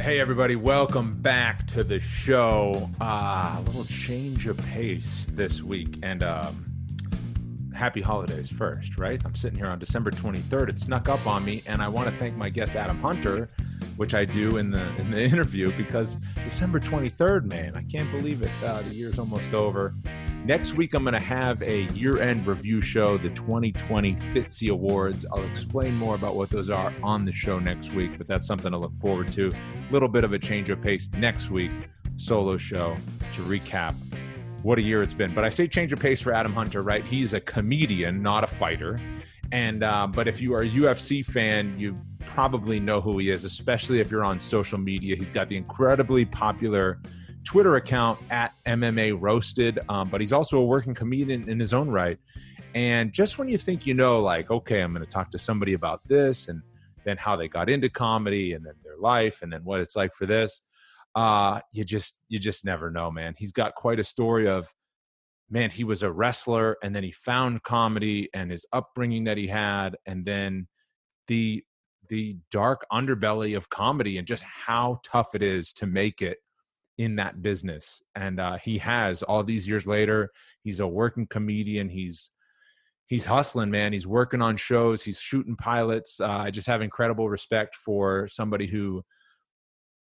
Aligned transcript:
Hey, 0.00 0.20
everybody, 0.20 0.56
welcome 0.56 1.14
back 1.22 1.66
to 1.68 1.84
the 1.84 2.00
show. 2.00 2.90
Uh, 3.00 3.56
a 3.56 3.62
little 3.64 3.84
change 3.84 4.46
of 4.46 4.56
pace 4.58 5.28
this 5.32 5.62
week. 5.62 5.98
And 6.02 6.22
um, 6.24 6.66
happy 7.72 8.02
holidays 8.02 8.50
first, 8.50 8.98
right? 8.98 9.24
I'm 9.24 9.36
sitting 9.36 9.56
here 9.56 9.68
on 9.68 9.78
December 9.78 10.10
23rd. 10.10 10.70
It 10.70 10.80
snuck 10.80 11.08
up 11.08 11.24
on 11.26 11.44
me, 11.44 11.62
and 11.66 11.80
I 11.80 11.88
want 11.88 12.10
to 12.10 12.16
thank 12.16 12.36
my 12.36 12.50
guest, 12.50 12.74
Adam 12.74 13.00
Hunter, 13.00 13.48
which 13.96 14.14
I 14.14 14.24
do 14.24 14.56
in 14.56 14.70
the 14.70 14.84
in 14.96 15.12
the 15.12 15.20
interview 15.24 15.72
because 15.76 16.16
December 16.42 16.80
23rd, 16.80 17.44
man, 17.44 17.76
I 17.76 17.82
can't 17.84 18.10
believe 18.10 18.42
it. 18.42 18.50
Uh, 18.64 18.82
the 18.82 18.94
year's 18.94 19.18
almost 19.20 19.54
over. 19.54 19.94
Next 20.44 20.74
week, 20.74 20.92
I'm 20.92 21.04
going 21.04 21.14
to 21.14 21.20
have 21.20 21.62
a 21.62 21.84
year 21.94 22.20
end 22.20 22.46
review 22.46 22.82
show, 22.82 23.16
the 23.16 23.30
2020 23.30 24.14
Fitzy 24.14 24.68
Awards. 24.68 25.24
I'll 25.32 25.42
explain 25.44 25.96
more 25.96 26.14
about 26.14 26.36
what 26.36 26.50
those 26.50 26.68
are 26.68 26.92
on 27.02 27.24
the 27.24 27.32
show 27.32 27.58
next 27.58 27.94
week, 27.94 28.18
but 28.18 28.28
that's 28.28 28.46
something 28.46 28.70
to 28.70 28.76
look 28.76 28.94
forward 28.98 29.32
to. 29.32 29.48
A 29.48 29.92
little 29.92 30.08
bit 30.08 30.22
of 30.22 30.34
a 30.34 30.38
change 30.38 30.68
of 30.68 30.82
pace 30.82 31.08
next 31.16 31.50
week, 31.50 31.70
solo 32.16 32.58
show 32.58 32.94
to 33.32 33.40
recap 33.40 33.94
what 34.62 34.78
a 34.78 34.82
year 34.82 35.02
it's 35.02 35.14
been. 35.14 35.32
But 35.34 35.44
I 35.44 35.48
say 35.48 35.66
change 35.66 35.94
of 35.94 36.00
pace 36.00 36.20
for 36.20 36.34
Adam 36.34 36.52
Hunter, 36.52 36.82
right? 36.82 37.06
He's 37.06 37.32
a 37.32 37.40
comedian, 37.40 38.22
not 38.22 38.44
a 38.44 38.46
fighter. 38.46 39.00
And, 39.50 39.82
uh, 39.82 40.08
but 40.08 40.28
if 40.28 40.42
you 40.42 40.52
are 40.52 40.62
a 40.62 40.68
UFC 40.68 41.24
fan, 41.24 41.78
you 41.78 41.96
probably 42.26 42.80
know 42.80 43.00
who 43.00 43.16
he 43.16 43.30
is, 43.30 43.46
especially 43.46 44.00
if 44.00 44.10
you're 44.10 44.24
on 44.24 44.38
social 44.38 44.78
media. 44.78 45.16
He's 45.16 45.30
got 45.30 45.48
the 45.48 45.56
incredibly 45.56 46.26
popular 46.26 46.98
Twitter 47.44 47.76
account 47.76 48.18
at 48.30 48.54
MMA 48.66 49.16
Roasted, 49.20 49.78
um, 49.88 50.08
but 50.08 50.20
he's 50.20 50.32
also 50.32 50.58
a 50.58 50.64
working 50.64 50.94
comedian 50.94 51.48
in 51.48 51.60
his 51.60 51.72
own 51.72 51.88
right. 51.88 52.18
And 52.74 53.12
just 53.12 53.38
when 53.38 53.48
you 53.48 53.58
think 53.58 53.86
you 53.86 53.94
know, 53.94 54.20
like, 54.20 54.50
okay, 54.50 54.80
I'm 54.80 54.92
going 54.92 55.04
to 55.04 55.10
talk 55.10 55.30
to 55.30 55.38
somebody 55.38 55.74
about 55.74 56.00
this, 56.06 56.48
and 56.48 56.62
then 57.04 57.16
how 57.16 57.36
they 57.36 57.48
got 57.48 57.70
into 57.70 57.88
comedy, 57.88 58.54
and 58.54 58.64
then 58.64 58.74
their 58.82 58.96
life, 58.98 59.42
and 59.42 59.52
then 59.52 59.62
what 59.64 59.80
it's 59.80 59.94
like 59.94 60.12
for 60.14 60.26
this, 60.26 60.62
uh, 61.14 61.60
you 61.72 61.84
just 61.84 62.20
you 62.28 62.38
just 62.38 62.64
never 62.64 62.90
know, 62.90 63.10
man. 63.10 63.34
He's 63.36 63.52
got 63.52 63.74
quite 63.74 64.00
a 64.00 64.04
story 64.04 64.48
of, 64.48 64.72
man, 65.50 65.70
he 65.70 65.84
was 65.84 66.02
a 66.02 66.10
wrestler, 66.10 66.76
and 66.82 66.94
then 66.94 67.04
he 67.04 67.12
found 67.12 67.62
comedy 67.62 68.28
and 68.34 68.50
his 68.50 68.66
upbringing 68.72 69.24
that 69.24 69.36
he 69.36 69.46
had, 69.46 69.96
and 70.06 70.24
then 70.24 70.66
the 71.28 71.62
the 72.08 72.36
dark 72.50 72.84
underbelly 72.92 73.56
of 73.56 73.70
comedy 73.70 74.18
and 74.18 74.26
just 74.26 74.42
how 74.42 75.00
tough 75.02 75.34
it 75.34 75.42
is 75.42 75.72
to 75.72 75.86
make 75.86 76.20
it 76.20 76.38
in 76.98 77.16
that 77.16 77.42
business 77.42 78.02
and 78.14 78.38
uh, 78.38 78.56
he 78.62 78.78
has 78.78 79.22
all 79.22 79.42
these 79.42 79.66
years 79.66 79.86
later 79.86 80.30
he's 80.62 80.80
a 80.80 80.86
working 80.86 81.26
comedian 81.26 81.88
he's 81.88 82.30
he's 83.06 83.26
hustling 83.26 83.70
man 83.70 83.92
he's 83.92 84.06
working 84.06 84.40
on 84.40 84.56
shows 84.56 85.02
he's 85.02 85.18
shooting 85.18 85.56
pilots 85.56 86.20
uh, 86.20 86.28
i 86.28 86.50
just 86.50 86.68
have 86.68 86.82
incredible 86.82 87.28
respect 87.28 87.74
for 87.74 88.28
somebody 88.28 88.66
who 88.66 89.02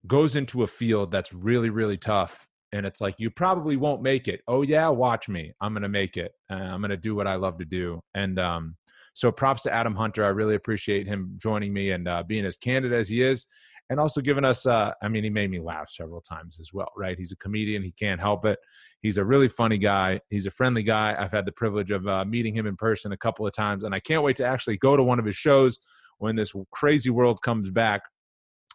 goes 0.06 0.36
into 0.36 0.62
a 0.62 0.66
field 0.66 1.10
that's 1.10 1.32
really 1.32 1.70
really 1.70 1.96
tough 1.96 2.46
and 2.72 2.84
it's 2.84 3.00
like 3.00 3.14
you 3.18 3.30
probably 3.30 3.76
won't 3.76 4.02
make 4.02 4.28
it. 4.28 4.40
Oh 4.46 4.62
yeah 4.62 4.88
watch 4.88 5.28
me. 5.28 5.52
I'm 5.60 5.72
gonna 5.72 5.88
make 5.88 6.16
it 6.16 6.32
uh, 6.50 6.54
i'm 6.54 6.80
gonna 6.80 6.96
do 6.96 7.14
what 7.14 7.26
i 7.26 7.34
love 7.34 7.58
to 7.58 7.64
do. 7.64 8.00
And 8.14 8.38
um, 8.38 8.76
so 9.14 9.32
props 9.32 9.62
to 9.62 9.72
adam 9.72 9.94
hunter 9.94 10.24
i 10.24 10.28
really 10.28 10.54
appreciate 10.54 11.06
him 11.06 11.32
joining 11.40 11.72
me 11.72 11.92
and 11.92 12.06
uh, 12.06 12.22
being 12.22 12.44
as 12.44 12.56
candid 12.56 12.92
as 12.92 13.08
he 13.08 13.22
is 13.22 13.46
and 13.90 14.00
also 14.00 14.20
giving 14.20 14.44
us 14.44 14.66
uh, 14.66 14.92
i 15.02 15.08
mean 15.08 15.24
he 15.24 15.30
made 15.30 15.50
me 15.50 15.60
laugh 15.60 15.88
several 15.90 16.20
times 16.20 16.58
as 16.60 16.70
well 16.72 16.90
right? 16.96 17.18
He's 17.18 17.32
a 17.32 17.36
comedian 17.36 17.82
he 17.82 17.92
can't 17.92 18.20
help 18.20 18.44
it. 18.44 18.58
He's 19.02 19.16
a 19.16 19.24
really 19.24 19.48
funny 19.48 19.78
guy 19.78 20.20
he's 20.30 20.46
a 20.46 20.50
friendly 20.50 20.82
guy. 20.82 21.14
I've 21.18 21.32
had 21.32 21.46
the 21.46 21.52
privilege 21.52 21.90
of 21.90 22.06
uh, 22.06 22.24
meeting 22.24 22.56
him 22.56 22.66
in 22.66 22.76
person 22.76 23.12
a 23.12 23.16
couple 23.16 23.46
of 23.46 23.52
times 23.52 23.84
and 23.84 23.94
i 23.94 24.00
can't 24.00 24.22
wait 24.22 24.36
to 24.36 24.44
actually 24.44 24.76
go 24.78 24.96
to 24.96 25.02
one 25.02 25.18
of 25.18 25.24
his 25.24 25.36
shows 25.36 25.78
when 26.18 26.36
this 26.36 26.52
crazy 26.72 27.10
world 27.10 27.40
comes 27.42 27.70
back 27.70 28.02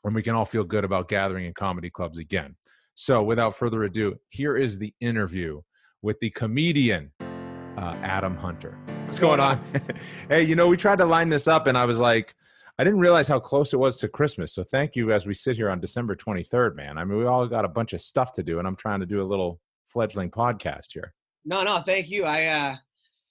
and 0.03 0.16
we 0.16 0.22
can 0.22 0.36
all 0.36 0.45
feel 0.45 0.64
good 0.64 0.84
about 0.84 1.08
gathering 1.08 1.46
in 1.46 1.53
comedy 1.53 1.90
clubs 1.90 2.18
again. 2.18 2.56
So 2.94 3.23
without 3.23 3.56
further 3.56 3.84
ado 3.84 4.16
here 4.30 4.58
is 4.58 4.78
the 4.78 4.94
interview 5.00 5.62
with 6.02 6.19
the 6.19 6.30
comedian 6.31 7.12
uh, 7.78 7.96
adam 8.02 8.36
hunter. 8.36 8.78
What's 9.03 9.19
going 9.19 9.40
on? 9.40 9.62
Hey 10.30 10.44
you 10.44 10.56
know 10.56 10.68
we 10.68 10.78
tried 10.78 10.97
to 11.00 11.06
line 11.06 11.30
this 11.30 11.47
up 11.47 11.68
and 11.68 11.78
i 11.78 11.86
was 11.86 12.00
like 12.00 12.36
I 12.81 12.84
didn't 12.84 13.00
realize 13.00 13.28
how 13.28 13.40
close 13.40 13.74
it 13.74 13.78
was 13.78 13.97
to 13.97 14.08
Christmas. 14.08 14.56
So 14.56 14.64
thank 14.64 14.96
you 14.96 15.14
as 15.14 15.28
we 15.28 15.36
sit 15.36 15.56
here 15.56 15.69
on 15.69 15.80
December 15.80 16.16
23rd, 16.16 16.75
man. 16.75 16.97
I 16.97 17.03
mean, 17.03 17.19
we 17.19 17.28
all 17.28 17.46
got 17.46 17.64
a 17.64 17.68
bunch 17.68 17.94
of 17.94 18.02
stuff 18.02 18.34
to 18.34 18.42
do, 18.42 18.58
and 18.58 18.68
I'm 18.68 18.75
trying 18.75 19.02
to 19.02 19.06
do 19.06 19.22
a 19.22 19.24
little 19.24 19.59
fledgling 19.86 20.31
podcast 20.31 20.88
here. 20.92 21.14
No, 21.46 21.62
no, 21.62 21.81
thank 21.86 22.09
you. 22.09 22.24
I, 22.24 22.46
uh, 22.46 22.75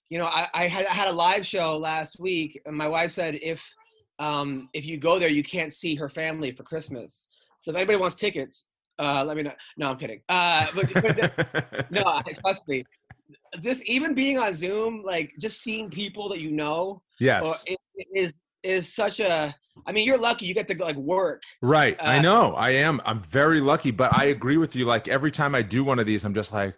you 0.09 0.19
know, 0.19 0.27
I, 0.27 0.47
I 0.53 0.67
had, 0.69 0.85
I 0.85 0.93
had 0.93 1.09
a 1.09 1.11
live 1.11 1.45
show 1.45 1.75
last 1.75 2.17
week, 2.17 2.61
and 2.65 2.77
my 2.77 2.87
wife 2.87 3.11
said 3.11 3.39
if 3.41 3.61
um, 4.19 4.69
if 4.71 4.85
you 4.85 4.97
go 4.97 5.19
there, 5.19 5.27
you 5.27 5.43
can't 5.43 5.73
see 5.73 5.95
her 5.95 6.07
family 6.07 6.53
for 6.53 6.63
Christmas. 6.63 7.25
So 7.57 7.71
if 7.71 7.75
anybody 7.75 7.97
wants 7.97 8.15
tickets, 8.15 8.63
uh, 8.99 9.25
let 9.27 9.35
me 9.35 9.43
know. 9.43 9.51
No, 9.75 9.89
I'm 9.89 9.97
kidding. 9.97 10.21
Uh, 10.29 10.67
but, 10.73 10.93
but 10.93 11.91
no, 11.91 12.21
trust 12.39 12.65
me. 12.69 12.85
This 13.61 13.83
even 13.85 14.13
being 14.13 14.37
on 14.37 14.55
Zoom, 14.55 15.03
like 15.03 15.33
just 15.41 15.61
seeing 15.61 15.89
people 15.89 16.29
that 16.29 16.39
you 16.39 16.51
know, 16.51 17.01
yes, 17.19 17.65
it, 17.67 17.77
it 17.95 18.07
is 18.13 18.31
is 18.63 18.93
such 18.93 19.19
a 19.19 19.55
I 19.85 19.91
mean, 19.91 20.05
you're 20.05 20.17
lucky 20.17 20.45
you 20.45 20.53
get 20.53 20.67
to 20.67 20.83
like 20.83 20.95
work. 20.97 21.41
Right. 21.61 21.99
Uh, 21.99 22.05
I 22.05 22.19
know. 22.19 22.53
I 22.55 22.71
am. 22.71 23.01
I'm 23.05 23.21
very 23.21 23.61
lucky, 23.61 23.91
but 23.91 24.15
I 24.17 24.25
agree 24.25 24.57
with 24.57 24.75
you. 24.75 24.85
Like 24.85 25.07
every 25.07 25.31
time 25.31 25.55
I 25.55 25.61
do 25.61 25.83
one 25.83 25.97
of 25.99 26.05
these, 26.05 26.25
I'm 26.25 26.33
just 26.33 26.53
like, 26.53 26.75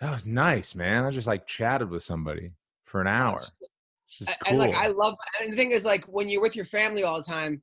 that 0.00 0.12
was 0.12 0.26
nice, 0.26 0.74
man. 0.74 1.04
I 1.04 1.10
just 1.10 1.26
like 1.26 1.46
chatted 1.46 1.90
with 1.90 2.02
somebody 2.02 2.54
for 2.84 3.00
an 3.00 3.06
hour. 3.06 3.40
It's 4.08 4.18
just 4.18 4.40
cool. 4.40 4.50
And 4.50 4.58
like 4.58 4.74
I 4.74 4.88
love 4.88 5.14
and 5.42 5.52
the 5.52 5.56
thing 5.56 5.70
is 5.70 5.84
like 5.84 6.04
when 6.06 6.28
you're 6.28 6.40
with 6.40 6.56
your 6.56 6.64
family 6.64 7.02
all 7.02 7.18
the 7.18 7.24
time, 7.24 7.62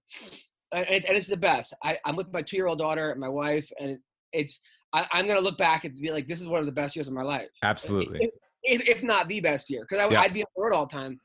and 0.72 0.86
it's, 0.90 1.06
and 1.06 1.18
it's 1.18 1.28
the 1.28 1.38
best. 1.38 1.74
I, 1.84 1.98
I'm 2.06 2.16
with 2.16 2.32
my 2.32 2.42
two 2.42 2.56
year 2.56 2.68
old 2.68 2.80
daughter 2.80 3.12
and 3.12 3.20
my 3.20 3.30
wife, 3.30 3.70
and 3.80 3.98
it's 4.32 4.62
I, 4.94 5.06
am 5.14 5.28
gonna 5.28 5.42
look 5.42 5.58
back 5.58 5.84
and 5.84 5.96
be 5.96 6.12
like, 6.12 6.28
this 6.28 6.42
is 6.42 6.48
one 6.48 6.60
of 6.60 6.66
the 6.66 6.72
best 6.72 6.96
years 6.96 7.08
of 7.08 7.14
my 7.14 7.24
life. 7.24 7.50
Absolutely. 7.64 8.20
If, 8.64 8.82
if, 8.82 8.90
if 8.98 9.04
not 9.04 9.28
the 9.28 9.42
best 9.42 9.70
year, 9.70 9.86
because 9.88 10.12
yeah. 10.12 10.22
I'd 10.22 10.34
be 10.34 10.42
on 10.42 10.48
the 10.56 10.62
road 10.62 10.74
all 10.74 10.86
the 10.86 10.96
time. 10.96 11.20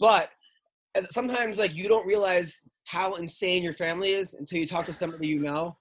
But 0.00 0.30
sometimes 1.10 1.58
like 1.58 1.74
you 1.74 1.88
don't 1.88 2.06
realize 2.06 2.60
how 2.84 3.14
insane 3.14 3.62
your 3.62 3.72
family 3.72 4.12
is 4.12 4.34
until 4.34 4.58
you 4.58 4.66
talk 4.66 4.86
to 4.86 4.92
somebody 4.92 5.26
you 5.26 5.38
know 5.38 5.76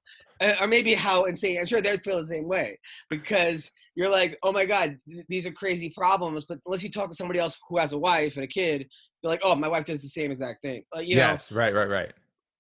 or 0.61 0.67
maybe 0.67 0.93
how 0.93 1.25
insane 1.25 1.57
i'm 1.59 1.65
sure 1.65 1.81
they'd 1.81 2.03
feel 2.03 2.19
the 2.19 2.27
same 2.27 2.47
way 2.47 2.77
because 3.09 3.71
you're 3.95 4.09
like 4.09 4.37
oh 4.43 4.51
my 4.51 4.65
god 4.65 4.97
th- 5.09 5.25
these 5.29 5.45
are 5.45 5.51
crazy 5.51 5.89
problems 5.89 6.45
but 6.45 6.59
unless 6.65 6.83
you 6.83 6.91
talk 6.91 7.09
to 7.09 7.15
somebody 7.15 7.39
else 7.39 7.57
who 7.67 7.77
has 7.77 7.93
a 7.93 7.97
wife 7.97 8.35
and 8.35 8.43
a 8.43 8.47
kid 8.47 8.85
you're 9.21 9.31
like 9.31 9.41
oh 9.43 9.55
my 9.55 9.67
wife 9.67 9.85
does 9.85 10.01
the 10.01 10.07
same 10.07 10.31
exact 10.31 10.61
thing 10.61 10.83
uh, 10.95 10.99
you 10.99 11.15
yes 11.15 11.51
know? 11.51 11.57
right 11.57 11.73
right 11.73 11.89
right 11.89 12.13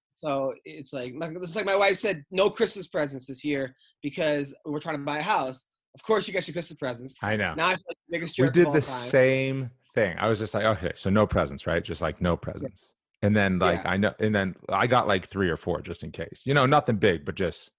so 0.09 0.53
it's 0.65 0.93
like 0.93 1.13
it's 1.15 1.55
like 1.55 1.65
my 1.65 1.75
wife 1.75 1.97
said 1.97 2.23
no 2.31 2.49
christmas 2.49 2.87
presents 2.87 3.25
this 3.25 3.43
year 3.43 3.75
because 4.01 4.55
we're 4.65 4.79
trying 4.79 4.97
to 4.97 5.03
buy 5.03 5.19
a 5.19 5.21
house 5.21 5.65
of 5.93 6.01
course 6.03 6.27
you 6.27 6.33
get 6.33 6.47
your 6.47 6.53
christmas 6.53 6.77
presents 6.77 7.15
i 7.21 7.35
know 7.35 7.53
now 7.55 7.67
i 7.67 7.75
feel 7.75 7.83
like 7.87 7.97
the 8.09 8.17
biggest 8.17 8.35
jerk 8.35 8.47
we 8.47 8.51
did 8.51 8.67
the 8.67 8.81
time. 8.81 8.81
same 8.81 9.69
thing. 9.97 10.15
I 10.19 10.27
was 10.27 10.37
just 10.37 10.53
like, 10.53 10.63
okay, 10.63 10.91
so 10.95 11.09
no 11.09 11.25
presents, 11.25 11.65
right? 11.65 11.83
Just 11.83 12.03
like 12.03 12.21
no 12.21 12.37
presents. 12.37 12.91
And 13.23 13.35
then 13.35 13.57
like 13.57 13.83
yeah. 13.83 13.91
I 13.91 13.97
know, 13.97 14.13
and 14.19 14.33
then 14.33 14.55
I 14.69 14.85
got 14.85 15.07
like 15.07 15.25
three 15.25 15.49
or 15.49 15.57
four 15.57 15.81
just 15.81 16.03
in 16.03 16.11
case. 16.11 16.43
You 16.45 16.53
know, 16.53 16.67
nothing 16.67 16.97
big, 16.97 17.25
but 17.25 17.33
just 17.33 17.71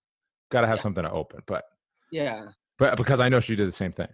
got 0.50 0.62
to 0.62 0.66
have 0.66 0.78
yeah. 0.78 0.82
something 0.82 1.04
to 1.04 1.10
open. 1.12 1.40
But 1.46 1.64
yeah, 2.10 2.46
but 2.76 2.96
because 2.96 3.20
I 3.20 3.28
know 3.28 3.38
she 3.38 3.54
did 3.54 3.68
the 3.68 3.72
same 3.72 3.92
thing. 3.92 4.08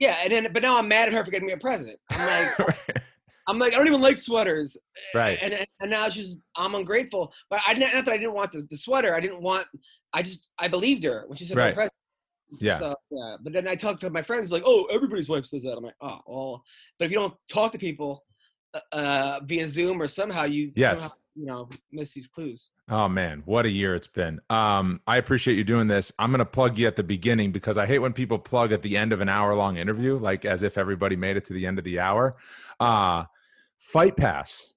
Yeah, 0.00 0.16
and 0.24 0.32
then 0.32 0.52
but 0.52 0.62
now 0.62 0.76
I'm 0.76 0.88
mad 0.88 1.06
at 1.06 1.14
her 1.14 1.24
for 1.24 1.30
getting 1.30 1.46
me 1.46 1.52
a 1.52 1.56
present. 1.56 1.96
I'm 2.10 2.26
like, 2.26 2.58
right. 2.88 3.02
I'm 3.46 3.58
like, 3.60 3.74
I 3.74 3.76
don't 3.76 3.86
even 3.86 4.00
like 4.00 4.18
sweaters. 4.18 4.76
Right. 5.14 5.38
And 5.40 5.64
and 5.80 5.90
now 5.90 6.08
she's 6.08 6.38
I'm 6.56 6.74
ungrateful. 6.74 7.32
But 7.48 7.60
I 7.68 7.74
didn't 7.74 7.94
not 7.94 8.04
that 8.06 8.14
I 8.14 8.18
didn't 8.18 8.34
want 8.34 8.50
the, 8.50 8.66
the 8.68 8.76
sweater. 8.76 9.14
I 9.14 9.20
didn't 9.20 9.40
want. 9.40 9.68
I 10.12 10.22
just 10.22 10.48
I 10.58 10.66
believed 10.66 11.04
her 11.04 11.24
when 11.28 11.36
she 11.36 11.44
said 11.44 11.56
right. 11.56 11.68
no 11.68 11.74
present. 11.74 11.92
Yeah. 12.60 12.78
So, 12.78 12.94
yeah. 13.10 13.36
But 13.42 13.52
then 13.52 13.68
I 13.68 13.74
talk 13.74 14.00
to 14.00 14.10
my 14.10 14.22
friends 14.22 14.52
like, 14.52 14.62
oh, 14.64 14.84
everybody's 14.92 15.28
wife 15.28 15.46
says 15.46 15.62
that. 15.62 15.76
I'm 15.76 15.84
like, 15.84 15.96
oh, 16.00 16.20
well. 16.26 16.64
But 16.98 17.06
if 17.06 17.10
you 17.10 17.18
don't 17.18 17.34
talk 17.50 17.72
to 17.72 17.78
people 17.78 18.24
uh, 18.74 18.80
uh 18.92 19.40
via 19.44 19.68
Zoom 19.68 20.00
or 20.00 20.08
somehow, 20.08 20.44
you 20.44 20.72
yes. 20.74 21.00
Somehow, 21.00 21.14
you 21.34 21.46
know 21.46 21.68
miss 21.92 22.14
these 22.14 22.28
clues. 22.28 22.70
Oh 22.88 23.08
man, 23.08 23.42
what 23.44 23.66
a 23.66 23.70
year 23.70 23.94
it's 23.94 24.06
been. 24.06 24.40
Um, 24.50 25.00
I 25.06 25.16
appreciate 25.16 25.56
you 25.56 25.64
doing 25.64 25.88
this. 25.88 26.12
I'm 26.18 26.30
gonna 26.30 26.44
plug 26.44 26.78
you 26.78 26.86
at 26.86 26.96
the 26.96 27.02
beginning 27.02 27.50
because 27.50 27.76
I 27.76 27.86
hate 27.86 27.98
when 27.98 28.12
people 28.12 28.38
plug 28.38 28.72
at 28.72 28.82
the 28.82 28.96
end 28.96 29.12
of 29.12 29.20
an 29.20 29.28
hour 29.28 29.54
long 29.54 29.76
interview, 29.76 30.18
like 30.18 30.44
as 30.44 30.62
if 30.62 30.78
everybody 30.78 31.16
made 31.16 31.36
it 31.36 31.44
to 31.46 31.52
the 31.52 31.66
end 31.66 31.78
of 31.78 31.84
the 31.84 32.00
hour. 32.00 32.36
Uh 32.78 33.24
Fight 33.78 34.16
Pass. 34.16 34.72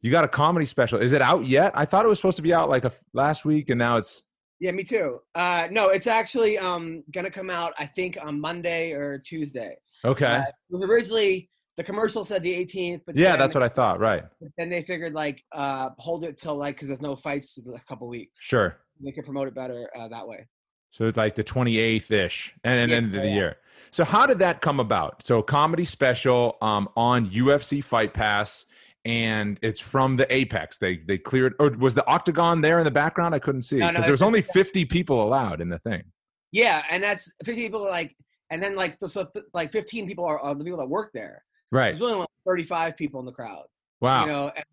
You 0.00 0.10
got 0.10 0.24
a 0.24 0.28
comedy 0.28 0.66
special. 0.66 1.00
Is 1.00 1.12
it 1.12 1.22
out 1.22 1.46
yet? 1.46 1.72
I 1.74 1.84
thought 1.84 2.04
it 2.04 2.08
was 2.08 2.18
supposed 2.18 2.36
to 2.36 2.42
be 2.42 2.52
out 2.52 2.68
like 2.68 2.84
a 2.84 2.92
last 3.12 3.44
week, 3.44 3.70
and 3.70 3.78
now 3.78 3.98
it's 3.98 4.24
yeah, 4.62 4.70
me 4.70 4.84
too. 4.84 5.18
Uh, 5.34 5.66
no, 5.72 5.88
it's 5.88 6.06
actually 6.06 6.56
um, 6.56 7.02
gonna 7.10 7.32
come 7.32 7.50
out. 7.50 7.74
I 7.80 7.86
think 7.86 8.16
on 8.22 8.40
Monday 8.40 8.92
or 8.92 9.18
Tuesday. 9.18 9.76
Okay. 10.04 10.44
Uh, 10.72 10.78
originally, 10.78 11.50
the 11.76 11.82
commercial 11.82 12.24
said 12.24 12.44
the 12.44 12.64
18th, 12.64 13.00
but 13.04 13.16
yeah, 13.16 13.34
that's 13.34 13.54
what 13.56 13.64
I 13.64 13.68
thought. 13.68 13.98
Right. 13.98 14.22
Then 14.56 14.70
they 14.70 14.84
figured 14.84 15.14
like 15.14 15.42
uh, 15.50 15.90
hold 15.98 16.22
it 16.22 16.38
till 16.38 16.54
like 16.54 16.76
because 16.76 16.86
there's 16.86 17.02
no 17.02 17.16
fights 17.16 17.54
the 17.56 17.72
next 17.72 17.86
couple 17.86 18.06
weeks. 18.06 18.38
Sure. 18.40 18.78
They 19.04 19.10
can 19.10 19.24
promote 19.24 19.48
it 19.48 19.54
better 19.54 19.90
uh, 19.96 20.06
that 20.06 20.28
way. 20.28 20.46
So 20.90 21.08
it's 21.08 21.16
like 21.16 21.34
the 21.34 21.42
28th 21.42 22.10
ish 22.12 22.54
and, 22.62 22.78
and 22.78 22.90
yeah, 22.90 22.96
end 22.98 23.06
of 23.06 23.22
the 23.22 23.28
yeah. 23.28 23.34
year. 23.34 23.56
So 23.90 24.04
how 24.04 24.26
did 24.26 24.38
that 24.38 24.60
come 24.60 24.78
about? 24.78 25.24
So 25.24 25.42
comedy 25.42 25.84
special 25.84 26.56
um, 26.62 26.88
on 26.94 27.26
UFC 27.30 27.82
Fight 27.82 28.14
Pass 28.14 28.66
and 29.04 29.58
it's 29.62 29.80
from 29.80 30.16
the 30.16 30.32
apex. 30.32 30.78
They 30.78 30.98
they 30.98 31.18
cleared. 31.18 31.54
Or 31.58 31.70
was 31.70 31.94
the 31.94 32.06
octagon 32.06 32.60
there 32.60 32.78
in 32.78 32.84
the 32.84 32.90
background? 32.90 33.34
I 33.34 33.38
couldn't 33.38 33.62
see 33.62 33.76
because 33.76 33.92
No, 33.92 33.98
no, 34.00 34.04
there 34.04 34.12
was 34.12 34.22
only 34.22 34.42
50 34.42 34.84
people 34.86 35.22
allowed 35.22 35.60
in 35.60 35.68
the 35.68 35.78
thing. 35.78 36.04
Yeah, 36.52 36.82
and 36.90 37.02
that's 37.02 37.32
50 37.44 37.62
people 37.62 37.82
like, 37.82 38.14
and 38.50 38.62
then 38.62 38.76
like 38.76 38.98
so 39.00 39.24
th- 39.24 39.46
like 39.54 39.72
15 39.72 40.06
people 40.06 40.24
are, 40.24 40.38
are 40.38 40.54
the 40.54 40.64
people 40.64 40.78
that 40.78 40.88
work 40.88 41.10
there. 41.12 41.44
Right. 41.70 41.92
There's 41.92 42.02
only 42.02 42.18
like 42.18 42.28
35 42.46 42.96
people 42.96 43.20
in 43.20 43.26
the 43.26 43.32
crowd. 43.32 43.64
Wow. 44.00 44.26
You 44.26 44.32
know, 44.32 44.52
and, 44.54 44.64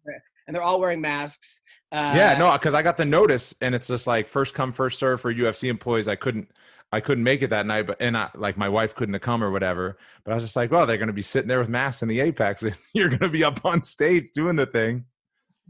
and 0.48 0.56
they're 0.56 0.64
all 0.64 0.80
wearing 0.80 1.00
masks. 1.00 1.62
Uh, 1.92 2.14
yeah, 2.16 2.36
no, 2.38 2.52
because 2.54 2.74
I 2.74 2.82
got 2.82 2.98
the 2.98 3.06
notice, 3.06 3.56
and 3.62 3.74
it's 3.74 3.88
just 3.88 4.06
like 4.06 4.28
first 4.28 4.54
come 4.54 4.74
first 4.74 5.00
serve 5.00 5.22
for 5.22 5.34
UFC 5.34 5.70
employees. 5.70 6.08
I 6.08 6.16
couldn't, 6.16 6.52
I 6.92 7.00
couldn't 7.02 7.24
make 7.24 7.44
it 7.44 7.52
that 7.52 7.66
night, 7.68 7.86
but 7.88 7.98
and 8.00 8.18
I 8.18 8.30
like 8.36 8.58
my 8.58 8.70
wife 8.70 8.96
couldn't 8.96 9.14
have 9.14 9.22
come 9.22 9.44
or 9.44 9.52
whatever. 9.52 9.98
But 10.24 10.32
I 10.32 10.36
was 10.36 10.44
just 10.44 10.56
like, 10.56 10.72
well, 10.72 10.88
they're 10.88 10.98
going 10.98 11.08
to 11.08 11.14
be 11.14 11.22
sitting 11.22 11.48
there 11.48 11.60
with 11.60 11.70
masks 11.70 12.02
in 12.02 12.10
the 12.10 12.20
apex, 12.20 12.64
and 12.64 12.76
you're 12.94 13.10
going 13.10 13.20
to 13.20 13.30
be 13.30 13.44
up 13.44 13.64
on 13.66 13.84
stage 13.84 14.30
doing 14.34 14.56
the 14.56 14.66
thing. 14.66 15.06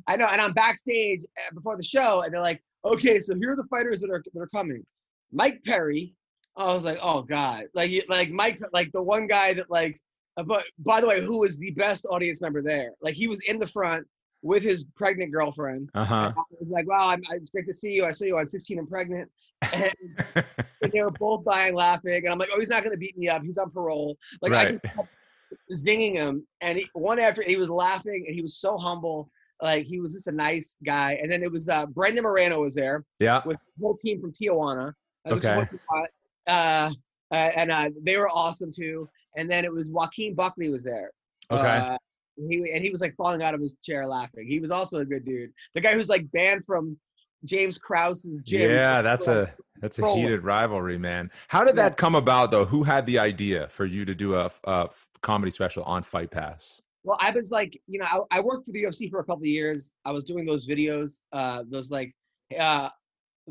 I 0.07 0.16
know, 0.16 0.27
and 0.27 0.39
I'm 0.39 0.54
backstage 0.54 1.21
uh, 1.38 1.54
before 1.54 1.75
the 1.75 1.83
show, 1.83 2.21
and 2.21 2.33
they're 2.33 2.42
like, 2.42 2.63
"Okay, 2.86 3.19
so 3.19 3.36
here 3.36 3.51
are 3.51 3.56
the 3.57 3.68
fighters 3.69 4.00
that 4.01 4.10
are 4.10 4.24
that 4.33 4.39
are 4.39 4.48
coming." 4.48 4.86
Mike 5.31 5.62
Perry. 5.66 6.13
I 6.56 6.74
was 6.74 6.86
like, 6.86 7.00
"Oh 7.01 7.21
God!" 7.21 7.66
Like, 7.74 7.92
like 8.07 8.31
Mike, 8.31 8.62
like 8.74 8.92
the 8.94 9.01
one 9.04 9.27
guy 9.27 9.54
that 9.56 9.69
like. 9.69 10.00
uh, 10.38 10.44
But 10.44 10.63
by 10.80 11.01
the 11.01 11.07
way, 11.07 11.21
who 11.21 11.39
was 11.39 11.57
the 11.57 11.71
best 11.71 12.06
audience 12.10 12.39
member 12.39 12.62
there? 12.62 12.92
Like 13.01 13.13
he 13.16 13.27
was 13.27 13.39
in 13.45 13.60
the 13.60 13.68
front 13.68 14.07
with 14.42 14.63
his 14.63 14.86
pregnant 14.95 15.33
girlfriend. 15.33 15.89
Uh 15.94 16.06
huh. 16.06 16.16
And 16.27 16.33
I 16.38 16.44
was 16.62 16.69
like, 16.69 16.88
"Wow, 16.88 17.10
I'm, 17.10 17.21
it's 17.31 17.50
great 17.50 17.68
to 17.68 17.74
see 17.74 17.92
you. 17.94 18.06
I 18.06 18.12
saw 18.12 18.24
you 18.24 18.38
on 18.38 18.48
16 18.48 18.80
and 18.80 18.89
pregnant." 18.89 19.30
And, 19.74 19.94
and 20.36 20.92
they 20.92 21.02
were 21.02 21.12
both 21.12 21.44
dying 21.46 21.76
laughing, 21.76 22.16
and 22.16 22.30
I'm 22.30 22.38
like, 22.38 22.50
"Oh, 22.54 22.60
he's 22.60 22.70
not 22.70 22.84
gonna 22.84 22.98
beat 22.98 23.18
me 23.18 23.30
up. 23.30 23.44
He's 23.44 23.58
on 23.58 23.72
parole." 23.72 24.18
Like 24.42 24.54
I 24.54 24.66
just 24.66 24.84
kept 24.84 25.10
zinging 25.76 26.16
him, 26.16 26.46
and 26.62 26.78
he, 26.78 26.88
one 26.94 27.20
after 27.20 27.44
he 27.44 27.58
was 27.58 27.70
laughing, 27.70 28.24
and 28.28 28.36
he 28.36 28.42
was 28.42 28.58
so 28.58 28.78
humble. 28.78 29.30
Like 29.62 29.86
he 29.86 30.00
was 30.00 30.14
just 30.14 30.28
a 30.28 30.32
nice 30.32 30.78
guy. 30.86 31.20
And 31.22 31.32
then 31.32 31.44
it 31.44 31.52
was 31.52 31.68
uh, 31.68 31.86
Brandon 31.88 32.24
Moreno 32.24 32.62
was 32.62 32.76
there 32.76 33.04
yeah. 33.20 33.42
with 33.46 33.58
the 33.58 33.84
whole 33.84 33.98
team 33.98 34.22
from 34.22 34.32
Tijuana. 34.32 34.94
uh, 35.28 35.34
Okay. 35.34 35.58
what 35.58 35.72
we 35.72 35.80
got. 35.92 36.10
Uh, 36.48 36.94
uh, 37.32 37.52
and 37.56 37.72
uh, 37.72 37.90
they 38.02 38.18
were 38.18 38.30
awesome 38.30 38.72
too. 38.72 39.10
And 39.36 39.50
then 39.52 39.66
it 39.66 39.74
was 39.74 39.92
Joaquin 39.92 40.34
Buckley 40.34 40.70
was 40.70 40.84
there. 40.84 41.12
Okay. 41.52 41.68
Uh, 41.68 41.98
he 42.48 42.72
and 42.72 42.84
he 42.84 42.90
was 42.90 43.02
like 43.02 43.16
falling 43.18 43.44
out 43.44 43.54
of 43.54 43.62
his 43.62 43.76
chair 43.84 44.08
laughing. 44.08 44.48
He 44.48 44.60
was 44.60 44.72
also 44.72 45.00
a 45.00 45.06
good 45.06 45.26
dude. 45.26 45.52
The 45.76 45.82
guy 45.82 45.94
who's 45.94 46.10
like 46.10 46.32
banned 46.32 46.66
from 46.66 46.98
James 47.46 47.78
Krause's 47.78 48.42
gym. 48.42 48.70
Yeah, 48.70 49.02
that's 49.02 49.28
a 49.28 49.54
that's 49.82 50.00
a 50.00 50.14
heated 50.14 50.44
rivalry, 50.44 50.98
man. 50.98 51.32
How 51.48 51.64
did 51.64 51.76
that 51.78 51.98
come 51.98 52.16
about, 52.16 52.52
though? 52.52 52.66
Who 52.66 52.84
had 52.84 53.06
the 53.06 53.20
idea 53.20 53.68
for 53.70 53.86
you 53.86 54.06
to 54.06 54.14
do 54.14 54.36
a, 54.36 54.52
a 54.66 54.90
comedy 55.22 55.52
special 55.52 55.84
on 55.84 56.04
Fight 56.04 56.32
Pass? 56.32 56.82
Well, 57.04 57.18
I 57.22 57.32
was 57.32 57.50
like, 57.50 57.80
you 57.88 58.00
know, 58.00 58.06
I, 58.06 58.38
I 58.38 58.40
worked 58.42 58.66
for 58.66 58.74
the 58.74 58.84
UFC 58.84 59.10
for 59.10 59.20
a 59.20 59.24
couple 59.24 59.44
of 59.44 59.48
years. 59.48 59.94
I 60.04 60.12
was 60.12 60.26
doing 60.26 60.46
those 60.46 60.68
videos, 60.68 61.20
uh, 61.32 61.64
those 61.70 61.90
like 61.90 62.14
uh, 62.58 62.90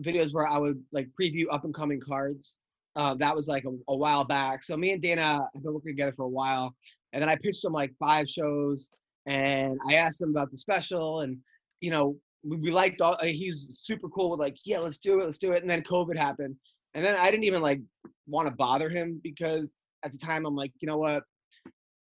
videos 0.01 0.35
where 0.35 0.47
I 0.47 0.59
would 0.59 0.83
like 0.93 1.09
preview 1.19 1.45
up 1.51 1.65
and 1.65 1.73
coming 1.73 2.01
cards. 2.01 2.59
Uh, 2.95 3.15
that 3.15 3.35
was 3.35 3.49
like 3.49 3.65
a, 3.65 3.71
a 3.89 3.97
while 3.97 4.25
back. 4.25 4.63
So 4.63 4.77
me 4.77 4.91
and 4.91 5.01
Dana 5.01 5.49
have 5.55 5.63
been 5.63 5.73
working 5.73 5.93
together 5.93 6.13
for 6.13 6.25
a 6.25 6.29
while, 6.29 6.75
and 7.13 7.23
then 7.23 7.29
I 7.29 7.37
pitched 7.37 7.65
him 7.65 7.73
like 7.73 7.93
five 7.99 8.29
shows, 8.29 8.89
and 9.27 9.79
I 9.89 9.95
asked 9.95 10.21
him 10.21 10.31
about 10.31 10.51
the 10.51 10.59
special, 10.59 11.21
and 11.21 11.39
you 11.81 11.91
know, 11.91 12.17
we, 12.45 12.57
we 12.57 12.71
liked 12.71 13.01
all. 13.01 13.15
uh, 13.21 13.25
He 13.25 13.49
was 13.49 13.81
super 13.83 14.09
cool 14.09 14.31
with 14.31 14.41
like, 14.41 14.57
yeah, 14.65 14.79
let's 14.79 14.99
do 14.99 15.21
it, 15.21 15.25
let's 15.25 15.39
do 15.39 15.53
it. 15.53 15.63
And 15.63 15.71
then 15.71 15.83
COVID 15.83 16.17
happened, 16.17 16.57
and 16.95 17.05
then 17.05 17.15
I 17.17 17.31
didn't 17.31 17.45
even 17.45 17.63
like 17.63 17.81
want 18.27 18.49
to 18.49 18.55
bother 18.55 18.89
him 18.91 19.21
because 19.23 19.75
at 20.05 20.13
the 20.13 20.19
time 20.19 20.47
I'm 20.47 20.55
like, 20.57 20.73
you 20.81 20.87
know 20.87 20.99
what, 20.99 21.25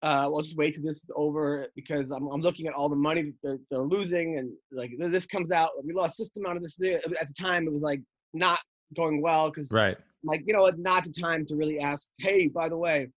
uh, 0.01 0.27
we'll 0.29 0.41
just 0.41 0.57
wait 0.57 0.75
till 0.75 0.83
this 0.83 0.97
is 0.97 1.09
over 1.15 1.67
because 1.75 2.11
I'm, 2.11 2.27
I'm 2.27 2.41
looking 2.41 2.67
at 2.67 2.73
all 2.73 2.89
the 2.89 2.95
money 2.95 3.23
that 3.23 3.33
they're, 3.41 3.57
they're 3.71 3.79
losing 3.81 4.37
and 4.37 4.51
like 4.71 4.91
this 4.99 5.25
comes 5.25 5.51
out 5.51 5.69
we 5.83 5.93
lost 5.93 6.17
this 6.17 6.29
amount 6.37 6.57
of 6.57 6.63
this 6.63 6.77
at 7.19 7.27
the 7.27 7.33
time 7.33 7.65
it 7.65 7.73
was 7.73 7.81
like 7.81 8.01
not 8.33 8.59
going 8.95 9.21
well 9.21 9.49
because 9.49 9.71
Right. 9.71 9.97
like 10.23 10.43
you 10.45 10.53
know 10.53 10.61
what 10.61 10.77
not 10.77 11.05
the 11.05 11.11
time 11.11 11.45
to 11.47 11.55
really 11.55 11.79
ask 11.79 12.09
hey 12.19 12.47
by 12.47 12.69
the 12.69 12.77
way 12.77 13.07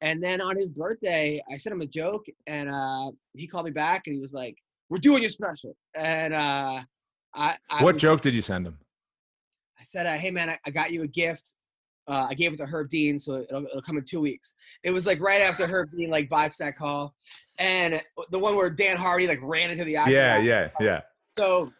and 0.00 0.22
then 0.22 0.40
on 0.40 0.56
his 0.56 0.70
birthday 0.70 1.42
i 1.52 1.56
sent 1.56 1.72
him 1.74 1.80
a 1.80 1.86
joke 1.86 2.24
and 2.46 2.68
uh 2.70 3.10
he 3.34 3.46
called 3.48 3.64
me 3.64 3.72
back 3.72 4.02
and 4.06 4.14
he 4.14 4.20
was 4.20 4.32
like 4.32 4.54
we're 4.90 4.98
doing 4.98 5.22
your 5.22 5.30
special 5.30 5.76
and 5.94 6.32
uh 6.34 6.82
i, 7.34 7.56
I 7.70 7.82
What 7.84 7.94
was- 7.94 8.02
joke 8.02 8.20
did 8.20 8.34
you 8.34 8.42
send 8.42 8.66
him? 8.66 8.78
I 9.80 9.84
said, 9.84 10.06
uh, 10.06 10.14
"Hey 10.14 10.32
man, 10.32 10.50
I, 10.50 10.58
I 10.66 10.70
got 10.70 10.90
you 10.90 11.02
a 11.02 11.06
gift. 11.06 11.44
Uh, 12.08 12.26
I 12.30 12.34
gave 12.34 12.52
it 12.52 12.56
to 12.56 12.66
Herb 12.66 12.88
Dean, 12.90 13.16
so 13.16 13.36
it'll, 13.48 13.64
it'll 13.66 13.80
come 13.80 13.96
in 13.96 14.04
two 14.04 14.20
weeks." 14.20 14.54
It 14.82 14.90
was 14.90 15.06
like 15.06 15.20
right 15.20 15.40
after 15.40 15.68
Herb 15.68 15.90
Dean 15.96 16.10
like 16.10 16.28
boxed 16.28 16.58
that 16.58 16.76
call, 16.76 17.14
and 17.60 18.02
the 18.32 18.38
one 18.40 18.56
where 18.56 18.70
Dan 18.70 18.96
Hardy 18.96 19.28
like 19.28 19.38
ran 19.40 19.70
into 19.70 19.84
the 19.84 19.92
Yeah, 19.92 20.00
octagon. 20.02 20.44
yeah, 20.44 20.68
yeah. 20.80 21.00
So, 21.38 21.70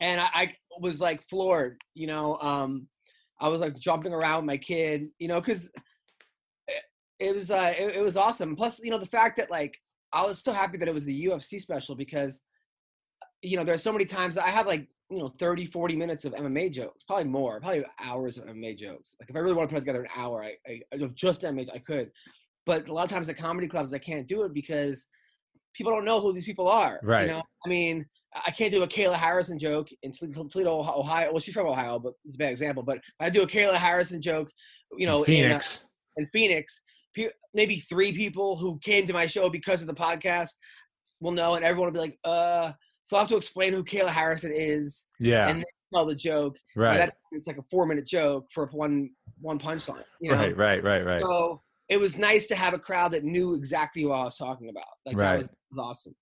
and 0.00 0.18
I, 0.18 0.28
I 0.32 0.54
was 0.80 0.98
like 0.98 1.20
floored, 1.28 1.76
you 1.92 2.06
know. 2.06 2.38
Um, 2.40 2.88
I 3.38 3.48
was 3.48 3.60
like 3.60 3.78
jumping 3.78 4.14
around 4.14 4.36
with 4.38 4.46
my 4.46 4.56
kid, 4.56 5.08
you 5.18 5.28
know, 5.28 5.40
because 5.42 5.70
it, 6.66 6.82
it 7.18 7.36
was 7.36 7.50
uh, 7.50 7.74
it, 7.78 7.96
it 7.96 8.02
was 8.02 8.16
awesome. 8.16 8.56
Plus, 8.56 8.80
you 8.82 8.90
know, 8.90 8.98
the 8.98 9.04
fact 9.04 9.36
that 9.36 9.50
like 9.50 9.78
I 10.14 10.24
was 10.24 10.38
so 10.42 10.52
happy 10.52 10.78
that 10.78 10.88
it 10.88 10.94
was 10.94 11.04
the 11.04 11.26
UFC 11.26 11.60
special 11.60 11.94
because, 11.94 12.40
you 13.42 13.56
know, 13.56 13.64
there's 13.64 13.82
so 13.82 13.92
many 13.92 14.04
times 14.04 14.36
that 14.36 14.44
I 14.44 14.48
have 14.50 14.66
like 14.66 14.86
you 15.10 15.18
know 15.18 15.28
30 15.38 15.66
40 15.66 15.96
minutes 15.96 16.24
of 16.24 16.32
mma 16.32 16.72
jokes 16.72 17.04
probably 17.06 17.24
more 17.26 17.60
probably 17.60 17.84
hours 18.02 18.38
of 18.38 18.44
mma 18.46 18.74
jokes. 18.76 19.14
Like 19.20 19.28
if 19.28 19.36
i 19.36 19.38
really 19.38 19.52
want 19.52 19.68
to 19.68 19.74
put 19.74 19.80
together 19.80 20.00
an 20.02 20.08
hour 20.16 20.42
i, 20.42 20.54
I 20.66 20.80
of 21.04 21.14
just 21.14 21.42
mma 21.42 21.68
i 21.74 21.78
could. 21.78 22.10
But 22.64 22.88
a 22.88 22.92
lot 22.92 23.04
of 23.04 23.10
times 23.10 23.28
at 23.28 23.36
comedy 23.36 23.68
clubs 23.68 23.92
i 23.92 23.98
can't 23.98 24.26
do 24.26 24.44
it 24.44 24.54
because 24.54 25.06
people 25.74 25.92
don't 25.92 26.06
know 26.06 26.20
who 26.22 26.32
these 26.32 26.46
people 26.46 26.68
are 26.68 27.00
Right. 27.02 27.26
you 27.26 27.32
know? 27.32 27.42
I 27.66 27.68
mean 27.68 28.06
i 28.46 28.50
can't 28.50 28.72
do 28.72 28.82
a 28.82 28.88
kayla 28.88 29.14
harrison 29.14 29.58
joke 29.58 29.88
in 30.02 30.10
Toledo, 30.10 30.78
ohio. 30.80 31.30
Well 31.32 31.38
she's 31.40 31.52
from 31.54 31.66
ohio 31.66 31.98
but 31.98 32.14
it's 32.24 32.36
a 32.36 32.38
bad 32.38 32.52
example. 32.52 32.82
But 32.82 32.98
i 33.20 33.28
do 33.28 33.42
a 33.42 33.46
kayla 33.46 33.74
harrison 33.74 34.22
joke 34.22 34.48
you 34.96 35.06
know 35.06 35.22
In 35.24 35.34
in, 35.34 35.44
uh, 35.44 35.48
Phoenix. 35.48 35.84
in 36.16 36.26
Phoenix, 36.32 36.80
pe- 36.80 36.93
maybe 37.52 37.80
three 37.80 38.12
people 38.12 38.56
who 38.56 38.78
came 38.82 39.06
to 39.06 39.12
my 39.12 39.26
show 39.26 39.48
because 39.48 39.80
of 39.80 39.86
the 39.86 39.94
podcast 39.94 40.50
will 41.20 41.32
know, 41.32 41.54
and 41.54 41.64
everyone 41.64 41.88
will 41.88 41.94
be 41.94 42.00
like, 42.00 42.18
uh, 42.24 42.72
so 43.04 43.16
I 43.16 43.20
have 43.20 43.28
to 43.28 43.36
explain 43.36 43.72
who 43.72 43.84
Kayla 43.84 44.08
Harrison 44.08 44.52
is 44.54 45.04
yeah. 45.20 45.48
and 45.48 45.64
tell 45.92 46.06
the 46.06 46.14
joke. 46.14 46.56
Right. 46.74 46.98
That, 46.98 47.16
it's 47.32 47.46
like 47.46 47.58
a 47.58 47.64
four 47.70 47.86
minute 47.86 48.06
joke 48.06 48.46
for 48.52 48.66
one 48.72 49.10
one 49.40 49.58
punchline. 49.58 50.04
You 50.20 50.32
know? 50.32 50.38
Right. 50.38 50.56
Right. 50.56 50.82
Right. 50.82 51.04
Right. 51.04 51.22
So 51.22 51.62
it 51.88 51.98
was 51.98 52.16
nice 52.16 52.46
to 52.46 52.54
have 52.54 52.74
a 52.74 52.78
crowd 52.78 53.12
that 53.12 53.24
knew 53.24 53.54
exactly 53.54 54.04
what 54.04 54.16
I 54.16 54.24
was 54.24 54.36
talking 54.36 54.70
about. 54.70 54.84
Like 55.04 55.16
Right. 55.16 55.32
that 55.32 55.38
was, 55.38 55.50
was 55.70 55.78
awesome. 55.78 56.14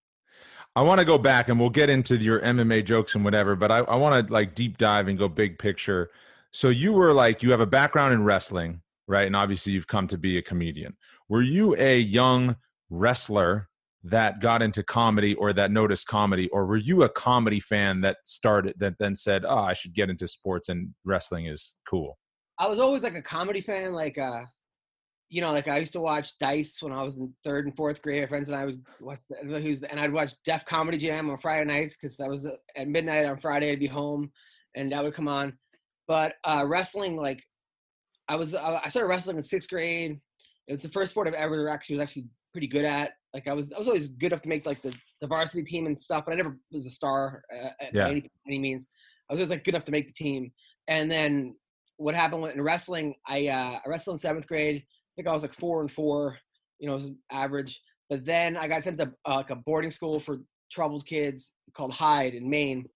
I 0.74 0.82
want 0.82 0.98
to 1.00 1.04
go 1.04 1.18
back 1.18 1.48
and 1.48 1.60
we'll 1.60 1.70
get 1.70 1.90
into 1.90 2.16
your 2.16 2.40
MMA 2.40 2.84
jokes 2.84 3.14
and 3.14 3.24
whatever, 3.24 3.54
but 3.54 3.70
I, 3.70 3.78
I 3.78 3.96
want 3.96 4.26
to 4.26 4.32
like 4.32 4.54
deep 4.54 4.78
dive 4.78 5.06
and 5.06 5.18
go 5.18 5.28
big 5.28 5.58
picture. 5.58 6.10
So 6.50 6.68
you 6.68 6.92
were 6.92 7.12
like, 7.12 7.42
you 7.42 7.50
have 7.50 7.60
a 7.60 7.66
background 7.66 8.14
in 8.14 8.24
wrestling, 8.24 8.80
right? 9.08 9.26
And 9.26 9.36
obviously 9.36 9.72
you've 9.72 9.86
come 9.86 10.06
to 10.08 10.18
be 10.18 10.38
a 10.38 10.42
comedian. 10.42 10.96
Were 11.28 11.42
you 11.42 11.74
a 11.76 11.98
young 11.98 12.56
wrestler 12.90 13.68
that 14.04 14.40
got 14.40 14.62
into 14.62 14.82
comedy 14.82 15.34
or 15.34 15.52
that 15.52 15.70
noticed 15.70 16.06
comedy, 16.06 16.48
or 16.48 16.66
were 16.66 16.76
you 16.76 17.02
a 17.04 17.08
comedy 17.08 17.60
fan 17.60 18.00
that 18.00 18.16
started 18.24 18.74
that 18.78 18.94
then 18.98 19.14
said, 19.14 19.44
oh, 19.46 19.58
I 19.60 19.74
should 19.74 19.94
get 19.94 20.10
into 20.10 20.26
sports 20.26 20.68
and 20.68 20.90
wrestling 21.04 21.46
is 21.46 21.76
cool? 21.86 22.18
I 22.58 22.66
was 22.66 22.78
always 22.78 23.02
like 23.02 23.14
a 23.14 23.22
comedy 23.22 23.60
fan, 23.60 23.92
like 23.92 24.18
uh 24.18 24.42
you 25.32 25.40
know, 25.40 25.50
like 25.50 25.66
I 25.66 25.78
used 25.78 25.94
to 25.94 26.00
watch 26.00 26.38
Dice 26.38 26.76
when 26.80 26.92
I 26.92 27.02
was 27.02 27.16
in 27.16 27.32
third 27.42 27.64
and 27.64 27.74
fourth 27.74 28.02
grade. 28.02 28.20
My 28.20 28.28
friends 28.28 28.48
and 28.48 28.56
I 28.56 28.66
was 28.66 28.76
watch 29.00 29.18
and 29.30 29.98
I'd 29.98 30.12
watch 30.12 30.34
Def 30.44 30.66
Comedy 30.66 30.98
Jam 30.98 31.30
on 31.30 31.38
Friday 31.38 31.64
nights 31.64 31.96
because 31.96 32.18
that 32.18 32.28
was 32.28 32.44
uh, 32.44 32.50
at 32.76 32.86
midnight 32.86 33.24
on 33.24 33.38
Friday. 33.38 33.72
I'd 33.72 33.80
be 33.80 33.86
home, 33.86 34.30
and 34.76 34.92
that 34.92 35.02
would 35.02 35.14
come 35.14 35.28
on. 35.28 35.54
But 36.06 36.34
uh, 36.44 36.66
wrestling, 36.68 37.16
like 37.16 37.42
I 38.32 38.36
was, 38.36 38.54
I 38.54 38.80
I 38.84 38.88
started 38.88 39.08
wrestling 39.08 39.36
in 39.36 39.42
sixth 39.42 39.68
grade. 39.68 40.18
It 40.66 40.72
was 40.72 40.80
the 40.82 40.88
first 40.88 41.10
sport 41.10 41.28
I've 41.28 41.34
ever 41.34 41.68
actually 41.68 41.96
was 41.96 42.08
actually 42.08 42.26
pretty 42.52 42.66
good 42.66 42.86
at. 42.86 43.12
Like 43.34 43.46
I 43.46 43.52
was, 43.52 43.72
I 43.72 43.78
was 43.78 43.88
always 43.88 44.08
good 44.08 44.28
enough 44.32 44.40
to 44.42 44.48
make 44.48 44.64
like 44.64 44.80
the, 44.80 44.94
the 45.20 45.26
varsity 45.26 45.64
team 45.64 45.86
and 45.86 45.98
stuff, 45.98 46.24
but 46.24 46.32
I 46.32 46.36
never 46.36 46.56
was 46.70 46.86
a 46.86 46.90
star 46.90 47.42
uh, 47.52 47.68
Yeah. 47.92 48.04
by 48.04 48.10
any, 48.10 48.30
any 48.46 48.58
means. 48.58 48.86
I 49.28 49.34
was 49.34 49.40
always 49.40 49.50
like 49.50 49.64
good 49.64 49.74
enough 49.74 49.84
to 49.84 49.92
make 49.92 50.06
the 50.06 50.12
team. 50.14 50.50
And 50.88 51.10
then 51.10 51.56
what 51.98 52.14
happened 52.14 52.46
in 52.46 52.62
wrestling? 52.62 53.14
I 53.26 53.48
uh, 53.48 53.78
I 53.84 53.88
wrestled 53.88 54.14
in 54.14 54.18
seventh 54.18 54.46
grade. 54.46 54.76
I 54.86 55.12
think 55.16 55.28
I 55.28 55.32
was 55.32 55.42
like 55.42 55.54
four 55.54 55.82
and 55.82 55.90
four. 55.90 56.38
You 56.78 56.88
know, 56.88 56.94
it 56.94 57.02
was 57.02 57.10
average. 57.30 57.80
But 58.08 58.24
then 58.24 58.56
I 58.56 58.66
got 58.66 58.82
sent 58.82 58.98
to 58.98 59.12
uh, 59.26 59.36
like 59.36 59.50
a 59.50 59.56
boarding 59.56 59.90
school 59.90 60.20
for 60.20 60.38
troubled 60.70 61.04
kids 61.04 61.52
called 61.74 61.92
Hyde 61.92 62.34
in 62.34 62.48
Maine. 62.48 62.86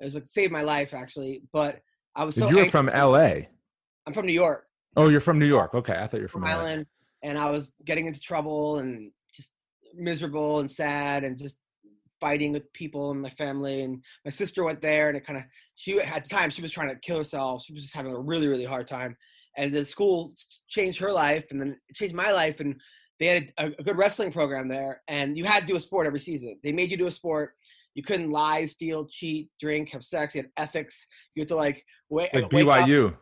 It 0.00 0.04
was 0.04 0.14
like 0.14 0.26
saved 0.26 0.52
my 0.52 0.62
life 0.62 0.94
actually. 0.94 1.42
But 1.52 1.80
I 2.16 2.24
was 2.24 2.34
so 2.34 2.48
you 2.48 2.56
were 2.56 2.64
from 2.66 2.86
LA. 2.86 3.34
I'm 4.06 4.14
from 4.14 4.26
New 4.26 4.32
York, 4.32 4.64
Oh, 4.96 5.08
you're 5.08 5.20
from 5.20 5.38
New 5.38 5.46
York. 5.46 5.74
Okay. 5.74 5.94
I 5.94 6.06
thought 6.06 6.18
you 6.18 6.24
were 6.24 6.28
from 6.28 6.42
from 6.42 6.50
LA. 6.50 6.56
Island, 6.56 6.86
and 7.22 7.38
I 7.38 7.50
was 7.50 7.74
getting 7.84 8.06
into 8.06 8.20
trouble 8.20 8.78
and 8.78 9.10
just 9.34 9.50
miserable 9.94 10.60
and 10.60 10.70
sad 10.70 11.24
and 11.24 11.38
just 11.38 11.56
fighting 12.20 12.52
with 12.52 12.70
people 12.72 13.10
and 13.10 13.22
my 13.22 13.30
family. 13.30 13.82
And 13.82 14.02
my 14.24 14.30
sister 14.30 14.64
went 14.64 14.82
there, 14.82 15.08
and 15.08 15.16
it 15.16 15.26
kind 15.26 15.38
of 15.38 15.44
she 15.76 16.00
at 16.00 16.24
the 16.24 16.30
time 16.30 16.50
she 16.50 16.62
was 16.62 16.72
trying 16.72 16.88
to 16.88 16.96
kill 16.96 17.18
herself. 17.18 17.64
She 17.64 17.72
was 17.72 17.82
just 17.82 17.94
having 17.94 18.12
a 18.12 18.20
really 18.20 18.48
really 18.48 18.64
hard 18.64 18.88
time. 18.88 19.16
And 19.56 19.74
the 19.74 19.84
school 19.84 20.32
changed 20.68 21.00
her 21.00 21.12
life, 21.12 21.44
and 21.50 21.60
then 21.60 21.76
it 21.88 21.96
changed 21.96 22.14
my 22.14 22.30
life. 22.30 22.60
And 22.60 22.80
they 23.18 23.26
had 23.26 23.52
a, 23.58 23.66
a, 23.78 23.82
good 23.82 23.98
wrestling 23.98 24.32
program 24.32 24.68
there, 24.68 25.02
and 25.08 25.36
you 25.36 25.44
had 25.44 25.60
to 25.60 25.66
do 25.66 25.76
a 25.76 25.80
sport 25.80 26.06
every 26.06 26.20
season. 26.20 26.58
They 26.62 26.72
made 26.72 26.90
you 26.90 26.96
do 26.96 27.08
a 27.08 27.12
sport. 27.12 27.54
You 27.94 28.02
couldn't 28.04 28.30
lie, 28.30 28.64
steal, 28.66 29.06
cheat, 29.06 29.50
drink, 29.60 29.90
have 29.90 30.04
sex. 30.04 30.34
You 30.34 30.42
had 30.42 30.50
ethics. 30.56 31.06
You 31.34 31.42
had 31.42 31.48
to 31.48 31.56
like 31.56 31.84
wait. 32.08 32.32
Like 32.32 32.48
BYU. 32.48 33.16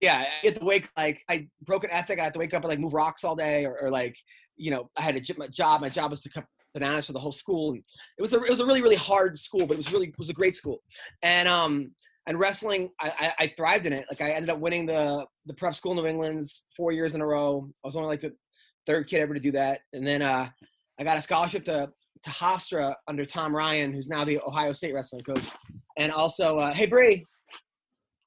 Yeah, 0.00 0.18
I 0.18 0.46
had 0.46 0.56
to 0.56 0.64
wake 0.64 0.88
like 0.96 1.22
I 1.28 1.48
broke 1.62 1.84
an 1.84 1.90
ethic. 1.90 2.20
I 2.20 2.24
had 2.24 2.32
to 2.34 2.38
wake 2.38 2.54
up 2.54 2.62
and 2.62 2.68
like 2.68 2.78
move 2.78 2.92
rocks 2.92 3.24
all 3.24 3.34
day, 3.34 3.64
or, 3.64 3.78
or 3.80 3.90
like 3.90 4.16
you 4.56 4.70
know 4.70 4.90
I 4.96 5.02
had 5.02 5.16
a 5.16 5.34
my 5.38 5.48
job. 5.48 5.80
My 5.80 5.88
job 5.88 6.10
was 6.10 6.20
to 6.22 6.30
cut 6.30 6.44
bananas 6.76 7.06
for 7.06 7.12
the 7.12 7.18
whole 7.18 7.32
school. 7.32 7.72
And 7.72 7.82
it 8.18 8.22
was 8.22 8.32
a 8.32 8.42
it 8.42 8.50
was 8.50 8.60
a 8.60 8.66
really 8.66 8.82
really 8.82 8.96
hard 8.96 9.38
school, 9.38 9.66
but 9.66 9.74
it 9.74 9.78
was 9.78 9.92
really 9.92 10.08
it 10.08 10.18
was 10.18 10.28
a 10.28 10.34
great 10.34 10.54
school. 10.54 10.82
And 11.22 11.48
um 11.48 11.92
and 12.28 12.40
wrestling, 12.40 12.90
I, 13.00 13.12
I, 13.20 13.44
I 13.44 13.46
thrived 13.56 13.86
in 13.86 13.92
it. 13.92 14.04
Like 14.10 14.20
I 14.20 14.32
ended 14.32 14.50
up 14.50 14.58
winning 14.58 14.86
the 14.86 15.26
the 15.46 15.54
prep 15.54 15.74
school 15.74 15.94
New 15.94 16.06
England's 16.06 16.64
four 16.76 16.92
years 16.92 17.14
in 17.14 17.20
a 17.20 17.26
row. 17.26 17.68
I 17.84 17.88
was 17.88 17.96
only 17.96 18.08
like 18.08 18.20
the 18.20 18.32
third 18.86 19.08
kid 19.08 19.20
ever 19.20 19.34
to 19.34 19.40
do 19.40 19.52
that. 19.52 19.80
And 19.92 20.06
then 20.06 20.22
uh, 20.22 20.48
I 20.98 21.04
got 21.04 21.18
a 21.18 21.22
scholarship 21.22 21.64
to 21.64 21.90
to 22.22 22.30
Hofstra 22.30 22.94
under 23.08 23.24
Tom 23.24 23.54
Ryan, 23.54 23.92
who's 23.92 24.08
now 24.08 24.24
the 24.24 24.40
Ohio 24.40 24.72
State 24.72 24.94
wrestling 24.94 25.22
coach, 25.22 25.44
and 25.96 26.12
also 26.12 26.58
uh, 26.58 26.72
hey 26.72 26.86
Bree, 26.86 27.24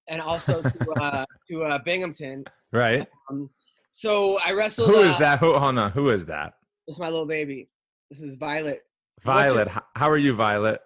and 0.10 0.22
also 0.22 0.62
to 0.62 0.92
uh, 1.01 1.25
to 1.50 1.63
uh, 1.63 1.80
Binghamton. 1.80 2.44
Right. 2.72 3.08
Um, 3.30 3.50
so 3.92 4.39
I 4.46 4.51
wrestled. 4.51 4.89
Who 4.89 5.00
is 5.00 5.16
uh, 5.16 5.20
that? 5.20 5.39
Who, 5.39 5.58
hold 5.58 5.78
on. 5.78 5.92
Who 5.92 6.10
is 6.10 6.25
that? 6.28 6.54
It's 6.88 7.00
my 7.00 7.10
little 7.10 7.25
baby. 7.25 7.70
This 8.10 8.22
is 8.22 8.36
Violet. 8.36 8.82
Violet. 9.24 9.68
Your, 9.68 9.84
how 9.96 10.10
are 10.10 10.18
you, 10.18 10.34
Violet? 10.34 10.82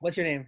What's 0.00 0.16
your 0.16 0.26
name? 0.26 0.46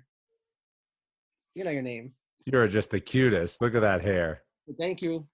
You 1.54 1.64
know 1.64 1.70
your 1.70 1.82
name. 1.82 2.12
You're 2.46 2.66
just 2.66 2.90
the 2.90 3.00
cutest. 3.00 3.60
Look 3.60 3.74
at 3.74 3.82
that 3.82 4.02
hair. 4.02 4.42
Thank 4.78 5.02
you. 5.02 5.26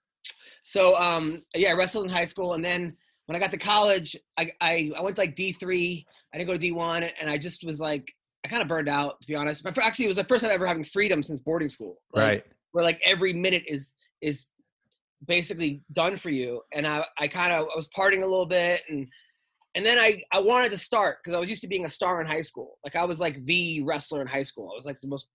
So 0.62 0.96
um 0.96 1.42
yeah, 1.54 1.70
I 1.70 1.72
wrestled 1.72 2.04
in 2.04 2.10
high 2.10 2.24
school 2.24 2.54
and 2.54 2.64
then 2.64 2.96
when 3.26 3.36
I 3.36 3.38
got 3.38 3.50
to 3.52 3.58
college, 3.58 4.16
I 4.36 4.50
I, 4.60 4.92
I 4.96 5.00
went 5.00 5.16
to 5.16 5.22
like 5.22 5.36
D 5.36 5.52
three. 5.52 6.06
I 6.32 6.38
didn't 6.38 6.48
go 6.48 6.54
to 6.54 6.58
D 6.58 6.72
one 6.72 7.04
and 7.04 7.30
I 7.30 7.38
just 7.38 7.64
was 7.64 7.78
like 7.80 8.12
I 8.44 8.48
kind 8.48 8.62
of 8.62 8.68
burned 8.68 8.88
out 8.88 9.20
to 9.20 9.26
be 9.26 9.34
honest. 9.34 9.62
But 9.62 9.78
actually 9.78 10.06
it 10.06 10.08
was 10.08 10.16
the 10.16 10.24
first 10.24 10.42
time 10.42 10.52
ever 10.52 10.66
having 10.66 10.84
freedom 10.84 11.22
since 11.22 11.40
boarding 11.40 11.68
school. 11.68 11.98
Like, 12.12 12.26
right. 12.26 12.44
Where 12.72 12.84
like 12.84 13.00
every 13.04 13.32
minute 13.32 13.64
is 13.66 13.92
is 14.20 14.46
basically 15.26 15.82
done 15.92 16.16
for 16.16 16.30
you. 16.30 16.62
And 16.72 16.86
I 16.86 17.04
I 17.18 17.28
kind 17.28 17.52
of 17.52 17.66
I 17.72 17.76
was 17.76 17.88
partying 17.96 18.22
a 18.22 18.26
little 18.26 18.46
bit 18.46 18.82
and 18.88 19.08
and 19.74 19.84
then 19.86 19.98
I, 19.98 20.20
I 20.32 20.40
wanted 20.40 20.70
to 20.70 20.78
start 20.78 21.18
because 21.22 21.36
I 21.36 21.40
was 21.40 21.48
used 21.48 21.62
to 21.62 21.68
being 21.68 21.84
a 21.84 21.90
star 21.90 22.20
in 22.20 22.26
high 22.26 22.42
school. 22.42 22.78
Like 22.84 22.96
I 22.96 23.04
was 23.04 23.20
like 23.20 23.44
the 23.44 23.82
wrestler 23.82 24.20
in 24.20 24.26
high 24.26 24.42
school. 24.42 24.70
I 24.72 24.76
was 24.76 24.86
like 24.86 25.00
the 25.00 25.08
most 25.08 25.28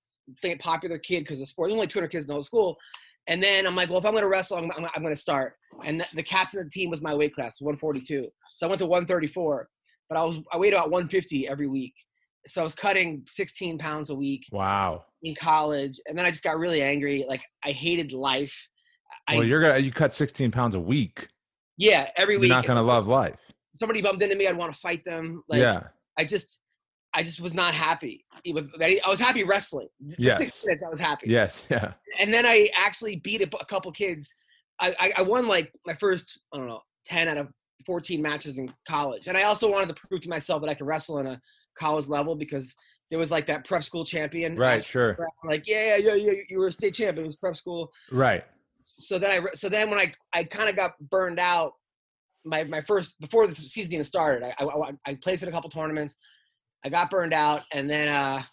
popular 0.60 0.98
kid 0.98 1.22
because 1.22 1.40
of 1.40 1.48
sport. 1.48 1.70
There's 1.70 1.76
only 1.76 1.88
200 1.88 2.10
kids 2.10 2.26
in 2.26 2.28
the 2.28 2.34
whole 2.34 2.44
school. 2.44 2.78
And 3.28 3.42
then 3.42 3.66
I'm 3.66 3.76
like, 3.76 3.90
well, 3.90 4.00
if 4.00 4.06
I'm 4.06 4.12
going 4.12 4.24
to 4.24 4.28
wrestle, 4.28 4.58
I'm, 4.58 4.70
I'm, 4.72 4.86
I'm 4.96 5.02
going 5.02 5.14
to 5.14 5.20
start. 5.20 5.54
And 5.86 6.02
the, 6.02 6.08
the, 6.16 6.24
captain 6.24 6.60
of 6.60 6.66
the 6.66 6.72
team 6.72 6.90
was 6.90 7.02
my 7.02 7.14
weight 7.14 7.34
class, 7.34 7.62
142. 7.62 8.28
So 8.56 8.68
I 8.68 8.70
went 8.70 8.80
to 8.80 8.86
134, 8.86 9.70
but 10.10 10.18
I 10.18 10.24
was 10.24 10.40
I 10.52 10.58
weighed 10.58 10.74
about 10.74 10.92
150 10.92 11.48
every 11.48 11.68
week. 11.68 11.94
So 12.48 12.62
I 12.62 12.64
was 12.64 12.76
cutting 12.76 13.24
16 13.28 13.78
pounds 13.78 14.10
a 14.10 14.16
week. 14.16 14.46
Wow. 14.52 15.06
In 15.24 15.36
college, 15.36 16.00
and 16.08 16.18
then 16.18 16.26
I 16.26 16.30
just 16.30 16.44
got 16.44 16.58
really 16.58 16.82
angry. 16.82 17.26
Like 17.28 17.44
I 17.64 17.72
hated 17.72 18.12
life. 18.12 18.68
Well, 19.30 19.42
I, 19.42 19.44
you're 19.44 19.62
gonna 19.62 19.80
you 19.80 19.92
cut 19.92 20.12
16 20.12 20.52
pounds 20.52 20.76
a 20.76 20.80
week. 20.80 21.30
Yeah, 21.78 22.10
every 22.18 22.38
week. 22.38 22.50
You're 22.50 22.58
not 22.58 22.66
gonna 22.66 22.82
love 22.82 23.08
life. 23.08 23.40
Somebody 23.80 24.02
bumped 24.02 24.22
into 24.22 24.36
me, 24.36 24.48
I'd 24.48 24.58
want 24.58 24.74
to 24.74 24.80
fight 24.80 25.04
them. 25.04 25.44
Like, 25.48 25.62
yeah. 25.62 25.84
I 26.18 26.26
just 26.26 26.60
I 27.14 27.24
just 27.24 27.40
was 27.40 27.54
not 27.54 27.74
happy. 27.74 28.26
I 28.46 29.02
was 29.08 29.20
happy 29.20 29.44
wrestling. 29.44 29.88
For 30.16 30.16
yes. 30.18 30.38
six 30.40 30.66
minutes, 30.66 30.84
I 30.86 30.90
was 30.90 31.00
happy. 31.00 31.30
Yes, 31.30 31.66
yeah. 31.70 31.94
And 32.20 32.34
then 32.34 32.46
I 32.46 32.70
actually 32.76 33.18
beat 33.18 33.42
a, 33.42 33.58
a 33.60 33.66
couple 33.66 33.92
kids. 33.92 34.34
I, 34.80 34.96
I, 35.00 35.14
I, 35.18 35.22
won 35.22 35.48
like 35.48 35.72
my 35.86 35.94
first, 35.94 36.40
I 36.52 36.58
don't 36.58 36.68
know, 36.68 36.82
10 37.06 37.28
out 37.28 37.38
of 37.38 37.50
14 37.86 38.20
matches 38.22 38.58
in 38.58 38.74
college. 38.88 39.28
And 39.28 39.38
I 39.38 39.44
also 39.44 39.72
wanted 39.72 39.96
to 39.96 40.08
prove 40.08 40.22
to 40.22 40.30
myself 40.30 40.64
that 40.64 40.70
I 40.70 40.74
could 40.74 40.88
wrestle 40.88 41.20
in 41.20 41.28
a 41.28 41.40
college 41.78 42.08
level 42.08 42.36
because 42.36 42.76
there 43.10 43.20
was 43.20 43.32
like 43.32 43.46
that 43.48 43.66
prep 43.66 43.84
school 43.84 44.06
champion. 44.06 44.56
Right, 44.56 44.84
sure. 44.84 45.18
Like, 45.44 45.68
yeah, 45.68 45.98
yeah, 45.98 46.14
yeah, 46.16 46.34
you 46.50 46.60
were 46.60 46.68
a 46.68 46.72
state 46.72 46.96
champion. 46.96 47.26
It 47.26 47.28
was 47.28 47.36
prep 47.36 47.56
school. 47.56 47.92
Right. 48.12 48.44
So 48.78 49.20
then 49.20 49.32
I, 49.32 49.46
so 49.54 49.70
then 49.70 49.90
when 49.90 50.00
I, 50.00 50.12
I 50.34 50.44
kind 50.44 50.70
of 50.70 50.76
got 50.76 50.94
burned 51.10 51.40
out, 51.40 51.74
my, 52.46 52.64
my 52.66 52.82
first, 52.82 53.14
before 53.22 53.48
the 53.48 53.56
season 53.56 53.94
even 53.94 54.04
started, 54.04 54.44
I, 54.60 54.64
I, 54.64 54.92
I 55.06 55.14
placed 55.16 55.44
in 55.44 55.50
a 55.50 55.52
couple 55.52 55.70
tournaments. 55.70 56.18
I 56.84 56.90
got 56.90 57.10
burned 57.10 57.34
out, 57.34 57.62
and 57.72 57.90
then 57.90 58.10
uh, 58.10 58.44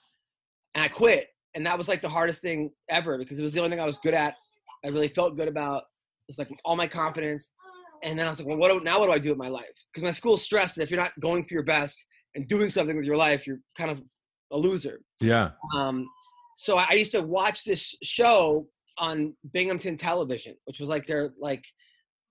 and 0.74 0.84
I 0.84 0.88
quit. 0.88 1.28
And 1.54 1.66
that 1.66 1.76
was 1.76 1.88
like 1.88 2.00
the 2.00 2.08
hardest 2.08 2.42
thing 2.42 2.70
ever 2.88 3.18
because 3.18 3.38
it 3.38 3.42
was 3.42 3.52
the 3.52 3.58
only 3.58 3.70
thing 3.70 3.80
I 3.80 3.86
was 3.86 3.98
good 3.98 4.14
at. 4.14 4.36
I 4.84 4.88
really 4.88 5.08
felt 5.08 5.36
good 5.36 5.48
about. 5.48 5.78
It 5.82 6.28
was 6.28 6.38
like 6.38 6.48
all 6.64 6.76
my 6.76 6.86
confidence. 6.86 7.50
And 8.02 8.18
then 8.18 8.26
I 8.26 8.28
was 8.28 8.38
like, 8.38 8.46
well, 8.46 8.56
what 8.56 8.68
do, 8.68 8.84
now? 8.84 9.00
What 9.00 9.06
do 9.06 9.12
I 9.12 9.18
do 9.18 9.30
with 9.30 9.38
my 9.38 9.48
life? 9.48 9.64
Because 9.92 10.04
my 10.04 10.12
school 10.12 10.36
stressed 10.36 10.76
that 10.76 10.82
if 10.82 10.90
you're 10.90 11.00
not 11.00 11.18
going 11.18 11.44
for 11.44 11.54
your 11.54 11.64
best 11.64 12.04
and 12.34 12.48
doing 12.48 12.70
something 12.70 12.96
with 12.96 13.04
your 13.04 13.16
life, 13.16 13.46
you're 13.46 13.60
kind 13.76 13.90
of 13.90 14.02
a 14.52 14.58
loser. 14.58 15.00
Yeah. 15.20 15.50
Um, 15.74 16.08
so 16.54 16.76
I 16.76 16.92
used 16.92 17.12
to 17.12 17.22
watch 17.22 17.64
this 17.64 17.94
show 18.02 18.66
on 18.98 19.34
Binghamton 19.52 19.96
Television, 19.96 20.54
which 20.64 20.78
was 20.78 20.88
like 20.88 21.06
their 21.06 21.30
like 21.38 21.64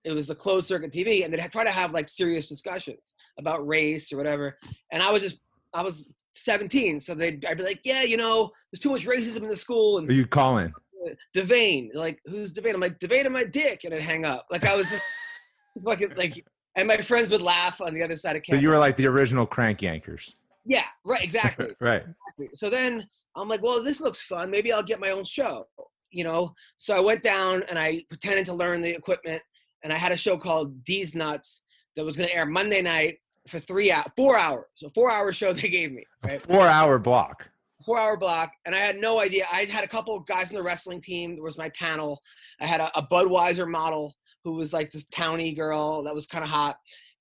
it 0.04 0.12
was 0.12 0.30
a 0.30 0.34
closed 0.34 0.66
circuit 0.66 0.92
TV, 0.92 1.24
and 1.24 1.32
they'd 1.32 1.52
try 1.52 1.64
to 1.64 1.70
have 1.70 1.92
like 1.92 2.08
serious 2.08 2.48
discussions 2.48 3.14
about 3.38 3.66
race 3.66 4.12
or 4.12 4.16
whatever. 4.16 4.56
And 4.92 5.02
I 5.02 5.10
was 5.10 5.22
just 5.22 5.38
I 5.74 5.82
was 5.82 6.08
17, 6.34 7.00
so 7.00 7.14
they'd 7.14 7.44
I'd 7.44 7.58
be 7.58 7.64
like, 7.64 7.80
yeah, 7.84 8.02
you 8.02 8.16
know, 8.16 8.50
there's 8.70 8.80
too 8.80 8.90
much 8.90 9.06
racism 9.06 9.42
in 9.42 9.48
the 9.48 9.56
school. 9.56 9.98
And 9.98 10.08
Are 10.08 10.14
you 10.14 10.26
calling? 10.26 10.72
Devane, 11.36 11.90
like 11.94 12.18
who's 12.26 12.52
Devane? 12.52 12.74
I'm 12.74 12.80
like 12.80 12.98
Devane 12.98 13.30
my 13.30 13.44
dick, 13.44 13.84
and 13.84 13.94
I'd 13.94 14.02
hang 14.02 14.24
up. 14.24 14.46
Like 14.50 14.64
I 14.64 14.76
was 14.76 14.92
fucking 15.84 16.14
like, 16.16 16.44
and 16.76 16.86
my 16.86 16.98
friends 16.98 17.30
would 17.30 17.42
laugh 17.42 17.80
on 17.80 17.94
the 17.94 18.02
other 18.02 18.16
side 18.16 18.36
of 18.36 18.42
campus. 18.42 18.58
So 18.58 18.62
you 18.62 18.68
were 18.68 18.78
like 18.78 18.96
the 18.96 19.06
original 19.06 19.46
crank 19.46 19.80
yankers. 19.80 20.34
Yeah, 20.64 20.84
right, 21.04 21.22
exactly. 21.22 21.68
right. 21.80 22.02
Exactly. 22.02 22.48
So 22.54 22.70
then 22.70 23.08
I'm 23.36 23.48
like, 23.48 23.62
well, 23.62 23.82
this 23.82 24.00
looks 24.00 24.20
fun. 24.20 24.50
Maybe 24.50 24.72
I'll 24.72 24.82
get 24.82 25.00
my 25.00 25.10
own 25.10 25.24
show. 25.24 25.66
You 26.10 26.24
know, 26.24 26.54
so 26.76 26.96
I 26.96 27.00
went 27.00 27.22
down 27.22 27.62
and 27.68 27.78
I 27.78 28.02
pretended 28.08 28.44
to 28.46 28.54
learn 28.54 28.80
the 28.80 28.90
equipment, 28.90 29.40
and 29.84 29.92
I 29.92 29.96
had 29.96 30.10
a 30.10 30.16
show 30.16 30.36
called 30.36 30.82
D's 30.84 31.14
Nuts 31.14 31.62
that 31.94 32.04
was 32.04 32.16
going 32.16 32.28
to 32.28 32.34
air 32.34 32.46
Monday 32.46 32.82
night 32.82 33.18
for 33.46 33.60
three 33.60 33.92
hours, 33.92 34.10
four 34.16 34.36
hours, 34.36 34.64
a 34.84 34.90
four 34.90 35.10
hour 35.10 35.32
show 35.32 35.52
they 35.52 35.68
gave 35.68 35.92
me. 35.92 36.02
Right? 36.24 36.42
four 36.42 36.66
hour 36.66 36.98
block. 36.98 37.48
Four 37.86 37.98
hour 37.98 38.16
block, 38.16 38.52
and 38.66 38.74
I 38.74 38.78
had 38.78 39.00
no 39.00 39.20
idea. 39.20 39.46
I 39.50 39.64
had 39.64 39.84
a 39.84 39.88
couple 39.88 40.16
of 40.16 40.26
guys 40.26 40.50
in 40.50 40.56
the 40.56 40.62
wrestling 40.62 41.00
team. 41.00 41.34
There 41.34 41.44
was 41.44 41.56
my 41.56 41.70
panel. 41.70 42.20
I 42.60 42.66
had 42.66 42.80
a, 42.80 42.98
a 42.98 43.06
Budweiser 43.06 43.70
model 43.70 44.14
who 44.44 44.52
was 44.52 44.72
like 44.72 44.90
this 44.90 45.06
towny 45.06 45.52
girl 45.52 46.02
that 46.04 46.14
was 46.14 46.26
kind 46.26 46.44
of 46.44 46.50
hot, 46.50 46.76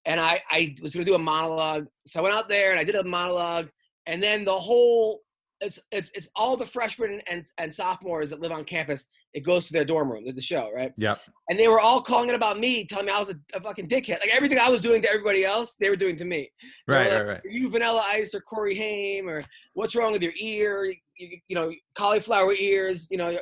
and 0.05 0.19
I 0.19 0.41
I 0.49 0.75
was 0.81 0.93
gonna 0.93 1.05
do 1.05 1.15
a 1.15 1.19
monologue. 1.19 1.87
So 2.05 2.19
I 2.19 2.23
went 2.23 2.35
out 2.35 2.49
there 2.49 2.71
and 2.71 2.79
I 2.79 2.83
did 2.83 2.95
a 2.95 3.03
monologue, 3.03 3.69
and 4.05 4.21
then 4.21 4.45
the 4.45 4.53
whole 4.53 5.21
it's 5.61 5.79
it's 5.91 6.09
it's 6.13 6.29
all 6.35 6.55
the 6.55 6.65
freshmen 6.65 7.21
and 7.29 7.45
and 7.57 7.73
sophomores 7.73 8.29
that 8.29 8.39
live 8.39 8.51
on 8.51 8.63
campus. 8.63 9.07
It 9.33 9.41
goes 9.41 9.67
to 9.67 9.73
their 9.73 9.85
dorm 9.85 10.11
room, 10.11 10.25
did 10.25 10.35
the 10.35 10.41
show, 10.41 10.71
right? 10.73 10.91
Yep. 10.97 11.19
And 11.49 11.59
they 11.59 11.67
were 11.67 11.79
all 11.79 12.01
calling 12.01 12.29
it 12.29 12.35
about 12.35 12.59
me, 12.59 12.85
telling 12.85 13.05
me 13.05 13.11
I 13.11 13.19
was 13.19 13.29
a, 13.29 13.35
a, 13.53 13.61
fucking 13.61 13.87
dickhead. 13.87 14.21
Like 14.21 14.33
everything 14.33 14.57
I 14.57 14.69
was 14.69 14.81
doing 14.81 15.03
to 15.03 15.09
everybody 15.09 15.45
else, 15.45 15.75
they 15.75 15.91
were 15.91 15.95
doing 15.95 16.15
to 16.15 16.25
me. 16.25 16.49
Right, 16.87 17.11
like, 17.11 17.13
right, 17.13 17.27
right. 17.27 17.41
you 17.43 17.69
Vanilla 17.69 18.01
Ice 18.07 18.33
or 18.33 18.41
Corey 18.41 18.73
Haim 18.73 19.29
or 19.29 19.43
what's 19.73 19.95
wrong 19.95 20.13
with 20.13 20.23
your 20.23 20.33
ear? 20.39 20.85
You, 21.17 21.37
you, 21.47 21.55
know, 21.55 21.71
cauliflower 21.93 22.55
ears. 22.57 23.07
You 23.11 23.17
know, 23.17 23.37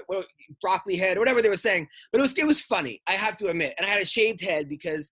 broccoli 0.61 0.97
head, 0.97 1.17
or 1.17 1.21
whatever 1.21 1.41
they 1.41 1.49
were 1.49 1.57
saying. 1.57 1.87
But 2.11 2.19
it 2.19 2.23
was 2.23 2.37
it 2.37 2.47
was 2.47 2.61
funny. 2.61 3.01
I 3.07 3.13
have 3.13 3.37
to 3.37 3.47
admit, 3.47 3.75
and 3.77 3.85
I 3.85 3.89
had 3.89 4.01
a 4.01 4.05
shaved 4.05 4.41
head 4.41 4.67
because 4.67 5.11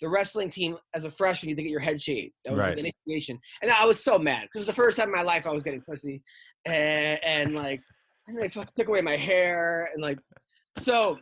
the 0.00 0.08
wrestling 0.08 0.48
team 0.48 0.76
as 0.94 1.04
a 1.04 1.10
freshman, 1.10 1.50
you 1.50 1.56
to 1.56 1.62
get 1.62 1.70
your 1.70 1.80
head 1.80 2.00
shaved. 2.00 2.32
That 2.44 2.54
was 2.54 2.60
right. 2.60 2.70
like 2.70 2.78
an 2.78 2.92
initiation. 3.06 3.38
And 3.62 3.70
I 3.70 3.86
was 3.86 4.02
so 4.02 4.18
mad 4.18 4.42
because 4.42 4.56
it 4.56 4.60
was 4.60 4.66
the 4.66 4.72
first 4.72 4.96
time 4.96 5.08
in 5.08 5.14
my 5.14 5.22
life 5.22 5.46
I 5.46 5.52
was 5.52 5.62
getting 5.62 5.82
pussy. 5.82 6.22
And, 6.64 7.18
and 7.24 7.54
like, 7.54 7.80
and 8.26 8.38
they 8.38 8.48
fucking 8.48 8.72
took 8.76 8.88
away 8.88 9.02
my 9.02 9.16
hair. 9.16 9.90
And 9.92 10.02
like, 10.02 10.18
so, 10.78 11.18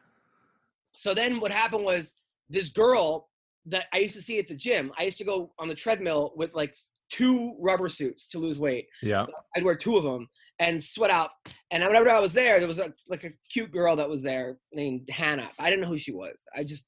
so 0.95 1.15
then 1.15 1.41
what 1.41 1.51
happened 1.51 1.85
was 1.85 2.15
this 2.49 2.69
girl 2.71 3.29
that 3.67 3.87
I 3.93 3.99
used 3.99 4.15
to 4.15 4.23
see 4.23 4.39
at 4.39 4.47
the 4.47 4.55
gym, 4.55 4.93
I 4.99 5.05
used 5.05 5.19
to 5.19 5.25
go 5.25 5.53
on 5.59 5.69
the 5.69 5.75
treadmill 5.75 6.33
with 6.37 6.55
like 6.55 6.75
two 7.11 7.57
rubber 7.59 7.89
suits 7.89 8.27
to 8.29 8.39
lose 8.39 8.59
weight. 8.59 8.87
Yeah. 9.03 9.27
I'd 9.57 9.65
wear 9.65 9.75
two 9.75 9.97
of 9.97 10.05
them 10.05 10.29
and 10.59 10.83
sweat 10.83 11.11
out. 11.11 11.31
And 11.71 11.83
whenever 11.85 12.11
I 12.11 12.21
was 12.21 12.33
there, 12.33 12.59
there 12.59 12.69
was 12.69 12.79
a, 12.79 12.93
like 13.09 13.25
a 13.25 13.33
cute 13.51 13.71
girl 13.71 13.97
that 13.97 14.09
was 14.09 14.23
there 14.23 14.59
named 14.73 15.09
Hannah. 15.11 15.51
I 15.59 15.71
didn't 15.71 15.83
know 15.83 15.89
who 15.89 15.99
she 15.99 16.13
was. 16.13 16.45
I 16.55 16.65
just 16.65 16.87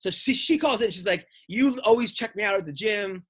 so 0.00 0.08
she, 0.08 0.32
she 0.32 0.56
calls 0.56 0.80
in. 0.80 0.90
She's 0.90 1.04
like, 1.04 1.26
"You 1.46 1.78
always 1.84 2.12
check 2.12 2.34
me 2.34 2.42
out 2.42 2.56
at 2.56 2.64
the 2.64 2.72
gym, 2.72 3.22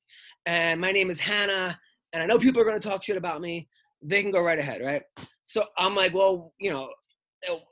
and 0.47 0.81
my 0.81 0.93
name 0.93 1.11
is 1.11 1.19
Hannah, 1.19 1.77
and 2.12 2.23
I 2.23 2.27
know 2.27 2.39
people 2.39 2.62
are 2.62 2.65
going 2.65 2.81
to 2.81 2.89
talk 2.89 3.03
shit 3.03 3.17
about 3.17 3.41
me. 3.41 3.69
They 4.03 4.23
can 4.23 4.31
go 4.31 4.41
right 4.41 4.59
ahead, 4.59 4.81
right?" 4.81 5.03
So 5.47 5.65
I'm 5.77 5.97
like, 5.97 6.15
"Well, 6.15 6.55
you 6.61 6.71
know, 6.71 6.89
oh, 7.49 7.62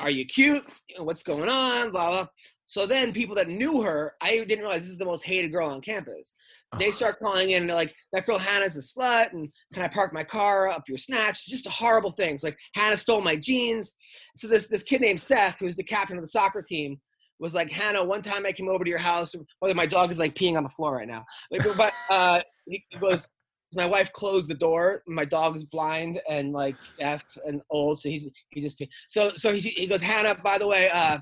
are 0.00 0.10
you 0.10 0.24
cute? 0.24 0.64
You 0.88 0.98
know, 0.98 1.04
what's 1.04 1.22
going 1.22 1.48
on? 1.48 1.92
Blah 1.92 2.10
blah." 2.10 2.26
So 2.66 2.86
then 2.86 3.12
people 3.12 3.36
that 3.36 3.48
knew 3.48 3.82
her, 3.82 4.14
I 4.20 4.38
didn't 4.38 4.60
realize 4.60 4.82
this 4.82 4.92
is 4.92 4.98
the 4.98 5.04
most 5.04 5.24
hated 5.24 5.52
girl 5.52 5.68
on 5.68 5.80
campus. 5.80 6.32
They 6.78 6.86
uh-huh. 6.86 6.94
start 6.94 7.18
calling 7.18 7.50
in 7.50 7.62
and 7.62 7.68
they're 7.68 7.76
like, 7.76 7.94
that 8.12 8.26
girl 8.26 8.38
Hannah's 8.38 8.76
a 8.76 8.80
slut, 8.80 9.32
and 9.32 9.48
can 9.72 9.82
I 9.82 9.88
park 9.88 10.12
my 10.12 10.22
car 10.22 10.68
up 10.68 10.88
your 10.88 10.98
snatch? 10.98 11.46
Just 11.46 11.66
horrible 11.66 12.12
things. 12.12 12.44
Like 12.44 12.56
Hannah 12.74 12.96
stole 12.96 13.22
my 13.22 13.34
jeans. 13.36 13.94
So 14.36 14.46
this 14.48 14.66
this 14.66 14.82
kid 14.84 15.00
named 15.00 15.20
Seth, 15.20 15.56
who's 15.58 15.76
the 15.76 15.84
captain 15.84 16.16
of 16.16 16.22
the 16.22 16.28
soccer 16.28 16.62
team, 16.62 17.00
was 17.40 17.54
like, 17.54 17.70
Hannah, 17.70 18.04
one 18.04 18.22
time 18.22 18.46
I 18.46 18.52
came 18.52 18.68
over 18.68 18.84
to 18.84 18.90
your 18.90 18.98
house. 18.98 19.34
Whether 19.58 19.74
my 19.74 19.86
dog 19.86 20.10
is 20.12 20.18
like 20.18 20.34
peeing 20.34 20.56
on 20.56 20.62
the 20.62 20.68
floor 20.68 20.94
right 20.94 21.08
now. 21.08 21.24
Like, 21.50 21.62
but 21.76 21.92
uh, 22.10 22.40
he 22.66 22.84
goes, 23.00 23.26
my 23.74 23.86
wife 23.86 24.12
closed 24.12 24.48
the 24.48 24.54
door. 24.54 25.02
My 25.06 25.24
dog 25.24 25.56
is 25.56 25.64
blind 25.64 26.20
and 26.28 26.52
like 26.52 26.76
deaf 26.98 27.22
and 27.46 27.62
old, 27.70 28.00
so 28.00 28.08
he's 28.08 28.28
he 28.50 28.60
just 28.60 28.82
so 29.08 29.30
so 29.30 29.52
he, 29.52 29.60
he 29.60 29.86
goes, 29.86 30.02
Hannah. 30.02 30.34
By 30.34 30.58
the 30.58 30.66
way, 30.66 30.90
uh, 30.90 31.18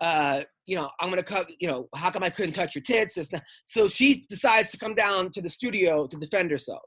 uh, 0.00 0.42
you 0.66 0.76
know, 0.76 0.90
I'm 1.00 1.10
gonna 1.10 1.22
cut. 1.22 1.50
You 1.60 1.68
know, 1.68 1.88
how 1.94 2.10
come 2.10 2.22
I 2.22 2.30
couldn't 2.30 2.54
touch 2.54 2.74
your 2.74 2.82
tits? 2.82 3.14
This, 3.14 3.30
so 3.66 3.88
she 3.88 4.24
decides 4.28 4.70
to 4.70 4.78
come 4.78 4.94
down 4.94 5.30
to 5.32 5.42
the 5.42 5.50
studio 5.50 6.06
to 6.06 6.16
defend 6.16 6.50
herself. 6.50 6.82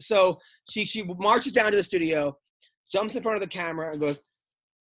So 0.00 0.38
she 0.70 0.84
she 0.84 1.02
marches 1.02 1.52
down 1.52 1.72
to 1.72 1.76
the 1.76 1.82
studio, 1.82 2.38
jumps 2.92 3.16
in 3.16 3.22
front 3.22 3.36
of 3.36 3.40
the 3.40 3.48
camera, 3.48 3.90
and 3.90 4.00
goes, 4.00 4.20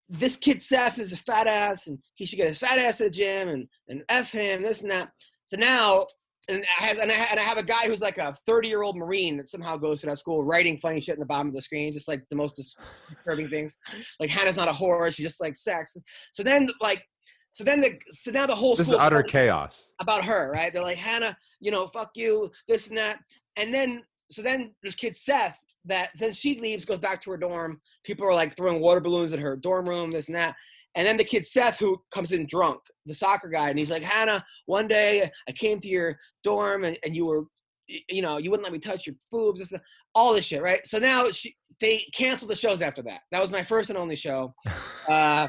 "This 0.10 0.38
kid 0.38 0.62
Seth 0.62 1.00
is 1.00 1.14
a 1.14 1.18
fat 1.18 1.48
ass, 1.48 1.88
and 1.88 2.00
he 2.16 2.26
should 2.26 2.38
get 2.38 2.48
his 2.48 2.60
fat 2.60 2.80
ass 2.80 3.02
at 3.02 3.08
the 3.08 3.12
gym, 3.12 3.50
and 3.50 3.68
and 3.90 4.04
f 4.10 4.32
him, 4.32 4.64
this 4.64 4.82
and 4.82 4.92
that." 4.92 5.12
So 5.48 5.58
now 5.58 6.08
and 6.48 6.66
I 6.80 6.84
have 6.84 6.98
and 6.98 7.12
I, 7.12 7.16
and 7.16 7.40
I 7.40 7.44
have 7.44 7.58
a 7.58 7.64
guy 7.64 7.88
who's 7.88 8.02
like 8.02 8.18
a 8.18 8.36
30 8.46 8.68
year 8.68 8.84
old 8.84 8.98
Marine 8.98 9.38
that 9.38 9.48
somehow 9.48 9.78
goes 9.78 10.02
to 10.02 10.08
that 10.08 10.20
school 10.20 10.44
writing 10.44 10.78
funny 10.78 11.02
shit 11.02 11.16
in 11.16 11.20
the 11.20 11.26
bottom 11.26 11.48
of 11.48 11.54
the 11.54 11.62
screen, 11.62 11.92
just 11.94 12.08
like 12.08 12.22
the 12.30 12.36
most 12.36 12.56
disturbing 12.56 13.50
things. 13.50 13.76
Like 14.20 14.30
Hannah's 14.30 14.58
not 14.58 14.68
a 14.68 14.74
whore; 14.74 15.14
she 15.14 15.24
just 15.24 15.42
like 15.42 15.56
sex. 15.56 15.96
So 16.32 16.44
then, 16.44 16.68
like, 16.82 17.04
so 17.52 17.64
then 17.64 17.82
the 17.82 17.98
so 18.12 18.32
now 18.32 18.46
the 18.46 18.56
whole 18.56 18.76
this 18.76 18.88
is 18.88 18.94
utter 18.94 19.24
chaos 19.24 19.92
about 20.00 20.24
her, 20.26 20.52
right? 20.52 20.72
They're 20.72 20.84
like 20.84 20.98
Hannah, 20.98 21.36
you 21.60 21.72
know, 21.72 21.88
fuck 21.88 22.12
you, 22.16 22.52
this 22.68 22.88
and 22.88 22.98
that, 22.98 23.20
and 23.56 23.74
then 23.74 24.04
so 24.30 24.42
then 24.42 24.74
there's 24.82 24.96
kid 24.96 25.16
Seth 25.16 25.58
that 25.86 26.10
then 26.18 26.34
she 26.34 26.60
leaves, 26.60 26.86
goes 26.86 27.00
back 27.00 27.22
to 27.24 27.32
her 27.32 27.38
dorm. 27.38 27.80
People 28.04 28.26
are 28.26 28.34
like 28.34 28.56
throwing 28.56 28.82
water 28.82 29.02
balloons 29.02 29.34
at 29.34 29.40
her 29.40 29.56
dorm 29.56 29.88
room, 29.88 30.12
this 30.12 30.28
and 30.28 30.36
that. 30.36 30.56
And 30.96 31.06
then 31.06 31.18
the 31.18 31.24
kid 31.24 31.46
Seth, 31.46 31.78
who 31.78 32.02
comes 32.14 32.32
in 32.32 32.48
drunk, 32.48 32.80
the 33.06 33.14
soccer 33.14 33.50
guy, 33.50 33.70
and 33.70 33.78
he's 33.78 33.92
like, 33.92 34.04
Hannah, 34.04 34.46
one 34.66 34.88
day 34.88 35.30
I 35.48 35.52
came 35.52 35.80
to 35.82 35.88
your 35.88 36.18
dorm 36.44 36.86
and, 36.86 36.98
and 37.04 37.16
you 37.16 37.26
were, 37.26 37.44
you 37.88 38.22
know, 38.22 38.38
you 38.38 38.50
wouldn't 38.50 38.64
let 38.64 38.74
me 38.74 38.80
touch 38.80 39.06
your 39.06 39.16
boobs, 39.32 39.60
this, 39.60 39.80
all 40.14 40.34
this 40.34 40.46
shit, 40.46 40.62
right? 40.62 40.86
So 40.88 40.98
now 40.98 41.30
she, 41.32 41.54
they 41.82 42.06
canceled 42.14 42.50
the 42.50 42.56
shows 42.56 42.82
after 42.82 43.02
that. 43.04 43.22
That 43.32 43.42
was 43.42 43.52
my 43.52 43.64
first 43.64 43.90
and 43.90 43.98
only 43.98 44.16
show. 44.16 44.54
Uh, 45.08 45.48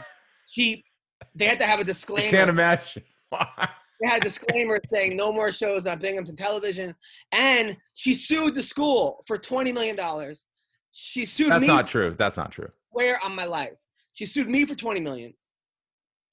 she, 0.50 0.84
they 1.34 1.46
had 1.46 1.58
to 1.58 1.64
have 1.64 1.80
a 1.80 1.84
disclaimer. 1.84 2.28
I 2.28 2.30
can't 2.30 2.50
imagine. 2.50 3.02
they 4.00 4.08
had 4.08 4.18
a 4.18 4.24
disclaimer 4.24 4.80
saying 4.90 5.16
no 5.16 5.32
more 5.32 5.52
shows 5.52 5.86
on 5.86 5.98
Binghamton 5.98 6.36
Television, 6.36 6.94
and 7.32 7.76
she 7.94 8.14
sued 8.14 8.54
the 8.54 8.62
school 8.62 9.24
for 9.26 9.38
twenty 9.38 9.72
million 9.72 9.96
dollars. 9.96 10.44
She 10.92 11.26
sued. 11.26 11.52
That's 11.52 11.62
me 11.62 11.66
not 11.66 11.86
true. 11.86 12.14
That's 12.16 12.36
not 12.36 12.52
true. 12.52 12.70
Where 12.90 13.22
on 13.22 13.34
my 13.34 13.44
life? 13.44 13.74
She 14.14 14.24
sued 14.24 14.48
me 14.48 14.64
for 14.64 14.74
20 14.74 15.00
million 15.00 15.34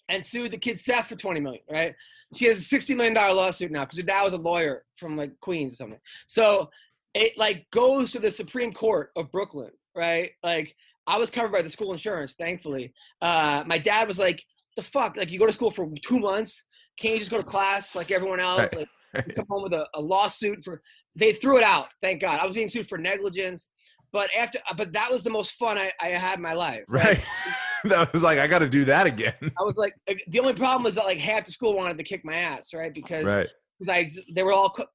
and 0.08 0.26
sued 0.26 0.52
the 0.52 0.58
kid 0.58 0.80
Seth 0.80 1.08
for 1.08 1.18
20 1.18 1.42
million, 1.42 1.62
right? 1.70 1.94
She 2.34 2.46
has 2.46 2.58
a 2.58 2.62
60 2.62 2.96
million 2.96 3.14
dollar 3.14 3.34
lawsuit 3.34 3.72
now 3.72 3.84
because 3.84 3.98
her 3.98 4.06
dad 4.06 4.24
was 4.24 4.32
a 4.32 4.38
lawyer 4.38 4.86
from 4.96 5.18
like 5.18 5.38
Queens 5.42 5.74
or 5.74 5.76
something. 5.76 6.00
So 6.26 6.70
it 7.14 7.38
like 7.38 7.68
goes 7.72 8.14
to 8.14 8.20
the 8.20 8.32
Supreme 8.32 8.72
Court 8.72 9.12
of 9.18 9.32
Brooklyn, 9.34 9.72
right? 9.96 10.32
Like 10.42 10.76
I 11.06 11.18
was 11.18 11.30
covered 11.30 11.52
by 11.52 11.62
the 11.62 11.70
school 11.70 11.92
insurance, 11.92 12.34
thankfully. 12.34 12.94
Uh, 13.22 13.64
my 13.68 13.78
dad 13.78 14.08
was 14.08 14.18
like, 14.18 14.42
"The 14.78 14.82
fuck? 14.82 15.18
Like 15.18 15.30
you 15.30 15.38
go 15.38 15.46
to 15.46 15.52
school 15.52 15.72
for 15.72 15.88
two 16.02 16.20
months? 16.20 16.66
Can't 17.00 17.16
you 17.16 17.20
just 17.20 17.32
go 17.32 17.38
to 17.38 17.44
class 17.44 17.96
like 17.96 18.12
everyone 18.12 18.40
else? 18.40 18.74
Like 18.74 18.90
you 19.28 19.34
come 19.34 19.46
home 19.50 19.64
with 19.64 19.74
a, 19.74 19.88
a 19.94 20.02
lawsuit 20.02 20.64
for?" 20.64 20.82
They 21.16 21.32
threw 21.32 21.58
it 21.58 21.64
out. 21.64 21.90
Thank 22.02 22.22
God. 22.22 22.40
I 22.40 22.48
was 22.48 22.56
being 22.56 22.70
sued 22.70 22.90
for 22.90 22.98
negligence 22.98 23.70
but 24.14 24.30
after 24.38 24.60
but 24.78 24.94
that 24.94 25.12
was 25.12 25.24
the 25.24 25.30
most 25.30 25.54
fun 25.54 25.78
I, 25.78 25.92
I 26.00 26.10
had 26.10 26.38
in 26.38 26.44
my 26.44 26.54
life. 26.54 26.84
Right. 26.88 27.18
right? 27.18 27.24
that 27.86 28.14
was 28.14 28.24
like 28.24 28.40
I 28.40 28.48
got 28.48 28.60
to 28.60 28.70
do 28.70 28.86
that 28.86 29.08
again. 29.08 29.34
I 29.42 29.64
was 29.64 29.76
like, 29.76 29.94
the 30.28 30.40
only 30.40 30.54
problem 30.54 30.84
was 30.84 30.96
that 30.96 31.06
like 31.06 31.18
half 31.18 31.46
the 31.46 31.52
school 31.52 31.76
wanted 31.76 31.98
to 31.98 32.04
kick 32.04 32.24
my 32.24 32.36
ass, 32.36 32.74
right? 32.74 32.94
Because 32.94 33.26
right. 33.26 33.50
because 33.78 33.90
I 33.90 34.08
they 34.34 34.44
were 34.44 34.54
all 34.54 34.70
co- 34.70 34.86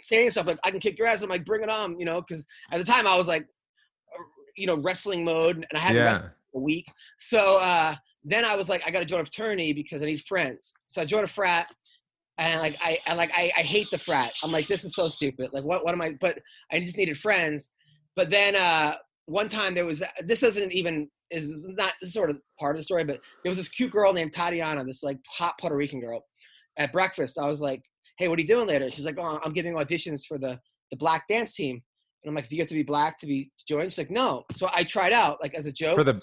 saying 0.00 0.30
stuff 0.30 0.46
like 0.46 0.58
I 0.64 0.70
can 0.70 0.80
kick 0.80 0.98
your 0.98 1.06
ass. 1.06 1.22
I'm 1.22 1.28
like, 1.28 1.44
bring 1.44 1.62
it 1.62 1.68
on, 1.68 2.00
you 2.00 2.06
know? 2.06 2.22
Because 2.22 2.46
at 2.72 2.78
the 2.78 2.84
time 2.84 3.06
I 3.06 3.14
was 3.16 3.28
like, 3.28 3.42
uh, 3.42 4.22
you 4.56 4.66
know, 4.66 4.76
wrestling 4.76 5.22
mode, 5.22 5.56
and 5.56 5.66
I 5.74 5.78
hadn't 5.78 5.98
yeah. 5.98 6.04
wrestled 6.04 6.30
a 6.54 6.58
week. 6.58 6.86
So 7.18 7.58
uh, 7.60 7.94
then 8.26 8.44
I 8.44 8.56
was 8.56 8.68
like, 8.68 8.82
I 8.84 8.90
got 8.90 8.98
to 8.98 9.06
join 9.06 9.20
a 9.20 9.24
fraternity 9.24 9.72
because 9.72 10.02
I 10.02 10.06
need 10.06 10.20
friends. 10.22 10.74
So 10.86 11.00
I 11.00 11.04
joined 11.04 11.24
a 11.24 11.28
frat. 11.28 11.68
And 12.38 12.60
like 12.60 12.76
I, 12.82 12.98
I 13.06 13.14
like 13.14 13.30
I, 13.34 13.50
I 13.56 13.62
hate 13.62 13.86
the 13.90 13.96
frat. 13.96 14.32
I'm 14.42 14.52
like 14.52 14.66
this 14.66 14.84
is 14.84 14.94
so 14.94 15.08
stupid. 15.08 15.50
Like 15.54 15.64
what 15.64 15.84
what 15.84 15.94
am 15.94 16.02
I? 16.02 16.16
But 16.20 16.40
I 16.70 16.80
just 16.80 16.98
needed 16.98 17.16
friends. 17.16 17.70
But 18.14 18.28
then 18.28 18.56
uh, 18.56 18.96
one 19.24 19.48
time 19.48 19.74
there 19.74 19.86
was 19.86 20.02
this 20.20 20.42
isn't 20.42 20.72
even 20.72 21.08
is 21.30 21.66
not 21.78 21.94
this 22.00 22.08
is 22.08 22.12
sort 22.12 22.28
of 22.28 22.36
part 22.58 22.76
of 22.76 22.80
the 22.80 22.84
story, 22.84 23.04
but 23.04 23.20
there 23.42 23.50
was 23.50 23.56
this 23.56 23.68
cute 23.68 23.90
girl 23.90 24.12
named 24.12 24.32
Tatiana, 24.32 24.84
this 24.84 25.02
like 25.02 25.18
hot 25.28 25.54
Puerto 25.58 25.76
Rican 25.76 26.00
girl. 26.00 26.24
At 26.78 26.92
breakfast, 26.92 27.38
I 27.38 27.48
was 27.48 27.62
like, 27.62 27.82
"Hey, 28.18 28.28
what 28.28 28.38
are 28.38 28.42
you 28.42 28.48
doing 28.48 28.66
later?" 28.66 28.90
She's 28.90 29.06
like, 29.06 29.16
"Oh, 29.18 29.40
I'm 29.42 29.52
giving 29.52 29.74
auditions 29.74 30.26
for 30.26 30.36
the 30.36 30.60
the 30.90 30.96
black 30.98 31.26
dance 31.28 31.54
team." 31.54 31.80
And 32.22 32.30
I'm 32.30 32.34
like, 32.34 32.50
"Do 32.50 32.56
you 32.56 32.60
have 32.60 32.68
to 32.68 32.74
be 32.74 32.82
black 32.82 33.18
to 33.20 33.26
be 33.26 33.44
to 33.44 33.64
join?" 33.66 33.88
She's 33.88 33.96
like, 33.96 34.10
"No." 34.10 34.44
So 34.52 34.68
I 34.74 34.84
tried 34.84 35.14
out 35.14 35.38
like 35.40 35.54
as 35.54 35.64
a 35.64 35.72
joke 35.72 35.96
for 35.96 36.04
the. 36.04 36.20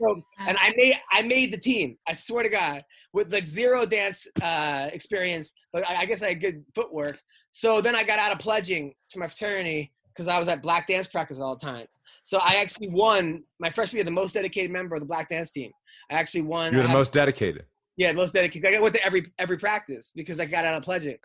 So, 0.00 0.22
and 0.40 0.56
I 0.60 0.72
made 0.76 0.94
I 1.10 1.22
made 1.22 1.52
the 1.52 1.58
team. 1.58 1.96
I 2.06 2.12
swear 2.12 2.42
to 2.42 2.48
God, 2.48 2.84
with 3.12 3.32
like 3.32 3.48
zero 3.48 3.86
dance 3.86 4.26
uh, 4.42 4.88
experience, 4.92 5.50
but 5.72 5.88
I, 5.88 6.02
I 6.02 6.06
guess 6.06 6.22
I 6.22 6.28
had 6.28 6.40
good 6.40 6.64
footwork. 6.74 7.18
So 7.52 7.80
then 7.80 7.96
I 7.96 8.04
got 8.04 8.18
out 8.18 8.32
of 8.32 8.38
pledging 8.38 8.92
to 9.10 9.18
my 9.18 9.26
fraternity 9.26 9.92
because 10.14 10.28
I 10.28 10.38
was 10.38 10.48
at 10.48 10.62
black 10.62 10.86
dance 10.86 11.06
practice 11.06 11.40
all 11.40 11.56
the 11.56 11.64
time. 11.64 11.86
So 12.22 12.38
I 12.38 12.56
actually 12.56 12.88
won 12.88 13.42
my 13.60 13.70
freshman 13.70 13.98
year, 13.98 14.04
the 14.04 14.10
most 14.10 14.34
dedicated 14.34 14.70
member 14.70 14.94
of 14.94 15.00
the 15.00 15.06
black 15.06 15.28
dance 15.28 15.50
team. 15.50 15.70
I 16.10 16.14
actually 16.14 16.42
won. 16.42 16.72
You're 16.72 16.82
the 16.82 16.88
most 16.88 17.12
dedicated. 17.12 17.64
Yeah, 17.96 18.12
most 18.12 18.34
dedicated. 18.34 18.74
I 18.74 18.80
went 18.80 18.94
to 18.94 19.04
every 19.04 19.24
every 19.38 19.56
practice 19.56 20.12
because 20.14 20.38
I 20.38 20.44
got 20.44 20.64
out 20.64 20.76
of 20.76 20.82
pledging. 20.82 21.16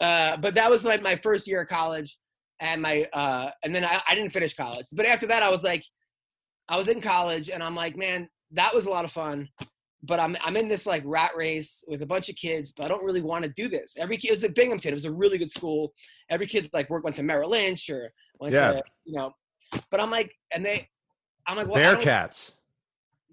Uh, 0.00 0.36
but 0.36 0.54
that 0.54 0.70
was 0.70 0.84
like 0.84 1.02
my 1.02 1.16
first 1.16 1.46
year 1.46 1.62
of 1.62 1.68
college, 1.68 2.18
and 2.60 2.82
my 2.82 3.06
uh, 3.12 3.50
and 3.62 3.74
then 3.74 3.84
I, 3.84 4.00
I 4.08 4.14
didn't 4.14 4.32
finish 4.32 4.54
college. 4.54 4.86
But 4.92 5.06
after 5.06 5.26
that, 5.28 5.42
I 5.42 5.50
was 5.50 5.62
like, 5.62 5.84
I 6.68 6.76
was 6.76 6.88
in 6.88 7.00
college, 7.00 7.50
and 7.50 7.62
I'm 7.62 7.74
like, 7.74 7.96
man, 7.96 8.28
that 8.52 8.74
was 8.74 8.86
a 8.86 8.90
lot 8.90 9.04
of 9.04 9.12
fun 9.12 9.48
but 10.06 10.20
I'm 10.20 10.36
I'm 10.42 10.56
in 10.56 10.68
this 10.68 10.86
like 10.86 11.02
rat 11.04 11.32
race 11.36 11.84
with 11.88 12.02
a 12.02 12.06
bunch 12.06 12.28
of 12.28 12.36
kids, 12.36 12.72
but 12.72 12.84
I 12.84 12.88
don't 12.88 13.02
really 13.02 13.20
want 13.20 13.44
to 13.44 13.50
do 13.50 13.68
this. 13.68 13.94
Every 13.98 14.16
kid 14.16 14.28
it 14.28 14.32
was 14.32 14.44
at 14.44 14.54
Binghamton, 14.54 14.92
it 14.92 14.94
was 14.94 15.04
a 15.04 15.12
really 15.12 15.38
good 15.38 15.50
school. 15.50 15.92
Every 16.30 16.46
kid 16.46 16.70
like 16.72 16.88
work 16.90 17.04
went 17.04 17.16
to 17.16 17.22
Merrill 17.22 17.50
Lynch 17.50 17.90
or 17.90 18.12
went 18.38 18.54
yeah. 18.54 18.72
to 18.72 18.82
you 19.04 19.18
know, 19.18 19.32
but 19.90 20.00
I'm 20.00 20.10
like, 20.10 20.34
and 20.52 20.64
they, 20.64 20.88
I'm 21.46 21.56
like, 21.56 21.68
well, 21.68 21.96
Bearcats. 21.96 22.54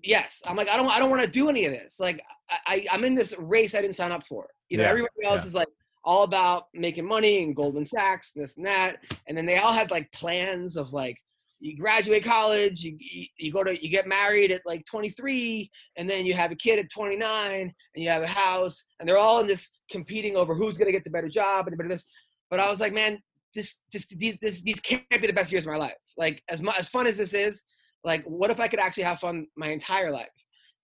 Yes, 0.04 0.42
I'm 0.46 0.56
like, 0.56 0.70
I 0.70 0.78
don't 0.78 0.90
I 0.90 1.00
don't 1.00 1.10
want 1.10 1.22
to 1.22 1.28
do 1.28 1.50
any 1.50 1.66
of 1.66 1.72
this. 1.72 2.00
Like 2.00 2.22
I, 2.50 2.86
I 2.92 2.96
am 2.96 3.04
in 3.04 3.16
this 3.16 3.34
race 3.38 3.76
I 3.76 3.82
didn't 3.82 3.96
sign 3.96 4.12
up 4.12 4.26
for. 4.26 4.48
You 4.70 4.78
know, 4.78 4.84
yeah. 4.84 4.90
everybody 4.90 5.26
else 5.26 5.44
yeah. 5.44 5.48
is 5.48 5.56
like 5.56 5.68
all 6.04 6.24
about 6.24 6.66
making 6.74 7.08
money 7.08 7.44
and 7.44 7.56
Goldman 7.56 7.86
Sachs, 7.86 8.32
this 8.32 8.58
and 8.58 8.66
that, 8.66 8.98
and 9.28 9.38
then 9.38 9.46
they 9.46 9.58
all 9.58 9.74
had 9.74 9.92
like 9.92 10.12
plans 10.12 10.76
of 10.76 10.92
like 10.92 11.22
you 11.64 11.78
graduate 11.78 12.26
college, 12.26 12.84
you, 12.84 12.98
you 13.38 13.52
go 13.52 13.64
to 13.64 13.82
you 13.82 13.90
get 13.90 14.06
married 14.06 14.52
at 14.52 14.62
like 14.66 14.86
23, 14.86 15.72
and 15.96 16.10
then 16.10 16.26
you 16.26 16.34
have 16.34 16.52
a 16.52 16.56
kid 16.56 16.78
at 16.78 16.92
29, 16.92 17.62
and 17.62 17.74
you 17.96 18.10
have 18.10 18.22
a 18.22 18.28
house, 18.28 18.86
and 19.00 19.08
they're 19.08 19.18
all 19.18 19.40
in 19.40 19.48
this 19.48 19.70
competing 19.90 20.36
over 20.36 20.54
who's 20.54 20.78
gonna 20.78 20.92
get 20.92 21.06
the 21.06 21.10
better 21.10 21.30
job 21.30 21.66
and 21.66 21.74
the 21.74 21.78
better 21.78 21.88
this. 21.88 22.06
But 22.52 22.60
I 22.60 22.70
was 22.70 22.82
like, 22.82 22.94
man, 22.94 23.18
this 23.56 23.76
just 23.92 24.20
these 24.20 24.38
this, 24.42 24.62
these 24.62 24.82
can't 24.82 25.08
be 25.10 25.26
the 25.26 25.32
best 25.32 25.54
years 25.54 25.66
of 25.66 25.72
my 25.72 25.78
life. 25.78 25.96
Like 26.18 26.44
as 26.50 26.62
much 26.62 26.78
as 26.78 26.90
fun 26.90 27.08
as 27.08 27.16
this 27.16 27.34
is, 27.34 27.64
like 28.04 28.26
what 28.26 28.52
if 28.52 28.60
I 28.60 28.68
could 28.68 28.80
actually 28.80 29.04
have 29.04 29.20
fun 29.20 29.48
my 29.56 29.70
entire 29.70 30.12
life? 30.12 30.28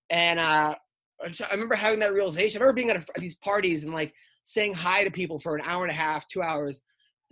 And 0.09 0.39
uh, 0.39 0.75
I 1.21 1.51
remember 1.51 1.75
having 1.75 1.99
that 1.99 2.13
realization. 2.13 2.61
I 2.61 2.63
remember 2.63 2.81
being 2.81 2.89
at, 2.89 2.95
a, 2.95 3.05
at 3.15 3.21
these 3.21 3.35
parties 3.35 3.83
and 3.83 3.93
like 3.93 4.13
saying 4.43 4.75
hi 4.75 5.03
to 5.03 5.11
people 5.11 5.39
for 5.39 5.55
an 5.55 5.61
hour 5.65 5.83
and 5.83 5.91
a 5.91 5.95
half, 5.95 6.25
two 6.29 6.41
hours, 6.41 6.81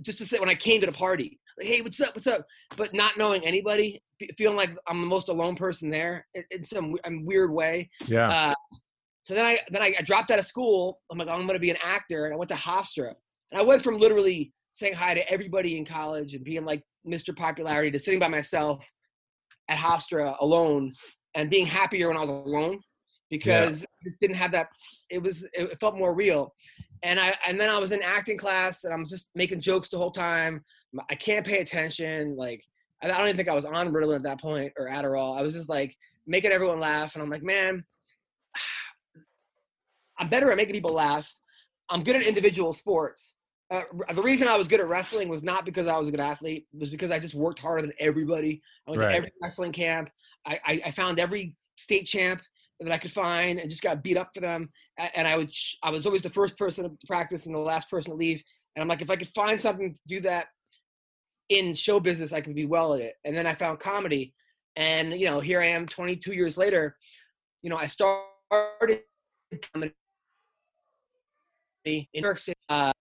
just 0.02 0.18
to 0.18 0.26
say 0.26 0.38
when 0.38 0.50
I 0.50 0.56
came 0.56 0.82
to 0.82 0.86
the 0.86 0.92
party 0.92 1.40
like, 1.58 1.68
hey, 1.68 1.82
what's 1.82 2.00
up, 2.02 2.16
what's 2.16 2.28
up? 2.28 2.46
But 2.76 2.94
not 2.94 3.18
knowing 3.18 3.46
anybody, 3.46 4.02
feeling 4.38 4.58
like 4.58 4.78
I'm 4.88 5.02
the 5.02 5.08
most 5.08 5.30
alone 5.30 5.56
person 5.56 5.90
there 5.90 6.26
in 6.52 6.64
some 6.64 6.96
weird 7.06 7.52
way. 7.52 7.90
Yeah. 8.08 8.28
Uh, 8.28 8.54
so 9.24 9.34
then 9.34 9.46
I 9.46 9.60
then 9.72 9.82
I, 9.82 9.94
dropped 10.06 10.32
out 10.32 10.40
of 10.40 10.46
school. 10.46 11.02
I'm 11.12 11.18
like, 11.18 11.28
I'm 11.28 11.42
going 11.42 11.54
to 11.54 11.60
be 11.60 11.70
an 11.70 11.78
actor, 11.84 12.26
and 12.26 12.34
I 12.34 12.38
went 12.38 12.50
to 12.50 12.56
Hofstra, 12.56 13.14
and 13.52 13.60
I 13.60 13.62
went 13.62 13.84
from 13.84 13.98
literally 13.98 14.54
saying 14.72 14.94
hi 14.94 15.14
to 15.14 15.32
everybody 15.32 15.78
in 15.78 15.86
college 15.86 16.34
and 16.34 16.46
being 16.46 16.64
like 16.64 16.84
Mr. 17.06 17.36
Popularity 17.36 17.92
to 17.92 18.00
sitting 18.00 18.20
by 18.20 18.28
myself 18.28 18.88
at 19.70 19.78
Hofstra 19.78 20.36
alone 20.40 20.94
and 21.36 21.50
being 21.50 21.66
happier 21.66 22.08
when 22.08 22.18
I 22.18 22.22
was 22.22 22.30
alone 22.30 22.80
because 23.30 23.82
yeah. 23.82 23.86
just 24.06 24.20
didn't 24.20 24.38
have 24.38 24.52
that. 24.52 24.70
It 25.10 25.22
was 25.22 25.46
it 25.54 25.78
felt 25.80 25.98
more 25.98 26.14
real, 26.14 26.54
and 27.04 27.20
I 27.20 27.36
and 27.46 27.60
then 27.60 27.70
I 27.70 27.80
was 27.80 27.92
in 27.92 28.02
acting 28.02 28.38
class 28.38 28.84
and 28.84 28.94
I'm 28.94 29.06
just 29.06 29.30
making 29.36 29.62
jokes 29.62 29.90
the 29.90 29.98
whole 29.98 30.12
time. 30.12 30.64
I 31.10 31.16
can't 31.16 31.46
pay 31.46 31.60
attention. 31.60 32.36
Like 32.36 32.64
I 33.02 33.08
don't 33.08 33.28
even 33.28 33.38
think 33.38 33.50
I 33.50 33.56
was 33.56 33.66
on 33.66 33.92
Ritalin 33.92 34.16
at 34.16 34.24
that 34.24 34.42
point 34.42 34.74
or 34.78 34.88
Adderall. 34.88 35.38
I 35.38 35.44
was 35.44 35.54
just 35.54 35.70
like 35.70 35.96
making 36.26 36.52
everyone 36.52 36.80
laugh, 36.80 37.16
and 37.16 37.24
I'm 37.24 37.30
like, 37.30 37.44
man, 37.44 37.84
I'm 40.20 40.30
better 40.30 40.52
at 40.52 40.58
making 40.58 40.74
people 40.74 40.94
laugh. 40.94 41.32
I'm 41.90 42.04
good 42.04 42.16
at 42.16 42.24
individual 42.24 42.74
sports. 42.74 43.36
Uh, 43.70 43.82
the 44.14 44.22
reason 44.22 44.48
I 44.48 44.58
was 44.58 44.68
good 44.68 44.80
at 44.80 44.88
wrestling 44.88 45.30
was 45.30 45.44
not 45.44 45.66
because 45.66 45.88
I 45.88 45.98
was 45.98 46.08
a 46.08 46.12
good 46.12 46.20
athlete. 46.20 46.68
It 46.74 46.80
was 46.80 46.90
because 46.90 47.12
I 47.12 47.20
just 47.20 47.36
worked 47.36 47.60
harder 47.60 47.82
than 47.82 47.94
everybody. 48.00 48.62
I 48.88 48.92
went 48.92 49.02
right. 49.02 49.10
to 49.10 49.16
every 49.18 49.32
wrestling 49.42 49.74
camp. 49.74 50.10
I, 50.46 50.60
I, 50.66 50.82
I 50.86 50.92
found 50.92 51.20
every 51.20 51.56
state 51.76 52.06
champ 52.06 52.42
that 52.80 52.92
I 52.92 52.98
could 52.98 53.12
find 53.12 53.60
and 53.60 53.70
just 53.70 53.82
got 53.82 54.04
beat 54.04 54.18
up 54.18 54.32
for 54.34 54.40
them. 54.40 54.70
And 55.16 55.28
I 55.28 55.38
would, 55.38 55.52
I 55.84 55.90
was 55.90 56.06
always 56.06 56.22
the 56.22 56.30
first 56.30 56.58
person 56.58 56.86
to 56.86 56.98
practice 57.08 57.46
and 57.46 57.54
the 57.54 57.60
last 57.60 57.90
person 57.90 58.12
to 58.12 58.18
leave. 58.18 58.42
And 58.76 58.82
I'm 58.82 58.88
like, 58.88 59.02
if 59.02 59.10
I 59.10 59.16
could 59.16 59.32
find 59.36 59.60
something 59.60 59.94
to 59.94 60.00
do 60.08 60.22
that 60.22 60.48
in 61.50 61.74
show 61.74 62.00
business, 62.00 62.34
I 62.34 62.42
could 62.42 62.56
be 62.56 62.66
well 62.66 62.94
at 62.94 63.02
it. 63.02 63.16
And 63.26 63.36
then 63.36 63.48
I 63.48 63.54
found 63.54 63.80
comedy, 63.80 64.34
and 64.76 65.14
you 65.14 65.26
know, 65.26 65.40
here 65.40 65.62
I 65.62 65.68
am, 65.68 65.88
22 65.88 66.34
years 66.34 66.58
later. 66.58 66.98
You 67.62 67.70
know, 67.70 67.78
I 67.78 67.88
started 67.88 69.02
comedy 69.74 69.94
in 71.86 72.06
New 72.14 72.22
York 72.22 72.40
City. 72.40 72.58
Uh, 72.70 72.92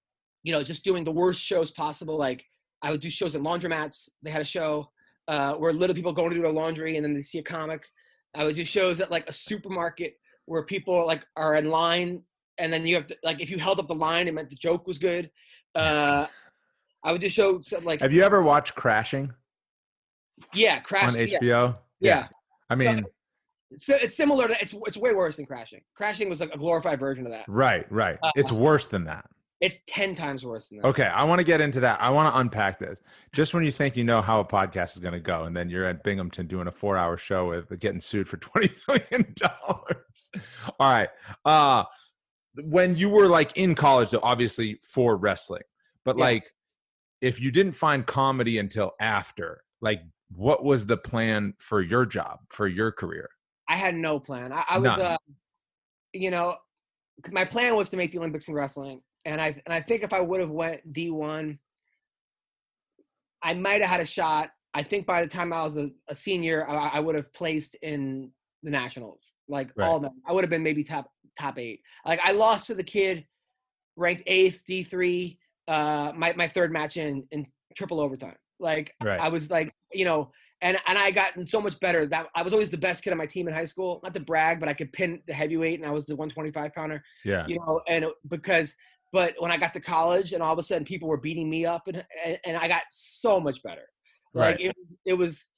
you 0.43 0.53
know, 0.53 0.63
just 0.63 0.85
doing 0.85 1.05
the 1.05 1.13
worst 1.13 1.43
shows 1.43 1.71
possible. 1.71 2.17
Like 2.17 2.45
I 2.83 2.91
would 2.91 3.01
do 3.01 3.11
shows 3.11 3.35
at 3.35 3.43
laundromats. 3.43 4.09
They 4.23 4.31
had 4.31 4.43
a 4.43 4.45
show 4.45 4.91
uh, 5.29 5.55
where 5.55 5.73
little 5.73 5.95
people 5.95 6.13
go 6.13 6.29
to 6.29 6.35
do 6.35 6.43
their 6.43 6.53
laundry 6.53 6.97
and 6.97 7.05
then 7.05 7.15
they 7.15 7.23
see 7.23 7.39
a 7.39 7.43
comic. 7.43 7.85
I 8.35 8.45
would 8.45 8.55
do 8.55 8.65
shows 8.65 9.01
at 9.01 9.11
like 9.11 9.29
a 9.29 9.33
supermarket 9.33 10.15
where 10.45 10.63
people 10.63 11.05
like 11.07 11.27
are 11.37 11.57
in 11.57 11.71
line 11.71 12.23
and 12.59 12.73
then 12.73 12.87
you 12.87 12.95
have 12.95 13.07
to 13.09 13.17
like 13.25 13.41
if 13.41 13.51
you 13.51 13.59
held 13.59 13.81
up 13.81 13.89
the 13.89 13.95
line, 13.95 14.29
it 14.29 14.35
meant 14.35 14.49
the 14.49 14.57
joke 14.57 14.87
was 14.87 14.99
good. 14.99 15.31
Uh, 15.75 16.27
I 17.07 17.13
would 17.13 17.21
do 17.21 17.31
shows 17.31 17.73
like. 17.85 18.01
Have 18.01 18.13
you 18.13 18.25
ever 18.25 18.43
watched 18.43 18.75
Crashing? 18.75 19.33
Yeah, 20.53 20.81
Crashing 20.81 21.23
on 21.23 21.29
HBO. 21.29 21.41
Yeah. 21.41 22.19
yeah. 22.19 22.29
I 22.69 22.75
mean, 22.75 23.05
so, 23.77 23.95
so, 23.95 23.95
it's 24.03 24.17
similar 24.17 24.49
to 24.49 24.61
it's 24.61 24.75
it's 24.87 24.97
way 24.97 25.15
worse 25.15 25.37
than 25.37 25.47
Crashing. 25.47 25.83
Crashing 25.95 26.29
was 26.29 26.41
like 26.41 26.53
a 26.53 26.59
glorified 26.59 26.99
version 26.99 27.25
of 27.25 27.31
that. 27.31 27.45
Right, 27.47 27.91
right. 27.93 28.19
Uh, 28.21 28.33
it's 28.35 28.51
worse 28.51 28.89
than 28.89 29.05
that. 29.05 29.25
It's 29.61 29.79
10 29.87 30.15
times 30.17 30.45
worse 30.45 30.69
than 30.69 30.79
that. 30.79 30.89
Okay, 30.89 31.07
I 31.07 31.23
want 31.23 31.39
to 31.39 31.45
get 31.45 31.61
into 31.61 31.81
that. 31.81 32.03
I 32.03 32.11
want 32.11 32.35
to 32.35 32.41
unpack 32.41 32.79
this. 32.79 32.99
Just 33.33 33.55
when 33.55 33.63
you 33.63 33.71
think 33.71 33.97
you 33.97 34.05
know 34.05 34.21
how 34.21 34.41
a 34.41 34.45
podcast 34.45 34.97
is 34.97 34.99
going 34.99 35.15
to 35.15 35.21
go, 35.21 35.45
and 35.45 35.57
then 35.57 35.71
you're 35.71 35.87
at 35.87 36.03
Binghamton 36.03 36.49
doing 36.49 36.67
a 36.67 36.73
four 36.73 36.97
hour 36.97 37.17
show 37.17 37.49
with 37.49 37.79
getting 37.79 38.01
sued 38.01 38.29
for 38.29 38.37
$20 38.37 38.77
million. 38.89 39.35
All 40.79 40.91
right. 40.91 41.09
Uh, 41.45 41.85
when 42.65 42.97
you 42.97 43.09
were 43.09 43.29
like 43.29 43.57
in 43.57 43.77
college, 43.77 44.11
though, 44.11 44.21
obviously 44.25 44.81
for 44.83 45.17
wrestling, 45.17 45.63
but 46.05 46.19
yeah. 46.19 46.25
like 46.25 46.53
if 47.21 47.41
you 47.41 47.51
didn't 47.51 47.73
find 47.73 48.07
comedy 48.07 48.59
until 48.59 48.93
after, 49.01 49.63
like 49.81 50.03
what 50.31 50.65
was 50.65 50.87
the 50.87 50.97
plan 50.97 51.55
for 51.59 51.81
your 51.81 52.05
job, 52.07 52.39
for 52.51 52.67
your 52.67 52.93
career? 52.93 53.29
I 53.69 53.77
had 53.77 53.95
no 53.95 54.21
plan. 54.21 54.53
I, 54.53 54.65
I 54.69 54.79
was, 54.79 54.93
uh, 54.93 55.17
you 56.13 56.31
know, 56.31 56.57
my 57.31 57.45
plan 57.45 57.75
was 57.77 57.91
to 57.91 57.97
make 57.97 58.13
the 58.13 58.19
Olympics 58.19 58.49
in 58.49 58.55
wrestling 58.55 59.01
and 59.27 59.41
I 59.41 59.61
and 59.67 59.75
I 59.75 59.83
think 59.83 60.03
if 60.03 60.15
I 60.15 60.21
would 60.21 60.41
have 60.41 60.51
went 60.51 60.93
D 60.93 61.11
one, 61.11 61.59
I 63.43 63.53
might 63.53 63.83
have 63.83 63.91
had 63.91 64.01
a 64.01 64.07
shot. 64.07 64.51
I 64.73 64.83
think 64.83 65.05
by 65.05 65.23
the 65.23 65.29
time 65.29 65.53
I 65.53 65.65
was 65.65 65.77
a, 65.77 65.91
a 66.09 66.15
senior, 66.15 66.67
I, 66.69 66.91
I, 66.95 67.01
would 67.01 67.15
have 67.15 67.33
placed 67.33 67.77
in 67.77 68.31
the 68.63 68.71
nationals, 68.71 69.33
like 69.49 69.71
right. 69.75 69.87
all 69.87 69.97
of 69.97 70.03
them. 70.03 70.21
I 70.27 70.33
would 70.33 70.45
have 70.45 70.51
been 70.51 70.63
maybe 70.63 70.85
top 70.85 71.11
top 71.39 71.59
eight. 71.59 71.81
Like 72.07 72.21
I 72.23 72.33
lost 72.33 72.69
to 72.69 72.75
the 72.75 72.85
kid 72.85 73.27
ranked 73.97 74.23
eighth 74.27 74.63
D 74.67 74.85
three. 74.85 75.39
Uh, 75.69 76.13
my 76.15 76.33
my 76.35 76.49
third 76.49 76.73
match 76.73 76.97
in 76.97 77.27
in 77.31 77.47
triple 77.77 78.01
overtime. 78.01 78.37
Like 78.59 78.95
right. 79.03 79.21
I 79.21 79.29
was 79.29 79.51
like, 79.51 79.73
you 79.93 80.05
know, 80.05 80.31
and 80.63 80.79
and 80.87 80.97
I 80.97 81.11
gotten 81.11 81.47
so 81.47 81.61
much 81.61 81.79
better. 81.81 82.07
That 82.07 82.29
I 82.35 82.43
was 82.43 82.53
always 82.53 82.71
the 82.71 82.79
best 82.79 83.03
kid 83.03 83.11
on 83.11 83.19
my 83.19 83.27
team 83.27 83.49
in 83.49 83.55
high 83.55 83.67
school. 83.67 84.01
Not 84.03 84.15
to 84.15 84.21
brag, 84.21 84.61
but 84.61 84.69
I 84.69 84.75
could 84.75 84.93
pin 84.93 85.21
the 85.27 85.35
heavyweight, 85.35 85.79
and 85.79 85.89
I 85.89 85.93
was 85.93 86.07
the 86.07 86.17
125 86.17 86.75
pounder. 86.75 87.03
Yeah, 87.25 87.47
you 87.47 87.59
know, 87.59 87.81
and 87.89 88.07
because 88.29 88.75
but 89.13 89.35
when 89.39 89.51
I 89.51 89.57
got 89.57 89.73
to 89.75 89.81
college 89.81 90.33
and 90.33 90.43
all 90.43 90.53
of 90.53 90.59
a 90.59 90.63
sudden 90.63 90.85
people 90.85 91.09
were 91.09 91.17
beating 91.17 91.49
me 91.49 91.65
up 91.65 91.89
and 91.89 92.05
and, 92.45 92.57
I 92.57 92.69
got 92.69 92.83
so 92.91 93.41
much 93.41 93.63
better. 93.63 93.89
Like 94.35 94.57
right. 94.57 94.67
it, 94.67 94.77
it 95.07 95.15
was 95.15 95.49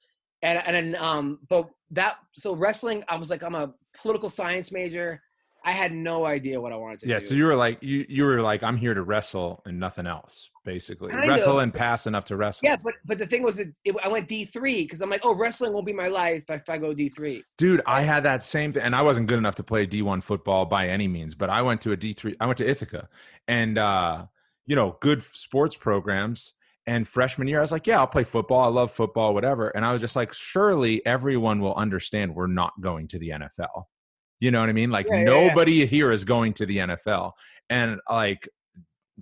and 0.43 0.63
and 0.65 0.97
um 0.97 1.41
but 1.49 1.69
that 1.91 2.19
so 2.35 2.55
wrestling 2.55 3.03
I 3.09 3.17
was 3.17 3.31
like 3.31 3.43
I'm 3.43 3.55
a 3.55 3.73
political 4.01 4.31
science 4.31 4.71
major. 4.71 5.21
I 5.65 5.73
had 5.73 5.93
no 5.93 6.25
idea 6.25 6.61
what 6.61 6.73
I 6.73 6.77
wanted 6.77 7.01
to 7.01 7.07
do. 7.07 7.11
yeah, 7.11 7.19
do. 7.19 7.27
so 7.27 7.35
you 7.35 7.45
were 7.45 7.55
like 7.55 7.79
you 7.83 8.07
you 8.09 8.25
were 8.25 8.41
like 8.41 8.63
I'm 8.63 8.77
here 8.77 8.95
to 8.95 9.03
wrestle 9.03 9.63
and 9.67 9.79
nothing 9.79 10.07
else 10.07 10.51
basically. 10.65 11.11
Kind 11.11 11.29
wrestle 11.29 11.59
of. 11.59 11.63
and 11.65 11.75
pass 11.75 12.07
enough 12.07 12.25
to 12.27 12.37
wrestle. 12.37 12.67
Yeah, 12.67 12.77
but 12.77 12.95
but 13.05 13.19
the 13.19 13.27
thing 13.27 13.43
was 13.43 13.57
that 13.57 13.69
it, 13.85 13.97
I 14.03 14.09
went 14.09 14.29
D3 14.29 14.89
cuz 14.89 15.01
I'm 15.01 15.11
like, 15.11 15.25
"Oh, 15.25 15.35
wrestling 15.35 15.73
won't 15.73 15.87
be 15.87 15.93
my 15.93 16.09
life 16.09 16.45
if 16.49 16.69
I 16.69 16.79
go 16.79 16.95
D3." 16.95 17.43
Dude, 17.57 17.83
I 17.87 18.03
had 18.03 18.23
that 18.25 18.43
same 18.43 18.73
thing 18.73 18.83
and 18.83 18.95
I 18.95 19.03
wasn't 19.03 19.27
good 19.27 19.39
enough 19.39 19.57
to 19.57 19.63
play 19.63 19.87
D1 19.87 20.23
football 20.23 20.67
by 20.67 20.89
any 20.89 21.09
means, 21.09 21.35
but 21.35 21.51
I 21.51 21.63
went 21.63 21.81
to 21.83 21.93
a 21.93 21.97
D3 21.97 22.35
I 22.41 22.47
went 22.47 22.59
to 22.59 22.69
Ithaca 22.69 23.09
and 23.47 23.79
uh 23.79 24.27
you 24.67 24.77
know, 24.77 24.99
good 25.01 25.23
sports 25.23 25.77
programs 25.77 26.53
and 26.89 27.07
freshman 27.07 27.49
year, 27.49 27.59
I 27.59 27.61
was 27.61 27.71
like, 27.71 27.87
yeah, 27.87 27.99
I'll 27.99 28.07
play 28.07 28.25
football. 28.25 28.65
I 28.65 28.69
love 28.69 28.91
football, 28.91 29.35
whatever. 29.35 29.69
And 29.69 29.85
I 29.85 29.93
was 29.93 30.01
just 30.01 30.17
like, 30.17 30.33
surely 30.33 31.05
everyone 31.05 31.61
will 31.61 31.75
understand 31.75 32.35
we're 32.35 32.47
not 32.47 32.73
going 32.81 33.09
to 33.09 33.19
the 33.19 33.29
NFL. 33.29 33.85
You 34.41 34.51
know 34.51 34.61
what 34.61 34.69
I 34.69 34.73
mean? 34.73 34.91
Like 34.91 35.07
yeah, 35.11 35.25
nobody 35.25 35.73
yeah, 35.73 35.81
yeah. 35.85 35.91
here 35.91 36.13
is 36.13 36.25
going 36.25 36.53
to 36.55 36.67
the 36.67 36.79
NFL. 36.79 37.33
And 37.71 38.01
like 38.09 38.49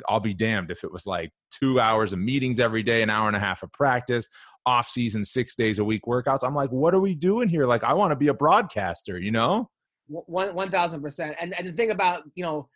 I'll 0.08 0.20
be 0.20 0.34
damned 0.34 0.70
if 0.70 0.84
it 0.84 0.92
was 0.92 1.06
like 1.06 1.30
two 1.50 1.80
hours 1.80 2.12
of 2.12 2.18
meetings 2.18 2.60
every 2.60 2.82
day, 2.82 3.02
an 3.02 3.10
hour 3.10 3.28
and 3.28 3.36
a 3.36 3.40
half 3.40 3.62
of 3.62 3.72
practice, 3.72 4.28
off 4.64 4.88
season, 4.88 5.24
six 5.24 5.54
days 5.54 5.78
a 5.78 5.84
week 5.84 6.02
workouts. 6.06 6.44
I'm 6.44 6.54
like, 6.54 6.70
what 6.70 6.94
are 6.94 7.00
we 7.00 7.14
doing 7.14 7.48
here? 7.48 7.64
Like, 7.66 7.84
I 7.84 7.92
want 7.92 8.12
to 8.12 8.16
be 8.16 8.28
a 8.28 8.34
broadcaster, 8.34 9.18
you 9.18 9.30
know? 9.30 9.70
One 10.08 10.54
one 10.54 10.70
thousand 10.70 11.02
percent. 11.02 11.36
And 11.40 11.54
and 11.58 11.66
the 11.66 11.72
thing 11.72 11.90
about 11.90 12.22
you 12.34 12.44
know, 12.44 12.68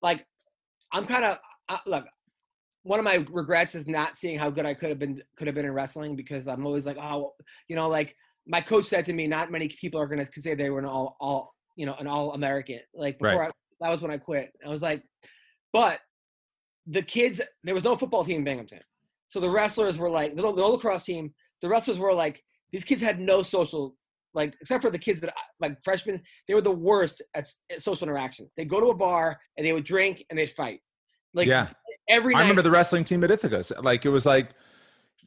like, 0.00 0.24
I'm 0.92 1.06
kind 1.06 1.24
of 1.24 1.38
uh, 1.68 1.78
look. 1.86 2.06
One 2.84 3.00
of 3.00 3.04
my 3.04 3.26
regrets 3.32 3.74
is 3.74 3.88
not 3.88 4.16
seeing 4.16 4.38
how 4.38 4.48
good 4.48 4.64
I 4.64 4.72
could 4.72 4.88
have 4.90 4.98
been 4.98 5.20
could 5.36 5.48
have 5.48 5.56
been 5.56 5.64
in 5.64 5.72
wrestling 5.72 6.14
because 6.14 6.46
I'm 6.46 6.64
always 6.64 6.86
like, 6.86 6.98
oh, 6.98 7.32
you 7.66 7.74
know, 7.74 7.88
like 7.88 8.14
my 8.48 8.60
coach 8.60 8.86
said 8.86 9.04
to 9.06 9.12
me, 9.12 9.26
not 9.26 9.52
many 9.52 9.68
people 9.68 10.00
are 10.00 10.06
going 10.06 10.24
to 10.24 10.40
say 10.40 10.54
they 10.54 10.70
were 10.70 10.78
an 10.78 10.86
all, 10.86 11.16
all, 11.20 11.54
you 11.76 11.86
know, 11.86 11.94
an 11.98 12.06
all 12.06 12.32
American. 12.32 12.80
Like 12.94 13.18
before, 13.18 13.38
right. 13.38 13.50
I, 13.50 13.86
that 13.86 13.90
was 13.90 14.02
when 14.02 14.10
I 14.10 14.16
quit. 14.16 14.50
I 14.64 14.70
was 14.70 14.82
like, 14.82 15.02
but 15.72 16.00
the 16.86 17.02
kids, 17.02 17.40
there 17.62 17.74
was 17.74 17.84
no 17.84 17.96
football 17.96 18.24
team 18.24 18.38
in 18.38 18.44
Binghamton, 18.44 18.80
so 19.28 19.40
the 19.40 19.50
wrestlers 19.50 19.98
were 19.98 20.10
like 20.10 20.34
the, 20.34 20.42
the 20.42 20.48
lacrosse 20.48 21.04
team. 21.04 21.32
The 21.60 21.68
wrestlers 21.68 21.98
were 21.98 22.14
like 22.14 22.42
these 22.72 22.84
kids 22.84 23.02
had 23.02 23.20
no 23.20 23.42
social, 23.42 23.94
like 24.34 24.54
except 24.60 24.82
for 24.82 24.90
the 24.90 24.98
kids 24.98 25.20
that 25.20 25.34
like 25.60 25.76
freshmen, 25.84 26.22
they 26.46 26.54
were 26.54 26.62
the 26.62 26.70
worst 26.70 27.22
at, 27.34 27.48
at 27.70 27.82
social 27.82 28.08
interaction. 28.08 28.50
They 28.56 28.64
go 28.64 28.80
to 28.80 28.86
a 28.86 28.94
bar 28.94 29.38
and 29.56 29.66
they 29.66 29.72
would 29.72 29.84
drink 29.84 30.24
and 30.30 30.38
they'd 30.38 30.50
fight. 30.50 30.80
Like 31.34 31.46
yeah, 31.46 31.68
every. 32.08 32.32
Night. 32.32 32.40
I 32.40 32.42
remember 32.42 32.62
the 32.62 32.70
wrestling 32.70 33.04
team 33.04 33.22
at 33.22 33.30
Ithaca. 33.30 33.62
Like 33.82 34.06
it 34.06 34.10
was 34.10 34.24
like 34.24 34.50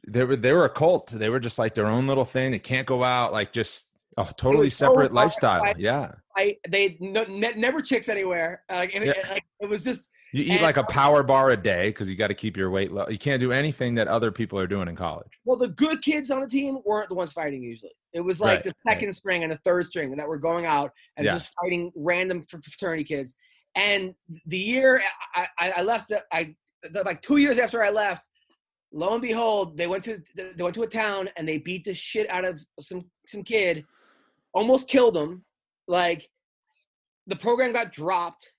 they 0.08 0.24
were 0.24 0.36
they 0.36 0.52
were 0.52 0.64
a 0.64 0.70
cult. 0.70 1.10
They 1.10 1.28
were 1.28 1.40
just 1.40 1.58
like 1.58 1.74
their 1.74 1.86
own 1.86 2.06
little 2.06 2.24
thing. 2.24 2.50
They 2.50 2.58
can't 2.58 2.86
go 2.86 3.04
out. 3.04 3.32
Like 3.32 3.52
just 3.52 3.88
a 4.16 4.26
totally 4.36 4.70
separate 4.70 5.10
so 5.10 5.16
lifestyle. 5.16 5.62
I, 5.62 5.74
yeah. 5.78 6.12
I 6.36 6.56
they 6.68 6.96
no, 7.00 7.24
ne- 7.24 7.54
never 7.54 7.80
chicks 7.80 8.08
anywhere. 8.08 8.62
Uh, 8.68 8.86
it, 8.92 9.04
yeah. 9.04 9.30
like, 9.30 9.44
it 9.60 9.68
was 9.68 9.84
just. 9.84 10.08
You 10.34 10.44
eat 10.44 10.50
and, 10.52 10.62
like 10.62 10.78
a 10.78 10.84
power 10.84 11.22
bar 11.22 11.50
a 11.50 11.58
day 11.58 11.90
because 11.90 12.08
you 12.08 12.16
got 12.16 12.28
to 12.28 12.34
keep 12.34 12.56
your 12.56 12.70
weight 12.70 12.90
low. 12.90 13.06
You 13.06 13.18
can't 13.18 13.38
do 13.38 13.52
anything 13.52 13.94
that 13.96 14.08
other 14.08 14.32
people 14.32 14.58
are 14.58 14.66
doing 14.66 14.88
in 14.88 14.96
college. 14.96 15.28
Well, 15.44 15.58
the 15.58 15.68
good 15.68 16.00
kids 16.00 16.30
on 16.30 16.40
the 16.40 16.46
team 16.46 16.78
weren't 16.86 17.10
the 17.10 17.14
ones 17.14 17.32
fighting 17.32 17.62
usually. 17.62 17.92
It 18.14 18.22
was 18.22 18.40
like 18.40 18.56
right. 18.56 18.64
the 18.64 18.74
second 18.86 19.08
right. 19.08 19.14
string 19.14 19.42
and 19.42 19.52
the 19.52 19.58
third 19.58 19.84
string 19.84 20.16
that 20.16 20.26
were 20.26 20.38
going 20.38 20.64
out 20.64 20.90
and 21.18 21.26
yeah. 21.26 21.34
just 21.34 21.52
fighting 21.60 21.92
random 21.94 22.42
fraternity 22.48 23.04
kids. 23.04 23.34
And 23.74 24.14
the 24.46 24.58
year 24.58 25.02
I, 25.34 25.48
I 25.76 25.82
left, 25.82 26.12
I 26.32 26.54
like 27.04 27.20
two 27.20 27.36
years 27.36 27.58
after 27.58 27.82
I 27.82 27.90
left, 27.90 28.26
lo 28.92 29.12
and 29.14 29.22
behold, 29.22 29.76
they 29.76 29.86
went 29.86 30.04
to 30.04 30.22
they 30.36 30.62
went 30.62 30.74
to 30.74 30.82
a 30.82 30.86
town 30.86 31.28
and 31.36 31.48
they 31.48 31.58
beat 31.58 31.84
the 31.84 31.94
shit 31.94 32.28
out 32.30 32.44
of 32.44 32.60
some 32.80 33.04
some 33.26 33.42
kid, 33.42 33.84
almost 34.52 34.88
killed 34.88 35.16
him. 35.16 35.44
Like 35.88 36.28
the 37.26 37.36
program 37.36 37.72
got 37.72 37.92
dropped 37.92 38.52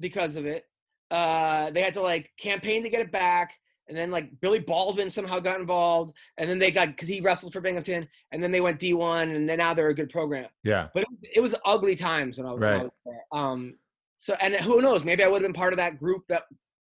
because 0.00 0.36
of 0.36 0.46
it. 0.46 0.64
Uh, 1.10 1.70
they 1.70 1.82
had 1.82 1.94
to 1.94 2.02
like 2.02 2.30
campaign 2.38 2.82
to 2.82 2.88
get 2.88 3.00
it 3.00 3.12
back, 3.12 3.54
and 3.88 3.96
then 3.96 4.10
like 4.10 4.28
Billy 4.40 4.58
Baldwin 4.58 5.10
somehow 5.10 5.38
got 5.38 5.60
involved, 5.60 6.14
and 6.38 6.48
then 6.48 6.58
they 6.58 6.70
got 6.70 6.88
because 6.88 7.08
he 7.08 7.20
wrestled 7.20 7.52
for 7.52 7.60
Binghamton, 7.60 8.08
and 8.32 8.42
then 8.42 8.50
they 8.50 8.60
went 8.60 8.80
D 8.80 8.94
one, 8.94 9.30
and 9.30 9.48
then 9.48 9.58
now 9.58 9.74
they're 9.74 9.88
a 9.88 9.94
good 9.94 10.10
program. 10.10 10.48
Yeah, 10.64 10.88
but 10.94 11.02
it, 11.04 11.08
it 11.36 11.40
was 11.40 11.54
ugly 11.64 11.94
times 11.94 12.38
when 12.38 12.46
I 12.46 12.52
was, 12.52 12.60
right. 12.60 12.70
when 12.72 12.80
I 12.80 12.84
was 12.84 12.92
there. 13.04 13.40
Um, 13.40 13.74
so 14.16 14.34
and 14.40 14.54
who 14.56 14.80
knows? 14.80 15.04
Maybe 15.04 15.22
I 15.22 15.28
would 15.28 15.42
have 15.42 15.48
been 15.48 15.58
part 15.58 15.72
of 15.72 15.76
that 15.76 15.98
group 15.98 16.22
that 16.28 16.44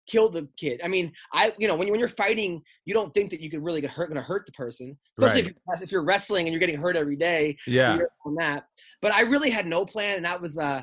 kill 0.09 0.29
the 0.29 0.49
kid. 0.57 0.81
I 0.83 0.89
mean, 0.89 1.13
I 1.33 1.53
you 1.59 1.69
know 1.69 1.77
when 1.77 1.87
you 1.87 1.93
when 1.93 2.01
you're 2.01 2.09
fighting, 2.09 2.63
you 2.85 2.95
don't 2.95 3.13
think 3.15 3.31
that 3.31 3.41
you 3.41 3.51
could 3.51 3.63
really 3.63 3.81
get 3.81 3.91
hurt, 3.91 4.09
going 4.09 4.17
to 4.17 4.23
hurt 4.23 4.47
the 4.47 4.53
person, 4.53 4.97
especially 5.19 5.43
right. 5.43 5.51
if, 5.51 5.57
you're, 5.67 5.85
if 5.85 5.93
you're 5.93 6.05
wrestling 6.05 6.47
and 6.47 6.53
you're 6.53 6.61
getting 6.61 6.81
hurt 6.81 6.97
every 6.97 7.17
day. 7.17 7.57
Yeah. 7.67 7.99
So 7.99 8.07
on 8.27 8.35
that, 8.37 8.67
but 9.01 9.13
I 9.13 9.23
really 9.23 9.51
had 9.51 9.67
no 9.67 9.85
plan, 9.85 10.17
and 10.17 10.25
that 10.25 10.41
was 10.41 10.59
uh 10.59 10.83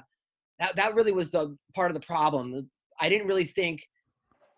that 0.60 0.76
that 0.76 0.96
really 0.96 1.12
was 1.12 1.32
the 1.32 1.58
part 1.74 1.92
of 1.92 1.96
the 1.96 2.06
problem. 2.06 2.70
I 3.00 3.10
didn't 3.10 3.28
really 3.28 3.46
think. 3.46 3.88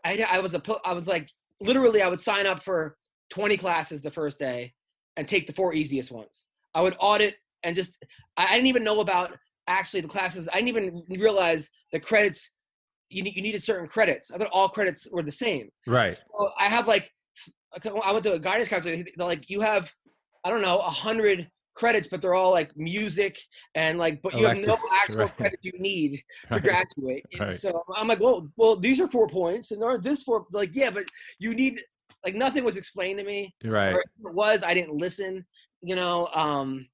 I 0.06 0.26
I 0.30 0.40
was 0.40 0.54
a 0.54 0.62
I 0.86 0.94
was 0.94 1.08
like 1.08 1.30
literally 1.60 2.02
I 2.02 2.08
would 2.08 2.20
sign 2.20 2.46
up 2.46 2.64
for 2.64 2.98
20 3.32 3.58
classes 3.58 4.02
the 4.02 4.12
first 4.12 4.40
day 4.40 4.74
and 5.18 5.28
take 5.28 5.48
the 5.48 5.54
four 5.54 5.74
easiest 5.74 6.12
ones. 6.12 6.46
I 6.76 6.82
would 6.82 6.96
audit 7.00 7.36
and 7.64 7.76
just 7.76 7.98
I 8.38 8.54
didn't 8.54 8.68
even 8.68 8.84
know 8.84 9.00
about 9.00 9.38
actually 9.68 10.02
the 10.02 10.08
classes. 10.08 10.48
I 10.52 10.62
didn't 10.62 10.70
even 10.70 11.04
realize 11.20 11.70
the 11.92 12.00
credits 12.00 12.52
you, 13.10 13.24
you 13.24 13.42
needed 13.42 13.64
certain 13.64 13.88
credits. 13.88 14.32
I 14.32 14.38
thought 14.38 14.50
all 14.52 14.70
credits 14.70 15.08
were 15.12 15.24
the 15.24 15.32
same. 15.32 15.70
Right. 15.86 16.14
So 16.14 16.52
I 16.60 16.66
have 16.66 16.88
like, 16.88 17.12
I 18.04 18.12
went 18.12 18.24
to 18.24 18.34
a 18.34 18.40
guidance 18.40 18.70
counselor. 18.70 18.96
They're 18.96 19.28
like, 19.28 19.50
you 19.50 19.62
have, 19.62 19.92
I 20.44 20.50
don't 20.50 20.62
know, 20.62 20.78
a 20.80 20.90
hundred 20.90 21.50
credits, 21.78 22.08
but 22.08 22.22
they're 22.22 22.34
all 22.34 22.52
like 22.52 22.76
music 22.76 23.40
and 23.76 23.98
like, 23.98 24.22
but 24.22 24.34
you 24.34 24.48
have 24.48 24.58
no 24.58 24.78
actual 25.02 25.18
right. 25.18 25.38
credits 25.38 25.64
you 25.64 25.74
need 25.80 26.24
to 26.52 26.60
right. 26.60 26.64
graduate. 26.64 27.24
Right. 27.40 27.52
So 27.52 27.84
I'm 27.96 28.08
like, 28.08 28.20
well, 28.20 28.48
well, 28.58 28.76
these 28.76 29.00
are 29.00 29.08
four 29.08 29.28
points, 29.28 29.72
and 29.72 29.84
are 29.84 29.98
this 29.98 30.24
four? 30.24 30.46
Like, 30.52 30.72
yeah, 30.74 30.90
but 30.90 31.06
you 31.40 31.54
need 31.54 31.82
like 32.26 32.36
nothing 32.36 32.64
was 32.64 32.78
explained 32.78 33.20
to 33.20 33.26
me. 33.26 33.54
Right. 33.64 33.94
Or 33.94 34.00
it 34.00 34.08
was 34.34 34.64
I 34.64 34.74
didn't 34.74 34.98
listen. 34.98 35.46
You 35.82 35.96
know. 35.96 36.28
Um, 36.34 36.88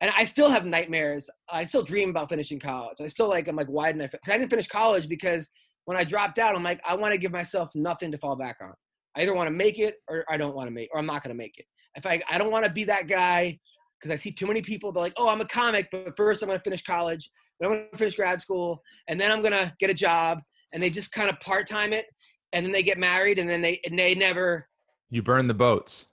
and 0.00 0.12
I 0.16 0.24
still 0.24 0.50
have 0.50 0.64
nightmares. 0.64 1.30
I 1.48 1.64
still 1.64 1.82
dream 1.82 2.10
about 2.10 2.28
finishing 2.28 2.58
college. 2.58 2.98
I 3.00 3.08
still 3.08 3.28
like 3.28 3.48
I'm 3.48 3.56
like, 3.56 3.68
why 3.68 3.92
didn't 3.92 4.14
I? 4.14 4.32
I 4.32 4.38
didn't 4.38 4.50
finish 4.50 4.68
college 4.68 5.08
because 5.08 5.50
when 5.86 5.96
I 5.96 6.04
dropped 6.04 6.38
out, 6.38 6.54
I'm 6.54 6.62
like, 6.62 6.80
I 6.86 6.94
want 6.94 7.12
to 7.12 7.18
give 7.18 7.32
myself 7.32 7.70
nothing 7.74 8.12
to 8.12 8.18
fall 8.18 8.36
back 8.36 8.56
on. 8.60 8.72
I 9.16 9.22
either 9.22 9.34
want 9.34 9.46
to 9.46 9.54
make 9.54 9.78
it 9.78 9.96
or 10.08 10.24
I 10.28 10.36
don't 10.36 10.54
want 10.54 10.66
to 10.66 10.72
make, 10.72 10.90
or 10.92 10.98
I'm 10.98 11.06
not 11.06 11.22
going 11.22 11.34
to 11.34 11.38
make 11.38 11.58
it. 11.58 11.64
If 11.94 12.04
I, 12.04 12.20
I 12.28 12.36
don't 12.36 12.50
want 12.50 12.66
to 12.66 12.70
be 12.70 12.84
that 12.84 13.08
guy 13.08 13.58
because 13.98 14.12
I 14.12 14.16
see 14.16 14.30
too 14.30 14.46
many 14.46 14.60
people. 14.60 14.92
They're 14.92 15.02
like, 15.02 15.14
oh, 15.16 15.28
I'm 15.28 15.40
a 15.40 15.46
comic, 15.46 15.88
but 15.90 16.16
first 16.16 16.42
I'm 16.42 16.48
going 16.48 16.58
to 16.58 16.62
finish 16.62 16.82
college, 16.82 17.30
then 17.58 17.70
I'm 17.70 17.76
going 17.76 17.88
to 17.90 17.98
finish 17.98 18.16
grad 18.16 18.40
school, 18.40 18.82
and 19.08 19.20
then 19.20 19.32
I'm 19.32 19.40
going 19.40 19.52
to 19.52 19.72
get 19.80 19.90
a 19.90 19.94
job, 19.94 20.40
and 20.72 20.82
they 20.82 20.90
just 20.90 21.12
kind 21.12 21.30
of 21.30 21.40
part 21.40 21.66
time 21.66 21.92
it, 21.92 22.06
and 22.52 22.64
then 22.64 22.72
they 22.72 22.82
get 22.82 22.98
married, 22.98 23.38
and 23.38 23.48
then 23.48 23.62
they 23.62 23.80
and 23.86 23.98
they 23.98 24.14
never. 24.14 24.68
You 25.10 25.22
burn 25.22 25.46
the 25.46 25.54
boats. 25.54 26.08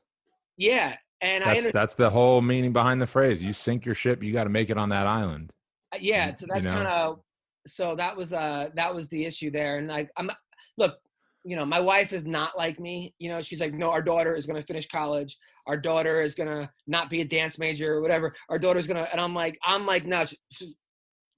Yeah, 0.58 0.96
and 1.24 1.44
that's. 1.44 1.72
That's 1.72 1.96
the 1.96 2.10
whole 2.10 2.42
meaning 2.42 2.74
behind 2.74 3.02
the 3.02 3.08
phrase. 3.08 3.42
You 3.42 3.54
sink 3.54 3.86
your 3.86 3.96
ship, 3.96 4.22
you 4.22 4.34
got 4.34 4.44
to 4.44 4.50
make 4.50 4.70
it 4.70 4.78
on 4.78 4.90
that 4.90 5.08
island. 5.08 5.52
Uh, 5.94 5.98
yeah, 6.02 6.36
so 6.36 6.46
that's 6.48 6.66
you 6.66 6.72
know? 6.72 6.76
kind 6.76 6.88
of 6.88 7.20
so 7.66 7.96
that 7.96 8.16
was 8.16 8.34
uh 8.34 8.70
that 8.76 8.94
was 8.94 9.10
the 9.10 9.26
issue 9.26 9.50
there, 9.50 9.78
and 9.78 9.88
like 9.88 10.10
I'm 10.18 10.30
look, 10.78 10.98
you 11.44 11.56
know, 11.56 11.66
my 11.66 11.80
wife 11.80 12.14
is 12.14 12.26
not 12.26 12.58
like 12.58 12.80
me. 12.80 13.14
You 13.20 13.30
know, 13.30 13.42
she's 13.42 13.60
like, 13.60 13.74
no, 13.74 13.90
our 13.90 14.02
daughter 14.02 14.36
is 14.36 14.46
going 14.46 14.60
to 14.60 14.66
finish 14.66 14.88
college. 14.88 15.38
Our 15.68 15.78
daughter 15.78 16.22
is 16.22 16.36
going 16.36 16.50
to 16.50 16.70
not 16.88 17.10
be 17.10 17.22
a 17.22 17.26
dance 17.26 17.60
major 17.60 17.96
or 17.96 18.02
whatever. 18.02 18.34
Our 18.50 18.60
daughter's 18.60 18.88
going 18.88 19.04
to, 19.04 19.12
and 19.12 19.20
I'm 19.20 19.34
like, 19.34 19.58
I'm 19.64 19.86
like, 19.86 20.06
no, 20.06 20.26
she, 20.26 20.38
she 20.52 20.76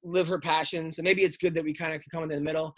live 0.04 0.28
her 0.28 0.40
passion. 0.40 0.92
So 0.92 1.02
maybe 1.02 1.24
it's 1.24 1.38
good 1.38 1.54
that 1.56 1.64
we 1.64 1.74
kind 1.74 1.94
of 1.94 2.02
can 2.02 2.10
come 2.12 2.24
in 2.24 2.30
the 2.30 2.40
middle. 2.40 2.76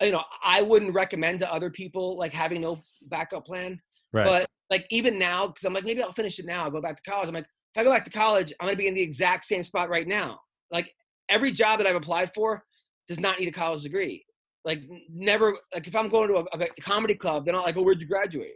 You 0.00 0.12
know, 0.12 0.24
I 0.44 0.62
wouldn't 0.62 0.94
recommend 0.94 1.38
to 1.40 1.52
other 1.52 1.70
people 1.70 2.16
like 2.16 2.32
having 2.32 2.60
no 2.60 2.80
backup 3.08 3.46
plan. 3.46 3.80
Right. 4.12 4.26
But 4.26 4.50
like 4.72 4.86
even 4.90 5.18
now, 5.18 5.46
because 5.46 5.64
I'm 5.64 5.72
like, 5.72 5.84
maybe 5.84 6.02
I'll 6.02 6.12
finish 6.12 6.38
it 6.38 6.46
now. 6.46 6.64
I'll 6.64 6.70
go 6.70 6.80
back 6.80 6.96
to 6.96 7.10
college. 7.10 7.28
I'm 7.28 7.34
like, 7.34 7.44
if 7.44 7.80
I 7.80 7.84
go 7.84 7.90
back 7.90 8.04
to 8.04 8.10
college, 8.10 8.52
I'm 8.58 8.66
going 8.66 8.76
to 8.76 8.82
be 8.82 8.88
in 8.88 8.94
the 8.94 9.02
exact 9.02 9.44
same 9.44 9.62
spot 9.62 9.88
right 9.88 10.08
now. 10.08 10.40
Like 10.70 10.90
every 11.28 11.52
job 11.52 11.78
that 11.78 11.86
I've 11.86 11.96
applied 11.96 12.32
for 12.34 12.64
does 13.06 13.20
not 13.20 13.38
need 13.38 13.48
a 13.48 13.52
college 13.52 13.82
degree 13.82 14.24
like 14.64 14.82
never 15.12 15.56
like 15.74 15.86
if 15.86 15.96
I'm 15.96 16.08
going 16.08 16.28
to 16.28 16.36
a, 16.36 16.44
a 16.52 16.68
comedy 16.80 17.14
club, 17.14 17.44
they're 17.44 17.54
not 17.54 17.64
like, 17.64 17.76
oh, 17.76 17.82
where'd 17.82 18.00
you 18.00 18.06
graduate? 18.06 18.54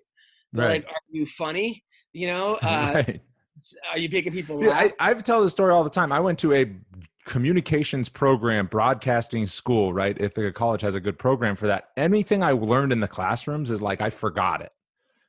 They're 0.52 0.64
right. 0.64 0.84
like, 0.84 0.86
are 0.86 1.00
you 1.10 1.26
funny? 1.26 1.82
You 2.12 2.28
know, 2.28 2.54
uh, 2.62 2.92
right. 2.94 3.20
are 3.90 3.98
you 3.98 4.08
picking 4.08 4.32
people? 4.32 4.62
Yeah, 4.62 4.70
I, 4.70 4.92
I 5.00 5.14
tell 5.14 5.42
the 5.42 5.50
story 5.50 5.72
all 5.72 5.84
the 5.84 5.90
time. 5.90 6.12
I 6.12 6.20
went 6.20 6.38
to 6.40 6.54
a 6.54 6.70
communications 7.24 8.08
program, 8.08 8.66
broadcasting 8.66 9.46
school, 9.46 9.92
right? 9.92 10.16
If 10.20 10.38
a 10.38 10.52
college 10.52 10.80
has 10.82 10.94
a 10.94 11.00
good 11.00 11.18
program 11.18 11.56
for 11.56 11.66
that, 11.66 11.88
anything 11.96 12.42
I 12.42 12.52
learned 12.52 12.92
in 12.92 13.00
the 13.00 13.08
classrooms 13.08 13.70
is 13.70 13.82
like 13.82 14.00
I 14.00 14.10
forgot 14.10 14.60
it. 14.60 14.72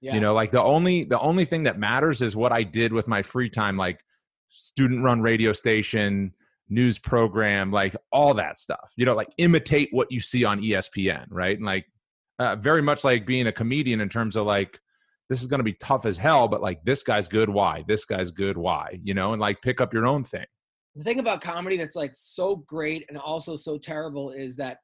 Yeah. 0.01 0.13
You 0.13 0.19
know, 0.19 0.33
like 0.33 0.51
the 0.51 0.61
only 0.61 1.03
the 1.05 1.19
only 1.19 1.45
thing 1.45 1.63
that 1.63 1.79
matters 1.79 2.21
is 2.21 2.35
what 2.35 2.51
I 2.51 2.63
did 2.63 2.93
with 2.93 3.07
my 3.07 3.23
free 3.23 3.49
time, 3.49 3.77
like 3.77 4.03
student 4.49 5.03
run 5.03 5.21
radio 5.21 5.51
station, 5.51 6.33
news 6.69 6.99
program, 6.99 7.71
like 7.71 7.95
all 8.11 8.33
that 8.35 8.57
stuff. 8.57 8.91
You 8.95 9.05
know, 9.05 9.15
like 9.15 9.29
imitate 9.37 9.89
what 9.91 10.11
you 10.11 10.19
see 10.19 10.45
on 10.45 10.61
ESPN, 10.61 11.25
right? 11.29 11.57
And 11.57 11.65
like 11.65 11.85
uh, 12.39 12.55
very 12.55 12.81
much 12.81 13.03
like 13.03 13.25
being 13.25 13.47
a 13.47 13.51
comedian 13.51 14.01
in 14.01 14.09
terms 14.09 14.35
of 14.35 14.45
like 14.45 14.79
this 15.29 15.41
is 15.41 15.47
going 15.47 15.59
to 15.59 15.63
be 15.63 15.73
tough 15.73 16.05
as 16.05 16.17
hell, 16.17 16.47
but 16.47 16.61
like 16.61 16.83
this 16.83 17.03
guy's 17.03 17.27
good, 17.27 17.49
why? 17.49 17.83
This 17.87 18.05
guy's 18.05 18.31
good, 18.31 18.57
why? 18.57 18.99
You 19.03 19.13
know, 19.13 19.33
and 19.33 19.41
like 19.41 19.61
pick 19.61 19.81
up 19.81 19.93
your 19.93 20.05
own 20.05 20.23
thing. 20.23 20.45
The 20.95 21.03
thing 21.03 21.19
about 21.19 21.41
comedy 21.41 21.77
that's 21.77 21.95
like 21.95 22.11
so 22.13 22.57
great 22.67 23.05
and 23.09 23.17
also 23.17 23.55
so 23.55 23.77
terrible 23.77 24.31
is 24.31 24.55
that 24.57 24.77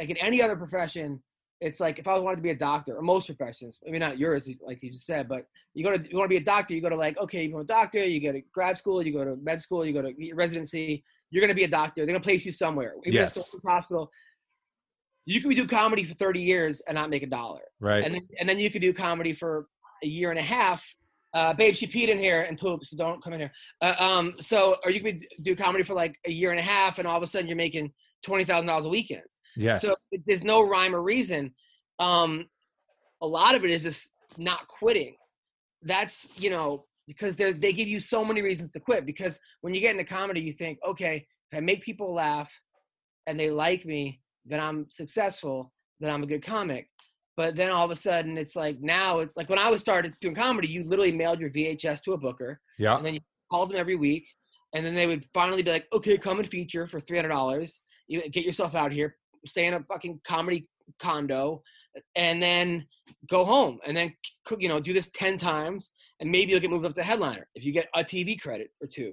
like 0.00 0.10
in 0.10 0.16
any 0.16 0.42
other 0.42 0.56
profession, 0.56 1.22
it's 1.60 1.80
like 1.80 1.98
if 1.98 2.08
I 2.08 2.18
wanted 2.18 2.36
to 2.36 2.42
be 2.42 2.50
a 2.50 2.54
doctor, 2.54 2.96
or 2.96 3.02
most 3.02 3.26
professions, 3.26 3.78
maybe 3.84 3.98
not 3.98 4.18
yours, 4.18 4.48
like 4.66 4.82
you 4.82 4.90
just 4.90 5.06
said, 5.06 5.28
but 5.28 5.46
you 5.72 5.84
go 5.84 5.96
to 5.96 6.10
you 6.10 6.16
want 6.18 6.28
to 6.28 6.34
be 6.34 6.42
a 6.42 6.44
doctor, 6.44 6.74
you 6.74 6.80
go 6.80 6.88
to 6.88 6.96
like 6.96 7.18
okay, 7.18 7.44
you 7.44 7.50
to 7.50 7.58
a 7.58 7.64
doctor, 7.64 8.04
you 8.04 8.20
go 8.20 8.32
to 8.32 8.42
grad 8.52 8.76
school, 8.76 9.02
you 9.02 9.12
go 9.12 9.24
to 9.24 9.36
med 9.36 9.60
school, 9.60 9.84
you 9.84 9.92
go 9.92 10.02
to 10.02 10.12
residency, 10.34 11.04
you're 11.30 11.40
gonna 11.40 11.54
be 11.54 11.64
a 11.64 11.68
doctor. 11.68 12.00
They're 12.00 12.06
gonna 12.06 12.20
place 12.20 12.44
you 12.44 12.52
somewhere, 12.52 12.94
even 13.04 13.14
yes. 13.14 13.36
if 13.36 13.54
it's 13.54 13.64
hospital. 13.64 14.10
You 15.26 15.40
could 15.40 15.56
do 15.56 15.66
comedy 15.66 16.04
for 16.04 16.12
30 16.14 16.42
years 16.42 16.82
and 16.86 16.96
not 16.96 17.08
make 17.08 17.22
a 17.22 17.26
dollar, 17.26 17.62
right? 17.80 18.04
And 18.04 18.14
then, 18.14 18.28
and 18.38 18.48
then 18.48 18.58
you 18.58 18.70
could 18.70 18.82
do 18.82 18.92
comedy 18.92 19.32
for 19.32 19.66
a 20.02 20.06
year 20.06 20.30
and 20.30 20.38
a 20.38 20.42
half. 20.42 20.84
Uh, 21.32 21.52
babe, 21.54 21.74
she 21.74 21.86
peed 21.86 22.08
in 22.08 22.18
here 22.18 22.42
and 22.42 22.58
pooped, 22.58 22.86
so 22.86 22.96
don't 22.96 23.22
come 23.24 23.32
in 23.32 23.40
here. 23.40 23.52
Uh, 23.80 23.94
um, 23.98 24.34
so, 24.38 24.76
or 24.84 24.90
you 24.90 25.00
could 25.00 25.26
do 25.42 25.56
comedy 25.56 25.82
for 25.82 25.94
like 25.94 26.16
a 26.26 26.30
year 26.30 26.50
and 26.50 26.60
a 26.60 26.62
half, 26.62 26.98
and 26.98 27.08
all 27.08 27.16
of 27.16 27.22
a 27.22 27.26
sudden 27.26 27.48
you're 27.48 27.56
making 27.56 27.90
twenty 28.24 28.44
thousand 28.44 28.66
dollars 28.66 28.84
a 28.84 28.88
weekend. 28.90 29.22
Yes. 29.56 29.82
So 29.82 29.94
there's 30.26 30.44
no 30.44 30.62
rhyme 30.62 30.94
or 30.94 31.02
reason. 31.02 31.52
Um, 31.98 32.46
a 33.22 33.26
lot 33.26 33.54
of 33.54 33.64
it 33.64 33.70
is 33.70 33.82
just 33.82 34.12
not 34.36 34.66
quitting. 34.68 35.16
That's 35.82 36.28
you 36.36 36.50
know 36.50 36.86
because 37.06 37.36
they 37.36 37.52
they 37.52 37.72
give 37.72 37.88
you 37.88 38.00
so 38.00 38.24
many 38.24 38.42
reasons 38.42 38.70
to 38.70 38.80
quit. 38.80 39.06
Because 39.06 39.38
when 39.60 39.74
you 39.74 39.80
get 39.80 39.92
into 39.92 40.04
comedy, 40.04 40.40
you 40.40 40.52
think, 40.52 40.78
okay, 40.86 41.26
if 41.52 41.58
I 41.58 41.60
make 41.60 41.82
people 41.82 42.12
laugh 42.12 42.52
and 43.26 43.38
they 43.38 43.50
like 43.50 43.84
me, 43.84 44.20
then 44.44 44.60
I'm 44.60 44.86
successful. 44.90 45.72
Then 46.00 46.10
I'm 46.10 46.22
a 46.22 46.26
good 46.26 46.44
comic. 46.44 46.88
But 47.36 47.56
then 47.56 47.72
all 47.72 47.84
of 47.84 47.90
a 47.90 47.96
sudden, 47.96 48.38
it's 48.38 48.54
like 48.54 48.78
now 48.80 49.20
it's 49.20 49.36
like 49.36 49.48
when 49.48 49.58
I 49.58 49.68
was 49.68 49.80
started 49.80 50.14
doing 50.20 50.34
comedy, 50.34 50.68
you 50.68 50.84
literally 50.84 51.12
mailed 51.12 51.40
your 51.40 51.50
VHS 51.50 52.02
to 52.02 52.12
a 52.12 52.18
booker. 52.18 52.60
Yeah. 52.78 52.96
And 52.96 53.04
then 53.04 53.14
you 53.14 53.20
called 53.50 53.70
them 53.70 53.78
every 53.78 53.96
week, 53.96 54.26
and 54.72 54.86
then 54.86 54.94
they 54.94 55.06
would 55.06 55.26
finally 55.34 55.62
be 55.62 55.70
like, 55.70 55.86
okay, 55.92 56.16
come 56.16 56.38
and 56.38 56.48
feature 56.48 56.86
for 56.86 57.00
three 57.00 57.18
hundred 57.18 57.30
dollars. 57.30 57.80
You 58.06 58.28
get 58.30 58.44
yourself 58.44 58.74
out 58.74 58.92
here, 58.92 59.16
stay 59.46 59.66
in 59.66 59.74
a 59.74 59.82
fucking 59.84 60.20
comedy 60.26 60.66
condo 61.00 61.62
and 62.16 62.42
then 62.42 62.86
go 63.28 63.44
home 63.44 63.78
and 63.86 63.96
then 63.96 64.12
you 64.58 64.68
know 64.68 64.80
do 64.80 64.92
this 64.92 65.10
10 65.12 65.38
times 65.38 65.90
and 66.20 66.30
maybe 66.30 66.50
you'll 66.50 66.60
get 66.60 66.70
moved 66.70 66.84
up 66.84 66.94
to 66.94 67.02
headliner 67.02 67.46
if 67.54 67.64
you 67.64 67.72
get 67.72 67.88
a 67.94 68.02
tv 68.02 68.40
credit 68.40 68.70
or 68.80 68.86
two. 68.86 69.12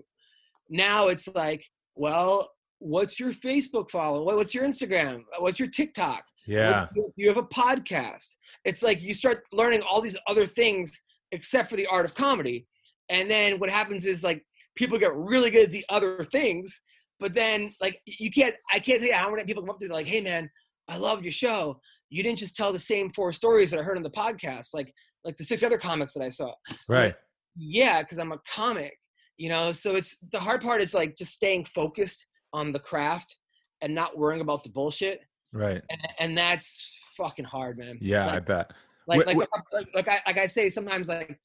Now 0.70 1.08
it's 1.08 1.28
like 1.36 1.66
well 1.96 2.52
what's 2.80 3.20
your 3.20 3.32
facebook 3.32 3.92
follow 3.92 4.24
what's 4.24 4.56
your 4.56 4.66
instagram 4.66 5.24
what's 5.40 5.60
your 5.60 5.70
tiktok? 5.70 6.24
Yeah. 6.48 6.88
You 7.16 7.28
have 7.28 7.38
a 7.38 7.44
podcast? 7.44 8.36
It's 8.66 8.82
like 8.82 9.02
you 9.02 9.14
start 9.14 9.44
learning 9.52 9.82
all 9.82 10.02
these 10.02 10.18
other 10.28 10.48
things 10.48 10.92
except 11.32 11.70
for 11.70 11.76
the 11.76 11.88
art 11.88 12.06
of 12.06 12.16
comedy 12.16 12.68
and 13.10 13.30
then 13.30 13.60
what 13.60 13.70
happens 13.70 14.06
is 14.06 14.24
like 14.24 14.44
people 14.76 14.98
get 14.98 15.16
really 15.16 15.50
good 15.50 15.66
at 15.66 15.72
the 15.72 15.86
other 15.90 16.26
things 16.32 16.82
but 17.22 17.34
then 17.34 17.74
like 17.80 18.02
you 18.06 18.30
can't 18.30 18.56
i 18.74 18.80
can't 18.80 19.02
you 19.02 19.14
how 19.14 19.32
many 19.32 19.44
people 19.46 19.64
come 19.64 19.70
up 19.70 19.80
to 19.80 19.86
me 19.86 19.94
like 19.94 20.08
hey 20.08 20.20
man 20.22 20.50
i 20.90 20.98
love 20.98 21.24
your 21.24 21.32
show. 21.32 21.80
You 22.10 22.24
didn't 22.24 22.40
just 22.40 22.58
tell 22.58 22.74
the 22.74 22.80
same 22.80 23.10
four 23.14 23.32
stories 23.32 23.72
that 23.72 23.80
i 23.80 23.84
heard 23.84 23.96
on 23.96 24.04
the 24.04 24.10
podcast 24.10 24.74
like 24.74 24.94
like 25.24 25.38
the 25.38 25.46
six 25.46 25.64
other 25.64 25.78
comics 25.78 26.14
that 26.14 26.24
i 26.24 26.30
saw. 26.30 26.52
Right. 26.90 27.06
like, 27.06 27.16
yeah 27.56 28.02
because 28.02 28.20
i'm 28.20 28.34
a 28.34 28.40
comic 28.54 28.98
you 29.42 29.50
know? 29.50 29.72
So 29.72 29.96
it's 29.96 30.16
the 30.32 30.40
hard 30.40 30.62
part 30.62 30.82
is 30.82 30.94
like 30.94 31.18
just 31.18 31.34
staying 31.34 31.66
focused 31.66 32.28
on 32.54 32.72
the 32.72 32.80
craft 32.80 33.36
and 33.82 33.96
not 33.96 34.18
worrying 34.18 34.42
about 34.42 34.64
the 34.64 34.70
bullshit. 34.70 35.22
Right. 35.52 35.82
And, 35.90 36.08
and 36.20 36.38
that's 36.38 36.94
fucking 37.18 37.46
hard 37.46 37.80
man. 37.80 37.98
Yeah 38.00 38.28
like, 38.28 38.36
i 38.36 38.40
bet. 38.40 38.72
like 39.08 39.26
like, 39.26 39.38
like 39.74 39.88
like 39.96 40.08
I 40.08 40.22
like 40.28 40.38
I 40.38 40.46
say 40.46 40.70
sometimes 40.70 41.10
like 41.10 41.40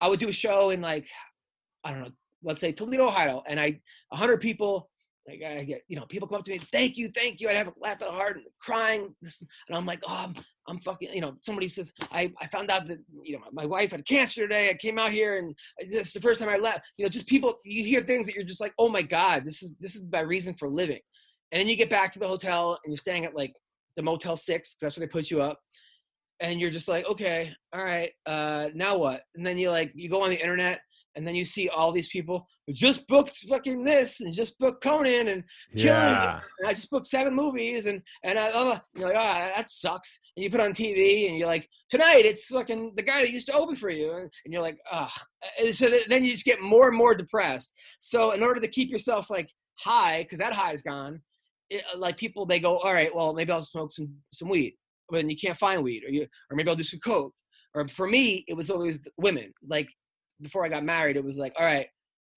I 0.00 0.08
would 0.08 0.20
do 0.20 0.28
a 0.28 0.32
show 0.32 0.70
in 0.70 0.82
like 0.82 1.08
I 1.84 1.92
don't 1.92 2.02
know 2.02 2.10
let's 2.42 2.60
say 2.60 2.70
Toledo 2.70 3.06
Ohio 3.06 3.42
and 3.46 3.58
I 3.58 3.80
a 4.12 4.16
hundred 4.16 4.42
people 4.42 4.90
like 5.28 5.42
I 5.42 5.62
get, 5.64 5.82
you 5.88 5.96
know, 5.96 6.06
people 6.06 6.26
come 6.26 6.38
up 6.38 6.44
to 6.46 6.52
me, 6.52 6.58
thank 6.58 6.96
you, 6.96 7.10
thank 7.10 7.40
you. 7.40 7.50
I 7.50 7.52
have 7.52 7.68
a 7.68 7.72
laugh 7.80 8.00
out 8.02 8.14
hard 8.14 8.36
and 8.36 8.46
crying. 8.58 9.14
And 9.22 9.76
I'm 9.76 9.84
like, 9.84 10.00
oh, 10.06 10.24
I'm, 10.26 10.34
I'm 10.66 10.78
fucking, 10.80 11.12
you 11.12 11.20
know, 11.20 11.34
somebody 11.42 11.68
says, 11.68 11.92
I, 12.10 12.32
I 12.40 12.46
found 12.46 12.70
out 12.70 12.86
that, 12.86 12.98
you 13.22 13.34
know, 13.34 13.40
my, 13.52 13.62
my 13.62 13.66
wife 13.66 13.90
had 13.90 14.06
cancer 14.06 14.42
today. 14.42 14.70
I 14.70 14.74
came 14.74 14.98
out 14.98 15.12
here 15.12 15.36
and 15.36 15.54
it's 15.78 16.14
the 16.14 16.20
first 16.20 16.40
time 16.40 16.48
I 16.48 16.56
left. 16.56 16.80
You 16.96 17.04
know, 17.04 17.10
just 17.10 17.26
people, 17.26 17.56
you 17.62 17.84
hear 17.84 18.00
things 18.00 18.26
that 18.26 18.34
you're 18.34 18.44
just 18.44 18.60
like, 18.60 18.72
oh 18.78 18.88
my 18.88 19.02
God, 19.02 19.44
this 19.44 19.62
is, 19.62 19.74
this 19.78 19.96
is 19.96 20.04
my 20.10 20.20
reason 20.20 20.54
for 20.54 20.68
living. 20.68 21.00
And 21.52 21.60
then 21.60 21.68
you 21.68 21.76
get 21.76 21.90
back 21.90 22.12
to 22.12 22.18
the 22.18 22.28
hotel 22.28 22.78
and 22.84 22.92
you're 22.92 22.98
staying 22.98 23.26
at 23.26 23.36
like 23.36 23.52
the 23.96 24.02
Motel 24.02 24.36
6, 24.36 24.76
that's 24.80 24.96
where 24.96 25.06
they 25.06 25.10
put 25.10 25.30
you 25.30 25.42
up. 25.42 25.60
And 26.40 26.60
you're 26.60 26.70
just 26.70 26.88
like, 26.88 27.04
okay, 27.06 27.52
all 27.72 27.84
right, 27.84 28.12
uh, 28.24 28.68
now 28.74 28.96
what? 28.96 29.22
And 29.34 29.44
then 29.44 29.58
you 29.58 29.70
like, 29.70 29.92
you 29.94 30.08
go 30.08 30.22
on 30.22 30.30
the 30.30 30.40
internet 30.40 30.80
and 31.18 31.26
then 31.26 31.34
you 31.34 31.44
see 31.44 31.68
all 31.68 31.90
these 31.90 32.08
people 32.08 32.46
who 32.64 32.72
just 32.72 33.08
booked 33.08 33.36
fucking 33.48 33.82
this 33.82 34.20
and 34.20 34.32
just 34.32 34.56
booked 34.60 34.80
Conan 34.84 35.26
and 35.26 35.42
yeah. 35.72 36.40
And 36.60 36.68
I 36.68 36.74
just 36.74 36.90
booked 36.92 37.06
seven 37.06 37.34
movies 37.34 37.86
and 37.86 38.00
and 38.22 38.38
I, 38.38 38.50
oh, 38.54 38.80
you're 38.94 39.08
like, 39.08 39.16
oh, 39.16 39.52
that 39.56 39.68
sucks. 39.68 40.20
And 40.36 40.44
you 40.44 40.48
put 40.50 40.60
on 40.60 40.72
TV 40.72 41.28
and 41.28 41.36
you're 41.36 41.48
like, 41.48 41.68
tonight 41.90 42.24
it's 42.24 42.46
fucking 42.46 42.92
the 42.94 43.02
guy 43.02 43.22
that 43.22 43.32
used 43.32 43.48
to 43.48 43.52
open 43.52 43.74
for 43.74 43.90
you, 43.90 44.12
and, 44.12 44.30
and 44.44 44.52
you're 44.52 44.62
like, 44.62 44.78
ah. 44.92 45.12
Oh. 45.60 45.70
So 45.72 45.90
then 46.08 46.24
you 46.24 46.30
just 46.30 46.44
get 46.44 46.62
more 46.62 46.86
and 46.88 46.96
more 46.96 47.16
depressed. 47.16 47.74
So 47.98 48.30
in 48.30 48.44
order 48.44 48.60
to 48.60 48.68
keep 48.68 48.88
yourself 48.88 49.28
like 49.28 49.50
high, 49.80 50.22
because 50.22 50.38
that 50.38 50.52
high 50.52 50.72
is 50.72 50.82
gone, 50.82 51.20
it, 51.68 51.82
like 51.96 52.16
people 52.16 52.46
they 52.46 52.60
go, 52.60 52.78
all 52.78 52.92
right, 52.92 53.12
well 53.12 53.34
maybe 53.34 53.50
I'll 53.50 53.62
smoke 53.62 53.90
some 53.90 54.14
some 54.32 54.48
weed, 54.48 54.74
but 55.08 55.16
then 55.16 55.30
you 55.30 55.36
can't 55.36 55.58
find 55.58 55.82
weed, 55.82 56.04
or 56.04 56.10
you 56.10 56.28
or 56.48 56.56
maybe 56.56 56.70
I'll 56.70 56.76
do 56.76 56.84
some 56.84 57.00
coke. 57.00 57.34
Or 57.74 57.86
for 57.88 58.06
me, 58.06 58.44
it 58.48 58.54
was 58.54 58.70
always 58.70 59.00
women. 59.18 59.52
Like 59.66 59.88
before 60.40 60.64
I 60.64 60.68
got 60.68 60.84
married, 60.84 61.16
it 61.16 61.24
was 61.24 61.36
like, 61.36 61.54
all 61.58 61.64
right, 61.64 61.86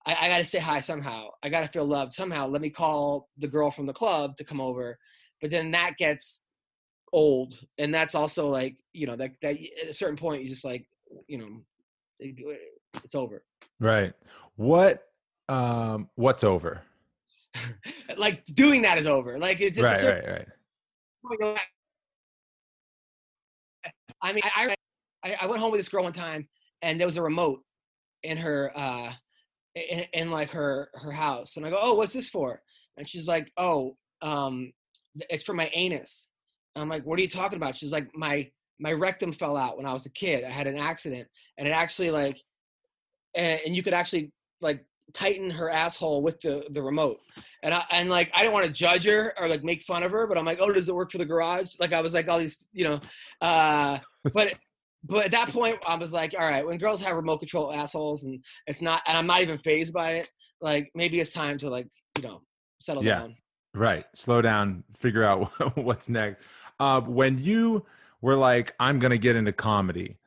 I, 0.05 0.15
I 0.21 0.27
got 0.27 0.37
to 0.39 0.45
say 0.45 0.59
hi 0.59 0.79
somehow. 0.81 1.29
I 1.43 1.49
got 1.49 1.61
to 1.61 1.67
feel 1.67 1.85
loved 1.85 2.13
somehow. 2.13 2.47
Let 2.47 2.61
me 2.61 2.69
call 2.69 3.29
the 3.37 3.47
girl 3.47 3.71
from 3.71 3.85
the 3.85 3.93
club 3.93 4.37
to 4.37 4.43
come 4.43 4.61
over. 4.61 4.97
But 5.41 5.51
then 5.51 5.71
that 5.71 5.97
gets 5.97 6.41
old, 7.13 7.59
and 7.77 7.93
that's 7.93 8.15
also 8.15 8.47
like 8.47 8.77
you 8.93 9.07
know 9.07 9.15
that 9.15 9.31
that 9.41 9.57
at 9.81 9.89
a 9.89 9.93
certain 9.93 10.17
point 10.17 10.43
you 10.43 10.49
just 10.49 10.65
like 10.65 10.85
you 11.27 11.37
know 11.37 11.61
it's 12.19 13.15
over. 13.15 13.43
Right. 13.79 14.13
What 14.55 15.03
um 15.49 16.09
what's 16.15 16.43
over? 16.43 16.83
like 18.17 18.45
doing 18.45 18.83
that 18.83 18.97
is 18.97 19.05
over. 19.05 19.37
Like 19.37 19.61
it's 19.61 19.77
just 19.77 19.85
right, 19.85 19.99
certain, 19.99 20.31
right, 20.31 20.47
right. 21.41 21.59
I 24.21 24.33
mean, 24.33 24.43
I, 24.55 24.75
I 25.23 25.37
I 25.41 25.45
went 25.47 25.59
home 25.59 25.71
with 25.71 25.79
this 25.79 25.89
girl 25.89 26.03
one 26.03 26.13
time, 26.13 26.47
and 26.81 26.99
there 26.99 27.07
was 27.07 27.17
a 27.17 27.21
remote 27.21 27.61
in 28.23 28.37
her 28.37 28.71
uh 28.75 29.11
in, 29.75 30.05
in 30.13 30.31
like 30.31 30.51
her 30.51 30.89
her 30.95 31.11
house, 31.11 31.57
and 31.57 31.65
I 31.65 31.69
go, 31.69 31.77
"Oh, 31.79 31.95
what's 31.95 32.13
this 32.13 32.29
for?" 32.29 32.61
And 32.97 33.07
she's 33.07 33.27
like, 33.27 33.51
"Oh, 33.57 33.95
um, 34.21 34.71
it's 35.29 35.43
for 35.43 35.53
my 35.53 35.69
anus." 35.73 36.27
I'm 36.75 36.89
like, 36.89 37.05
"What 37.05 37.19
are 37.19 37.21
you 37.21 37.29
talking 37.29 37.57
about?" 37.57 37.75
She's 37.75 37.91
like, 37.91 38.07
"My 38.15 38.49
my 38.79 38.93
rectum 38.93 39.31
fell 39.31 39.55
out 39.57 39.77
when 39.77 39.85
I 39.85 39.93
was 39.93 40.05
a 40.05 40.11
kid. 40.11 40.43
I 40.43 40.49
had 40.49 40.67
an 40.67 40.77
accident, 40.77 41.27
and 41.57 41.67
it 41.67 41.71
actually 41.71 42.11
like, 42.11 42.41
and, 43.35 43.61
and 43.65 43.75
you 43.75 43.83
could 43.83 43.93
actually 43.93 44.31
like 44.59 44.85
tighten 45.13 45.49
her 45.49 45.69
asshole 45.69 46.21
with 46.21 46.39
the 46.41 46.65
the 46.69 46.81
remote 46.81 47.19
and 47.63 47.73
i 47.73 47.83
and 47.91 48.09
like 48.09 48.31
i 48.33 48.39
didn't 48.39 48.53
want 48.53 48.65
to 48.65 48.71
judge 48.71 49.05
her 49.05 49.33
or 49.37 49.47
like 49.47 49.63
make 49.63 49.81
fun 49.81 50.03
of 50.03 50.11
her 50.11 50.25
but 50.25 50.37
i'm 50.37 50.45
like 50.45 50.59
oh 50.61 50.71
does 50.71 50.87
it 50.87 50.95
work 50.95 51.11
for 51.11 51.17
the 51.17 51.25
garage 51.25 51.73
like 51.79 51.91
i 51.91 52.01
was 52.01 52.13
like 52.13 52.29
all 52.29 52.39
these 52.39 52.65
you 52.71 52.83
know 52.83 52.99
uh 53.41 53.97
but 54.33 54.53
but 55.03 55.25
at 55.25 55.31
that 55.31 55.49
point 55.49 55.77
i 55.87 55.95
was 55.95 56.13
like 56.13 56.33
all 56.37 56.47
right 56.47 56.65
when 56.65 56.77
girls 56.77 57.01
have 57.01 57.15
remote 57.15 57.39
control 57.39 57.73
assholes 57.73 58.23
and 58.23 58.43
it's 58.67 58.81
not 58.81 59.01
and 59.07 59.17
i'm 59.17 59.27
not 59.27 59.41
even 59.41 59.57
phased 59.59 59.93
by 59.93 60.11
it 60.11 60.29
like 60.61 60.91
maybe 60.95 61.19
it's 61.19 61.31
time 61.33 61.57
to 61.57 61.69
like 61.69 61.87
you 62.17 62.23
know 62.23 62.41
settle 62.79 63.03
Yeah. 63.03 63.19
down 63.19 63.35
Right. 63.73 64.03
Slow 64.15 64.41
down, 64.41 64.83
figure 64.97 65.23
out 65.23 65.49
what's 65.77 66.09
next. 66.09 66.43
Uh 66.77 66.99
when 66.99 67.39
you 67.39 67.85
were 68.21 68.35
like 68.35 68.75
I'm 68.81 68.99
going 68.99 69.11
to 69.11 69.17
get 69.17 69.37
into 69.37 69.53
comedy, 69.53 70.17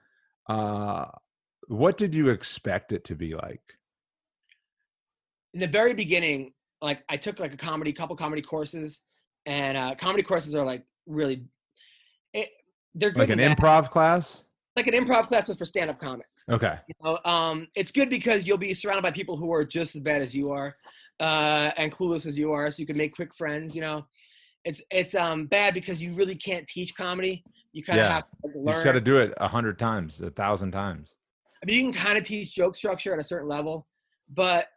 uh 0.49 1.05
what 1.69 1.99
did 1.99 2.15
you 2.15 2.31
expect 2.31 2.95
it 2.95 3.05
to 3.05 3.15
be 3.15 3.35
like? 3.35 3.61
in 5.53 5.61
the 5.61 5.67
very 5.67 5.93
beginning, 5.95 6.53
like 6.81 7.05
I 7.09 7.17
took 7.19 7.39
like 7.39 7.53
a 7.53 7.57
comedy, 7.57 7.93
couple 7.93 8.17
comedy 8.17 8.43
courses, 8.43 9.03
and 9.47 9.77
uh, 9.77 9.95
comedy 9.95 10.23
courses 10.23 10.55
are 10.55 10.65
like 10.65 10.85
really, 11.07 11.45
it, 12.33 12.49
they're 12.95 13.11
good. 13.11 13.19
Like 13.21 13.29
an 13.31 13.39
bad. 13.39 13.57
improv 13.59 13.91
class? 13.91 14.45
Like 14.77 14.87
an 14.87 14.95
improv 14.95 15.29
class, 15.29 15.47
but 15.47 15.57
for 15.59 15.65
stand-up 15.65 15.99
comics. 15.99 16.49
Okay. 16.49 16.77
You 16.89 16.95
know, 17.03 17.19
um, 17.25 17.69
it's 17.75 17.93
good 17.93 18.11
because 18.11 18.47
you'll 18.47 18.59
be 18.59 18.75
surrounded 18.75 19.03
by 19.03 19.11
people 19.11 19.37
who 19.37 19.53
are 19.53 19.65
just 19.65 19.95
as 19.95 20.01
bad 20.01 20.21
as 20.23 20.35
you 20.35 20.51
are, 20.51 20.75
uh, 21.21 21.71
and 21.77 21.93
clueless 21.93 22.27
as 22.27 22.37
you 22.37 22.53
are, 22.53 22.71
so 22.71 22.81
you 22.81 22.87
can 22.87 22.97
make 22.97 23.15
quick 23.15 23.35
friends. 23.35 23.75
You 23.75 23.83
know, 23.83 24.07
it's 24.65 24.83
it's 24.91 25.15
um 25.15 25.47
bad 25.47 25.75
because 25.75 26.03
you 26.03 26.15
really 26.15 26.35
can't 26.35 26.67
teach 26.67 26.95
comedy. 26.95 27.45
You 27.73 27.83
kind 27.85 28.01
of 28.01 28.07
Yeah. 28.07 28.13
have 28.15 28.25
to 28.25 28.29
like, 28.45 28.55
You 28.57 28.73
just 28.73 28.85
got 28.85 28.93
to 28.93 29.01
do 29.01 29.19
it 29.19 29.33
a 29.39 29.49
hundred 29.49 29.79
times, 29.79 30.21
a 30.23 30.31
thousand 30.31 30.73
times. 30.73 31.15
I 31.63 31.67
mean, 31.67 31.77
you 31.77 31.93
can 31.93 32.01
kind 32.03 32.19
of 32.19 32.25
teach 32.25 32.55
joke 32.55 32.75
structure 32.75 33.13
at 33.15 33.19
a 33.21 33.25
certain 33.25 33.49
level, 33.49 33.87
but 34.29 34.69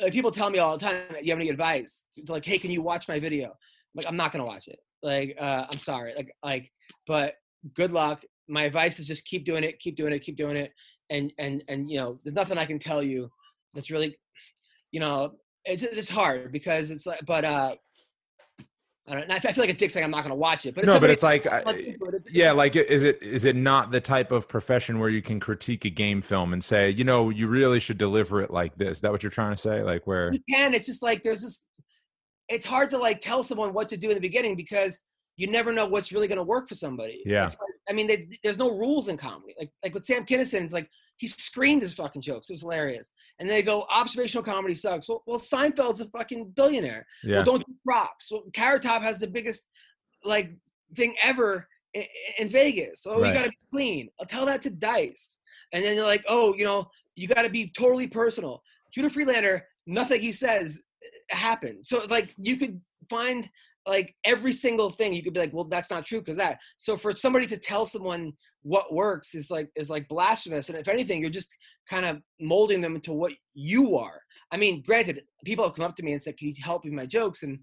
like, 0.00 0.12
people 0.12 0.30
tell 0.30 0.50
me 0.50 0.58
all 0.58 0.76
the 0.76 0.84
time, 0.84 1.04
"You 1.22 1.30
have 1.32 1.38
any 1.40 1.48
advice?" 1.48 2.06
Like, 2.28 2.44
"Hey, 2.44 2.58
can 2.58 2.70
you 2.70 2.82
watch 2.82 3.06
my 3.08 3.18
video?" 3.20 3.46
I'm 3.46 3.54
like, 3.94 4.06
I'm 4.08 4.16
not 4.16 4.32
gonna 4.32 4.44
watch 4.44 4.66
it. 4.66 4.80
Like, 5.02 5.36
uh, 5.40 5.66
I'm 5.70 5.78
sorry. 5.78 6.12
Like, 6.16 6.34
like, 6.42 6.72
but 7.06 7.34
good 7.74 7.92
luck. 7.92 8.24
My 8.48 8.64
advice 8.64 8.98
is 8.98 9.06
just 9.06 9.24
keep 9.24 9.44
doing 9.44 9.64
it, 9.64 9.78
keep 9.78 9.96
doing 9.96 10.12
it, 10.12 10.20
keep 10.20 10.36
doing 10.36 10.56
it, 10.56 10.72
and 11.10 11.32
and 11.38 11.62
and 11.68 11.90
you 11.90 11.98
know, 11.98 12.18
there's 12.22 12.34
nothing 12.34 12.58
I 12.58 12.66
can 12.66 12.78
tell 12.78 13.02
you 13.02 13.30
that's 13.72 13.90
really, 13.90 14.16
you 14.92 15.00
know, 15.00 15.34
it's 15.64 15.82
it's 15.82 16.08
hard 16.08 16.52
because 16.52 16.90
it's 16.90 17.06
like, 17.06 17.20
but 17.26 17.44
uh, 17.44 17.74
I 19.06 19.14
don't. 19.14 19.30
I 19.30 19.38
feel 19.38 19.52
like 19.56 19.70
a 19.70 19.74
dick 19.74 19.90
saying 19.90 20.04
I'm 20.04 20.10
not 20.10 20.22
gonna 20.22 20.34
watch 20.34 20.64
it, 20.64 20.74
but 20.74 20.86
no, 20.86 20.98
but 20.98 21.10
it's 21.10 21.22
like, 21.22 21.46
I- 21.46 21.94
yeah, 22.30 22.52
like 22.52 22.74
is 22.74 23.04
it 23.04 23.22
is 23.22 23.44
it 23.44 23.54
not 23.54 23.90
the 23.90 24.00
type 24.00 24.32
of 24.32 24.48
profession 24.48 24.98
where 24.98 25.10
you 25.10 25.20
can 25.20 25.38
critique 25.40 25.84
a 25.84 25.90
game 25.90 26.22
film 26.22 26.54
and 26.54 26.64
say, 26.64 26.90
you 26.90 27.04
know, 27.04 27.28
you 27.28 27.46
really 27.46 27.80
should 27.80 27.98
deliver 27.98 28.40
it 28.40 28.50
like 28.50 28.74
this? 28.76 28.98
Is 28.98 29.00
that 29.02 29.12
what 29.12 29.22
you're 29.22 29.30
trying 29.30 29.54
to 29.54 29.60
say? 29.60 29.82
Like 29.82 30.06
where? 30.06 30.32
you 30.32 30.40
can. 30.50 30.72
It's 30.72 30.86
just 30.86 31.02
like 31.02 31.22
there's 31.22 31.42
this. 31.42 31.60
It's 32.48 32.64
hard 32.64 32.90
to 32.90 32.98
like 32.98 33.20
tell 33.20 33.42
someone 33.42 33.74
what 33.74 33.90
to 33.90 33.96
do 33.98 34.08
in 34.08 34.14
the 34.14 34.20
beginning 34.20 34.54
because 34.56 34.98
you 35.36 35.46
never 35.48 35.72
know 35.72 35.86
what's 35.86 36.12
really 36.12 36.28
going 36.28 36.38
to 36.38 36.44
work 36.44 36.68
for 36.68 36.74
somebody. 36.74 37.22
Yeah. 37.26 37.44
Like- 37.46 37.58
I 37.88 37.92
mean, 37.92 38.06
they, 38.06 38.28
there's 38.42 38.58
no 38.58 38.70
rules 38.70 39.08
in 39.08 39.16
comedy. 39.16 39.54
Like 39.58 39.70
like 39.82 39.94
with 39.94 40.04
Sam 40.04 40.24
Kinison, 40.24 40.62
it's 40.62 40.72
like 40.72 40.88
he 41.16 41.26
screamed 41.28 41.82
his 41.82 41.94
fucking 41.94 42.22
jokes. 42.22 42.48
It 42.48 42.54
was 42.54 42.60
hilarious. 42.62 43.10
And 43.38 43.48
they 43.48 43.62
go, 43.62 43.84
observational 43.90 44.42
comedy 44.44 44.74
sucks. 44.74 45.08
Well, 45.08 45.22
well, 45.26 45.38
Seinfeld's 45.38 46.00
a 46.00 46.08
fucking 46.08 46.50
billionaire. 46.56 47.06
Yeah. 47.22 47.36
Well, 47.36 47.44
don't 47.44 47.66
do 47.66 47.72
props. 47.84 48.30
Well, 48.30 48.44
Carrot 48.52 48.82
Top 48.82 49.02
has 49.02 49.18
the 49.18 49.26
biggest 49.28 49.68
like 50.24 50.50
thing 50.96 51.14
ever 51.22 51.68
in, 51.94 52.04
in 52.38 52.48
Vegas. 52.48 53.02
Oh, 53.06 53.20
Right. 53.20 53.28
you 53.28 53.34
got 53.34 53.44
to 53.44 53.50
be 53.50 53.58
clean. 53.70 54.08
I'll 54.20 54.26
tell 54.26 54.46
that 54.46 54.62
to 54.62 54.70
Dice. 54.70 55.38
And 55.72 55.84
then 55.84 55.94
you're 55.96 56.04
like, 56.06 56.24
oh, 56.28 56.54
you 56.54 56.64
know, 56.64 56.88
you 57.16 57.26
got 57.28 57.42
to 57.42 57.50
be 57.50 57.70
totally 57.76 58.06
personal. 58.06 58.62
Judah 58.92 59.10
Friedlander, 59.10 59.66
nothing 59.86 60.20
he 60.20 60.32
says 60.32 60.80
happens. 61.30 61.88
So 61.88 62.04
like 62.08 62.34
you 62.38 62.56
could 62.56 62.80
find 63.10 63.48
like 63.86 64.14
every 64.24 64.52
single 64.52 64.90
thing 64.90 65.12
you 65.12 65.22
could 65.22 65.34
be 65.34 65.40
like, 65.40 65.52
well, 65.52 65.64
that's 65.64 65.90
not 65.90 66.06
true 66.06 66.20
because 66.20 66.36
that. 66.36 66.58
So 66.76 66.96
for 66.96 67.12
somebody 67.12 67.46
to 67.46 67.56
tell 67.56 67.86
someone 67.86 68.32
what 68.62 68.92
works 68.94 69.34
is 69.34 69.50
like 69.50 69.68
is 69.76 69.90
like 69.90 70.08
blasphemous. 70.08 70.68
And 70.68 70.78
if 70.78 70.88
anything, 70.88 71.20
you're 71.20 71.30
just 71.30 71.54
kind 71.88 72.06
of 72.06 72.18
molding 72.40 72.80
them 72.80 72.94
into 72.94 73.12
what 73.12 73.32
you 73.54 73.96
are. 73.96 74.20
I 74.50 74.56
mean, 74.56 74.82
granted, 74.86 75.22
people 75.44 75.64
have 75.64 75.74
come 75.74 75.84
up 75.84 75.96
to 75.96 76.02
me 76.02 76.12
and 76.12 76.22
said, 76.22 76.36
"Can 76.38 76.48
you 76.48 76.54
help 76.62 76.84
me 76.84 76.90
with 76.90 76.96
my 76.96 77.06
jokes?" 77.06 77.42
And 77.42 77.58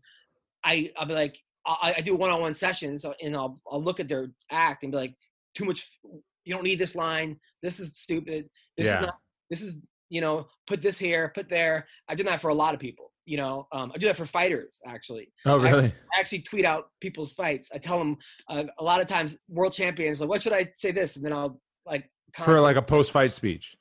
I 0.64 0.92
I'll 0.98 1.08
be 1.08 1.14
like, 1.14 1.38
I, 1.66 1.96
I 1.98 2.02
do 2.02 2.16
one-on-one 2.16 2.54
sessions 2.54 3.04
uh, 3.06 3.14
and 3.22 3.36
I'll 3.36 3.60
I'll 3.72 3.82
look 3.84 4.00
at 4.00 4.08
their 4.08 4.32
act 4.52 4.84
and 4.84 4.92
be 4.92 4.98
like, 4.98 5.16
too 5.56 5.66
much. 5.66 5.88
You 6.44 6.54
don't 6.54 6.64
need 6.64 6.80
this 6.80 6.96
line. 6.96 7.38
This 7.62 7.80
is 7.80 7.92
stupid. 7.96 8.50
This 8.78 8.88
Yeah. 8.88 9.00
is 9.00 9.06
not. 9.08 9.16
This 9.50 9.62
is 9.62 9.78
you 10.10 10.20
know, 10.20 10.46
put 10.68 10.82
this 10.82 10.98
here, 10.98 11.32
put 11.34 11.48
there. 11.50 11.88
i've 12.10 12.18
done 12.18 12.26
that 12.26 12.42
for 12.42 12.50
a 12.50 12.54
lot 12.54 12.74
of 12.74 12.80
people. 12.82 13.11
You 13.26 13.38
know, 13.38 13.68
um, 13.72 13.92
I 13.94 13.98
do 14.00 14.08
that 14.08 14.18
for 14.18 14.26
fighters 14.26 14.80
actually. 14.86 15.32
Oh, 15.46 15.58
really? 15.60 15.86
I 16.16 16.20
actually 16.20 16.42
tweet 16.42 16.66
out 16.66 16.86
people's 17.02 17.32
fights. 17.32 17.70
I 17.74 17.78
tell 17.78 18.00
them 18.00 18.18
uh, 18.50 18.64
a 18.80 18.84
lot 18.84 19.00
of 19.02 19.08
times 19.08 19.38
world 19.48 19.74
champions 19.74 20.20
like, 20.22 20.30
what 20.30 20.42
should 20.42 20.54
I 20.54 20.72
say 20.76 20.92
this? 20.92 21.16
And 21.16 21.24
then 21.26 21.32
I'll 21.34 21.62
like 21.86 22.10
For 22.36 22.60
like 22.60 22.78
a 22.78 22.82
post-fight 22.82 23.32
speech. 23.32 23.76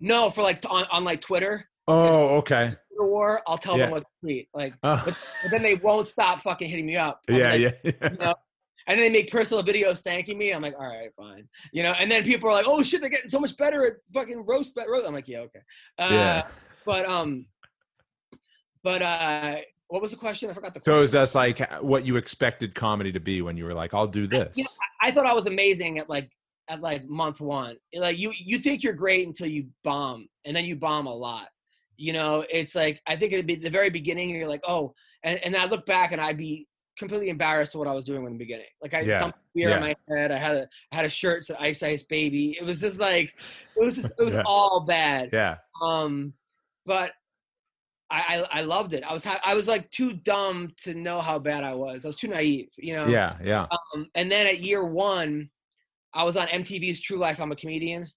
no 0.00 0.30
for 0.30 0.42
like 0.42 0.62
on, 0.68 0.84
on 0.90 1.04
like 1.04 1.20
Twitter, 1.20 1.68
Oh, 1.88 2.36
okay. 2.38 2.66
Twitter 2.68 3.10
war. 3.10 3.40
I'll 3.46 3.58
tell 3.58 3.76
Yeah. 3.78 3.84
them 3.86 3.92
what 3.92 4.00
to 4.00 4.06
tweet. 4.22 4.48
Like, 4.54 4.74
Oh, 4.82 5.02
but 5.04 5.50
then 5.50 5.62
they 5.62 5.74
won't 5.76 6.08
stop 6.08 6.42
fucking 6.42 6.68
hitting 6.68 6.86
me 6.86 6.96
up. 6.96 7.20
Be 7.26 7.34
yeah, 7.36 7.52
like, 7.52 7.60
yeah. 7.82 7.92
you 8.10 8.16
know, 8.18 8.34
and 8.86 8.98
then 8.98 9.12
they 9.12 9.20
make 9.20 9.30
personal 9.30 9.62
videos 9.64 10.00
thanking 10.02 10.38
me. 10.38 10.52
I'm 10.52 10.62
like, 10.62 10.74
all 10.78 10.86
right, 10.86 11.10
fine. 11.16 11.48
You 11.72 11.82
know, 11.82 11.92
and 11.98 12.10
then 12.10 12.22
people 12.24 12.48
are 12.48 12.52
like, 12.52 12.66
oh 12.68 12.82
shit, 12.82 13.00
they're 13.00 13.10
getting 13.10 13.28
so 13.28 13.40
much 13.40 13.56
better 13.56 13.84
at 13.86 13.94
fucking 14.14 14.44
roast. 14.46 14.74
bet- 14.74 14.88
roast. 14.88 15.06
I'm 15.06 15.14
like, 15.14 15.28
yeah, 15.28 15.40
okay. 15.40 15.60
Uh, 15.98 16.08
yeah. 16.10 16.46
But 16.86 17.06
um, 17.06 17.44
but 18.88 19.02
uh, 19.02 19.56
what 19.88 20.00
was 20.00 20.12
the 20.12 20.16
question? 20.16 20.48
I 20.48 20.54
forgot 20.54 20.72
the. 20.72 20.80
So 20.80 20.92
question. 20.92 21.04
is 21.04 21.12
that 21.12 21.34
like 21.38 21.82
what 21.82 22.06
you 22.06 22.16
expected 22.16 22.74
comedy 22.74 23.12
to 23.12 23.20
be 23.20 23.42
when 23.42 23.54
you 23.58 23.66
were 23.66 23.74
like, 23.74 23.92
I'll 23.92 24.06
do 24.06 24.26
this? 24.26 24.56
you 24.56 24.64
know, 24.64 24.70
I 25.02 25.12
thought 25.12 25.26
I 25.26 25.34
was 25.34 25.46
amazing 25.46 25.98
at 25.98 26.08
like 26.08 26.30
at 26.70 26.80
like 26.80 27.06
month 27.06 27.42
one. 27.42 27.76
Like 27.94 28.16
you 28.16 28.32
you 28.38 28.58
think 28.58 28.82
you're 28.82 28.94
great 28.94 29.26
until 29.26 29.46
you 29.46 29.66
bomb, 29.84 30.26
and 30.46 30.56
then 30.56 30.64
you 30.64 30.74
bomb 30.74 31.06
a 31.06 31.14
lot. 31.14 31.48
You 31.98 32.14
know, 32.14 32.46
it's 32.48 32.74
like 32.74 33.02
I 33.06 33.14
think 33.14 33.34
it'd 33.34 33.46
be 33.46 33.56
the 33.56 33.68
very 33.68 33.90
beginning. 33.90 34.30
You're 34.30 34.48
like, 34.48 34.64
oh, 34.66 34.94
and, 35.22 35.38
and 35.44 35.54
I 35.54 35.66
look 35.66 35.84
back 35.84 36.12
and 36.12 36.20
I'd 36.20 36.38
be 36.38 36.66
completely 36.98 37.28
embarrassed 37.28 37.72
to 37.72 37.78
what 37.78 37.88
I 37.88 37.92
was 37.92 38.06
doing 38.06 38.24
in 38.24 38.32
the 38.32 38.38
beginning. 38.38 38.72
Like 38.80 38.94
I 38.94 39.00
Yeah, 39.00 39.18
dumped 39.18 39.38
beer 39.54 39.68
yeah. 39.68 39.74
on 39.74 39.80
my 39.82 39.96
head. 40.08 40.32
I 40.32 40.38
had 40.38 40.56
a 40.56 40.68
I 40.92 40.96
had 40.96 41.04
a 41.04 41.10
shirt 41.10 41.40
that 41.40 41.44
said 41.44 41.56
Ice 41.60 41.82
Ice 41.82 42.04
Baby. 42.04 42.56
It 42.58 42.64
was 42.64 42.80
just 42.80 42.98
like 42.98 43.34
it 43.76 43.84
was 43.84 43.96
just, 43.96 44.14
it 44.18 44.24
was 44.24 44.32
Yeah. 44.40 44.44
all 44.46 44.80
bad. 44.80 45.28
yeah. 45.30 45.56
Um, 45.82 46.32
but 46.86 47.12
I, 48.10 48.46
I 48.52 48.60
I 48.60 48.62
loved 48.62 48.94
it. 48.94 49.04
I 49.04 49.12
was 49.12 49.24
ha- 49.24 49.40
I 49.44 49.54
was 49.54 49.68
like 49.68 49.90
too 49.90 50.14
dumb 50.14 50.72
to 50.82 50.94
know 50.94 51.20
how 51.20 51.38
bad 51.38 51.62
I 51.64 51.74
was. 51.74 52.04
I 52.04 52.08
was 52.08 52.16
too 52.16 52.28
naive. 52.28 52.68
You 52.76 52.94
know. 52.94 53.06
Yeah. 53.06 53.36
Yeah. 53.42 53.66
Um, 53.94 54.08
and 54.14 54.30
then 54.30 54.46
at 54.46 54.60
year 54.60 54.84
one, 54.84 55.50
I 56.14 56.24
was 56.24 56.36
on 56.36 56.46
MTV's 56.48 57.00
True 57.00 57.18
Life. 57.18 57.40
I'm 57.40 57.52
a 57.52 57.56
comedian. 57.56 58.08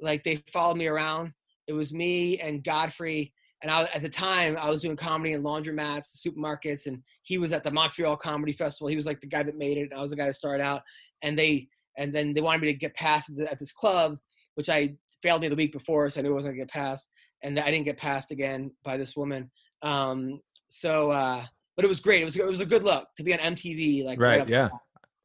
Like 0.00 0.22
they 0.24 0.42
followed 0.52 0.76
me 0.76 0.86
around. 0.86 1.32
It 1.66 1.72
was 1.72 1.92
me 1.92 2.38
and 2.38 2.62
Godfrey. 2.62 3.32
And 3.62 3.70
I, 3.70 3.84
at 3.94 4.02
the 4.02 4.08
time, 4.08 4.56
I 4.58 4.68
was 4.68 4.82
doing 4.82 4.96
comedy 4.96 5.34
in 5.34 5.42
laundromats, 5.42 6.16
supermarkets, 6.26 6.86
and 6.86 7.00
he 7.22 7.38
was 7.38 7.52
at 7.52 7.62
the 7.62 7.70
Montreal 7.70 8.16
Comedy 8.16 8.52
Festival. 8.52 8.88
He 8.88 8.96
was 8.96 9.06
like 9.06 9.20
the 9.20 9.28
guy 9.28 9.44
that 9.44 9.56
made 9.56 9.78
it. 9.78 9.82
and 9.82 9.94
I 9.94 10.02
was 10.02 10.10
the 10.10 10.16
guy 10.16 10.26
that 10.26 10.34
started 10.34 10.62
out. 10.62 10.82
And 11.22 11.38
they, 11.38 11.68
and 11.96 12.12
then 12.12 12.34
they 12.34 12.40
wanted 12.40 12.62
me 12.62 12.72
to 12.72 12.78
get 12.78 12.94
past 12.94 13.30
at, 13.30 13.52
at 13.52 13.58
this 13.60 13.72
club, 13.72 14.18
which 14.56 14.68
I 14.68 14.96
failed 15.22 15.42
me 15.42 15.48
the 15.48 15.54
week 15.54 15.72
before, 15.72 16.10
so 16.10 16.18
I 16.18 16.22
knew 16.24 16.30
I 16.30 16.34
wasn't 16.34 16.54
gonna 16.54 16.64
get 16.64 16.72
past. 16.72 17.08
And 17.42 17.58
I 17.58 17.70
didn't 17.70 17.84
get 17.84 17.96
passed 17.96 18.30
again 18.30 18.70
by 18.84 18.96
this 18.96 19.16
woman. 19.16 19.50
Um, 19.82 20.40
so, 20.68 21.10
uh, 21.10 21.44
but 21.76 21.84
it 21.84 21.88
was 21.88 22.00
great. 22.00 22.22
It 22.22 22.24
was 22.24 22.36
it 22.36 22.46
was 22.46 22.60
a 22.60 22.66
good 22.66 22.84
look 22.84 23.08
to 23.16 23.22
be 23.22 23.32
on 23.32 23.38
MTV. 23.40 24.04
Like 24.04 24.20
Right. 24.20 24.48
Yeah. 24.48 24.68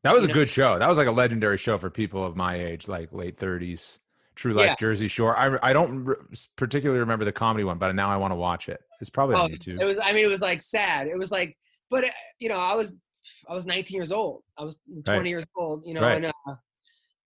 That 0.03 0.13
was 0.13 0.24
a 0.24 0.28
know- 0.28 0.34
good 0.34 0.49
show. 0.49 0.80
That 0.80 0.88
was 0.89 0.97
like 0.97 1.07
a 1.07 1.11
legendary 1.11 1.57
show 1.57 1.78
for 1.78 1.89
people 1.89 2.24
of 2.24 2.36
my 2.36 2.55
age, 2.55 2.88
like 2.88 3.11
late 3.13 3.38
30s. 3.38 3.99
True 4.36 4.53
Life 4.53 4.68
Yeah. 4.68 4.76
Jersey 4.80 5.07
Shore. 5.07 5.36
I 5.36 5.57
I 5.63 5.74
don't 5.74 6.03
re- 6.05 6.15
particularly 6.55 6.99
remember 6.99 7.26
the 7.26 7.32
comedy 7.32 7.63
one, 7.63 7.80
but 7.80 7.93
now 7.95 8.09
I 8.11 8.18
want 8.18 8.32
to 8.32 8.36
watch 8.36 8.70
it. 8.70 8.80
It's 9.01 9.09
probably 9.09 9.36
Oh, 9.36 9.39
on 9.41 9.51
YouTube. 9.51 9.82
it 9.82 9.86
was. 9.86 9.97
I 10.01 10.13
mean, 10.13 10.24
it 10.26 10.28
was 10.28 10.41
like 10.41 10.61
sad. 10.61 11.07
It 11.07 11.18
was 11.18 11.32
like, 11.32 11.57
but 11.89 12.03
uh, 12.03 12.09
you 12.39 12.47
know, 12.47 12.57
I 12.57 12.76
was, 12.76 12.93
I 13.49 13.53
was 13.53 13.65
19 13.65 13.95
years 13.95 14.11
old. 14.11 14.43
I 14.57 14.63
was 14.63 14.78
20 15.05 15.20
Right. 15.20 15.26
years 15.26 15.43
old. 15.55 15.84
You 15.88 15.95
know, 15.95 16.01
Right. 16.01 16.24
and 16.24 16.26
uh, 16.28 16.55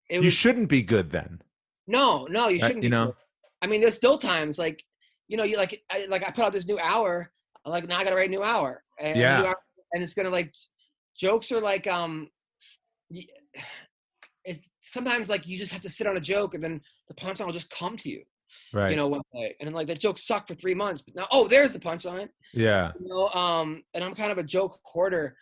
it 0.10 0.20
you 0.20 0.26
was 0.26 0.34
shouldn't 0.34 0.70
be 0.70 0.82
good 0.82 1.10
then. 1.12 1.42
no, 1.88 2.26
no, 2.30 2.48
you 2.48 2.60
shouldn't. 2.60 2.78
you 2.84 2.90
be 2.90 2.90
know? 2.90 3.06
good. 3.08 3.16
I 3.64 3.68
mean, 3.68 3.82
there's 3.82 3.96
still 3.96 4.18
times 4.18 4.60
like, 4.60 4.84
you 5.30 5.38
know, 5.38 5.44
you 5.44 5.58
like, 5.58 5.82
I, 5.92 6.06
like 6.10 6.22
I 6.28 6.32
put 6.32 6.44
out 6.46 6.54
this 6.54 6.68
new 6.68 6.78
hour. 6.78 7.32
I'm 7.66 7.72
like, 7.72 7.88
now 7.88 7.98
I 7.98 8.04
gotta 8.04 8.16
write 8.18 8.28
a 8.28 8.32
new 8.32 8.44
hour. 8.44 8.84
And, 9.00 9.18
Yeah. 9.18 9.42
hour- 9.42 9.62
and 9.94 10.04
it's 10.04 10.14
gonna 10.14 10.30
like, 10.30 10.54
jokes 11.18 11.52
are 11.52 11.62
like, 11.62 11.88
um, 11.88 12.30
it's 14.46 14.68
sometimes 14.82 15.30
like 15.30 15.48
you 15.48 15.58
just 15.58 15.72
have 15.72 15.82
to 15.82 15.90
sit 15.90 16.08
on 16.08 16.18
a 16.18 16.22
joke 16.22 16.54
and 16.54 16.64
then 16.64 16.82
the 17.08 17.14
punchline 17.14 17.46
will 17.46 17.54
just 17.54 17.70
come 17.70 17.96
to 17.98 18.10
you. 18.10 18.24
Right. 18.74 18.92
You 18.92 18.98
know, 18.98 19.08
one 19.08 19.22
day, 19.34 19.56
and 19.60 19.68
then 19.68 19.74
like 19.74 19.88
that 19.88 20.00
joke 20.00 20.18
sucked 20.20 20.48
for 20.50 20.56
three 20.56 20.74
months, 20.76 21.02
but 21.02 21.16
now, 21.16 21.28
oh, 21.32 21.48
there's 21.48 21.72
the 21.72 21.80
punchline. 21.80 22.30
yeah. 22.54 22.92
you 23.00 23.08
know 23.08 23.28
um 23.30 23.82
and 23.94 24.04
i'm 24.04 24.14
kind 24.14 24.32
of 24.32 24.38
a 24.38 24.44
joke 24.44 24.78
hoarder 24.84 25.36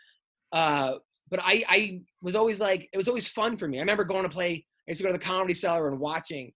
uh 0.54 0.94
but 1.30 1.40
i 1.44 1.64
i 1.68 2.02
was 2.22 2.36
always 2.36 2.60
like 2.60 2.88
it 2.94 2.98
was 2.98 3.08
always 3.10 3.28
fun 3.28 3.58
for 3.58 3.68
me 3.68 3.78
i 3.80 3.82
remember 3.82 4.04
going 4.06 4.24
to 4.24 4.30
play 4.30 4.66
i 4.88 4.92
used 4.92 5.00
to 5.00 5.04
go 5.04 5.12
to 5.12 5.18
the 5.18 5.24
comedy 5.34 5.54
cellar 5.54 5.88
and 5.90 6.00
watching 6.00 6.52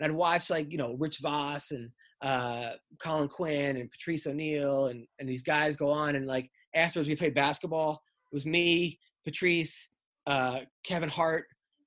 and 0.00 0.10
i'd 0.10 0.16
watch 0.16 0.50
like 0.50 0.72
you 0.72 0.78
know 0.78 0.96
rich 0.98 1.18
voss 1.20 1.70
and 1.70 1.88
uh 2.22 2.70
colin 3.02 3.28
quinn 3.28 3.76
and 3.76 3.90
patrice 3.90 4.26
o'neill 4.26 4.86
and 4.86 5.06
and 5.18 5.28
these 5.28 5.42
guys 5.42 5.76
go 5.76 5.90
on 5.90 6.16
and 6.16 6.26
like 6.26 6.50
afterwards 6.74 7.08
we 7.08 7.14
played 7.16 7.34
basketball 7.34 8.02
it 8.32 8.34
was 8.34 8.44
me 8.46 8.98
patrice 9.24 9.88
uh 10.26 10.60
kevin 10.84 11.08
hart 11.08 11.44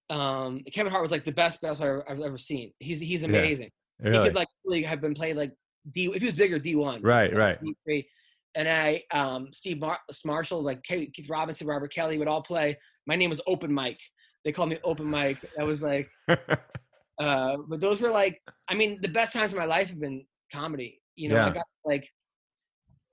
um 0.09 0.61
kevin 0.74 0.91
hart 0.91 1.01
was 1.01 1.11
like 1.11 1.26
the 1.26 1.32
best 1.32 1.61
basketball 1.61 2.03
i've 2.07 2.20
ever 2.22 2.38
seen 2.38 2.72
he's 2.80 2.99
he's 2.99 3.22
Yeah. 3.22 3.30
amazing 3.30 3.70
he 4.03 4.11
could 4.11 4.36
like 4.36 4.47
really 4.66 4.84
have 4.84 5.01
been 5.01 5.14
played 5.14 5.36
like 5.38 5.51
d 5.91 6.11
if 6.14 6.22
he 6.22 6.26
was 6.26 6.36
bigger 6.36 6.59
d1 6.59 6.99
right. 7.03 7.34
Right. 7.36 7.57
D3. 7.61 8.05
And 8.55 8.70
I, 8.70 9.01
um, 9.11 9.47
Steve 9.51 9.80
Mar- 9.80 9.97
Marshall, 10.24 10.61
like 10.61 10.84
Keith 10.84 11.28
Robinson, 11.28 11.66
Robert 11.66 11.91
Kelly 11.91 12.20
would 12.20 12.28
all 12.28 12.43
play. 12.43 12.78
My 13.07 13.16
name 13.16 13.32
was 13.32 13.41
Open 13.47 13.74
Mike. 13.74 13.99
They 14.45 14.51
called 14.51 14.70
me 14.70 14.78
Open 14.84 15.07
Mike. 15.07 15.39
I 15.59 15.64
was 15.64 15.82
like, 15.82 16.07
uh, 17.20 17.57
but 17.68 17.80
those 17.80 18.01
were 18.01 18.09
like, 18.09 18.41
I 18.68 18.74
mean, 18.74 18.99
the 19.01 19.07
best 19.07 19.34
times 19.34 19.53
of 19.53 19.59
my 19.59 19.66
life 19.66 19.89
have 19.89 19.99
been 19.99 20.26
comedy. 20.51 21.01
You 21.16 21.30
know, 21.30 21.41
I 21.41 21.49
got 21.51 21.66
like, 21.86 22.09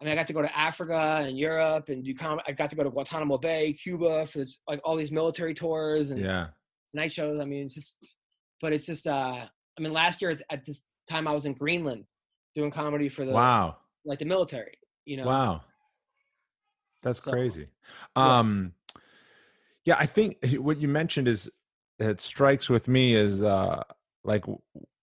I 0.01 0.05
mean, 0.05 0.13
I 0.13 0.17
got 0.17 0.27
to 0.29 0.33
go 0.33 0.43
to 0.43 0.57
Africa 0.57 1.23
and 1.27 1.39
Europe 1.39 1.91
and 1.91 2.03
do 2.03 2.15
com. 2.15 2.41
I 2.47 2.53
got 2.53 2.71
to 2.71 2.77
go 2.77 2.83
to 2.83 2.91
Guantanamo 2.91 3.37
Bay, 3.39 3.75
Cuba 3.75 4.27
for 4.27 4.45
like 4.67 4.81
all 4.85 4.97
these 4.97 5.13
military 5.13 5.53
tours 5.53 6.11
and 6.11 6.21
yeah. 6.21 6.47
night 6.95 7.13
shows. 7.13 7.39
I 7.41 7.45
mean, 7.45 7.67
it's 7.67 7.75
just, 7.75 7.97
but 8.63 8.73
it's 8.73 8.87
just, 8.87 9.07
uh, 9.07 9.45
I 9.79 9.83
mean, 9.83 9.93
last 9.93 10.23
year 10.23 10.31
at, 10.31 10.43
at 10.51 10.65
this 10.65 10.81
time 11.09 11.29
I 11.29 11.33
was 11.33 11.45
in 11.45 11.53
Greenland 11.53 12.05
doing 12.55 12.71
comedy 12.71 13.09
for 13.09 13.25
the 13.27 13.33
Wow. 13.33 13.77
like 14.05 14.19
the 14.19 14.25
military. 14.25 14.79
You 15.05 15.19
know, 15.19 15.27
Wow. 15.27 15.63
That's 17.03 17.23
So, 17.23 17.31
crazy. 17.31 17.69
yeah. 18.17 18.39
Um 18.39 18.73
yeah, 19.85 19.97
I 19.99 20.07
think 20.07 20.37
what 20.59 20.79
you 20.79 20.89
mentioned 20.89 21.27
is 21.29 21.51
it 22.01 22.21
strikes 22.21 22.69
with 22.69 22.89
me 22.89 23.15
is 23.15 23.43
uh 23.43 23.83
like 24.25 24.45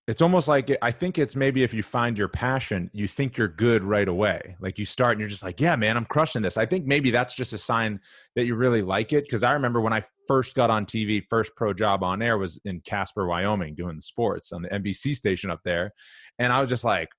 it's 0.08 0.22
almost 0.22 0.48
like 0.48 0.76
I 0.82 0.91
think 0.91 1.18
it's 1.18 1.36
maybe 1.36 1.64
if 1.64 1.74
you 1.74 1.84
find 1.84 2.18
your 2.18 2.30
passion, 2.30 2.89
you 2.93 3.10
think 3.10 3.38
you're 3.38 3.50
good 3.50 3.84
right 3.84 4.08
away. 4.08 4.56
Like 4.62 4.80
you 4.80 4.86
start 4.86 5.12
and 5.12 5.20
you're 5.20 5.28
just 5.28 5.43
like, 5.43 5.60
yeah, 5.60 5.76
man, 5.76 5.98
I'm 5.98 6.06
crushing 6.06 6.41
this. 6.41 6.56
I 6.56 6.66
think 6.66 6.86
maybe 6.86 7.12
that's 7.12 7.36
just 7.36 7.52
a 7.52 7.58
sign 7.58 8.00
that 8.38 8.45
you 8.45 8.56
really 8.56 8.82
like 8.82 9.12
it. 9.12 9.30
Cause 9.30 9.43
I 9.43 9.52
remember 9.52 9.82
when 9.82 9.91
I 9.91 10.04
first 10.26 10.56
got 10.56 10.70
on 10.70 10.86
TV, 10.86 11.22
first 11.30 11.52
pro 11.58 11.74
job 11.74 12.04
on 12.04 12.22
air 12.22 12.38
was 12.38 12.62
in 12.64 12.80
Casper, 12.82 13.28
Wyoming, 13.28 13.76
doing 13.76 13.95
the 13.98 14.02
sports 14.02 14.54
on 14.54 14.62
the 14.62 14.70
NBC 14.70 15.14
station 15.14 15.52
up 15.52 15.60
there. 15.66 15.91
And 16.39 16.54
I 16.54 16.62
was 16.62 16.70
just 16.70 16.86
like, 16.86 17.10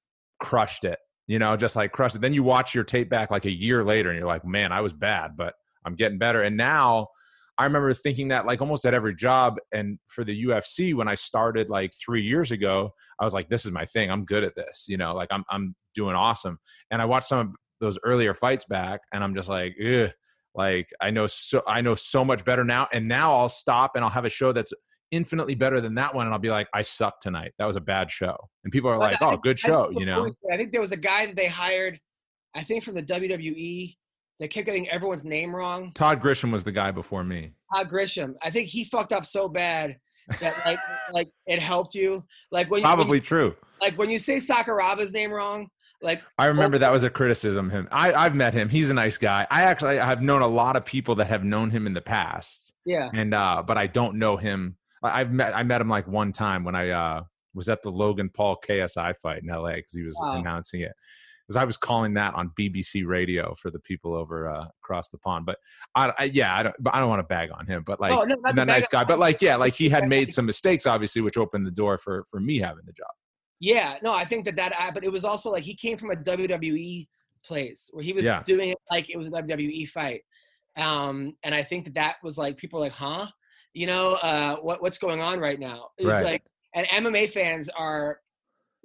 crushed 0.41 0.85
it, 0.85 0.99
you 1.27 1.39
know, 1.39 1.57
just 1.57 1.77
like 1.77 1.93
crushed 1.93 2.17
it. 2.17 2.23
Then 2.23 2.33
you 2.33 2.43
watch 2.43 2.75
your 2.75 2.85
tape 2.85 3.11
back 3.11 3.31
like 3.31 3.45
a 3.45 3.51
year 3.51 3.85
later 3.85 4.09
and 4.09 4.19
you're 4.19 4.29
like, 4.29 4.47
man, 4.47 4.73
I 4.73 4.81
was 4.81 4.93
bad, 4.93 5.37
but 5.37 5.55
I'm 5.85 5.95
getting 5.95 6.19
better. 6.19 6.43
And 6.43 6.57
now 6.57 7.09
I 7.59 7.65
remember 7.65 7.93
thinking 7.93 8.29
that 8.29 8.47
like 8.47 8.61
almost 8.61 8.87
at 8.87 8.95
every 8.95 9.15
job. 9.15 9.57
And 9.73 9.99
for 10.07 10.23
the 10.25 10.45
UFC, 10.45 10.95
when 10.95 11.09
I 11.09 11.15
started 11.15 11.69
like 11.69 11.93
three 12.03 12.23
years 12.23 12.53
ago, 12.53 12.93
I 13.21 13.25
was 13.25 13.35
like, 13.35 13.49
this 13.49 13.67
is 13.67 13.73
my 13.73 13.85
thing. 13.85 14.11
I'm 14.11 14.25
good 14.25 14.45
at 14.45 14.55
this, 14.55 14.85
you 14.89 14.97
know, 14.97 15.15
like 15.15 15.29
I'm, 15.33 15.45
I'm 15.51 15.75
doing 15.95 16.15
awesome. 16.15 16.59
And 16.91 17.03
I 17.03 17.05
watched 17.05 17.29
some 17.29 17.39
of 17.41 17.49
those 17.81 17.99
earlier 18.05 18.33
fights 18.33 18.65
back 18.67 19.01
and 19.13 19.25
I'm 19.25 19.35
just 19.35 19.49
like, 19.49 19.75
Ugh, 19.85 20.11
like 20.55 20.89
I 21.01 21.11
know 21.11 21.27
so, 21.27 21.63
I 21.67 21.81
know 21.81 21.95
so 21.97 22.25
much 22.25 22.45
better 22.45 22.63
now. 22.65 22.87
And 22.93 23.09
now 23.09 23.37
I'll 23.37 23.49
stop 23.49 23.93
and 23.97 24.05
I'll 24.05 24.11
have 24.11 24.25
a 24.25 24.31
show 24.31 24.53
that's 24.53 24.73
infinitely 25.11 25.55
better 25.57 25.81
than 25.81 25.95
that 25.97 26.15
one. 26.15 26.27
And 26.27 26.33
I'll 26.35 26.39
be 26.41 26.51
like, 26.51 26.69
I 26.73 26.83
suck 26.83 27.21
tonight. 27.21 27.53
That 27.59 27.67
was 27.67 27.77
a 27.77 27.81
bad 27.81 28.11
show. 28.11 28.37
And 28.63 28.73
people 28.73 28.91
are 28.91 28.99
But 28.99 29.13
like, 29.13 29.23
oh, 29.23 29.31
think- 29.31 29.43
good 29.43 29.59
show, 29.59 29.91
you 29.91 30.07
know? 30.07 30.33
I 30.53 30.57
think 30.57 30.71
there 30.71 30.81
was 30.81 30.93
a 30.93 30.97
guy 30.97 31.27
that 31.27 31.35
they 31.35 31.47
hired, 31.47 31.99
I 32.55 32.63
think 32.63 32.85
from 32.85 32.95
the 32.95 33.03
WWE, 33.03 33.97
that 34.41 34.49
kept 34.49 34.67
getting 34.67 34.89
everyone's 34.89 35.25
name 35.25 35.55
wrong. 35.55 35.93
Todd 35.95 36.21
Grisham 36.23 36.53
was 36.53 36.65
the 36.65 36.73
guy 36.73 36.91
before 36.91 37.25
me. 37.25 37.53
Todd 37.75 37.89
Grisham. 37.89 38.35
I 38.43 38.51
think 38.51 38.69
he 38.69 38.85
fucked 38.85 39.13
up 39.13 39.27
so 39.27 39.49
bad 39.49 39.97
that 40.41 40.55
like 40.65 40.79
like 41.13 41.29
it 41.47 41.59
helped 41.61 41.95
you. 41.95 42.25
Like 42.51 42.71
when 42.71 42.81
you, 42.83 42.89
when 42.89 42.97
Probably 42.97 43.19
you 43.19 43.23
true. 43.23 43.57
like 43.81 43.97
when 43.99 44.11
you 44.11 44.19
say 44.19 44.37
Sakuraba's 44.39 45.13
name 45.13 45.33
wrong, 45.33 45.69
like 46.03 46.23
I 46.39 46.47
remember 46.47 46.79
that 46.79 46.93
was 46.93 47.03
a 47.05 47.11
criticism 47.11 47.67
of 47.67 47.73
him. 47.73 47.89
I, 47.91 48.13
I've 48.13 48.35
met 48.37 48.55
him. 48.55 48.69
He's 48.69 48.91
a 48.91 48.95
nice 48.95 49.19
guy. 49.19 49.47
I 49.51 49.63
actually 49.63 49.99
I've 49.99 50.23
known 50.23 50.43
a 50.43 50.47
lot 50.49 50.77
of 50.77 50.85
people 50.85 51.17
that 51.17 51.27
have 51.27 51.43
known 51.45 51.71
him 51.71 51.87
in 51.87 51.95
the 51.95 52.01
past, 52.01 52.73
yeah, 52.85 53.11
and 53.15 53.35
uh, 53.35 53.63
but 53.67 53.77
I 53.77 53.87
don't 53.89 54.17
know 54.19 54.37
him. 54.37 54.77
I- 55.03 55.21
I've 55.21 55.33
met 55.33 55.57
I 55.57 55.63
met 55.65 55.81
him 55.81 55.89
like 55.89 56.07
one 56.07 56.31
time 56.31 56.63
when 56.63 56.77
I 56.77 56.91
uh, 56.91 57.23
was 57.55 57.69
at 57.69 57.83
the 57.83 57.91
Logan 57.91 58.31
Paul 58.33 58.57
KSI 58.69 59.15
fight 59.17 59.43
in 59.43 59.49
LA 59.49 59.73
because 59.77 59.93
he 59.95 60.03
was 60.05 60.17
Wow. 60.23 60.39
announcing 60.39 60.83
it. 60.83 60.93
Because 61.49 61.61
I 61.61 61.65
was 61.65 61.79
calling 61.79 62.13
that 62.15 62.35
on 62.35 62.51
BBC 62.61 63.07
Radio 63.07 63.55
for 63.55 63.71
the 63.71 63.79
people 63.81 64.15
over 64.15 64.49
uh, 64.51 64.67
across 64.85 65.09
the 65.09 65.17
pond. 65.19 65.47
But 65.47 65.57
I, 65.95 66.13
I 66.19 66.25
yeah, 66.25 66.55
I 66.55 66.63
don't. 66.63 66.77
But 66.79 66.95
I 66.95 67.01
don't 67.01 67.09
want 67.09 67.21
to 67.21 67.25
bag 67.27 67.49
on 67.59 67.67
him. 67.67 67.83
But 67.87 68.01
like 68.01 68.13
Oh, 68.13 68.25
no, 68.25 68.37
the 68.53 68.67
nice 68.67 68.87
guy. 68.87 69.03
But 69.05 69.19
like 69.19 69.41
yeah, 69.41 69.57
like 69.57 69.75
he 69.75 69.89
had 69.89 70.07
made 70.09 70.31
some 70.33 70.45
mistakes, 70.45 70.87
obviously, 70.87 71.23
which 71.23 71.39
opened 71.39 71.67
the 71.67 71.71
door 71.71 71.97
for 71.97 72.25
for 72.31 72.39
me 72.39 72.59
having 72.59 72.85
the 72.85 72.93
job. 72.93 73.09
yeah. 73.61 73.97
No, 74.03 74.13
I 74.13 74.25
think 74.27 74.45
that 74.45 74.57
that. 74.57 74.91
But 74.93 75.05
it 75.05 75.11
was 75.11 75.25
also 75.25 75.51
like 75.51 75.63
he 75.65 75.75
came 75.75 75.97
from 75.97 76.11
a 76.11 76.17
WWE 76.17 77.09
place 77.45 77.89
where 77.93 78.05
he 78.05 78.13
was 78.13 78.25
Yeah. 78.27 78.43
doing 78.45 78.71
it 78.71 78.79
like 78.91 79.09
it 79.09 79.17
was 79.17 79.29
a 79.29 79.31
WWE 79.31 79.89
fight, 79.89 80.21
um, 80.77 81.35
and 81.45 81.55
I 81.55 81.63
think 81.63 81.85
that 81.87 81.95
that 81.95 82.17
was 82.23 82.37
like 82.37 82.57
people 82.59 82.79
were 82.79 82.85
like, 82.87 82.93
huh, 82.93 83.27
you 83.73 83.87
know, 83.87 84.19
uh, 84.23 84.57
what 84.57 84.83
what's 84.83 84.99
going 84.99 85.21
on 85.21 85.41
right 85.41 85.59
now? 85.59 85.89
It's 85.97 86.07
Right. 86.07 86.25
like, 86.25 86.43
and 86.75 86.87
MMA 86.89 87.31
fans 87.31 87.69
are 87.71 88.21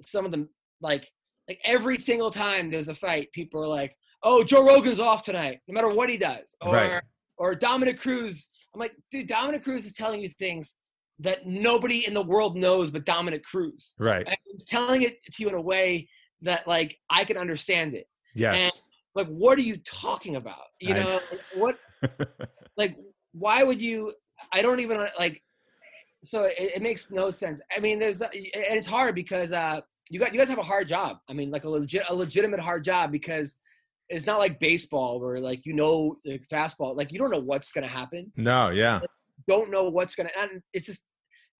some 0.00 0.24
of 0.24 0.30
them 0.30 0.48
like 0.80 1.10
like 1.48 1.60
every 1.64 1.98
single 1.98 2.30
time 2.30 2.70
there's 2.70 2.88
a 2.88 2.94
fight, 2.94 3.32
people 3.32 3.62
are 3.62 3.66
like, 3.68 3.96
oh, 4.22 4.42
Joe 4.44 4.64
Rogan's 4.66 5.00
off 5.00 5.22
tonight, 5.22 5.60
no 5.68 5.74
matter 5.74 5.88
what 5.88 6.08
he 6.08 6.16
does, 6.16 6.56
or 6.60 6.72
Right. 6.72 7.02
or 7.38 7.54
Dominick 7.54 7.98
Cruz. 8.00 8.48
I'm 8.72 8.80
like, 8.80 8.94
dude, 9.10 9.28
Dominick 9.28 9.62
Cruz 9.64 9.84
is 9.86 9.94
telling 9.94 10.20
you 10.20 10.28
things 10.28 10.74
that 11.20 11.46
nobody 11.46 12.06
in 12.06 12.14
the 12.14 12.22
world 12.22 12.56
knows 12.56 12.90
but 12.90 13.04
Dominick 13.04 13.44
Cruz. 13.44 13.94
Right. 13.98 14.26
And 14.26 14.36
he's 14.44 14.64
telling 14.64 15.02
it 15.02 15.22
to 15.24 15.42
you 15.42 15.48
in 15.48 15.54
a 15.54 15.60
way 15.60 16.08
that 16.42 16.66
like 16.66 16.98
I 17.10 17.24
can 17.24 17.36
understand 17.36 17.94
it. 17.94 18.06
Yes. 18.34 18.82
Like, 19.14 19.28
what 19.28 19.56
are 19.58 19.62
you 19.62 19.76
talking 19.84 20.34
about? 20.36 20.64
You 20.80 20.94
I- 20.94 20.98
know, 21.04 21.20
what 21.54 21.78
like 22.76 22.96
why 23.32 23.62
would 23.62 23.80
you 23.80 24.12
i 24.52 24.60
don't 24.60 24.80
even 24.80 24.98
like 25.18 25.42
so 26.22 26.44
it, 26.44 26.54
it 26.58 26.82
makes 26.82 27.10
no 27.10 27.30
sense 27.30 27.60
i 27.74 27.80
mean 27.80 27.98
there's 27.98 28.20
and 28.20 28.32
it's 28.52 28.86
hard 28.86 29.14
because 29.14 29.52
uh 29.52 29.80
you 30.10 30.20
got 30.20 30.32
you 30.32 30.38
guys 30.38 30.48
have 30.48 30.58
a 30.58 30.62
hard 30.62 30.86
job 30.88 31.18
i 31.28 31.32
mean 31.32 31.50
like 31.50 31.64
a 31.64 31.68
legit 31.68 32.02
a 32.08 32.14
legitimate 32.14 32.60
hard 32.60 32.84
job 32.84 33.10
because 33.10 33.56
it's 34.08 34.26
not 34.26 34.38
like 34.38 34.60
baseball 34.60 35.20
where 35.20 35.40
like 35.40 35.64
you 35.64 35.72
know 35.72 36.16
the 36.24 36.38
fastball 36.52 36.96
like 36.96 37.12
you 37.12 37.18
don't 37.18 37.30
know 37.30 37.38
what's 37.40 37.72
gonna 37.72 37.86
happen 37.86 38.30
no. 38.36 38.68
Yeah. 38.70 39.00
don't 39.48 39.70
know 39.70 39.88
what's 39.88 40.14
gonna 40.14 40.30
and 40.38 40.62
it's 40.72 40.86
just 40.86 41.02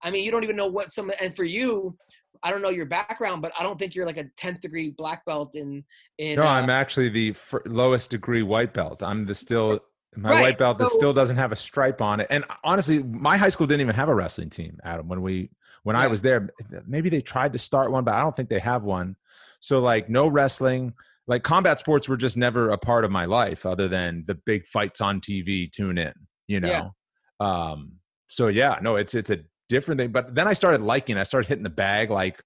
i 0.03 0.11
mean 0.11 0.23
you 0.23 0.31
don't 0.31 0.43
even 0.43 0.55
know 0.55 0.67
what 0.67 0.91
some 0.91 1.11
and 1.19 1.35
for 1.35 1.43
you 1.43 1.97
i 2.43 2.51
don't 2.51 2.61
know 2.61 2.69
your 2.69 2.85
background 2.85 3.41
but 3.41 3.51
i 3.59 3.63
don't 3.63 3.79
think 3.79 3.95
you're 3.95 4.05
like 4.05 4.17
a 4.17 4.25
10th 4.39 4.61
degree 4.61 4.91
black 4.91 5.25
belt 5.25 5.55
in 5.55 5.83
in 6.19 6.35
No, 6.35 6.43
uh, 6.43 6.47
I'm 6.49 6.69
actually 6.69 7.09
the 7.09 7.35
lowest 7.65 8.11
degree 8.11 8.43
white 8.43 8.73
belt. 8.73 9.01
I'm 9.01 9.25
the 9.25 9.33
still 9.33 9.79
my 10.17 10.29
Right, 10.31 10.41
white 10.41 10.57
belt 10.57 10.77
that 10.77 10.87
so- 10.87 10.97
still 10.97 11.13
doesn't 11.13 11.35
have 11.35 11.51
a 11.51 11.57
stripe 11.57 12.01
on 12.01 12.21
it. 12.21 12.27
And 12.29 12.45
honestly, 12.63 13.03
my 13.03 13.35
high 13.35 13.49
school 13.49 13.67
didn't 13.67 13.81
even 13.81 13.95
have 13.95 14.07
a 14.07 14.15
wrestling 14.15 14.49
team, 14.49 14.79
Adam. 14.85 15.09
When 15.09 15.21
we 15.21 15.49
when 15.85 15.95
I 15.95 16.07
was 16.07 16.21
there, 16.21 16.49
maybe 16.87 17.09
they 17.09 17.21
tried 17.21 17.53
to 17.53 17.59
start 17.59 17.91
one, 17.91 18.03
but 18.03 18.15
I 18.15 18.21
don't 18.21 18.35
think 18.35 18.49
they 18.49 18.59
have 18.59 18.83
one. 18.83 19.15
So 19.59 19.79
like 19.79 20.09
no 20.09 20.27
wrestling, 20.27 20.93
like 21.27 21.43
combat 21.43 21.77
sports 21.79 22.09
were 22.09 22.17
just 22.17 22.37
never 22.37 22.71
a 22.71 22.77
part 22.77 23.05
of 23.05 23.11
my 23.11 23.25
life 23.25 23.65
other 23.65 23.87
than 23.87 24.23
the 24.25 24.33
big 24.33 24.65
fights 24.65 24.99
on 24.99 25.21
TV, 25.21 25.71
tune 25.71 25.99
in, 25.99 26.13
you 26.47 26.59
know. 26.59 26.91
Yeah. 27.39 27.69
Um 27.69 27.93
so 28.27 28.47
yeah, 28.47 28.79
no, 28.81 28.95
it's 28.95 29.13
it's 29.13 29.29
a 29.29 29.39
different 29.69 29.99
thing. 30.01 30.11
But 30.11 30.33
then 30.33 30.47
I 30.47 30.53
started 30.53 30.81
liking. 30.81 31.17
I 31.17 31.23
started 31.23 31.47
hitting 31.47 31.63
the 31.63 31.69
bag 31.69 32.09
like 32.09 32.41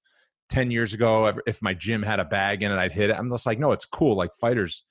10 0.49 0.69
years 0.71 0.93
ago 0.93 1.27
if- 1.27 1.37
if 1.47 1.61
my 1.61 1.73
gym 1.73 2.03
had 2.03 2.19
a 2.19 2.25
bag 2.25 2.63
in 2.63 2.71
it 2.71 2.77
i'd 2.79 2.91
hit 2.91 3.11
it 3.11 3.15
i'm 3.15 3.29
just 3.29 3.45
like 3.45 3.59
no 3.59 3.71
it's 3.71 3.85
cool 3.85 4.15
like 4.15 4.31
fighters 4.41 4.83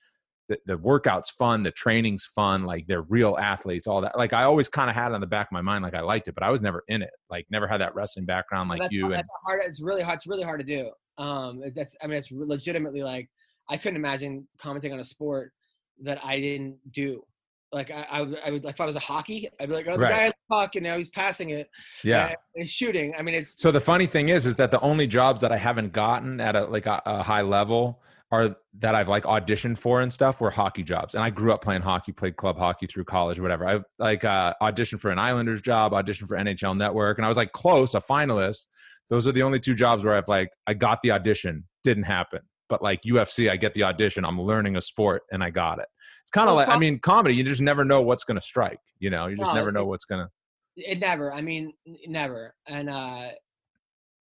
the, 0.48 0.58
the 0.66 0.78
workout's 0.78 1.30
fun, 1.30 1.62
the 1.62 1.70
training's 1.70 2.26
fun, 2.26 2.64
like 2.64 2.86
they're 2.86 3.02
real 3.02 3.36
athletes, 3.38 3.86
all 3.86 4.00
that. 4.00 4.16
Like 4.16 4.32
I 4.32 4.44
always 4.44 4.68
kind 4.68 4.88
of 4.88 4.96
had 4.96 5.12
it 5.12 5.14
on 5.14 5.20
the 5.20 5.26
back 5.26 5.48
of 5.48 5.52
my 5.52 5.60
mind, 5.60 5.84
like 5.84 5.94
I 5.94 6.00
liked 6.00 6.28
it, 6.28 6.34
but 6.34 6.42
I 6.42 6.50
was 6.50 6.62
never 6.62 6.84
in 6.88 7.02
it. 7.02 7.10
Like 7.30 7.46
never 7.50 7.66
had 7.66 7.80
that 7.80 7.94
wrestling 7.94 8.26
background 8.26 8.70
like 8.70 8.80
that's, 8.80 8.92
you. 8.92 9.02
That's 9.02 9.28
and, 9.28 9.28
hard. 9.44 9.60
It's 9.64 9.80
really 9.80 10.02
hard. 10.02 10.16
It's 10.16 10.26
really 10.26 10.42
hard 10.42 10.60
to 10.60 10.66
do. 10.66 10.90
Um, 11.22 11.62
that's 11.74 11.94
I 12.02 12.06
mean, 12.06 12.18
it's 12.18 12.30
legitimately 12.30 13.02
like 13.02 13.28
I 13.68 13.76
couldn't 13.76 13.96
imagine 13.96 14.48
commenting 14.58 14.92
on 14.92 15.00
a 15.00 15.04
sport 15.04 15.52
that 16.02 16.24
I 16.24 16.40
didn't 16.40 16.78
do. 16.90 17.22
Like 17.70 17.90
I, 17.90 18.06
I, 18.10 18.22
would, 18.22 18.38
I 18.46 18.50
would 18.50 18.64
like 18.64 18.74
if 18.76 18.80
I 18.80 18.86
was 18.86 18.96
a 18.96 19.00
hockey, 19.00 19.50
I'd 19.60 19.68
be 19.68 19.74
like, 19.74 19.86
oh, 19.88 19.92
the 19.92 19.98
right. 19.98 20.10
guy 20.10 20.22
has 20.22 20.32
the 20.32 20.54
puck 20.54 20.74
and 20.76 20.84
now 20.84 20.96
he's 20.96 21.10
passing 21.10 21.50
it. 21.50 21.68
Yeah, 22.02 22.34
he's 22.56 22.70
shooting. 22.70 23.14
I 23.18 23.20
mean, 23.20 23.34
it's 23.34 23.60
so 23.60 23.70
the 23.70 23.80
funny 23.80 24.06
thing 24.06 24.30
is, 24.30 24.46
is 24.46 24.56
that 24.56 24.70
the 24.70 24.80
only 24.80 25.06
jobs 25.06 25.42
that 25.42 25.52
I 25.52 25.58
haven't 25.58 25.92
gotten 25.92 26.40
at 26.40 26.56
a 26.56 26.64
like 26.64 26.86
a, 26.86 27.02
a 27.04 27.22
high 27.22 27.42
level 27.42 28.00
are 28.30 28.56
that 28.78 28.94
I've 28.94 29.08
like 29.08 29.24
auditioned 29.24 29.78
for 29.78 30.02
and 30.02 30.12
stuff 30.12 30.40
were 30.40 30.50
hockey 30.50 30.82
jobs. 30.82 31.14
And 31.14 31.24
I 31.24 31.30
grew 31.30 31.52
up 31.52 31.62
playing 31.62 31.82
hockey, 31.82 32.12
played 32.12 32.36
club 32.36 32.58
hockey 32.58 32.86
through 32.86 33.04
college 33.04 33.38
or 33.38 33.42
whatever. 33.42 33.66
I 33.66 33.80
like 33.98 34.24
uh, 34.24 34.54
auditioned 34.60 35.00
for 35.00 35.10
an 35.10 35.18
Islanders 35.18 35.62
job, 35.62 35.92
auditioned 35.92 36.28
for 36.28 36.36
NHL 36.36 36.76
Network, 36.76 37.18
and 37.18 37.24
I 37.24 37.28
was 37.28 37.36
like 37.36 37.52
close, 37.52 37.94
a 37.94 38.00
finalist. 38.00 38.66
Those 39.08 39.26
are 39.26 39.32
the 39.32 39.42
only 39.42 39.58
two 39.58 39.74
jobs 39.74 40.04
where 40.04 40.14
I've 40.14 40.28
like 40.28 40.50
I 40.66 40.74
got 40.74 41.00
the 41.02 41.12
audition, 41.12 41.64
didn't 41.82 42.04
happen. 42.04 42.40
But 42.68 42.82
like 42.82 43.00
UFC, 43.02 43.50
I 43.50 43.56
get 43.56 43.72
the 43.72 43.84
audition. 43.84 44.26
I'm 44.26 44.38
learning 44.38 44.76
a 44.76 44.80
sport, 44.82 45.22
and 45.32 45.42
I 45.42 45.48
got 45.48 45.78
it. 45.78 45.86
It's 46.20 46.30
kind 46.30 46.50
of 46.50 46.56
well, 46.56 46.66
like 46.66 46.76
I 46.76 46.78
mean, 46.78 46.98
comedy. 46.98 47.34
You 47.34 47.44
just 47.44 47.62
never 47.62 47.82
know 47.82 48.02
what's 48.02 48.24
going 48.24 48.38
to 48.38 48.44
strike. 48.44 48.80
You 48.98 49.08
know, 49.08 49.26
you 49.26 49.36
just 49.36 49.54
no, 49.54 49.58
never 49.58 49.72
know 49.72 49.86
what's 49.86 50.04
going 50.04 50.26
to. 50.26 50.30
It 50.76 51.00
never. 51.00 51.32
I 51.32 51.40
mean, 51.40 51.72
never. 52.06 52.54
And 52.66 52.90
uh, 52.90 53.28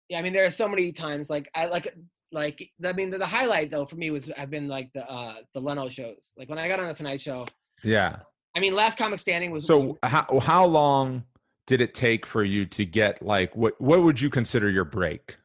yeah, 0.08 0.20
I 0.20 0.22
mean, 0.22 0.32
there 0.32 0.46
are 0.46 0.52
so 0.52 0.68
many 0.68 0.92
times 0.92 1.28
like 1.28 1.50
I 1.56 1.66
like 1.66 1.92
like 2.32 2.70
I 2.84 2.92
mean 2.92 3.10
the, 3.10 3.18
the 3.18 3.26
highlight 3.26 3.70
though 3.70 3.86
for 3.86 3.96
me 3.96 4.10
was 4.10 4.30
I've 4.36 4.50
been 4.50 4.68
like 4.68 4.92
the 4.92 5.08
uh 5.10 5.36
the 5.54 5.60
Leno 5.60 5.88
shows. 5.88 6.32
Like 6.36 6.48
when 6.48 6.58
I 6.58 6.68
got 6.68 6.80
on 6.80 6.88
the 6.88 6.94
Tonight 6.94 7.20
Show. 7.20 7.46
Yeah. 7.84 8.16
I 8.54 8.60
mean, 8.60 8.74
last 8.74 8.96
comic 8.96 9.18
standing 9.18 9.50
was. 9.50 9.66
So 9.66 9.78
was, 9.78 9.96
how 10.02 10.40
how 10.40 10.64
long 10.64 11.24
did 11.66 11.80
it 11.80 11.94
take 11.94 12.24
for 12.24 12.44
you 12.44 12.64
to 12.64 12.84
get 12.84 13.22
like 13.22 13.54
what 13.54 13.80
what 13.80 14.02
would 14.02 14.20
you 14.20 14.30
consider 14.30 14.70
your 14.70 14.84
break? 14.84 15.36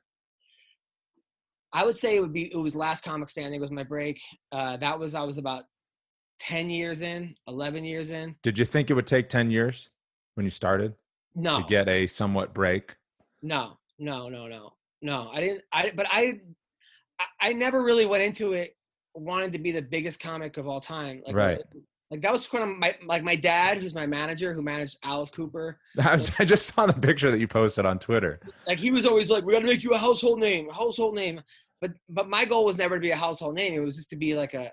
I 1.74 1.86
would 1.86 1.96
say 1.96 2.18
it 2.18 2.22
would 2.22 2.34
be 2.34 2.52
it 2.52 2.58
was 2.58 2.76
last 2.76 3.04
comic 3.04 3.30
standing 3.30 3.60
was 3.60 3.72
my 3.72 3.84
break. 3.84 4.20
Uh, 4.52 4.78
that 4.78 4.98
was 4.98 5.16
I 5.16 5.24
was 5.24 5.38
about 5.38 5.66
ten 6.40 6.70
years 6.70 7.02
in, 7.02 7.36
eleven 7.48 7.84
years 7.84 8.10
in. 8.10 8.36
Did 8.44 8.58
you 8.58 8.66
think 8.66 8.90
it 8.90 8.94
would 8.94 9.08
take 9.08 9.30
ten 9.30 9.52
years 9.52 9.90
when 10.36 10.46
you 10.46 10.50
started? 10.50 10.94
No. 11.36 11.62
To 11.62 11.68
get 11.68 11.88
a 11.88 12.08
somewhat 12.08 12.54
break. 12.54 12.96
No, 13.42 13.78
no, 14.00 14.28
no, 14.30 14.48
no, 14.48 14.74
no. 15.02 15.30
I 15.34 15.40
didn't. 15.40 15.62
I 15.72 15.92
but 15.96 16.08
I 16.10 16.42
I 17.40 17.54
never 17.54 17.82
really 17.82 18.06
went 18.06 18.24
into 18.24 18.54
it 18.54 18.76
wanting 19.14 19.52
to 19.52 19.60
be 19.60 19.72
the 19.72 19.82
biggest 19.82 20.20
comic 20.20 20.58
of 20.58 20.68
all 20.68 20.80
time. 20.80 21.22
Like, 21.26 21.36
right. 21.36 21.60
Like 22.10 22.22
that 22.22 22.32
was 22.34 22.46
kind 22.46 22.70
of 22.70 22.78
my 22.78 22.94
like 23.06 23.24
my 23.24 23.38
dad, 23.38 23.78
who's 23.78 23.96
my 23.96 24.06
manager, 24.06 24.54
who 24.54 24.62
managed 24.62 24.98
Alice 25.02 25.30
Cooper. 25.30 25.80
I, 26.04 26.16
was, 26.16 26.30
I 26.40 26.44
just 26.44 26.68
saw 26.68 26.86
the 26.86 26.94
picture 26.94 27.32
that 27.32 27.40
you 27.40 27.48
posted 27.48 27.86
on 27.86 28.00
Twitter. 28.00 28.42
Like 28.68 28.80
he 28.80 28.92
was 28.92 29.06
always 29.06 29.30
like, 29.30 29.46
"We 29.46 29.54
got 29.54 29.62
to 29.62 29.66
make 29.66 29.82
you 29.82 29.94
a 29.94 29.98
household 29.98 30.40
name, 30.40 30.70
a 30.70 30.74
household 30.74 31.16
name." 31.16 31.42
But 31.80 31.94
but 32.10 32.30
my 32.30 32.44
goal 32.44 32.66
was 32.66 32.78
never 32.78 32.96
to 32.96 33.02
be 33.02 33.12
a 33.12 33.16
household 33.16 33.56
name. 33.56 33.74
It 33.74 33.80
was 33.80 33.96
just 33.96 34.10
to 34.10 34.18
be 34.18 34.36
like 34.36 34.54
a 34.54 34.70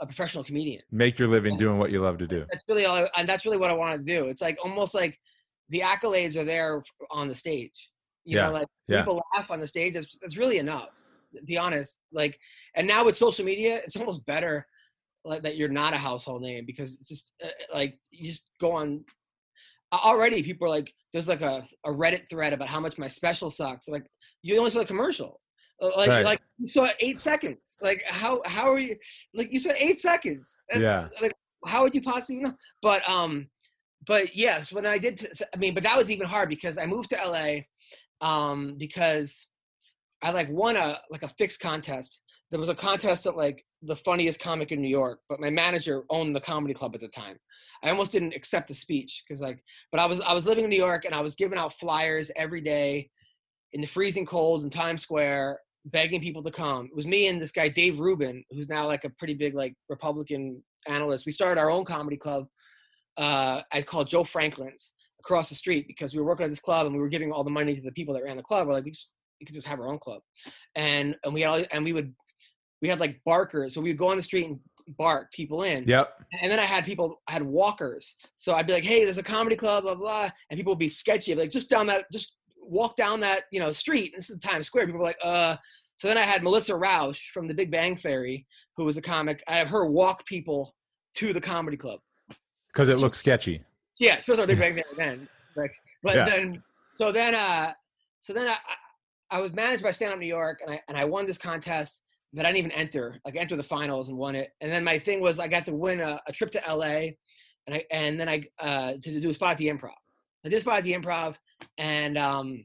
a 0.00 0.06
professional 0.06 0.44
comedian. 0.44 0.80
Make 0.90 1.18
your 1.18 1.28
living 1.28 1.58
doing 1.58 1.78
what 1.78 1.90
you 1.90 2.00
love 2.00 2.16
to 2.18 2.26
do. 2.26 2.46
That's 2.50 2.64
really 2.66 2.86
all, 2.86 2.96
I, 2.96 3.08
and 3.18 3.28
that's 3.28 3.44
really 3.44 3.58
what 3.58 3.70
I 3.70 3.74
want 3.74 3.94
to 3.94 4.02
do. 4.02 4.28
It's 4.28 4.40
like 4.40 4.56
almost 4.64 4.94
like 4.94 5.20
the 5.68 5.80
accolades 5.80 6.36
are 6.36 6.44
there 6.44 6.82
on 7.10 7.28
the 7.28 7.34
stage. 7.34 7.90
You 8.24 8.38
yeah. 8.38 8.46
know, 8.46 8.52
like 8.52 8.68
yeah. 8.88 9.02
people 9.02 9.22
laugh 9.34 9.50
on 9.50 9.60
the 9.60 9.68
stage. 9.68 9.94
It's, 9.94 10.18
it's 10.22 10.38
really 10.38 10.56
enough 10.56 10.88
be 11.44 11.58
honest. 11.58 11.98
Like, 12.12 12.38
and 12.76 12.86
now 12.86 13.04
with 13.04 13.16
social 13.16 13.44
media, 13.44 13.76
it's 13.84 13.96
almost 13.96 14.26
better 14.26 14.66
like 15.24 15.42
that 15.42 15.56
you're 15.56 15.68
not 15.68 15.94
a 15.94 15.98
household 15.98 16.42
name 16.42 16.64
because 16.66 16.94
it's 16.94 17.08
just 17.08 17.32
uh, 17.44 17.48
like 17.72 17.98
you 18.10 18.30
just 18.30 18.50
go 18.60 18.72
on. 18.72 19.04
Already, 19.92 20.42
people 20.42 20.66
are 20.66 20.70
like, 20.70 20.90
there's 21.12 21.28
like 21.28 21.42
a, 21.42 21.66
a 21.84 21.90
Reddit 21.90 22.30
thread 22.30 22.54
about 22.54 22.68
how 22.68 22.80
much 22.80 22.96
my 22.96 23.08
special 23.08 23.50
sucks. 23.50 23.88
Like, 23.88 24.06
you 24.40 24.56
only 24.56 24.70
saw 24.70 24.78
the 24.78 24.86
commercial. 24.86 25.38
Uh, 25.82 25.90
like, 25.98 26.08
right. 26.08 26.24
like 26.24 26.40
you 26.56 26.66
saw 26.66 26.88
eight 27.00 27.20
seconds. 27.20 27.76
Like, 27.82 28.02
how 28.06 28.40
how 28.46 28.72
are 28.72 28.78
you? 28.78 28.96
Like, 29.34 29.52
you 29.52 29.60
said 29.60 29.76
eight 29.78 30.00
seconds. 30.00 30.56
Yeah. 30.74 31.08
Like, 31.20 31.34
how 31.66 31.82
would 31.82 31.94
you 31.94 32.02
possibly 32.02 32.40
know? 32.40 32.54
But 32.80 33.06
um, 33.08 33.48
but 34.06 34.34
yes, 34.34 34.72
when 34.72 34.86
I 34.86 34.98
did, 34.98 35.18
t- 35.18 35.44
I 35.54 35.56
mean, 35.56 35.74
but 35.74 35.82
that 35.82 35.96
was 35.96 36.10
even 36.10 36.26
hard 36.26 36.48
because 36.48 36.78
I 36.78 36.86
moved 36.86 37.10
to 37.10 37.16
LA, 37.16 38.26
um, 38.26 38.76
because 38.78 39.46
I 40.22 40.30
like 40.30 40.48
won 40.50 40.76
a 40.76 41.00
like 41.10 41.22
a 41.22 41.28
fixed 41.28 41.60
contest. 41.60 42.20
There 42.50 42.60
was 42.60 42.68
a 42.68 42.74
contest 42.74 43.26
at 43.26 43.36
like 43.36 43.64
the 43.82 43.96
funniest 43.96 44.40
comic 44.40 44.72
in 44.72 44.80
New 44.80 44.88
York, 44.88 45.20
but 45.28 45.40
my 45.40 45.50
manager 45.50 46.04
owned 46.10 46.36
the 46.36 46.40
comedy 46.40 46.74
club 46.74 46.94
at 46.94 47.00
the 47.00 47.08
time. 47.08 47.38
I 47.82 47.90
almost 47.90 48.12
didn't 48.12 48.34
accept 48.34 48.68
the 48.68 48.74
speech 48.74 49.24
because 49.26 49.40
like, 49.40 49.62
but 49.90 50.00
I 50.00 50.06
was 50.06 50.20
I 50.20 50.34
was 50.34 50.46
living 50.46 50.64
in 50.64 50.70
New 50.70 50.76
York 50.76 51.04
and 51.04 51.14
I 51.14 51.20
was 51.20 51.34
giving 51.34 51.58
out 51.58 51.74
flyers 51.74 52.30
every 52.36 52.60
day 52.60 53.10
in 53.72 53.80
the 53.80 53.86
freezing 53.86 54.26
cold 54.26 54.62
in 54.62 54.70
Times 54.70 55.02
Square, 55.02 55.60
begging 55.86 56.20
people 56.20 56.42
to 56.42 56.50
come. 56.50 56.86
It 56.86 56.96
was 56.96 57.06
me 57.06 57.26
and 57.28 57.40
this 57.40 57.52
guy 57.52 57.68
Dave 57.68 57.98
Rubin, 57.98 58.44
who's 58.50 58.68
now 58.68 58.86
like 58.86 59.04
a 59.04 59.10
pretty 59.10 59.34
big 59.34 59.54
like 59.54 59.74
Republican 59.88 60.62
analyst. 60.86 61.26
We 61.26 61.32
started 61.32 61.60
our 61.60 61.70
own 61.70 61.84
comedy 61.84 62.16
club. 62.16 62.46
Uh, 63.16 63.62
I 63.72 63.82
called 63.82 64.08
Joe 64.08 64.24
Franklin's 64.24 64.92
across 65.20 65.48
the 65.48 65.54
street 65.54 65.86
because 65.86 66.12
we 66.12 66.20
were 66.20 66.26
working 66.26 66.44
at 66.44 66.50
this 66.50 66.60
club 66.60 66.86
and 66.86 66.94
we 66.94 67.00
were 67.00 67.08
giving 67.08 67.32
all 67.32 67.44
the 67.44 67.50
money 67.50 67.74
to 67.74 67.82
the 67.82 67.92
people 67.92 68.14
that 68.14 68.24
ran 68.24 68.36
the 68.36 68.42
club. 68.42 68.66
We're 68.66 68.74
like, 68.74 68.84
we 68.84 68.90
just 68.90 69.10
we 69.42 69.46
could 69.46 69.54
just 69.56 69.66
have 69.66 69.80
our 69.80 69.88
own 69.88 69.98
club, 69.98 70.22
and 70.76 71.16
and 71.24 71.34
we 71.34 71.40
had 71.40 71.66
and 71.72 71.84
we 71.84 71.92
would 71.92 72.14
we 72.80 72.88
had 72.88 73.00
like 73.00 73.20
barkers, 73.24 73.74
so 73.74 73.80
we 73.80 73.90
would 73.90 73.98
go 73.98 74.08
on 74.08 74.16
the 74.16 74.22
street 74.22 74.46
and 74.46 74.60
bark 74.96 75.32
people 75.32 75.64
in. 75.64 75.84
Yep. 75.84 76.14
And 76.40 76.50
then 76.50 76.60
I 76.60 76.64
had 76.64 76.84
people 76.84 77.20
I 77.26 77.32
had 77.32 77.42
walkers, 77.42 78.14
so 78.36 78.54
I'd 78.54 78.68
be 78.68 78.72
like, 78.72 78.84
hey, 78.84 79.04
there's 79.04 79.18
a 79.18 79.22
comedy 79.22 79.56
club, 79.56 79.82
blah 79.82 79.96
blah, 79.96 80.30
and 80.48 80.56
people 80.56 80.70
would 80.72 80.78
be 80.78 80.88
sketchy, 80.88 81.34
like 81.34 81.50
just 81.50 81.68
down 81.68 81.88
that, 81.88 82.06
just 82.12 82.34
walk 82.60 82.96
down 82.96 83.18
that 83.20 83.44
you 83.50 83.58
know 83.58 83.72
street. 83.72 84.12
This 84.14 84.30
is 84.30 84.38
Times 84.38 84.66
Square. 84.66 84.86
People 84.86 85.00
were 85.00 85.06
like, 85.06 85.18
uh. 85.22 85.56
So 85.98 86.08
then 86.08 86.18
I 86.18 86.22
had 86.22 86.42
Melissa 86.42 86.74
Rauch 86.74 87.30
from 87.32 87.46
The 87.46 87.54
Big 87.54 87.70
Bang 87.70 87.94
Theory, 87.94 88.44
who 88.76 88.84
was 88.84 88.96
a 88.96 89.02
comic. 89.02 89.40
I 89.46 89.58
have 89.58 89.68
her 89.68 89.86
walk 89.86 90.26
people 90.26 90.74
to 91.14 91.32
the 91.32 91.40
comedy 91.40 91.76
club 91.76 92.00
because 92.72 92.88
it 92.88 92.98
looks 92.98 93.18
sketchy. 93.18 93.62
Yeah, 94.00 94.20
on 94.28 94.46
Big 94.46 94.58
Bang 94.58 94.74
Theory 94.74 94.84
then. 94.96 95.28
Like, 95.54 95.72
but 96.02 96.16
yeah. 96.16 96.24
then 96.24 96.62
so 96.90 97.12
then 97.12 97.34
uh 97.34 97.72
so 98.20 98.32
then 98.32 98.48
I, 98.48 98.56
I 99.32 99.40
was 99.40 99.52
managed 99.54 99.82
by 99.82 99.90
Stand 99.92 100.12
Up 100.12 100.18
New 100.18 100.26
York, 100.26 100.60
and 100.60 100.74
I 100.74 100.80
and 100.88 100.96
I 100.96 101.06
won 101.06 101.24
this 101.24 101.38
contest 101.38 102.02
that 102.34 102.44
I 102.44 102.52
didn't 102.52 102.66
even 102.66 102.72
enter, 102.72 103.18
like 103.24 103.34
enter 103.34 103.56
the 103.56 103.62
finals 103.62 104.10
and 104.10 104.16
won 104.16 104.34
it. 104.34 104.50
And 104.60 104.70
then 104.70 104.84
my 104.84 104.98
thing 104.98 105.20
was 105.20 105.38
I 105.38 105.48
got 105.48 105.64
to 105.64 105.74
win 105.74 106.00
a, 106.00 106.20
a 106.28 106.32
trip 106.32 106.50
to 106.52 106.62
LA, 106.68 107.10
and 107.66 107.74
I 107.74 107.84
and 107.90 108.20
then 108.20 108.28
I 108.28 108.42
uh, 108.58 108.92
to 109.02 109.20
do 109.20 109.30
a 109.30 109.34
spot 109.34 109.52
at 109.52 109.58
the 109.58 109.68
Improv. 109.68 109.94
I 110.44 110.50
did 110.50 110.56
a 110.56 110.60
spot 110.60 110.78
at 110.78 110.84
the 110.84 110.92
Improv, 110.92 111.36
and 111.78 112.18
um, 112.18 112.64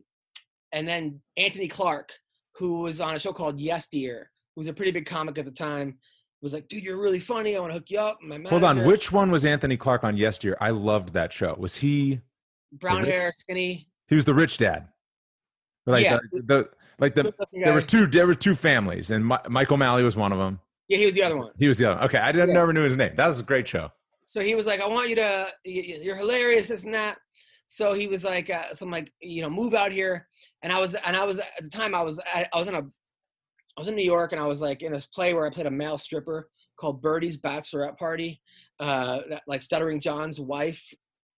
and 0.73 0.85
then 0.85 1.21
Anthony 1.37 1.69
Clark, 1.69 2.11
who 2.55 2.81
was 2.81 2.99
on 2.99 3.15
a 3.15 3.19
show 3.19 3.31
called 3.31 3.61
Yes 3.61 3.87
Dear, 3.87 4.29
who 4.53 4.59
was 4.59 4.67
a 4.67 4.73
pretty 4.73 4.91
big 4.91 5.05
comic 5.05 5.37
at 5.37 5.45
the 5.45 5.51
time, 5.51 5.97
was 6.41 6.51
like, 6.51 6.67
"Dude, 6.67 6.83
you're 6.83 6.99
really 6.99 7.21
funny. 7.21 7.55
I 7.55 7.61
want 7.61 7.71
to 7.71 7.79
hook 7.79 7.89
you 7.89 7.99
up." 7.99 8.19
My 8.21 8.41
Hold 8.49 8.65
on, 8.65 8.83
which 8.83 9.13
one 9.13 9.31
was 9.31 9.45
Anthony 9.45 9.77
Clark 9.77 10.03
on 10.03 10.17
Yes 10.17 10.37
Dear? 10.37 10.57
I 10.59 10.71
loved 10.71 11.13
that 11.13 11.31
show. 11.31 11.55
Was 11.57 11.77
he 11.77 12.19
brown 12.73 13.05
hair, 13.05 13.31
skinny? 13.37 13.87
He 14.09 14.15
was 14.15 14.25
the 14.25 14.33
rich 14.33 14.57
dad. 14.57 14.89
Like 15.87 16.03
yeah. 16.03 16.19
the, 16.31 16.41
the 16.41 16.69
like 16.99 17.15
the 17.15 17.33
there 17.53 17.73
was 17.73 17.85
two 17.85 18.07
there 18.07 18.27
were 18.27 18.33
two 18.33 18.55
families, 18.55 19.11
and 19.11 19.25
My, 19.25 19.39
Mike 19.49 19.71
O'Malley 19.71 20.03
was 20.03 20.17
one 20.17 20.33
of 20.33 20.37
them. 20.37 20.59
Yeah, 20.89 20.97
he 20.97 21.05
was 21.05 21.15
the 21.15 21.23
other 21.23 21.37
one. 21.37 21.51
He 21.57 21.67
was 21.67 21.77
the 21.77 21.91
other. 21.91 22.03
Okay, 22.05 22.17
I 22.17 22.31
didn't 22.31 22.49
yeah. 22.49 22.55
never 22.55 22.73
knew 22.73 22.83
his 22.83 22.97
name. 22.97 23.13
That 23.15 23.27
was 23.27 23.39
a 23.39 23.43
great 23.43 23.67
show. 23.67 23.89
So 24.25 24.41
he 24.41 24.55
was 24.55 24.65
like, 24.65 24.81
"I 24.81 24.85
want 24.85 25.09
you 25.09 25.15
to, 25.15 25.47
you're 25.63 26.17
hilarious, 26.17 26.67
this 26.67 26.83
and 26.83 26.93
that." 26.93 27.17
So 27.67 27.93
he 27.93 28.07
was 28.07 28.25
like, 28.25 28.49
uh, 28.49 28.73
"So 28.73 28.85
I'm 28.85 28.91
like, 28.91 29.11
you 29.21 29.41
know, 29.41 29.49
move 29.49 29.73
out 29.73 29.93
here." 29.93 30.27
And 30.61 30.73
I 30.73 30.79
was, 30.79 30.93
and 30.93 31.15
I 31.15 31.23
was 31.23 31.39
at 31.39 31.63
the 31.63 31.69
time, 31.69 31.95
I 31.95 32.01
was, 32.01 32.19
I, 32.33 32.45
I 32.53 32.59
was 32.59 32.67
in 32.67 32.75
a, 32.75 32.79
I 32.79 33.79
was 33.79 33.87
in 33.87 33.95
New 33.95 34.03
York, 34.03 34.33
and 34.33 34.41
I 34.41 34.45
was 34.45 34.59
like 34.59 34.81
in 34.81 34.91
this 34.91 35.05
play 35.05 35.33
where 35.33 35.45
I 35.45 35.49
played 35.49 35.67
a 35.67 35.71
male 35.71 35.97
stripper 35.97 36.49
called 36.77 37.01
Birdie's 37.01 37.37
Bachelorette 37.37 37.97
Party, 37.97 38.41
uh, 38.81 39.21
that, 39.29 39.43
like 39.47 39.61
Stuttering 39.61 40.01
John's 40.01 40.39
wife. 40.39 40.83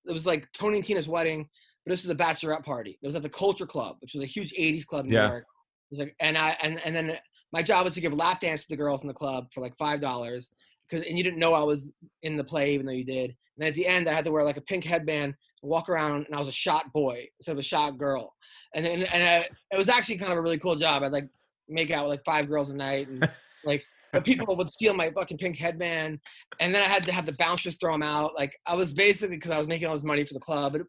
It 0.08 0.14
was 0.14 0.26
like 0.26 0.48
Tony 0.54 0.78
and 0.78 0.86
Tina's 0.86 1.08
wedding 1.08 1.48
but 1.90 1.96
this 1.96 2.06
was 2.06 2.12
a 2.12 2.16
bachelorette 2.16 2.64
party. 2.64 3.00
It 3.02 3.08
was 3.08 3.16
at 3.16 3.24
the 3.24 3.30
Culture 3.30 3.66
Club, 3.66 3.98
which 4.00 4.14
was 4.14 4.22
a 4.22 4.28
huge 4.28 4.54
'80s 4.54 4.86
club 4.86 5.06
in 5.06 5.12
yeah. 5.12 5.26
New 5.26 5.32
York. 5.32 5.44
It 5.44 5.92
was 5.92 6.00
like, 6.00 6.16
and 6.20 6.38
I 6.38 6.56
and 6.62 6.80
and 6.86 6.96
then 6.96 7.18
my 7.52 7.64
job 7.64 7.84
was 7.84 7.96
to 7.96 8.02
give 8.02 8.14
lap 8.14 8.40
dance 8.40 8.62
to 8.64 8.70
the 8.70 8.78
girls 8.78 9.02
in 9.02 9.08
the 9.08 9.14
club 9.14 9.48
for 9.52 9.62
like 9.62 9.76
five 9.76 10.00
dollars, 10.00 10.50
because 10.88 11.04
and 11.08 11.18
you 11.18 11.24
didn't 11.24 11.40
know 11.40 11.56
I 11.56 11.64
was 11.64 11.92
in 12.22 12.38
the 12.38 12.44
play 12.44 12.76
even 12.76 12.86
though 12.86 12.92
you 12.92 13.04
did. 13.04 13.36
And 13.58 13.68
at 13.68 13.74
the 13.74 13.88
end, 13.88 14.08
I 14.08 14.14
had 14.14 14.24
to 14.26 14.32
wear 14.32 14.44
like 14.44 14.58
a 14.58 14.62
pink 14.62 14.86
headband, 14.86 15.34
walk 15.64 15.90
around, 15.90 16.28
and 16.28 16.36
I 16.36 16.40
was 16.40 16.48
a 16.48 16.52
shot 16.54 16.94
boy 16.94 17.28
instead 17.40 17.54
of 17.54 17.58
a 17.58 17.64
shot 17.64 17.98
girl. 17.98 18.36
And 18.76 18.86
then 18.86 19.02
and 19.04 19.24
I, 19.24 19.50
it 19.74 19.78
was 19.78 19.90
actually 19.90 20.20
kind 20.20 20.32
of 20.32 20.38
a 20.38 20.42
really 20.42 20.60
cool 20.60 20.76
job. 20.76 21.02
I'd 21.02 21.12
like 21.12 21.28
make 21.68 21.90
out 21.90 22.08
with 22.08 22.20
like 22.20 22.26
five 22.26 22.48
girls 22.48 22.70
a 22.70 22.76
night, 22.76 23.08
and 23.08 23.28
like 23.66 23.84
but 24.14 24.26
people 24.26 24.56
would 24.56 24.72
steal 24.72 24.94
my 24.94 25.10
fucking 25.10 25.40
pink 25.40 25.58
headband, 25.58 26.20
and 26.60 26.74
then 26.74 26.84
I 26.84 26.86
had 26.86 27.02
to 27.04 27.12
have 27.12 27.26
the 27.26 27.34
bouncers 27.34 27.78
throw 27.78 27.94
them 27.94 28.04
out. 28.04 28.36
Like 28.36 28.56
I 28.68 28.76
was 28.76 28.94
basically 28.94 29.38
because 29.38 29.52
I 29.52 29.58
was 29.58 29.68
making 29.68 29.88
all 29.88 29.96
this 29.96 30.04
money 30.04 30.24
for 30.24 30.36
the 30.36 30.40
club, 30.40 30.74
but 30.74 30.84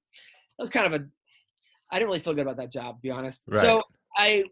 was 0.60 0.70
kind 0.70 0.86
of 0.86 1.00
a 1.00 1.06
I 1.92 1.98
didn't 1.98 2.08
really 2.08 2.20
feel 2.20 2.34
good 2.34 2.42
about 2.42 2.58
that 2.58 2.70
job, 2.72 2.96
to 2.96 3.02
be 3.02 3.10
honest. 3.10 3.42
Right. 3.48 3.62
So 3.62 3.82
I 4.16 4.44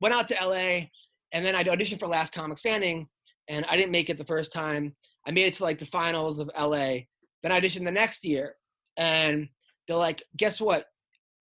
went 0.00 0.14
out 0.14 0.28
to 0.28 0.34
LA 0.34 0.88
and 1.32 1.44
then 1.46 1.54
I 1.54 1.64
auditioned 1.64 2.00
for 2.00 2.06
Last 2.06 2.34
Comic 2.34 2.58
Standing 2.58 3.08
and 3.48 3.64
I 3.68 3.76
didn't 3.76 3.92
make 3.92 4.10
it 4.10 4.18
the 4.18 4.24
first 4.24 4.52
time. 4.52 4.94
I 5.26 5.30
made 5.30 5.46
it 5.46 5.54
to 5.54 5.62
like 5.62 5.78
the 5.78 5.86
finals 5.86 6.38
of 6.38 6.50
LA. 6.58 7.00
Then 7.42 7.50
I 7.50 7.60
auditioned 7.60 7.84
the 7.84 7.92
next 7.92 8.24
year, 8.24 8.54
and 8.96 9.48
they're 9.86 9.96
like, 9.96 10.22
guess 10.36 10.60
what? 10.60 10.86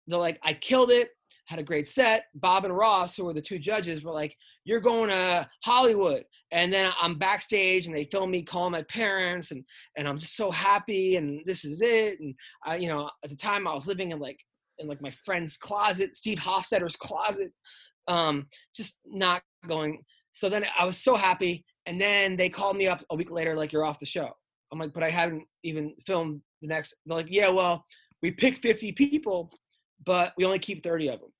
They're 0.06 0.18
like, 0.18 0.38
I 0.42 0.54
killed 0.54 0.90
it. 0.90 1.10
Had 1.48 1.58
a 1.58 1.62
great 1.62 1.88
set. 1.88 2.26
Bob 2.34 2.64
and 2.64 2.76
Ross, 2.76 3.16
who 3.16 3.24
were 3.24 3.32
the 3.32 3.40
two 3.40 3.58
judges, 3.58 4.04
were 4.04 4.12
like, 4.12 4.36
"You're 4.64 4.80
going 4.80 5.08
to 5.08 5.48
Hollywood." 5.64 6.24
And 6.52 6.72
then 6.72 6.92
I'm 7.00 7.18
backstage, 7.18 7.86
and 7.86 7.96
they 7.96 8.04
film 8.04 8.30
me 8.30 8.42
calling 8.42 8.72
my 8.72 8.82
parents, 8.82 9.50
and 9.50 9.64
and 9.96 10.06
I'm 10.06 10.18
just 10.18 10.36
so 10.36 10.50
happy, 10.50 11.16
and 11.16 11.40
this 11.46 11.64
is 11.64 11.80
it. 11.80 12.20
And 12.20 12.34
I, 12.64 12.76
you 12.76 12.88
know, 12.88 13.10
at 13.24 13.30
the 13.30 13.36
time 13.36 13.66
I 13.66 13.74
was 13.74 13.86
living 13.86 14.10
in 14.10 14.18
like 14.18 14.38
in 14.78 14.88
like 14.88 15.00
my 15.00 15.10
friend's 15.24 15.56
closet, 15.56 16.14
Steve 16.14 16.38
Hofstetter's 16.38 16.96
closet, 16.96 17.52
um, 18.08 18.46
just 18.76 18.98
not 19.06 19.42
going. 19.66 20.02
So 20.34 20.48
then 20.48 20.66
I 20.78 20.84
was 20.84 20.98
so 20.98 21.16
happy, 21.16 21.64
and 21.86 22.00
then 22.00 22.36
they 22.36 22.48
called 22.50 22.76
me 22.76 22.88
up 22.88 23.02
a 23.10 23.16
week 23.16 23.30
later, 23.30 23.56
like 23.56 23.72
you're 23.72 23.84
off 23.86 23.98
the 23.98 24.06
show. 24.06 24.30
I'm 24.70 24.78
like, 24.78 24.92
but 24.92 25.02
I 25.02 25.10
haven't 25.10 25.44
even 25.64 25.94
filmed 26.06 26.42
the 26.60 26.68
next. 26.68 26.94
They're 27.06 27.16
like, 27.16 27.30
yeah, 27.30 27.48
well, 27.48 27.84
we 28.22 28.30
picked 28.30 28.62
50 28.62 28.92
people, 28.92 29.50
but 30.04 30.32
we 30.36 30.44
only 30.44 30.58
keep 30.58 30.82
30 30.82 31.08
of 31.08 31.20
them. 31.20 31.30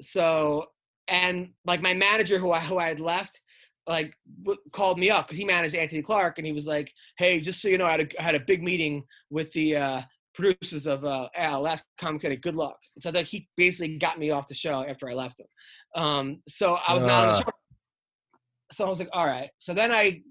So, 0.00 0.66
and 1.08 1.50
like 1.64 1.82
my 1.82 1.94
manager 1.94 2.38
who 2.38 2.52
I 2.52 2.60
who 2.60 2.78
I 2.78 2.88
had 2.88 3.00
left, 3.00 3.40
like 3.86 4.14
w- 4.42 4.60
called 4.72 4.98
me 4.98 5.10
up 5.10 5.26
because 5.26 5.38
he 5.38 5.44
managed 5.44 5.74
Anthony 5.74 6.02
Clark, 6.02 6.38
and 6.38 6.46
he 6.46 6.52
was 6.52 6.66
like, 6.66 6.92
"Hey, 7.18 7.40
just 7.40 7.60
so 7.60 7.68
you 7.68 7.78
know, 7.78 7.86
I 7.86 7.92
had 7.92 8.00
a, 8.00 8.20
I 8.20 8.22
had 8.22 8.34
a 8.34 8.40
big 8.40 8.62
meeting 8.62 9.04
with 9.30 9.52
the 9.52 9.76
uh, 9.76 10.02
producers 10.34 10.86
of 10.86 11.04
uh, 11.04 11.28
Al, 11.34 11.62
Last 11.62 11.84
Comic 11.98 12.22
City. 12.22 12.36
Good 12.36 12.56
luck." 12.56 12.78
So 13.00 13.10
like 13.10 13.26
he 13.26 13.48
basically 13.56 13.98
got 13.98 14.18
me 14.18 14.30
off 14.30 14.48
the 14.48 14.54
show 14.54 14.84
after 14.84 15.08
I 15.08 15.14
left 15.14 15.40
him. 15.40 15.46
Um, 15.94 16.42
so 16.48 16.78
I 16.86 16.94
was 16.94 17.04
uh. 17.04 17.06
not 17.06 17.28
on 17.28 17.34
the 17.34 17.38
show. 17.40 17.50
So 18.72 18.86
I 18.86 18.88
was 18.88 18.98
like, 18.98 19.10
"All 19.12 19.26
right." 19.26 19.50
So 19.58 19.74
then 19.74 19.92
I 19.92 20.22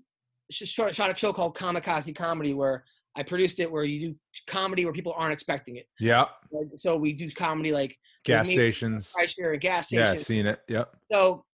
shot, 0.52 0.94
shot 0.94 1.14
a 1.14 1.18
show 1.18 1.34
called 1.34 1.58
Kamikaze 1.58 2.16
Comedy 2.16 2.54
where 2.54 2.84
I 3.16 3.24
produced 3.24 3.60
it 3.60 3.72
where 3.72 3.84
you 3.84 4.10
do 4.10 4.16
comedy 4.48 4.86
where 4.86 4.94
people 4.94 5.14
aren't 5.16 5.34
expecting 5.34 5.78
it. 5.78 5.88
Yeah. 6.00 6.26
Like, 6.52 6.68
so 6.76 6.98
we 6.98 7.14
do 7.14 7.32
comedy 7.32 7.72
like 7.72 7.98
gas 8.26 8.50
stations. 8.50 9.14
At 9.20 9.30
gas 9.62 9.88
stations. 9.88 10.12
Yeah, 10.12 10.16
seen 10.16 10.46
it. 10.46 10.60
Yep. 10.68 10.96
So 11.12 11.46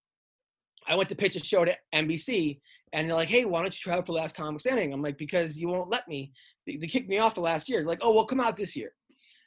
I 0.88 0.96
went 0.96 1.10
to 1.10 1.16
pitch 1.16 1.36
a 1.36 1.40
show 1.40 1.66
to 1.66 1.76
NBC, 1.94 2.60
and 2.94 3.08
they're 3.08 3.16
like, 3.16 3.30
"Hey, 3.30 3.46
why 3.46 3.62
don't 3.62 3.74
you 3.74 3.80
try 3.80 3.98
out 3.98 4.06
for 4.06 4.14
Last 4.14 4.36
Comic 4.36 4.60
Standing?" 4.60 4.94
I'm 4.94 5.02
like, 5.02 5.18
"Because 5.18 5.58
you 5.58 5.68
won't 5.68 5.90
let 5.90 6.08
me. 6.08 6.32
They, 6.66 6.78
they 6.78 6.88
kicked 6.88 7.10
me 7.10 7.20
off 7.20 7.36
the 7.36 7.42
last 7.42 7.70
year." 7.70 7.80
They're 7.80 7.88
like, 7.88 8.00
"Oh, 8.02 8.14
well, 8.14 8.26
come 8.26 8.40
out 8.40 8.58
this 8.58 8.76
year." 8.76 8.94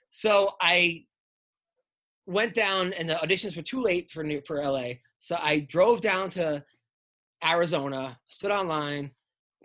So 0.08 0.50
I 0.60 1.04
went 2.26 2.54
down, 2.54 2.92
and 2.92 3.08
the 3.08 3.14
auditions 3.14 3.56
were 3.56 3.62
too 3.62 3.80
late 3.80 4.10
for 4.10 4.22
New, 4.22 4.40
for 4.46 4.62
LA. 4.62 4.94
So 5.18 5.36
I 5.40 5.60
drove 5.60 6.00
down 6.00 6.30
to 6.30 6.64
Arizona, 7.44 8.18
stood 8.28 8.50
online, 8.50 9.10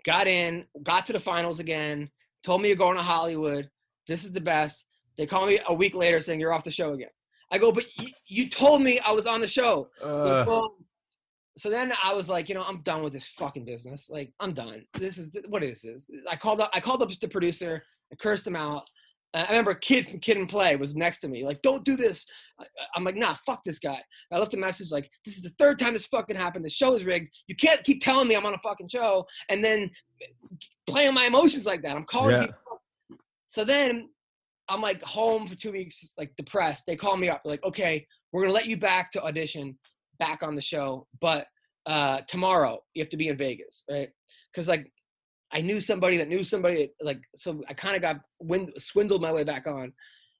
got 0.04 0.26
in, 0.26 0.64
got 0.82 1.06
to 1.06 1.12
the 1.12 1.20
finals 1.20 1.60
again. 1.60 2.10
Told 2.42 2.62
me 2.62 2.68
you're 2.68 2.76
going 2.76 2.96
to 2.96 3.02
Hollywood. 3.02 3.70
This 4.06 4.24
is 4.24 4.32
the 4.32 4.40
best. 4.40 4.84
They 5.16 5.26
call 5.26 5.46
me 5.46 5.58
a 5.68 5.74
week 5.74 5.94
later 5.94 6.20
saying 6.20 6.40
you're 6.40 6.52
off 6.52 6.64
the 6.64 6.70
show 6.70 6.94
again. 6.94 7.10
I 7.50 7.58
go, 7.58 7.72
but 7.72 7.84
you, 7.98 8.08
you 8.26 8.48
told 8.48 8.82
me 8.82 8.98
I 9.00 9.10
was 9.10 9.26
on 9.26 9.40
the 9.40 9.48
show. 9.48 9.88
Uh, 10.02 10.44
so 11.58 11.68
then 11.68 11.92
I 12.02 12.14
was 12.14 12.28
like, 12.28 12.48
you 12.48 12.54
know, 12.54 12.64
I'm 12.66 12.82
done 12.82 13.02
with 13.02 13.12
this 13.12 13.28
fucking 13.28 13.64
business. 13.64 14.08
Like, 14.08 14.32
I'm 14.40 14.52
done. 14.52 14.84
This 14.94 15.18
is 15.18 15.36
what 15.48 15.62
it 15.62 15.78
is. 15.82 16.06
I 16.28 16.36
called 16.36 16.60
up. 16.60 16.70
I 16.72 16.80
called 16.80 17.02
up 17.02 17.10
the 17.20 17.28
producer. 17.28 17.82
I 18.12 18.16
cursed 18.16 18.46
him 18.46 18.56
out. 18.56 18.88
I 19.32 19.46
remember 19.48 19.70
a 19.70 19.78
kid 19.78 20.08
from 20.08 20.18
Kid 20.18 20.38
and 20.38 20.48
Play 20.48 20.74
was 20.74 20.96
next 20.96 21.18
to 21.18 21.28
me, 21.28 21.44
like, 21.44 21.62
don't 21.62 21.84
do 21.84 21.94
this. 21.94 22.26
I'm 22.96 23.04
like, 23.04 23.14
nah, 23.14 23.36
fuck 23.46 23.62
this 23.64 23.78
guy. 23.78 24.02
I 24.32 24.38
left 24.38 24.54
a 24.54 24.56
message 24.56 24.90
like, 24.90 25.08
this 25.24 25.36
is 25.36 25.42
the 25.42 25.52
third 25.58 25.78
time 25.78 25.92
this 25.92 26.06
fucking 26.06 26.34
happened. 26.34 26.64
The 26.64 26.70
show 26.70 26.94
is 26.94 27.04
rigged. 27.04 27.28
You 27.46 27.54
can't 27.54 27.82
keep 27.84 28.02
telling 28.02 28.26
me 28.26 28.34
I'm 28.34 28.44
on 28.44 28.54
a 28.54 28.58
fucking 28.58 28.88
show 28.88 29.24
and 29.48 29.64
then 29.64 29.88
playing 30.88 31.14
my 31.14 31.26
emotions 31.26 31.64
like 31.64 31.82
that. 31.82 31.96
I'm 31.96 32.06
calling 32.06 32.34
yeah. 32.34 32.46
people. 32.46 32.82
So 33.46 33.64
then 33.64 34.08
I'm 34.70 34.80
like 34.80 35.02
home 35.02 35.48
for 35.48 35.56
two 35.56 35.72
weeks, 35.72 36.14
like 36.16 36.32
depressed. 36.36 36.84
They 36.86 36.96
call 36.96 37.16
me 37.16 37.28
up, 37.28 37.42
They're 37.44 37.52
like, 37.52 37.64
okay, 37.64 38.06
we're 38.32 38.42
gonna 38.42 38.54
let 38.54 38.66
you 38.66 38.76
back 38.76 39.10
to 39.12 39.22
audition, 39.22 39.76
back 40.18 40.42
on 40.42 40.54
the 40.54 40.62
show, 40.62 41.06
but 41.20 41.46
uh, 41.86 42.20
tomorrow 42.28 42.78
you 42.94 43.02
have 43.02 43.10
to 43.10 43.16
be 43.16 43.28
in 43.28 43.36
Vegas, 43.36 43.82
right? 43.90 44.08
Because 44.52 44.68
like 44.68 44.90
I 45.52 45.60
knew 45.60 45.80
somebody 45.80 46.16
that 46.18 46.28
knew 46.28 46.44
somebody, 46.44 46.92
like 47.02 47.20
so 47.34 47.62
I 47.68 47.74
kind 47.74 47.96
of 47.96 48.02
got 48.02 48.20
wind, 48.38 48.72
swindled 48.78 49.20
my 49.20 49.32
way 49.32 49.42
back 49.42 49.66
on. 49.66 49.92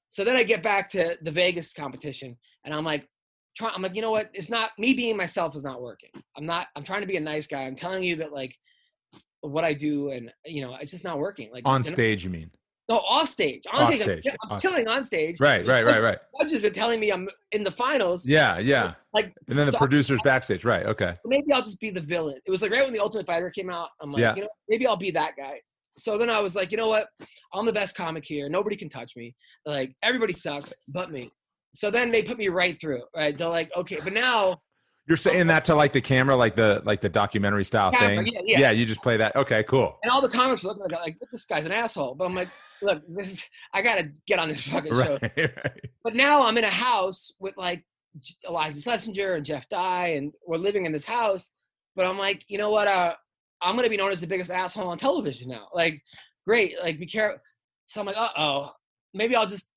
So 0.08 0.22
then 0.22 0.36
I 0.36 0.44
get 0.44 0.62
back 0.62 0.88
to 0.90 1.18
the 1.22 1.30
Vegas 1.30 1.72
competition, 1.72 2.36
and 2.64 2.72
I'm 2.72 2.84
like, 2.84 3.08
try, 3.56 3.72
I'm 3.74 3.82
like, 3.82 3.96
you 3.96 4.02
know 4.02 4.10
what? 4.12 4.30
It's 4.32 4.48
not 4.48 4.70
me 4.78 4.92
being 4.92 5.16
myself 5.16 5.56
is 5.56 5.64
not 5.64 5.82
working. 5.82 6.10
I'm 6.36 6.46
not. 6.46 6.68
I'm 6.76 6.84
trying 6.84 7.00
to 7.00 7.06
be 7.08 7.16
a 7.16 7.20
nice 7.20 7.48
guy. 7.48 7.62
I'm 7.62 7.74
telling 7.74 8.04
you 8.04 8.16
that 8.16 8.32
like 8.32 8.56
what 9.40 9.64
I 9.64 9.72
do, 9.72 10.10
and 10.10 10.30
you 10.44 10.62
know, 10.62 10.76
it's 10.80 10.92
just 10.92 11.04
not 11.04 11.18
working. 11.18 11.50
Like 11.52 11.62
on 11.64 11.82
stage, 11.82 12.22
you 12.22 12.30
mean? 12.30 12.50
No, 12.90 12.96
off 13.06 13.28
stage. 13.28 13.62
On 13.72 13.82
off 13.82 13.94
stage, 13.96 14.26
I'm, 14.26 14.36
I'm 14.42 14.56
off. 14.56 14.62
killing 14.62 14.88
on 14.88 15.04
stage. 15.04 15.38
Right, 15.38 15.64
right, 15.64 15.86
right, 15.86 16.02
right. 16.02 16.18
Judges 16.40 16.64
are 16.64 16.70
telling 16.70 16.98
me 16.98 17.12
I'm 17.12 17.28
in 17.52 17.62
the 17.62 17.70
finals. 17.70 18.26
Yeah, 18.26 18.58
yeah. 18.58 18.94
Like, 19.14 19.32
and 19.46 19.56
then 19.56 19.66
the 19.66 19.72
so 19.72 19.78
producers 19.78 20.18
i 20.24 20.24
backstage. 20.24 20.64
Right. 20.64 20.84
Okay. 20.84 21.14
Maybe 21.24 21.52
I'll 21.52 21.62
just 21.62 21.78
be 21.78 21.90
the 21.90 22.00
villain. 22.00 22.40
It 22.44 22.50
was 22.50 22.62
like 22.62 22.72
right 22.72 22.82
when 22.82 22.92
the 22.92 22.98
Ultimate 22.98 23.28
Fighter 23.28 23.48
came 23.50 23.70
out. 23.70 23.90
I'm 24.02 24.10
like, 24.10 24.20
yeah. 24.20 24.34
you 24.34 24.42
know, 24.42 24.48
maybe 24.68 24.88
I'll 24.88 24.96
be 24.96 25.12
that 25.12 25.36
guy. 25.36 25.60
So 25.96 26.18
then 26.18 26.28
I 26.30 26.40
was 26.40 26.56
like, 26.56 26.72
you 26.72 26.78
know 26.78 26.88
what? 26.88 27.06
I'm 27.54 27.64
the 27.64 27.72
best 27.72 27.96
comic 27.96 28.24
here. 28.24 28.48
Nobody 28.48 28.74
can 28.74 28.88
touch 28.88 29.12
me. 29.16 29.36
Like 29.64 29.94
everybody 30.02 30.32
sucks 30.32 30.72
but 30.88 31.12
me. 31.12 31.30
So 31.76 31.92
then 31.92 32.10
they 32.10 32.24
put 32.24 32.38
me 32.38 32.48
right 32.48 32.80
through. 32.80 33.02
Right. 33.14 33.38
They're 33.38 33.46
like, 33.46 33.70
okay, 33.76 33.98
but 34.02 34.12
now 34.12 34.60
you're 35.06 35.16
saying 35.16 35.46
that 35.46 35.64
to 35.66 35.76
like 35.76 35.92
the 35.92 36.00
camera, 36.00 36.34
like 36.34 36.56
the 36.56 36.82
like 36.84 37.00
the 37.00 37.08
documentary 37.08 37.64
style 37.64 37.92
camera, 37.92 38.24
thing. 38.24 38.32
Yeah, 38.34 38.40
yeah. 38.44 38.58
yeah, 38.58 38.70
you 38.72 38.84
just 38.84 39.02
play 39.02 39.16
that. 39.16 39.34
Okay, 39.36 39.62
cool. 39.64 39.96
And 40.02 40.10
all 40.10 40.20
the 40.20 40.28
comics 40.28 40.64
look 40.64 40.78
like 40.78 40.92
like 40.92 41.18
this 41.30 41.44
guy's 41.44 41.66
an 41.66 41.72
asshole. 41.72 42.14
But 42.14 42.26
I'm 42.26 42.34
like, 42.34 42.48
look, 42.82 43.02
this 43.08 43.32
is, 43.32 43.44
I 43.72 43.82
gotta 43.82 44.10
get 44.26 44.38
on 44.38 44.48
this 44.48 44.66
fucking 44.68 44.94
show. 44.94 45.18
Right, 45.20 45.32
right. 45.36 45.80
But 46.02 46.14
now 46.14 46.46
I'm 46.46 46.58
in 46.58 46.64
a 46.64 46.70
house 46.70 47.32
with 47.38 47.56
like 47.56 47.84
Iliza 48.48 48.82
Shlesinger 48.82 49.36
and 49.36 49.44
Jeff 49.44 49.68
Dye, 49.68 50.08
and 50.08 50.32
we're 50.46 50.56
living 50.56 50.86
in 50.86 50.92
this 50.92 51.04
house. 51.04 51.50
But 51.96 52.06
I'm 52.06 52.18
like, 52.18 52.44
you 52.48 52.58
know 52.58 52.70
what? 52.70 52.88
Uh, 52.88 53.14
I'm 53.62 53.76
gonna 53.76 53.88
be 53.88 53.96
known 53.96 54.10
as 54.10 54.20
the 54.20 54.26
biggest 54.26 54.50
asshole 54.50 54.88
on 54.88 54.98
television 54.98 55.48
now. 55.48 55.68
Like, 55.74 56.00
great. 56.46 56.74
Like, 56.82 56.98
be 56.98 57.06
careful. 57.06 57.40
So 57.86 58.00
I'm 58.00 58.06
like, 58.06 58.16
uh 58.16 58.28
oh, 58.36 58.70
maybe 59.14 59.34
I'll 59.34 59.46
just 59.46 59.70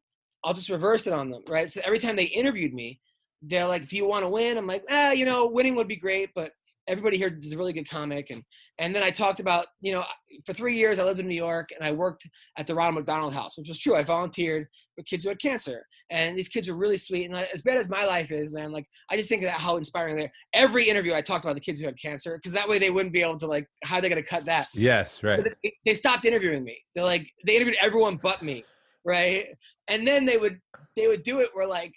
I'll 0.44 0.54
just 0.54 0.70
reverse 0.70 1.08
it 1.08 1.14
on 1.14 1.30
them, 1.30 1.44
right? 1.48 1.70
So 1.70 1.82
every 1.84 2.00
time 2.00 2.16
they 2.16 2.26
interviewed 2.26 2.74
me, 2.74 3.00
they're 3.42 3.68
like, 3.68 3.88
"Do 3.88 3.96
you 3.96 4.06
want 4.06 4.24
to 4.24 4.30
win?" 4.30 4.58
I'm 4.58 4.68
like, 4.68 4.84
"Ah, 4.90 5.12
you 5.12 5.26
know, 5.26 5.48
winning 5.48 5.76
would 5.76 5.88
be 5.88 5.96
great, 5.96 6.30
but 6.36 6.52
everybody 6.88 7.18
here 7.18 7.36
is 7.42 7.54
a 7.54 7.58
really 7.58 7.74
good 7.74 7.90
comic." 7.90 8.30
And 8.30 8.44
and 8.80 8.96
then 8.96 9.04
I 9.04 9.12
talked 9.12 9.40
about, 9.40 9.68
you 9.82 9.94
know, 9.94 10.04
for 10.46 10.54
three 10.54 10.76
years 10.76 11.00
I 11.00 11.04
lived 11.04 11.20
in 11.20 11.28
New 11.28 11.36
York 11.36 11.70
and 11.76 11.88
I 11.88 11.92
worked 11.92 12.28
at 12.58 12.66
the 12.66 12.76
Ronald 12.76 12.96
McDonald 12.96 13.34
House, 13.34 13.58
which 13.58 13.70
was 13.70 13.80
true. 13.80 13.96
I 13.96 14.04
volunteered 14.04 14.68
with 14.98 15.06
kids 15.06 15.24
who 15.24 15.30
had 15.30 15.40
cancer, 15.40 15.86
and 16.10 16.38
these 16.38 16.48
kids 16.48 16.68
were 16.68 16.76
really 16.76 16.98
sweet. 16.98 17.26
And 17.26 17.36
as 17.36 17.62
bad 17.62 17.78
as 17.78 17.88
my 17.88 18.06
life 18.06 18.32
is, 18.32 18.52
man, 18.52 18.72
like 18.72 18.88
I 19.10 19.18
just 19.18 19.30
think 19.30 19.44
of 19.44 19.50
how 19.50 19.78
inspiring 19.78 20.18
they 20.18 20.24
are. 20.24 20.32
Every 20.54 20.90
interview 20.90 21.14
I 21.14 21.22
talked 21.22 21.46
about 21.46 21.56
the 21.56 21.62
kids 21.62 21.80
who 21.80 21.86
had 21.86 22.00
cancer 22.00 22.38
because 22.38 22.54
that 22.54 22.68
way 22.68 22.80
they 22.80 22.90
wouldn't 22.90 23.14
be 23.14 23.22
able 23.22 23.40
to 23.40 23.48
like 23.48 23.68
how 23.84 24.00
they're 24.00 24.10
gonna 24.10 24.24
cut 24.24 24.46
that. 24.46 24.68
Yes, 24.74 25.24
right. 25.24 25.44
They, 25.64 25.76
they 25.86 25.96
stopped 25.96 26.26
interviewing 26.26 26.64
me. 26.64 26.78
They're 26.96 27.04
like 27.04 27.32
they 27.46 27.56
interviewed 27.56 27.78
everyone 27.82 28.20
but 28.22 28.42
me, 28.42 28.64
right? 29.06 29.48
And 29.88 30.08
then 30.08 30.26
they 30.26 30.38
would 30.38 30.60
they 30.96 31.08
would 31.08 31.24
do 31.24 31.40
it 31.40 31.50
where 31.54 31.68
like 31.68 31.94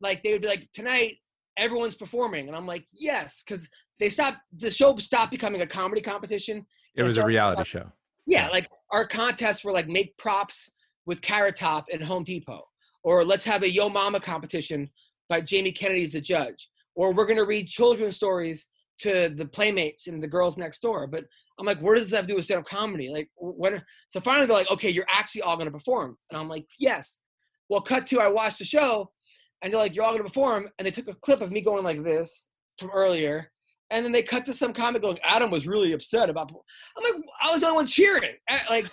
like 0.00 0.22
they 0.22 0.32
would 0.32 0.42
be 0.42 0.48
like 0.48 0.68
tonight 0.72 1.16
everyone's 1.56 1.96
performing 1.96 2.48
and 2.48 2.56
i'm 2.56 2.66
like 2.66 2.84
yes 2.92 3.42
because 3.44 3.68
they 4.00 4.10
stopped 4.10 4.38
the 4.56 4.70
show 4.70 4.96
stopped 4.96 5.30
becoming 5.30 5.60
a 5.60 5.66
comedy 5.66 6.00
competition. 6.00 6.66
It 6.96 7.02
was 7.02 7.18
a 7.18 7.24
reality 7.24 7.64
show. 7.64 7.92
Yeah 8.26 8.48
like 8.48 8.68
our 8.90 9.06
contests 9.06 9.62
were 9.64 9.72
like 9.72 9.88
make 9.88 10.16
props 10.18 10.70
with 11.06 11.20
carrot 11.20 11.56
top 11.56 11.86
and 11.92 12.02
home 12.02 12.24
depot 12.24 12.62
or 13.04 13.24
let's 13.24 13.44
have 13.44 13.62
a 13.62 13.70
yo 13.70 13.88
mama 13.88 14.20
competition 14.20 14.88
by 15.28 15.40
jamie 15.40 15.72
kennedy 15.72 16.02
as 16.02 16.12
the 16.12 16.20
judge 16.20 16.68
or 16.94 17.12
we're 17.12 17.26
to 17.26 17.44
read 17.44 17.66
children's 17.66 18.16
stories 18.16 18.66
to 18.98 19.30
the 19.30 19.46
playmates 19.46 20.08
and 20.08 20.22
the 20.22 20.28
girls 20.28 20.58
next 20.58 20.80
door. 20.80 21.06
But 21.06 21.24
i'm 21.58 21.66
like 21.66 21.80
what 21.80 21.96
does 21.96 22.10
that 22.10 22.16
have 22.16 22.26
to 22.26 22.32
do 22.32 22.36
with 22.36 22.44
stand-up 22.44 22.66
comedy? 22.66 23.10
Like 23.10 23.28
when? 23.36 23.82
so 24.08 24.20
finally 24.20 24.46
they're 24.46 24.56
like 24.56 24.70
okay 24.70 24.90
you're 24.90 25.06
actually 25.08 25.42
all 25.42 25.58
to 25.58 25.70
perform. 25.70 26.16
And 26.30 26.38
i'm 26.40 26.48
like 26.48 26.66
yes. 26.78 27.20
Well 27.68 27.80
cut 27.80 28.06
to 28.08 28.20
i 28.20 28.28
watched 28.28 28.58
the 28.58 28.64
show 28.64 29.10
and 29.62 29.72
they're 29.72 29.80
like, 29.80 29.94
"You're 29.94 30.04
all 30.04 30.12
gonna 30.12 30.24
perform," 30.24 30.68
and 30.78 30.86
they 30.86 30.90
took 30.90 31.08
a 31.08 31.14
clip 31.14 31.40
of 31.40 31.52
me 31.52 31.60
going 31.60 31.84
like 31.84 32.02
this 32.02 32.48
from 32.78 32.90
earlier, 32.90 33.50
and 33.90 34.04
then 34.04 34.12
they 34.12 34.22
cut 34.22 34.46
to 34.46 34.54
some 34.54 34.72
comic 34.72 35.02
going, 35.02 35.18
"Adam 35.24 35.50
was 35.50 35.66
really 35.66 35.92
upset 35.92 36.30
about." 36.30 36.50
I'm 36.96 37.04
like, 37.04 37.22
I 37.42 37.52
was 37.52 37.60
the 37.60 37.66
only 37.66 37.76
one 37.76 37.86
cheering, 37.86 38.36
like. 38.68 38.86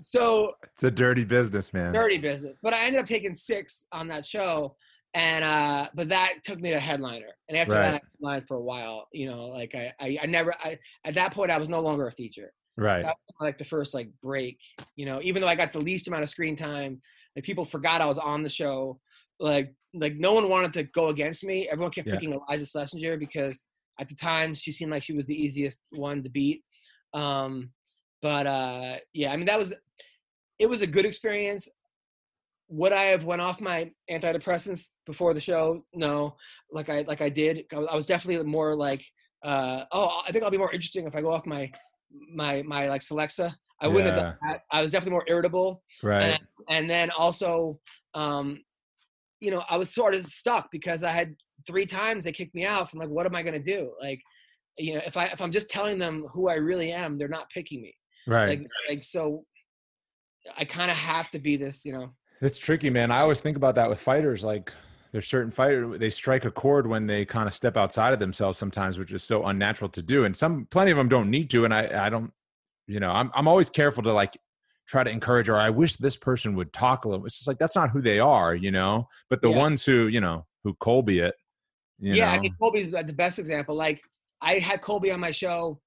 So 0.00 0.54
it's 0.74 0.82
a 0.82 0.90
dirty 0.90 1.22
business, 1.24 1.72
man. 1.72 1.92
Dirty 1.92 2.18
business. 2.18 2.56
But 2.60 2.74
I 2.74 2.84
ended 2.84 3.00
up 3.00 3.06
taking 3.06 3.36
six 3.36 3.84
on 3.92 4.08
that 4.08 4.26
show, 4.26 4.74
and 5.14 5.44
uh, 5.44 5.88
but 5.94 6.08
that 6.08 6.38
took 6.44 6.60
me 6.60 6.70
to 6.70 6.80
headliner. 6.80 7.28
And 7.48 7.56
after 7.56 7.74
right. 7.74 7.82
that, 7.82 7.94
I 7.94 8.00
headlined 8.16 8.48
for 8.48 8.56
a 8.56 8.62
while. 8.62 9.06
You 9.12 9.26
know, 9.26 9.46
like 9.46 9.74
I, 9.74 9.92
I, 10.00 10.18
I 10.22 10.26
never, 10.26 10.54
I 10.54 10.78
at 11.04 11.14
that 11.14 11.32
point 11.32 11.52
I 11.52 11.58
was 11.58 11.68
no 11.68 11.80
longer 11.80 12.08
a 12.08 12.12
feature. 12.12 12.52
Right. 12.76 13.04
So 13.04 13.12
like 13.40 13.58
the 13.58 13.64
first 13.64 13.94
like 13.94 14.10
break. 14.22 14.58
You 14.96 15.06
know, 15.06 15.20
even 15.22 15.40
though 15.40 15.48
I 15.48 15.54
got 15.54 15.72
the 15.72 15.80
least 15.80 16.08
amount 16.08 16.24
of 16.24 16.28
screen 16.28 16.56
time, 16.56 17.00
like 17.36 17.44
people 17.44 17.64
forgot 17.64 18.00
I 18.00 18.06
was 18.06 18.18
on 18.18 18.42
the 18.42 18.48
show 18.48 18.98
like 19.42 19.74
like 19.94 20.16
no 20.16 20.32
one 20.32 20.48
wanted 20.48 20.72
to 20.74 20.84
go 20.84 21.08
against 21.08 21.44
me. 21.44 21.68
Everyone 21.68 21.92
kept 21.92 22.08
yeah. 22.08 22.14
picking 22.14 22.32
Iliza 22.32 22.64
Shlesinger 22.64 23.18
because 23.18 23.60
at 24.00 24.08
the 24.08 24.14
time 24.14 24.54
she 24.54 24.72
seemed 24.72 24.90
like 24.90 25.02
she 25.02 25.12
was 25.12 25.26
the 25.26 25.34
easiest 25.34 25.80
one 25.90 26.22
to 26.22 26.30
beat. 26.30 26.62
Um, 27.14 27.70
but 28.20 28.46
uh, 28.46 28.96
yeah, 29.12 29.32
I 29.32 29.36
mean 29.36 29.46
that 29.46 29.58
was 29.58 29.74
it 30.58 30.66
was 30.66 30.80
a 30.80 30.86
good 30.86 31.04
experience. 31.04 31.68
Would 32.68 32.92
I 32.92 33.04
have 33.04 33.24
went 33.24 33.42
off 33.42 33.60
my 33.60 33.90
antidepressants 34.10 34.88
before 35.04 35.34
the 35.34 35.40
show? 35.40 35.84
No, 35.92 36.36
like 36.70 36.88
I 36.88 37.02
like 37.02 37.20
I 37.20 37.28
did. 37.28 37.64
I 37.72 37.94
was 37.94 38.06
definitely 38.06 38.42
more 38.44 38.74
like, 38.74 39.04
uh, 39.44 39.84
oh, 39.92 40.22
I 40.26 40.32
think 40.32 40.42
I'll 40.42 40.50
be 40.50 40.58
more 40.58 40.72
interesting 40.72 41.06
if 41.06 41.14
I 41.14 41.20
go 41.20 41.30
off 41.30 41.44
my 41.44 41.70
my 42.32 42.62
my 42.62 42.88
like 42.88 43.02
Celexa. 43.02 43.54
I 43.82 43.88
wouldn't 43.88 44.14
have 44.14 44.22
done 44.22 44.36
that. 44.42 44.60
I 44.70 44.80
was 44.80 44.92
definitely 44.92 45.12
more 45.12 45.24
irritable. 45.26 45.82
Right. 46.04 46.22
And, 46.22 46.38
and 46.68 46.88
then 46.88 47.10
also, 47.10 47.80
um, 48.14 48.62
you 49.42 49.50
know, 49.50 49.64
I 49.68 49.76
was 49.76 49.92
sort 49.92 50.14
of 50.14 50.24
stuck 50.24 50.70
because 50.70 51.02
I 51.02 51.10
had 51.10 51.34
three 51.66 51.84
times 51.84 52.22
they 52.22 52.32
kicked 52.32 52.54
me 52.54 52.64
out. 52.64 52.92
I'm 52.92 52.98
like, 53.00 53.08
what 53.08 53.26
am 53.26 53.34
I 53.34 53.42
going 53.42 53.60
to 53.60 53.76
do? 53.76 53.92
Like, 54.00 54.20
you 54.78 54.94
know, 54.94 55.00
if 55.04 55.16
I, 55.16 55.26
if 55.26 55.40
I'm 55.40 55.50
just 55.50 55.68
telling 55.68 55.98
them 55.98 56.26
who 56.32 56.48
I 56.48 56.54
really 56.54 56.92
am, 56.92 57.18
they're 57.18 57.28
not 57.28 57.50
picking 57.50 57.82
me. 57.82 57.94
Right. 58.26 58.48
Like, 58.48 58.66
like 58.88 59.02
so 59.02 59.44
I 60.56 60.64
kind 60.64 60.90
of 60.90 60.96
have 60.96 61.28
to 61.30 61.40
be 61.40 61.56
this, 61.56 61.84
you 61.84 61.92
know. 61.92 62.14
It's 62.40 62.58
tricky, 62.58 62.88
man. 62.88 63.10
I 63.10 63.20
always 63.20 63.40
think 63.40 63.56
about 63.56 63.74
that 63.74 63.88
with 63.88 63.98
fighters. 63.98 64.44
Like, 64.44 64.72
there's 65.10 65.26
certain 65.26 65.50
fighters 65.50 65.98
they 65.98 66.08
strike 66.08 66.44
a 66.44 66.50
chord 66.50 66.86
when 66.86 67.06
they 67.06 67.24
kind 67.24 67.48
of 67.48 67.54
step 67.54 67.76
outside 67.76 68.12
of 68.12 68.20
themselves 68.20 68.58
sometimes, 68.58 68.96
which 68.96 69.12
is 69.12 69.24
so 69.24 69.44
unnatural 69.46 69.90
to 69.90 70.02
do. 70.02 70.24
And 70.24 70.36
some, 70.36 70.66
plenty 70.70 70.92
of 70.92 70.96
them 70.96 71.08
don't 71.08 71.30
need 71.30 71.50
to. 71.50 71.64
And 71.64 71.74
I, 71.74 72.06
I 72.06 72.10
don't, 72.10 72.32
you 72.86 73.00
know, 73.00 73.10
I'm, 73.10 73.30
I'm 73.34 73.48
always 73.48 73.68
careful 73.68 74.04
to 74.04 74.12
like 74.12 74.38
try 74.86 75.04
to 75.04 75.10
encourage, 75.10 75.48
or 75.48 75.56
I 75.56 75.70
wish 75.70 75.96
this 75.96 76.16
person 76.16 76.54
would 76.56 76.72
talk 76.72 77.04
a 77.04 77.08
little. 77.08 77.24
It's 77.26 77.38
just 77.38 77.48
like 77.48 77.58
that's 77.58 77.76
not 77.76 77.90
who 77.90 78.00
they 78.00 78.18
are, 78.18 78.54
you 78.54 78.70
know. 78.70 79.08
But 79.30 79.42
the 79.42 79.50
yeah. 79.50 79.58
ones 79.58 79.84
who, 79.84 80.08
you 80.08 80.20
know, 80.20 80.46
who 80.64 80.74
Colby 80.74 81.20
it, 81.20 81.34
yeah. 81.98 82.26
Know? 82.26 82.32
I 82.32 82.38
mean, 82.40 82.54
Colby's 82.60 82.92
the 82.92 83.12
best 83.12 83.38
example. 83.38 83.74
Like, 83.74 84.02
I 84.40 84.54
had 84.54 84.82
Colby 84.82 85.10
on 85.12 85.20
my 85.20 85.30
show 85.30 85.80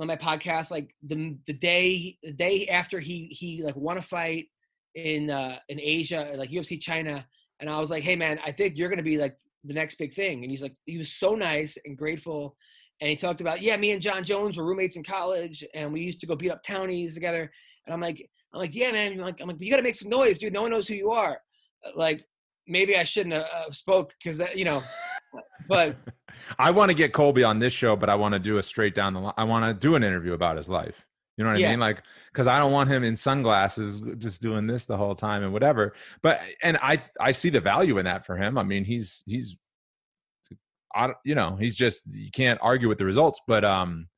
on 0.00 0.06
my 0.06 0.16
podcast 0.16 0.70
like 0.70 0.94
the 1.02 1.36
the 1.46 1.52
day 1.52 2.16
the 2.22 2.32
day 2.32 2.66
after 2.68 3.00
he 3.00 3.26
he 3.30 3.62
like 3.62 3.76
won 3.76 3.98
a 3.98 4.02
fight 4.02 4.46
in 4.94 5.30
uh 5.30 5.58
in 5.68 5.80
Asia 5.80 6.32
like 6.36 6.50
UFC 6.50 6.80
China 6.80 7.26
and 7.60 7.68
I 7.68 7.78
was 7.80 7.90
like 7.90 8.04
hey 8.04 8.16
man 8.16 8.38
I 8.44 8.52
think 8.52 8.76
you're 8.76 8.88
going 8.88 8.98
to 8.98 9.02
be 9.02 9.18
like 9.18 9.36
the 9.64 9.74
next 9.74 9.96
big 9.96 10.14
thing 10.14 10.42
and 10.42 10.50
he's 10.50 10.62
like 10.62 10.76
he 10.86 10.98
was 10.98 11.12
so 11.12 11.34
nice 11.34 11.76
and 11.84 11.98
grateful 11.98 12.56
and 13.00 13.10
he 13.10 13.16
talked 13.16 13.40
about 13.40 13.60
yeah 13.60 13.76
me 13.76 13.90
and 13.90 14.00
Jon 14.00 14.24
Jones 14.24 14.56
were 14.56 14.64
roommates 14.64 14.96
in 14.96 15.02
college 15.02 15.64
and 15.74 15.92
we 15.92 16.00
used 16.00 16.20
to 16.20 16.26
go 16.26 16.36
beat 16.36 16.52
up 16.52 16.62
townies 16.62 17.14
together 17.14 17.50
and 17.88 17.94
I'm 17.94 18.00
like 18.00 18.28
I'm 18.52 18.60
like 18.60 18.74
yeah 18.74 18.92
man 18.92 19.12
I'm 19.12 19.18
like, 19.18 19.40
I'm 19.40 19.48
like 19.48 19.60
you 19.60 19.70
got 19.70 19.78
to 19.78 19.82
make 19.82 19.96
some 19.96 20.10
noise 20.10 20.38
dude 20.38 20.52
no 20.52 20.62
one 20.62 20.70
knows 20.70 20.86
who 20.86 20.94
you 20.94 21.10
are 21.10 21.38
like 21.96 22.24
maybe 22.66 22.96
I 22.96 23.04
shouldn't 23.04 23.34
have 23.34 23.48
uh, 23.52 23.70
spoke 23.70 24.14
cuz 24.22 24.40
you 24.54 24.64
know 24.64 24.82
but 25.68 25.96
I 26.58 26.70
want 26.70 26.90
to 26.90 26.94
get 26.94 27.12
Colby 27.12 27.44
on 27.44 27.58
this 27.58 27.72
show, 27.72 27.96
but 27.96 28.08
I 28.08 28.14
want 28.14 28.34
to 28.34 28.38
do 28.38 28.58
a 28.58 28.62
straight 28.62 28.94
down 28.94 29.14
the 29.14 29.20
line. 29.20 29.34
I 29.36 29.44
want 29.44 29.64
to 29.64 29.74
do 29.74 29.94
an 29.94 30.02
interview 30.02 30.32
about 30.32 30.56
his 30.56 30.68
life. 30.68 31.06
You 31.36 31.44
know 31.44 31.50
what 31.50 31.60
yeah. 31.60 31.68
I 31.68 31.70
mean? 31.70 31.80
Like, 31.80 32.02
because 32.32 32.48
I 32.48 32.58
don't 32.58 32.72
want 32.72 32.90
him 32.90 33.04
in 33.04 33.14
sunglasses 33.14 34.02
just 34.18 34.42
doing 34.42 34.66
this 34.66 34.86
the 34.86 34.96
whole 34.96 35.14
time 35.14 35.44
and 35.44 35.52
whatever. 35.52 35.94
But 36.20 36.40
and 36.62 36.76
I 36.82 37.00
I 37.20 37.30
see 37.30 37.48
the 37.48 37.60
value 37.60 37.98
in 37.98 38.04
that 38.06 38.26
for 38.26 38.36
him. 38.36 38.58
I 38.58 38.64
mean, 38.64 38.84
he's 38.84 39.22
he's, 39.26 39.56
I, 40.94 41.10
you 41.24 41.36
know, 41.36 41.56
he's 41.56 41.76
just 41.76 42.02
you 42.12 42.30
can't 42.32 42.58
argue 42.60 42.88
with 42.88 42.98
the 42.98 43.04
results. 43.04 43.40
But 43.46 43.64
um, 43.64 44.08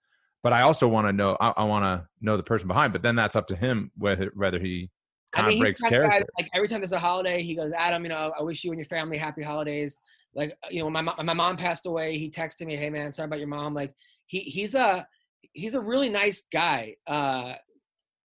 but 0.43 0.53
I 0.53 0.63
also 0.63 0.89
want 0.89 1.07
to 1.07 1.13
know. 1.13 1.37
I, 1.41 1.53
I 1.57 1.65
want 1.65 1.85
to 1.85 2.07
know 2.21 2.37
the 2.37 2.43
person 2.43 2.69
behind. 2.69 2.93
But 2.93 3.03
then 3.03 3.17
that's 3.17 3.37
up 3.37 3.47
to 3.49 3.57
him 3.57 3.91
whether 3.97 4.31
whether 4.35 4.59
he 4.59 4.91
kind 5.33 5.47
I 5.47 5.51
mean, 5.51 5.59
of 5.59 5.63
breaks 5.63 5.81
character. 5.81 6.19
Guy, 6.19 6.25
like 6.39 6.51
every 6.55 6.69
time 6.69 6.81
there's 6.81 6.93
a 6.93 6.99
holiday, 6.99 7.43
he 7.43 7.55
goes, 7.55 7.73
Adam, 7.73 8.03
you 8.03 8.09
know, 8.09 8.33
I 8.39 8.43
wish 8.43 8.65
you 8.65 8.71
and 8.71 8.79
your 8.79 8.87
family 8.87 9.17
happy 9.17 9.43
holidays 9.43 9.97
like 10.35 10.57
uh, 10.65 10.69
you 10.71 10.81
know 10.81 10.91
my 10.91 11.03
my 11.03 11.35
mom 11.35 11.57
passed 11.57 11.87
away 11.87 12.17
he 12.17 12.31
texted 12.31 12.67
me 12.67 12.77
hey 12.77 12.91
man 12.91 13.13
sorry 13.13 13.27
about 13.27 13.39
your 13.39 13.49
mom 13.49 13.75
like 13.75 13.95
he 14.27 14.41
he's 14.41 14.75
a 14.75 15.07
he's 15.53 15.75
a 15.75 15.81
really 15.81 16.09
nice 16.09 16.45
guy 16.53 16.95
uh 17.07 17.55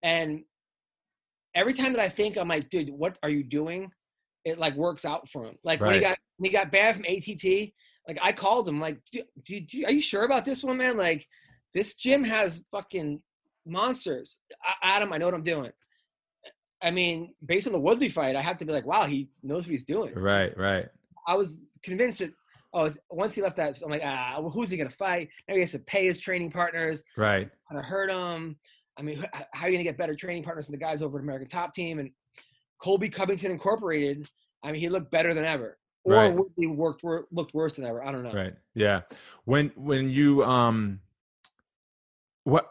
and 0.02 0.42
every 1.54 1.72
time 1.72 1.92
that 1.92 2.02
i 2.02 2.08
think 2.08 2.36
i'm 2.36 2.48
like 2.48 2.68
dude 2.68 2.90
what 2.90 3.18
are 3.22 3.30
you 3.30 3.42
doing 3.42 3.90
it 4.44 4.58
like 4.58 4.74
works 4.74 5.04
out 5.04 5.28
for 5.30 5.44
him 5.44 5.56
like 5.64 5.80
right. 5.80 5.88
when 5.88 5.94
he 5.94 6.00
got 6.00 6.18
when 6.36 6.50
he 6.50 6.56
got 6.56 6.70
bad 6.70 6.94
from 6.94 7.04
att 7.08 7.72
like 8.06 8.18
i 8.20 8.32
called 8.32 8.68
him 8.68 8.80
like 8.80 8.98
dude, 9.12 9.24
dude, 9.44 9.84
are 9.86 9.92
you 9.92 10.02
sure 10.02 10.24
about 10.24 10.44
this 10.44 10.62
one 10.62 10.76
man 10.76 10.96
like 10.96 11.26
this 11.74 11.94
gym 11.96 12.24
has 12.24 12.64
fucking 12.70 13.20
monsters 13.66 14.38
adam 14.82 15.12
i 15.12 15.18
know 15.18 15.26
what 15.26 15.34
i'm 15.34 15.42
doing 15.42 15.70
I 16.84 16.90
mean, 16.90 17.34
based 17.46 17.66
on 17.66 17.72
the 17.72 17.80
Woodley 17.80 18.10
fight, 18.10 18.36
I 18.36 18.42
have 18.42 18.58
to 18.58 18.66
be 18.66 18.72
like, 18.72 18.84
wow, 18.84 19.06
he 19.06 19.30
knows 19.42 19.62
what 19.62 19.70
he's 19.70 19.84
doing. 19.84 20.12
Right, 20.14 20.54
right. 20.58 20.86
I 21.26 21.34
was 21.34 21.58
convinced 21.82 22.18
that 22.18 22.34
oh, 22.74 22.90
once 23.10 23.34
he 23.34 23.40
left 23.40 23.56
that, 23.56 23.78
I'm 23.82 23.90
like, 23.90 24.02
ah, 24.04 24.36
well, 24.38 24.50
who's 24.50 24.68
he 24.68 24.76
gonna 24.76 24.90
fight? 24.90 25.30
Now 25.48 25.54
he 25.54 25.60
has 25.60 25.72
to 25.72 25.78
pay 25.78 26.04
his 26.04 26.18
training 26.18 26.50
partners. 26.50 27.02
Right. 27.16 27.48
Of 27.70 27.84
hurt 27.84 28.10
him. 28.10 28.56
I 28.98 29.02
mean, 29.02 29.24
how 29.52 29.66
are 29.66 29.68
you 29.68 29.76
gonna 29.76 29.84
get 29.84 29.96
better 29.96 30.14
training 30.14 30.44
partners 30.44 30.66
than 30.66 30.74
the 30.74 30.84
guys 30.84 31.00
over 31.00 31.18
at 31.18 31.24
American 31.24 31.48
Top 31.48 31.72
Team? 31.72 31.98
And 31.98 32.10
Colby 32.80 33.08
Covington 33.08 33.50
Incorporated. 33.50 34.28
I 34.62 34.70
mean, 34.70 34.80
he 34.80 34.88
looked 34.88 35.10
better 35.10 35.32
than 35.32 35.44
ever, 35.44 35.78
or 36.04 36.12
right. 36.12 36.36
he 36.56 36.66
worked 36.66 37.02
looked 37.32 37.54
worse 37.54 37.76
than 37.76 37.86
ever. 37.86 38.04
I 38.04 38.12
don't 38.12 38.22
know. 38.22 38.32
Right. 38.32 38.54
Yeah. 38.74 39.00
When 39.44 39.72
when 39.74 40.10
you 40.10 40.44
um, 40.44 41.00
what 42.44 42.70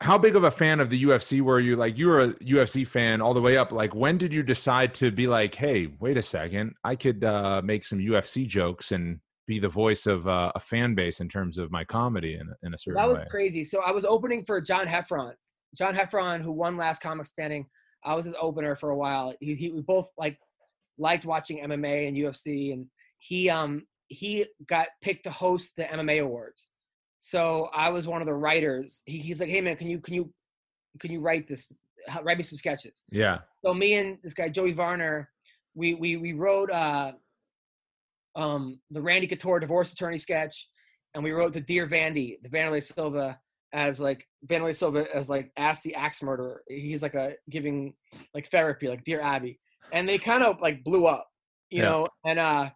how 0.00 0.16
big 0.16 0.36
of 0.36 0.44
a 0.44 0.50
fan 0.50 0.78
of 0.78 0.90
the 0.90 1.04
UFC 1.04 1.40
were 1.40 1.58
you? 1.58 1.74
Like 1.74 1.98
you 1.98 2.06
were 2.06 2.20
a 2.20 2.28
UFC 2.34 2.86
fan 2.86 3.20
all 3.20 3.34
the 3.34 3.40
way 3.40 3.56
up. 3.56 3.72
Like 3.72 3.94
when 3.94 4.16
did 4.16 4.32
you 4.32 4.42
decide 4.42 4.94
to 4.94 5.10
be 5.10 5.26
like, 5.26 5.54
hey, 5.54 5.88
wait 5.98 6.16
a 6.16 6.22
second, 6.22 6.74
I 6.84 6.94
could 6.94 7.24
uh, 7.24 7.62
make 7.64 7.84
some 7.84 7.98
UFC 7.98 8.46
jokes 8.46 8.92
and 8.92 9.18
be 9.48 9.58
the 9.58 9.68
voice 9.68 10.06
of 10.06 10.28
uh, 10.28 10.52
a 10.54 10.60
fan 10.60 10.94
base 10.94 11.20
in 11.20 11.28
terms 11.28 11.58
of 11.58 11.72
my 11.72 11.82
comedy 11.82 12.34
in, 12.34 12.48
in 12.62 12.74
a 12.74 12.78
certain 12.78 12.96
way? 12.96 13.02
That 13.02 13.08
was 13.08 13.18
way. 13.18 13.26
crazy. 13.28 13.64
So 13.64 13.80
I 13.82 13.90
was 13.90 14.04
opening 14.04 14.44
for 14.44 14.60
John 14.60 14.86
Heffron. 14.86 15.32
John 15.74 15.94
Heffron, 15.94 16.42
who 16.42 16.52
won 16.52 16.76
last 16.76 17.02
comic 17.02 17.26
standing. 17.26 17.66
I 18.04 18.14
was 18.14 18.26
his 18.26 18.34
opener 18.40 18.76
for 18.76 18.90
a 18.90 18.96
while. 18.96 19.34
He, 19.40 19.54
he 19.54 19.70
we 19.70 19.80
both 19.82 20.10
like 20.16 20.38
liked 20.98 21.24
watching 21.24 21.58
MMA 21.58 22.08
and 22.08 22.16
UFC, 22.16 22.72
and 22.72 22.86
he 23.18 23.50
um 23.50 23.86
he 24.06 24.46
got 24.66 24.88
picked 25.02 25.24
to 25.24 25.30
host 25.30 25.72
the 25.76 25.84
MMA 25.84 26.22
awards. 26.22 26.68
So 27.20 27.68
I 27.74 27.90
was 27.90 28.06
one 28.06 28.22
of 28.22 28.26
the 28.26 28.34
writers. 28.34 29.02
He, 29.06 29.18
he's 29.18 29.40
like, 29.40 29.48
"Hey 29.48 29.60
man, 29.60 29.76
can 29.76 29.88
you 29.88 30.00
can 30.00 30.14
you 30.14 30.32
can 30.98 31.10
you 31.10 31.20
write 31.20 31.48
this? 31.48 31.72
Write 32.22 32.38
me 32.38 32.44
some 32.44 32.56
sketches." 32.56 33.02
Yeah. 33.10 33.38
So 33.64 33.74
me 33.74 33.94
and 33.94 34.18
this 34.22 34.34
guy 34.34 34.48
Joey 34.48 34.72
Varner, 34.72 35.30
we 35.74 35.94
we 35.94 36.16
we 36.16 36.32
wrote 36.32 36.70
uh, 36.70 37.12
um, 38.36 38.80
the 38.90 39.02
Randy 39.02 39.26
Couture 39.26 39.60
divorce 39.60 39.92
attorney 39.92 40.18
sketch, 40.18 40.68
and 41.14 41.24
we 41.24 41.32
wrote 41.32 41.52
the 41.52 41.60
Dear 41.60 41.86
Vandy, 41.86 42.40
the 42.42 42.48
Wanderlei 42.48 42.82
Silva 42.82 43.38
as 43.72 44.00
like 44.00 44.26
Wanderlei 44.46 44.74
Silva 44.74 45.06
as 45.14 45.28
like 45.28 45.50
ask 45.56 45.82
the 45.82 45.94
axe 45.94 46.22
murderer. 46.22 46.62
He's 46.68 47.02
like 47.02 47.14
a 47.14 47.34
giving 47.50 47.94
like 48.34 48.50
therapy, 48.50 48.88
like 48.88 49.04
Dear 49.04 49.20
Abby, 49.20 49.58
and 49.92 50.08
they 50.08 50.18
kind 50.18 50.42
of 50.42 50.60
like 50.60 50.84
blew 50.84 51.06
up, 51.06 51.28
you 51.70 51.82
yeah. 51.82 51.88
know, 51.88 52.08
and 52.24 52.38
uh 52.38 52.70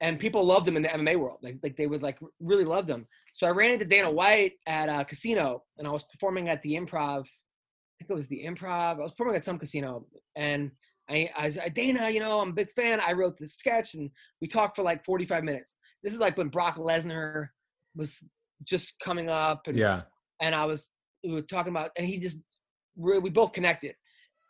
and 0.00 0.18
people 0.18 0.44
loved 0.44 0.66
him 0.66 0.76
in 0.76 0.82
the 0.82 0.88
MMA 0.88 1.16
world. 1.16 1.38
Like, 1.42 1.58
like 1.62 1.76
they 1.76 1.86
would 1.86 2.02
like 2.02 2.18
really 2.40 2.64
love 2.64 2.86
them. 2.86 3.06
So 3.32 3.46
I 3.46 3.50
ran 3.50 3.72
into 3.72 3.86
Dana 3.86 4.10
White 4.10 4.52
at 4.66 4.88
a 4.88 5.04
casino, 5.04 5.64
and 5.78 5.88
I 5.88 5.90
was 5.90 6.04
performing 6.04 6.50
at 6.50 6.62
the 6.62 6.74
Improv. 6.74 7.20
I 7.20 7.98
think 7.98 8.10
it 8.10 8.14
was 8.14 8.28
the 8.28 8.44
Improv. 8.44 8.98
I 8.98 9.02
was 9.02 9.12
performing 9.12 9.36
at 9.36 9.44
some 9.44 9.58
casino, 9.58 10.06
and 10.36 10.70
I, 11.08 11.30
I 11.34 11.46
was 11.46 11.56
like, 11.56 11.74
Dana, 11.74 12.10
you 12.10 12.20
know, 12.20 12.40
I'm 12.40 12.50
a 12.50 12.54
big 12.54 12.70
fan. 12.72 13.00
I 13.00 13.12
wrote 13.12 13.38
this 13.38 13.54
sketch, 13.54 13.94
and 13.94 14.10
we 14.42 14.48
talked 14.48 14.76
for 14.76 14.82
like 14.82 15.02
45 15.04 15.44
minutes. 15.44 15.76
This 16.02 16.12
is 16.12 16.20
like 16.20 16.36
when 16.36 16.48
Brock 16.48 16.76
Lesnar 16.76 17.48
was 17.96 18.22
just 18.64 19.00
coming 19.00 19.30
up, 19.30 19.62
and 19.66 19.78
yeah, 19.78 20.02
and 20.42 20.54
I 20.54 20.66
was 20.66 20.90
we 21.24 21.32
were 21.32 21.42
talking 21.42 21.72
about, 21.72 21.90
and 21.96 22.06
he 22.06 22.18
just 22.18 22.38
we 22.96 23.30
both 23.30 23.52
connected. 23.52 23.94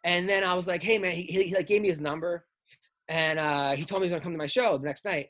And 0.04 0.28
then 0.28 0.42
I 0.42 0.54
was 0.54 0.66
like, 0.66 0.82
hey 0.82 0.98
man, 0.98 1.12
he, 1.12 1.22
he 1.22 1.54
like 1.54 1.68
gave 1.68 1.82
me 1.82 1.88
his 1.88 2.00
number, 2.00 2.44
and 3.08 3.38
uh, 3.38 3.70
he 3.72 3.84
told 3.84 4.00
me 4.00 4.08
he 4.08 4.12
was 4.12 4.18
gonna 4.18 4.24
come 4.24 4.32
to 4.32 4.38
my 4.38 4.48
show 4.48 4.76
the 4.76 4.84
next 4.84 5.04
night. 5.04 5.28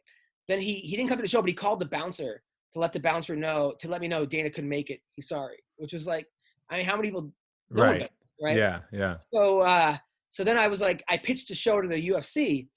Then 0.48 0.58
he 0.58 0.76
he 0.76 0.96
didn't 0.96 1.10
come 1.10 1.18
to 1.18 1.22
the 1.22 1.28
show, 1.28 1.42
but 1.42 1.48
he 1.48 1.54
called 1.54 1.80
the 1.80 1.86
bouncer 1.86 2.42
to 2.74 2.80
let 2.80 2.92
the 2.92 3.00
bouncer 3.00 3.36
know 3.36 3.74
to 3.80 3.88
let 3.88 4.00
me 4.00 4.08
know 4.08 4.24
Dana 4.24 4.50
couldn't 4.50 4.70
make 4.70 4.90
it. 4.90 5.00
He's 5.14 5.28
sorry, 5.28 5.58
which 5.76 5.92
was 5.92 6.06
like, 6.06 6.26
I 6.70 6.76
mean, 6.76 6.86
how 6.86 6.96
many 6.96 7.08
people? 7.08 7.32
No 7.70 7.82
right. 7.84 8.10
right. 8.42 8.56
Yeah. 8.56 8.80
Yeah. 8.92 9.16
So 9.32 9.60
uh, 9.60 9.96
so 10.30 10.44
then 10.44 10.56
I 10.56 10.66
was 10.68 10.80
like, 10.80 11.04
I 11.08 11.18
pitched 11.18 11.50
a 11.50 11.54
show 11.54 11.80
to 11.80 11.86
the 11.86 12.08
UFC. 12.08 12.68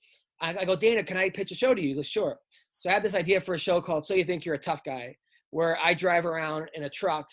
I, 0.42 0.56
I 0.60 0.66
go, 0.66 0.76
Dana, 0.76 1.04
can 1.04 1.16
I 1.16 1.30
pitch 1.30 1.52
a 1.52 1.56
show 1.56 1.74
to 1.74 1.82
you? 1.82 1.90
He 1.90 1.96
goes, 1.96 2.08
sure. 2.08 2.38
So 2.80 2.90
I 2.90 2.94
had 2.94 3.02
this 3.02 3.16
idea 3.16 3.40
for 3.40 3.56
a 3.56 3.58
show 3.58 3.82
called 3.82 4.06
So 4.06 4.14
You 4.14 4.26
Think 4.26 4.44
You're 4.44 4.56
a 4.56 4.60
Tough 4.60 4.84
Guy, 4.84 5.16
where 5.52 5.78
I 5.82 5.94
drive 5.94 6.26
around 6.26 6.70
in 6.74 6.84
a 6.84 6.90
truck, 6.90 7.28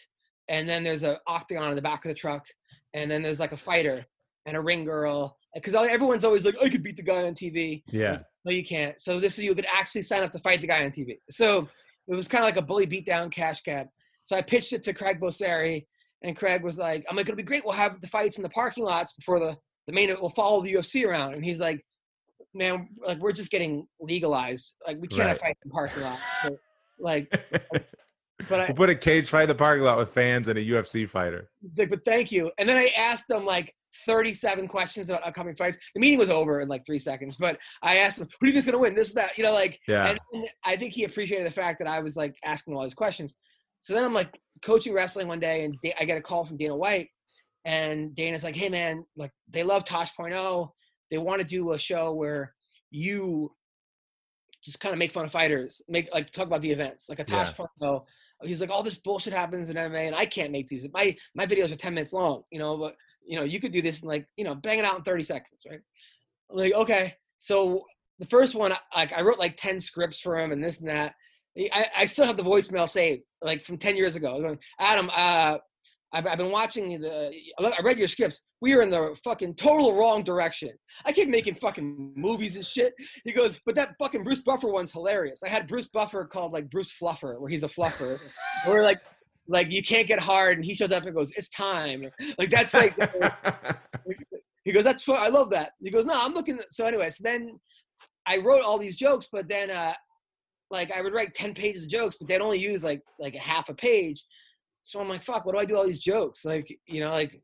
and 0.49 0.69
then 0.69 0.85
there's 0.85 1.03
an 1.03 1.17
octagon 1.27 1.71
in 1.71 1.75
the 1.75 1.83
back 1.83 2.05
of 2.05 2.09
the 2.09 2.15
truck, 2.15 2.47
and 2.95 3.11
then 3.11 3.23
there's 3.23 3.41
like 3.41 3.51
a 3.51 3.57
fighter 3.57 4.07
and 4.47 4.57
a 4.57 4.61
ring 4.61 4.85
girl, 4.85 5.37
because 5.55 5.75
everyone's 5.75 6.25
always 6.25 6.45
like, 6.45 6.55
I 6.63 6.69
could 6.69 6.85
beat 6.85 6.97
the 6.97 7.03
guy 7.03 7.25
on 7.25 7.35
TV. 7.35 7.83
Yeah. 7.89 8.19
No, 8.45 8.53
you 8.53 8.65
can't. 8.65 9.01
So 9.01 9.19
this 9.19 9.39
is 9.39 9.45
you 9.45 9.55
could 9.57 9.67
actually 9.73 10.03
sign 10.03 10.23
up 10.23 10.31
to 10.33 10.39
fight 10.39 10.61
the 10.61 10.69
guy 10.69 10.85
on 10.85 10.93
TV. 10.93 11.19
So 11.31 11.69
it 12.09 12.15
was 12.15 12.29
kind 12.29 12.43
of 12.43 12.47
like 12.47 12.57
a 12.57 12.63
bully 12.63 12.87
beatdown 12.87 13.31
cash 13.31 13.63
cab. 13.63 13.87
So 14.25 14.37
I 14.37 14.43
pitched 14.43 14.73
it 14.73 14.83
to 14.85 14.93
Craig 14.93 15.21
Borsari, 15.21 15.87
and 16.23 16.37
Craig 16.37 16.63
was 16.63 16.79
like, 16.79 17.05
"I'm 17.09 17.17
like, 17.17 17.27
it'll 17.27 17.37
be 17.37 17.43
great. 17.43 17.65
We'll 17.65 17.75
have 17.75 18.01
the 18.01 18.09
fights 18.09 18.37
in 18.37 18.43
the 18.43 18.49
parking 18.49 18.85
lots 18.85 19.13
before 19.15 19.39
the 19.39 19.57
the 19.87 19.93
main. 19.93 20.15
We'll 20.21 20.31
follow 20.31 20.63
the 20.63 20.75
UFC 20.75 21.07
around." 21.07 21.35
And 21.35 21.45
he's 21.45 21.61
like, 21.61 21.85
"Man, 22.55 22.89
like 23.05 23.19
we're 23.19 23.33
just 23.33 23.51
getting 23.51 23.87
legalized. 24.01 24.75
Like 24.87 24.99
we 25.01 25.09
can't 25.09 25.27
right. 25.29 25.41
fight 25.41 25.57
in 25.65 25.69
the 25.69 25.73
parking 25.73 26.03
lot. 26.03 26.19
So, 26.43 26.59
like, 26.99 27.33
but 28.49 28.61
I, 28.61 28.67
we'll 28.67 28.77
put 28.77 28.91
a 28.91 28.95
cage 28.95 29.29
fight 29.29 29.43
in 29.43 29.49
the 29.49 29.55
parking 29.55 29.85
lot 29.85 29.99
with 29.99 30.11
fans 30.11 30.49
and 30.49 30.59
a 30.59 30.65
UFC 30.65 31.09
fighter. 31.09 31.51
Like, 31.77 31.91
but 31.91 32.05
thank 32.05 32.33
you. 32.33 32.51
And 32.59 32.69
then 32.69 32.77
I 32.77 32.93
asked 32.97 33.29
them 33.29 33.45
like 33.45 33.75
37 34.07 34.69
questions 34.69 35.09
about 35.09 35.27
upcoming 35.27 35.55
fights. 35.55 35.79
The 35.95 36.01
meeting 36.01 36.19
was 36.19 36.31
over 36.31 36.61
in 36.61 36.69
like 36.69 36.85
three 36.87 36.99
seconds, 36.99 37.37
but 37.37 37.59
I 37.83 37.99
asked 37.99 38.21
him, 38.21 38.29
"Who 38.41 38.47
do 38.47 38.49
you 38.49 38.53
think's 38.55 38.67
gonna 38.67 38.79
win?" 38.79 38.95
This, 38.95 39.11
or 39.11 39.15
that, 39.15 39.37
you 39.37 39.45
know, 39.45 39.53
like. 39.53 39.79
Yeah. 39.87 40.17
And 40.33 40.49
I 40.65 40.77
think 40.77 40.93
he 40.93 41.05
appreciated 41.05 41.47
the 41.47 41.53
fact 41.53 41.79
that 41.79 41.89
I 41.89 42.01
was 42.01 42.17
like 42.17 42.37
asking 42.45 42.75
all 42.75 42.83
these 42.85 42.95
questions. 42.95 43.35
So 43.83 43.95
then 43.95 44.05
I'm 44.05 44.15
like 44.15 44.39
coaching 44.65 44.93
wrestling 44.93 45.29
one 45.29 45.41
day, 45.41 45.65
and 45.65 45.77
I 45.99 46.05
get 46.05 46.19
a 46.19 46.23
call 46.23 46.45
from 46.45 46.57
Dana 46.57 46.77
White, 46.77 47.09
and 47.65 48.15
Dana's 48.15 48.45
like, 48.45 48.57
"Hey 48.57 48.69
man, 48.69 49.05
like 49.17 49.33
they 49.49 49.63
love 49.63 49.85
Tosh.0. 49.85 50.71
They 51.11 51.19
want 51.19 51.41
to 51.41 51.47
do 51.47 51.73
a 51.73 51.79
show 51.79 52.15
where 52.15 52.55
you 52.91 53.55
just 54.65 54.81
kind 54.81 54.93
of 54.93 54.99
make 54.99 55.11
fun 55.11 55.25
of 55.25 55.33
fighters, 55.33 55.83
make 55.89 56.09
like 56.15 56.31
talk 56.31 56.47
about 56.47 56.63
the 56.63 56.71
events, 56.71 57.09
like 57.09 57.19
a 57.19 57.25
Tosh.0." 57.25 57.69
Yeah. 57.81 57.99
He's 58.43 58.61
like, 58.61 58.71
all 58.71 58.83
this 58.83 58.97
bullshit 58.97 59.33
happens 59.33 59.71
in 59.71 59.77
MMA, 59.77 60.07
and 60.07 60.17
I 60.17 60.27
can't 60.27 60.53
make 60.53 60.69
these. 60.69 60.87
My 60.93 61.17
my 61.35 61.47
videos 61.47 61.73
are 61.73 61.77
10 61.77 61.95
minutes 61.95 62.13
long, 62.13 62.43
you 62.51 62.59
know, 62.59 62.77
but 62.77 62.97
you 63.25 63.39
know, 63.39 63.45
you 63.45 63.61
could 63.61 63.73
do 63.73 63.83
this 63.83 64.03
in 64.03 64.09
like, 64.09 64.27
you 64.37 64.45
know, 64.45 64.55
bang 64.55 64.79
it 64.79 64.85
out 64.85 64.99
in 64.99 65.03
30 65.03 65.23
seconds, 65.23 65.63
right? 65.69 65.81
I'm 66.51 66.57
like, 66.57 66.75
okay. 66.75 67.15
So 67.39 67.85
the 68.19 68.27
first 68.27 68.55
one, 68.55 68.73
like 68.95 69.13
I 69.13 69.23
wrote 69.23 69.39
like 69.39 69.57
10 69.57 69.81
scripts 69.81 70.21
for 70.21 70.39
him 70.39 70.53
and 70.53 70.63
this 70.63 70.81
and 70.81 70.89
that. 70.89 71.15
I, 71.59 71.87
I 71.99 72.05
still 72.07 72.25
have 72.25 72.37
the 72.37 72.43
voicemail 72.43 72.89
saved, 72.89 73.23
like 73.43 73.65
from 73.65 73.77
10 73.77 73.97
years 73.97 74.17
ago. 74.17 74.57
Adam, 74.79 75.11
uh, 75.15 75.59
I've, 76.13 76.27
I've 76.27 76.39
been 76.39 76.51
watching 76.51 77.01
the, 77.01 77.33
I 77.59 77.81
read 77.83 77.99
your 77.99 78.09
scripts. 78.09 78.43
We 78.61 78.75
are 78.75 78.83
in 78.83 78.91
the 78.91 79.17
fucking 79.25 79.55
total 79.55 79.95
wrong 79.95 80.23
direction. 80.23 80.71
I 81.05 81.13
keep 81.13 81.29
making 81.29 81.55
fucking 81.55 82.13
movies 82.17 82.57
and 82.57 82.65
shit. 82.65 82.93
He 83.25 83.33
goes, 83.33 83.59
but 83.65 83.75
that 83.77 83.95
fucking 83.99 84.23
Bruce 84.23 84.41
Buffer 84.41 84.69
one's 84.69 84.93
hilarious. 84.93 85.43
I 85.43 85.49
had 85.49 85.67
Bruce 85.67 85.89
Buffer 85.89 86.27
called 86.27 86.53
like 86.53 86.71
Bruce 86.71 86.93
Fluffer, 86.93 87.41
where 87.41 87.49
he's 87.49 87.63
a 87.63 87.69
fluffer. 87.69 88.21
or 88.69 88.83
like 88.83 89.01
like 89.49 89.73
you 89.73 89.83
can't 89.83 90.07
get 90.07 90.21
hard 90.21 90.57
and 90.57 90.65
he 90.65 90.75
shows 90.75 90.93
up 90.93 91.05
and 91.05 91.15
goes 91.15 91.33
it's 91.37 91.49
time 91.49 92.09
like 92.39 92.51
that's 92.51 92.73
like 92.73 92.97
he 94.65 94.71
goes 94.71 94.85
that's 94.85 95.03
fun 95.03 95.17
i 95.19 95.29
love 95.29 95.51
that 95.51 95.73
he 95.83 95.91
goes 95.91 96.07
no 96.07 96.15
i'm 96.17 96.33
looking 96.33 96.61
so 96.71 96.87
anyway 96.87 97.11
so 97.11 97.23
then 97.25 97.59
i 98.27 98.37
wrote 98.37 98.63
all 98.63 98.79
these 98.79 98.97
jokes 98.97 99.29
but 99.33 99.49
then 99.49 99.71
uh 99.71 99.93
like 100.71 100.93
i 100.93 101.03
would 101.03 101.13
write 101.13 101.35
10 101.35 101.55
pages 101.55 101.83
of 101.85 101.91
jokes 101.91 102.17
but 102.17 102.29
they'd 102.29 102.41
only 102.41 102.59
use 102.59 102.85
like 102.85 103.03
like 103.19 103.35
a 103.35 103.41
half 103.41 103.69
a 103.69 103.75
page 103.75 104.25
so 104.83 105.01
i'm 105.01 105.09
like 105.09 105.23
fuck 105.23 105.45
what 105.45 105.53
do 105.53 105.59
i 105.59 105.65
do 105.65 105.77
all 105.77 105.87
these 105.87 105.99
jokes 105.99 106.45
like 106.45 106.79
you 106.87 107.01
know 107.01 107.11
like 107.11 107.41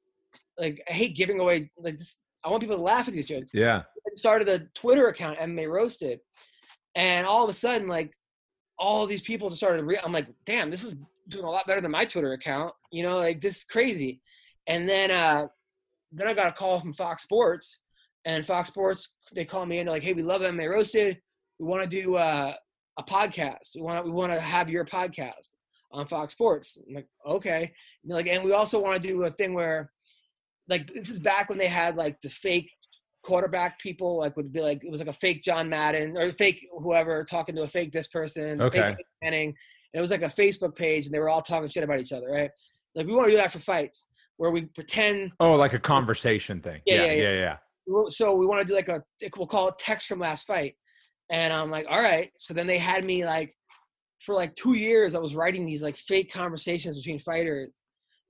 like 0.59 0.82
i 0.89 0.93
hate 0.93 1.16
giving 1.16 1.41
away 1.41 1.70
like 1.78 1.99
this 1.99 2.18
i 2.45 2.49
want 2.49 2.61
people 2.61 2.76
to 2.76 2.82
laugh 2.82 3.09
at 3.09 3.14
these 3.14 3.24
jokes 3.24 3.51
yeah 3.53 3.82
I 4.07 4.11
started 4.14 4.49
a 4.49 4.61
twitter 4.74 5.09
account 5.09 5.39
mma 5.39 5.68
roasted 5.68 6.20
and 6.95 7.26
all 7.26 7.45
of 7.45 7.51
a 7.51 7.55
sudden 7.55 7.89
like 7.89 8.12
all 8.78 9.07
these 9.07 9.22
people 9.22 9.49
just 9.49 9.61
started 9.61 9.84
re- 9.84 10.01
i'm 10.05 10.12
like 10.12 10.28
damn 10.45 10.70
this 10.70 10.82
is 10.82 10.95
doing 11.28 11.45
a 11.45 11.51
lot 11.51 11.66
better 11.66 11.80
than 11.80 11.91
my 11.91 12.05
Twitter 12.05 12.32
account. 12.32 12.74
You 12.91 13.03
know, 13.03 13.16
like 13.16 13.41
this 13.41 13.59
is 13.59 13.64
crazy. 13.64 14.20
And 14.66 14.89
then 14.89 15.11
uh 15.11 15.47
then 16.11 16.26
I 16.26 16.34
got 16.34 16.49
a 16.49 16.53
call 16.53 16.80
from 16.80 16.95
Fox 16.95 17.22
Sports, 17.22 17.80
and 18.24 18.45
Fox 18.45 18.68
Sports 18.68 19.14
they 19.34 19.45
call 19.45 19.66
me 19.66 19.78
and 19.78 19.86
they're 19.86 19.95
like, 19.95 20.03
"Hey, 20.03 20.14
we 20.14 20.22
love 20.22 20.43
MMA 20.43 20.70
Roasted. 20.70 21.20
We 21.59 21.66
want 21.66 21.89
to 21.89 22.03
do 22.03 22.16
uh, 22.16 22.55
a 22.99 23.03
podcast. 23.03 23.74
We 23.74 23.82
want 23.82 24.05
to, 24.05 24.11
we 24.11 24.16
want 24.16 24.32
to 24.32 24.41
have 24.41 24.70
your 24.70 24.84
podcast 24.84 25.49
on 25.91 26.07
Fox 26.07 26.32
Sports." 26.32 26.78
I'm 26.89 26.95
like, 26.95 27.09
"Okay." 27.26 27.72
And 28.05 28.12
like, 28.12 28.26
and 28.26 28.45
we 28.45 28.53
also 28.53 28.80
want 28.80 29.01
to 29.01 29.09
do 29.09 29.24
a 29.24 29.30
thing 29.30 29.55
where, 29.55 29.93
like, 30.68 30.86
this 30.93 31.11
is 31.11 31.18
back 31.18 31.49
when 31.49 31.59
they 31.59 31.68
had 31.68 31.97
like 31.97 32.20
the 32.22 32.30
fake 32.30 32.70
quarterback 33.22 33.78
people 33.78 34.18
like 34.18 34.36
would 34.36 34.53
be 34.53 34.61
like 34.61 34.82
it 34.84 34.91
was 34.91 35.01
like 35.01 35.09
a 35.09 35.12
fake 35.12 35.43
John 35.43 35.68
Madden 35.68 36.16
or 36.16 36.32
fake 36.32 36.66
whoever 36.78 37.24
talking 37.24 37.55
to 37.57 37.62
a 37.62 37.68
fake 37.68 37.93
this 37.93 38.07
person, 38.07 38.62
okay. 38.62 38.95
fake 38.95 39.07
Manning, 39.22 39.55
it 39.93 40.01
was 40.01 40.11
like 40.11 40.22
a 40.22 40.26
Facebook 40.26 40.76
page, 40.76 41.07
and 41.07 41.14
they 41.14 41.20
were 41.20 41.28
all 41.28 41.43
talking 41.43 41.68
shit 41.68 41.84
about 41.84 42.01
each 42.01 42.12
other, 42.12 42.30
right? 42.30 42.51
Like 42.95 43.07
we 43.07 43.12
want 43.12 43.26
to 43.26 43.32
do 43.32 43.36
that 43.36 43.53
for 43.53 43.59
fights 43.59 44.07
where 44.36 44.51
we 44.51 44.62
pretend. 44.66 45.32
Oh, 45.41 45.55
like 45.55 45.74
a 45.74 45.78
conversation 45.78 46.61
thing. 46.61 46.80
Yeah, 46.86 47.05
yeah, 47.05 47.12
yeah, 47.12 47.22
yeah. 47.22 47.57
yeah. 47.86 48.03
So 48.09 48.34
we 48.34 48.47
want 48.47 48.61
to 48.61 48.66
do 48.66 48.74
like 48.74 48.89
a 48.89 49.03
we'll 49.36 49.47
call 49.47 49.68
it 49.68 49.78
text 49.78 50.07
from 50.07 50.18
last 50.18 50.47
fight, 50.47 50.74
and 51.30 51.53
I'm 51.53 51.70
like, 51.70 51.86
all 51.89 52.03
right. 52.03 52.30
So 52.39 52.55
then 52.55 52.66
they 52.66 52.78
had 52.78 53.05
me 53.05 53.24
like 53.24 53.55
for 54.21 54.35
like 54.35 54.55
two 54.55 54.75
years. 54.75 55.14
I 55.14 55.19
was 55.19 55.35
writing 55.35 55.64
these 55.64 55.83
like 55.83 55.97
fake 55.97 56.33
conversations 56.33 56.97
between 56.97 57.19
fighters 57.19 57.71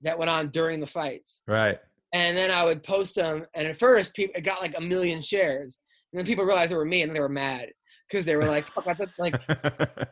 that 0.01 0.17
went 0.17 0.29
on 0.29 0.49
during 0.49 0.79
the 0.79 0.87
fights. 0.87 1.41
Right. 1.47 1.79
And 2.13 2.37
then 2.37 2.51
I 2.51 2.65
would 2.65 2.83
post 2.83 3.15
them, 3.15 3.45
and 3.53 3.67
at 3.67 3.77
first, 3.77 4.15
people 4.15 4.33
it 4.35 4.41
got 4.41 4.61
like 4.61 4.75
a 4.75 4.81
million 4.81 5.21
shares, 5.21 5.79
and 6.11 6.17
then 6.17 6.25
people 6.25 6.43
realized 6.43 6.71
it 6.71 6.75
were 6.75 6.85
me, 6.85 7.03
and 7.03 7.15
they 7.15 7.19
were 7.19 7.29
mad 7.29 7.69
because 8.09 8.25
they 8.25 8.35
were 8.35 8.45
like, 8.45 8.65
"Fuck, 8.65 8.87
I 8.87 8.93
thought 8.95 9.09
like." 9.19 9.39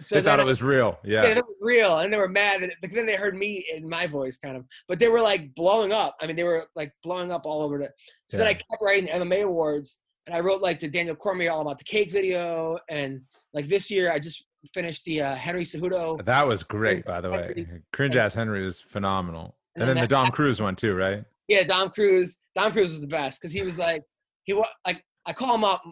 So 0.00 0.14
they 0.14 0.22
thought 0.22 0.40
it 0.40 0.46
was 0.46 0.62
real. 0.62 0.98
Yeah. 1.04 1.24
yeah, 1.24 1.28
it 1.30 1.36
was 1.36 1.56
real, 1.60 1.98
and 1.98 2.12
they 2.12 2.16
were 2.16 2.28
mad. 2.28 2.62
and 2.62 2.72
Then 2.82 3.04
they 3.04 3.16
heard 3.16 3.36
me 3.36 3.66
in 3.74 3.88
my 3.88 4.06
voice, 4.06 4.38
kind 4.38 4.56
of. 4.56 4.64
But 4.88 4.98
they 4.98 5.08
were 5.08 5.20
like 5.20 5.54
blowing 5.54 5.92
up. 5.92 6.16
I 6.20 6.26
mean, 6.26 6.36
they 6.36 6.44
were 6.44 6.66
like 6.74 6.92
blowing 7.02 7.30
up 7.30 7.42
all 7.44 7.60
over 7.60 7.78
the. 7.78 7.90
So 8.30 8.36
yeah. 8.36 8.44
then 8.44 8.46
I 8.46 8.54
kept 8.54 8.82
writing 8.82 9.04
the 9.04 9.24
MMA 9.24 9.44
awards, 9.44 10.00
and 10.26 10.34
I 10.34 10.40
wrote 10.40 10.62
like 10.62 10.80
the 10.80 10.88
Daniel 10.88 11.14
Cormier 11.14 11.50
all 11.50 11.60
about 11.60 11.78
the 11.78 11.84
cake 11.84 12.10
video, 12.10 12.78
and 12.88 13.20
like 13.52 13.68
this 13.68 13.90
year 13.90 14.10
I 14.10 14.18
just 14.18 14.46
finished 14.74 15.04
the 15.04 15.22
uh, 15.22 15.34
Henry 15.34 15.64
Cejudo. 15.64 16.24
That 16.24 16.46
was 16.46 16.62
great, 16.62 17.04
by 17.04 17.20
the 17.20 17.30
way. 17.30 17.66
Cringe 17.92 18.16
ass 18.16 18.34
Henry 18.34 18.64
was 18.64 18.80
phenomenal, 18.80 19.56
and, 19.74 19.82
and 19.82 19.88
then, 19.88 19.96
then 19.96 20.04
the 20.04 20.08
Dom 20.08 20.26
that, 20.26 20.34
Cruz 20.34 20.60
one 20.60 20.76
too, 20.76 20.94
right? 20.94 21.24
Yeah, 21.48 21.62
Dom 21.64 21.90
Cruz. 21.90 22.36
Dom 22.54 22.72
Cruz 22.72 22.90
was 22.90 23.00
the 23.00 23.06
best 23.06 23.40
because 23.40 23.52
he 23.52 23.62
was 23.62 23.78
like 23.78 24.02
he 24.44 24.52
was 24.52 24.66
like 24.86 25.04
I 25.26 25.32
call 25.32 25.54
him 25.54 25.64
up. 25.64 25.82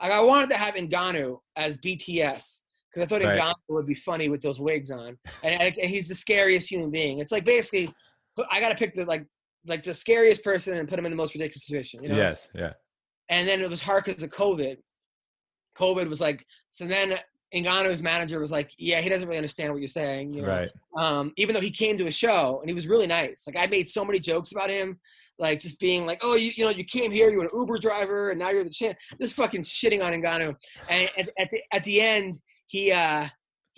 Like, 0.00 0.12
I 0.12 0.20
wanted 0.20 0.50
to 0.50 0.56
have 0.56 0.74
Ngannou 0.74 1.38
as 1.56 1.76
BTS 1.78 2.60
because 2.90 3.02
I 3.02 3.06
thought 3.06 3.22
right. 3.22 3.38
Ngannou 3.38 3.54
would 3.68 3.86
be 3.86 3.94
funny 3.94 4.28
with 4.28 4.40
those 4.40 4.60
wigs 4.60 4.90
on, 4.90 5.18
and, 5.42 5.60
and 5.60 5.90
he's 5.90 6.08
the 6.08 6.14
scariest 6.14 6.70
human 6.70 6.90
being. 6.90 7.18
It's 7.18 7.32
like 7.32 7.44
basically, 7.44 7.92
I 8.50 8.60
got 8.60 8.70
to 8.70 8.74
pick 8.74 8.94
the 8.94 9.04
like 9.04 9.26
like 9.66 9.82
the 9.82 9.94
scariest 9.94 10.42
person 10.44 10.76
and 10.76 10.88
put 10.88 10.98
him 10.98 11.06
in 11.06 11.12
the 11.12 11.16
most 11.16 11.34
ridiculous 11.34 11.64
situation. 11.64 12.02
You 12.02 12.10
know? 12.10 12.16
Yes. 12.16 12.48
Yeah. 12.54 12.72
And 13.28 13.46
then 13.46 13.60
it 13.60 13.68
was 13.68 13.82
hard 13.82 14.04
because 14.04 14.22
of 14.22 14.30
COVID. 14.30 14.76
COVID 15.76 16.08
was 16.08 16.20
like 16.20 16.46
so. 16.70 16.86
Then 16.86 17.18
Ngannou's 17.54 18.02
manager 18.02 18.40
was 18.40 18.50
like, 18.50 18.72
"Yeah, 18.78 19.00
he 19.00 19.08
doesn't 19.08 19.26
really 19.26 19.38
understand 19.38 19.72
what 19.72 19.80
you're 19.80 19.88
saying." 19.88 20.34
You 20.34 20.42
know? 20.42 20.48
Right. 20.48 20.70
Um, 20.96 21.32
even 21.36 21.54
though 21.54 21.60
he 21.60 21.70
came 21.70 21.96
to 21.98 22.06
a 22.06 22.12
show 22.12 22.60
and 22.60 22.68
he 22.68 22.74
was 22.74 22.86
really 22.86 23.06
nice. 23.06 23.44
Like 23.46 23.56
I 23.56 23.66
made 23.70 23.88
so 23.88 24.04
many 24.04 24.20
jokes 24.20 24.52
about 24.52 24.70
him, 24.70 24.98
like 25.38 25.60
just 25.60 25.80
being 25.80 26.06
like, 26.06 26.20
"Oh, 26.22 26.34
you 26.34 26.52
you 26.56 26.64
know, 26.64 26.70
you 26.70 26.84
came 26.84 27.10
here, 27.10 27.30
you 27.30 27.38
were 27.38 27.44
an 27.44 27.50
Uber 27.54 27.78
driver, 27.78 28.30
and 28.30 28.38
now 28.38 28.50
you're 28.50 28.64
the 28.64 28.70
champ." 28.70 28.98
Just 29.20 29.34
fucking 29.34 29.62
shitting 29.62 30.04
on 30.04 30.12
Ngannou. 30.12 30.54
And 30.90 31.10
at, 31.16 31.28
at 31.38 31.50
the 31.50 31.60
at 31.72 31.84
the 31.84 32.00
end, 32.00 32.38
he 32.66 32.92
uh 32.92 33.28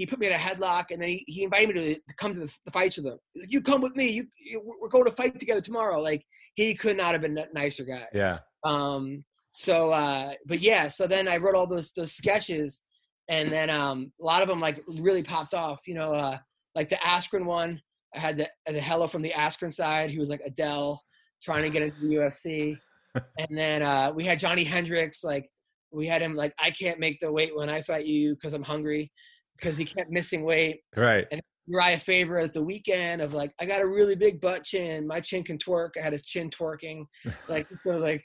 he 0.00 0.06
put 0.06 0.18
me 0.18 0.26
in 0.26 0.32
a 0.32 0.36
headlock 0.36 0.86
and 0.90 1.02
then 1.02 1.10
he, 1.10 1.24
he 1.26 1.44
invited 1.44 1.68
me 1.68 1.74
to, 1.74 1.94
to 1.94 2.14
come 2.16 2.32
to 2.32 2.40
the, 2.40 2.58
the, 2.64 2.70
fights 2.70 2.96
with 2.96 3.04
him. 3.04 3.18
Like, 3.36 3.52
you 3.52 3.60
come 3.60 3.82
with 3.82 3.94
me. 3.94 4.08
You, 4.08 4.24
you, 4.42 4.62
we're 4.80 4.88
going 4.88 5.04
to 5.04 5.12
fight 5.12 5.38
together 5.38 5.60
tomorrow. 5.60 6.00
Like 6.00 6.24
he 6.54 6.74
could 6.74 6.96
not 6.96 7.12
have 7.12 7.20
been 7.20 7.36
a 7.36 7.46
nicer 7.52 7.84
guy. 7.84 8.06
Yeah. 8.14 8.38
Um. 8.64 9.24
So, 9.50 9.92
uh, 9.92 10.32
but 10.46 10.60
yeah. 10.60 10.88
So 10.88 11.06
then 11.06 11.28
I 11.28 11.36
wrote 11.36 11.54
all 11.54 11.66
those 11.66 11.92
those 11.92 12.12
sketches, 12.12 12.82
and 13.30 13.48
then 13.48 13.70
um, 13.70 14.12
a 14.20 14.24
lot 14.24 14.42
of 14.42 14.48
them 14.48 14.60
like 14.60 14.84
really 14.98 15.22
popped 15.22 15.54
off. 15.54 15.80
You 15.86 15.94
know, 15.94 16.12
uh, 16.12 16.36
like 16.74 16.90
the 16.90 16.96
Askren 16.96 17.46
one. 17.46 17.80
I 18.14 18.18
had 18.18 18.36
the 18.36 18.48
the 18.66 18.80
hello 18.80 19.06
from 19.06 19.22
the 19.22 19.30
Askren 19.30 19.72
side. 19.72 20.10
He 20.10 20.18
was 20.18 20.28
like 20.28 20.42
Adele 20.44 21.00
trying 21.42 21.62
to 21.62 21.70
get 21.70 21.82
into 21.82 22.00
the 22.00 22.14
UFC, 22.16 22.76
and 23.38 23.56
then 23.56 23.82
uh, 23.82 24.12
we 24.14 24.24
had 24.24 24.38
Johny 24.38 24.64
Hendricks 24.64 25.24
like 25.24 25.48
we 25.92 26.06
had 26.06 26.22
him 26.22 26.34
like, 26.34 26.54
I 26.58 26.70
can't 26.70 26.98
make 26.98 27.20
the 27.20 27.32
weight 27.32 27.56
when 27.56 27.68
I 27.68 27.82
fight 27.82 28.06
you 28.06 28.34
because 28.34 28.54
I'm 28.54 28.62
hungry, 28.62 29.10
because 29.58 29.76
he 29.76 29.84
kept 29.84 30.10
missing 30.10 30.44
weight. 30.44 30.80
Right. 30.96 31.26
And 31.30 31.40
Uriah 31.66 31.98
Faber 31.98 32.38
as 32.38 32.50
the 32.50 32.64
Weeknd 32.64 33.22
of 33.22 33.34
like, 33.34 33.52
I 33.60 33.66
got 33.66 33.82
a 33.82 33.86
really 33.86 34.14
big 34.14 34.40
butt 34.40 34.64
chin. 34.64 35.06
My 35.06 35.20
chin 35.20 35.42
can 35.42 35.58
twerk. 35.58 35.90
I 35.96 36.00
had 36.00 36.12
his 36.12 36.24
chin 36.24 36.50
twerking. 36.50 37.04
Like 37.48 37.68
so, 37.74 37.98
like. 37.98 38.24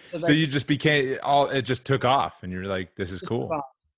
So, 0.00 0.20
so 0.20 0.32
you 0.32 0.46
just 0.46 0.66
became 0.66 1.18
all. 1.22 1.48
It 1.48 1.62
just 1.62 1.84
took 1.84 2.04
off, 2.04 2.42
and 2.42 2.52
you're 2.52 2.64
like, 2.64 2.94
"This 2.96 3.10
is 3.10 3.20
cool." 3.20 3.48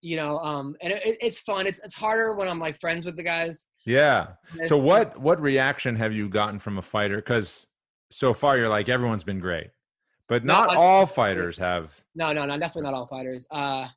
You 0.04 0.16
know, 0.16 0.38
um, 0.40 0.76
and 0.82 0.92
it, 0.92 1.16
it's 1.22 1.38
fun. 1.38 1.66
It's 1.66 1.80
it's 1.82 1.94
harder 1.94 2.34
when 2.34 2.46
I'm 2.46 2.58
like 2.58 2.78
friends 2.78 3.06
with 3.06 3.16
the 3.16 3.22
guys. 3.22 3.68
Yeah. 3.86 4.32
So 4.64 4.76
what 4.76 5.18
what 5.18 5.40
reaction 5.40 5.96
have 5.96 6.12
you 6.12 6.28
gotten 6.28 6.58
from 6.58 6.76
a 6.76 6.82
fighter? 6.82 7.16
Because 7.16 7.66
so 8.10 8.34
far 8.34 8.58
you're 8.58 8.68
like 8.68 8.90
everyone's 8.90 9.24
been 9.24 9.40
great. 9.40 9.68
But 10.28 10.44
not 10.44 10.74
no, 10.74 10.78
all 10.78 11.06
fighters 11.20 11.56
have. 11.56 11.90
No, 12.14 12.34
no, 12.34 12.44
no, 12.44 12.58
definitely 12.58 12.82
not 12.82 12.92
all 12.92 13.06
fighters. 13.06 13.46
Uh, 13.50 13.88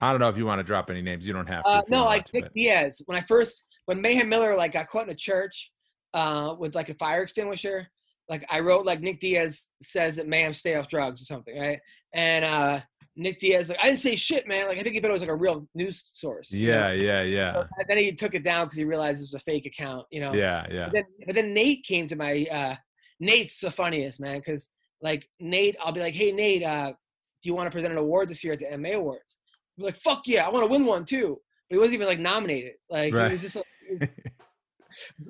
I 0.00 0.12
don't 0.12 0.20
know 0.20 0.28
if 0.28 0.36
you 0.36 0.46
want 0.46 0.60
to 0.60 0.62
drop 0.62 0.88
any 0.88 1.02
names. 1.02 1.26
You 1.26 1.32
don't 1.32 1.48
have 1.48 1.64
to. 1.64 1.70
Uh, 1.70 1.82
no, 1.88 2.04
like 2.04 2.32
Nick 2.32 2.44
but. 2.44 2.54
Diaz. 2.54 3.02
When 3.06 3.18
I 3.18 3.22
first, 3.22 3.64
when 3.86 4.00
Mayhem 4.00 4.28
Miller 4.28 4.54
like 4.54 4.72
got 4.74 4.86
caught 4.86 5.06
in 5.06 5.10
a 5.10 5.16
church 5.16 5.72
uh, 6.12 6.54
with 6.56 6.76
like 6.76 6.90
a 6.90 6.94
fire 6.94 7.22
extinguisher, 7.22 7.88
like 8.28 8.46
I 8.50 8.60
wrote 8.60 8.86
like 8.86 9.00
Nick 9.00 9.18
Diaz 9.18 9.66
says 9.82 10.14
that 10.14 10.28
Mayhem 10.28 10.54
stay 10.54 10.76
off 10.76 10.86
drugs 10.86 11.20
or 11.20 11.24
something, 11.24 11.58
right? 11.58 11.80
And 12.12 12.44
uh, 12.44 12.80
Nick 13.16 13.38
Diaz, 13.38 13.68
like 13.68 13.78
I 13.80 13.86
didn't 13.86 13.98
say 13.98 14.16
shit, 14.16 14.48
man. 14.48 14.66
Like 14.66 14.78
I 14.78 14.82
think 14.82 14.94
he 14.94 15.00
thought 15.00 15.10
it 15.10 15.14
was 15.14 15.22
like 15.22 15.30
a 15.30 15.36
real 15.36 15.68
news 15.74 16.02
source. 16.04 16.52
Yeah, 16.52 16.88
know? 16.88 16.98
yeah, 17.00 17.22
yeah. 17.22 17.52
So 17.52 17.66
then 17.88 17.98
he 17.98 18.12
took 18.12 18.34
it 18.34 18.42
down 18.42 18.66
because 18.66 18.78
he 18.78 18.84
realized 18.84 19.20
it 19.20 19.24
was 19.32 19.34
a 19.34 19.38
fake 19.38 19.66
account. 19.66 20.06
You 20.10 20.20
know. 20.20 20.32
Yeah, 20.32 20.66
yeah. 20.70 20.86
But 20.86 20.94
then, 20.94 21.04
but 21.26 21.34
then 21.36 21.54
Nate 21.54 21.84
came 21.84 22.08
to 22.08 22.16
my. 22.16 22.46
uh 22.50 22.76
Nate's 23.20 23.60
the 23.60 23.70
funniest 23.70 24.20
man 24.20 24.38
because 24.38 24.68
like 25.00 25.28
Nate, 25.40 25.76
I'll 25.82 25.92
be 25.92 26.00
like, 26.00 26.14
hey 26.14 26.32
Nate, 26.32 26.62
uh, 26.62 26.88
do 26.90 27.48
you 27.48 27.54
want 27.54 27.66
to 27.66 27.70
present 27.70 27.92
an 27.92 27.98
award 27.98 28.28
this 28.28 28.42
year 28.42 28.54
at 28.54 28.58
the 28.58 28.66
MMA 28.66 28.94
Awards? 28.94 29.38
I'm 29.78 29.84
like, 29.84 29.96
fuck 29.96 30.26
yeah, 30.26 30.46
I 30.46 30.50
want 30.50 30.64
to 30.64 30.70
win 30.70 30.84
one 30.84 31.04
too. 31.04 31.40
But 31.68 31.76
he 31.76 31.78
wasn't 31.78 31.94
even 31.94 32.06
like 32.06 32.18
nominated. 32.18 32.74
Like 32.90 33.14
right. 33.14 33.28
he 33.28 33.32
was 33.32 33.42
just 33.42 33.56
like, 33.56 34.10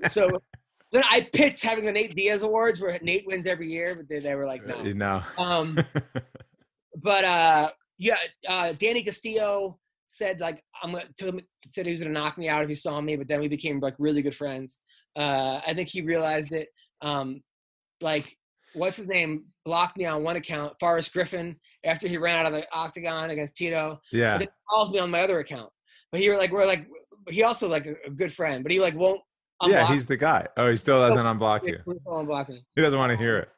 so 0.08 0.30
then 0.92 1.02
I 1.10 1.28
pitched 1.32 1.64
having 1.64 1.84
the 1.84 1.92
Nate 1.92 2.14
Diaz 2.14 2.42
Awards 2.42 2.80
where 2.80 2.98
Nate 3.02 3.26
wins 3.26 3.46
every 3.46 3.70
year, 3.70 3.94
but 3.94 4.08
they, 4.08 4.20
they 4.20 4.34
were 4.34 4.46
like, 4.46 4.64
no. 4.64 4.82
no. 4.82 5.22
Um, 5.36 5.78
but 7.02 7.24
uh, 7.24 7.70
yeah, 7.98 8.16
uh, 8.48 8.72
Danny 8.78 9.02
Castillo 9.02 9.78
said 10.06 10.40
like 10.40 10.62
I'm 10.82 10.92
gonna 10.92 11.06
told 11.18 11.34
him, 11.34 11.40
said 11.72 11.86
he 11.86 11.92
was 11.92 12.02
gonna 12.02 12.12
knock 12.12 12.38
me 12.38 12.48
out 12.48 12.62
if 12.62 12.68
he 12.68 12.74
saw 12.74 13.00
me, 13.00 13.16
but 13.16 13.28
then 13.28 13.40
we 13.40 13.48
became 13.48 13.80
like 13.80 13.94
really 13.98 14.22
good 14.22 14.36
friends. 14.36 14.78
Uh, 15.16 15.60
I 15.66 15.74
think 15.74 15.88
he 15.88 16.02
realized 16.02 16.52
it. 16.52 16.68
Um, 17.00 17.42
like 18.00 18.36
what's 18.74 18.96
his 18.96 19.06
name 19.06 19.44
blocked 19.64 19.96
me 19.96 20.04
on 20.04 20.22
one 20.22 20.36
account, 20.36 20.74
Forrest 20.78 21.12
Griffin, 21.12 21.56
after 21.84 22.06
he 22.06 22.18
ran 22.18 22.38
out 22.38 22.46
of 22.46 22.52
the 22.52 22.66
octagon 22.72 23.30
against 23.30 23.56
Tito. 23.56 24.00
Yeah. 24.12 24.38
He 24.38 24.48
calls 24.68 24.90
me 24.90 24.98
on 24.98 25.10
my 25.10 25.20
other 25.20 25.38
account. 25.38 25.70
But 26.12 26.20
he 26.20 26.28
were 26.28 26.36
like, 26.36 26.52
we're 26.52 26.66
like, 26.66 26.86
he 27.28 27.42
also 27.42 27.68
like 27.68 27.86
a, 27.86 27.94
a 28.04 28.10
good 28.10 28.32
friend, 28.32 28.62
but 28.62 28.70
he 28.72 28.80
like 28.80 28.94
won't. 28.94 29.20
Yeah, 29.66 29.86
he's 29.86 30.04
the 30.04 30.16
guy. 30.16 30.46
Oh, 30.56 30.68
he 30.68 30.76
still 30.76 30.98
doesn't 30.98 31.24
unblock 31.24 31.66
you. 31.66 31.78
He 32.76 32.82
doesn't 32.82 32.98
want 32.98 33.10
to 33.10 33.16
hear 33.16 33.38
it. 33.38 33.48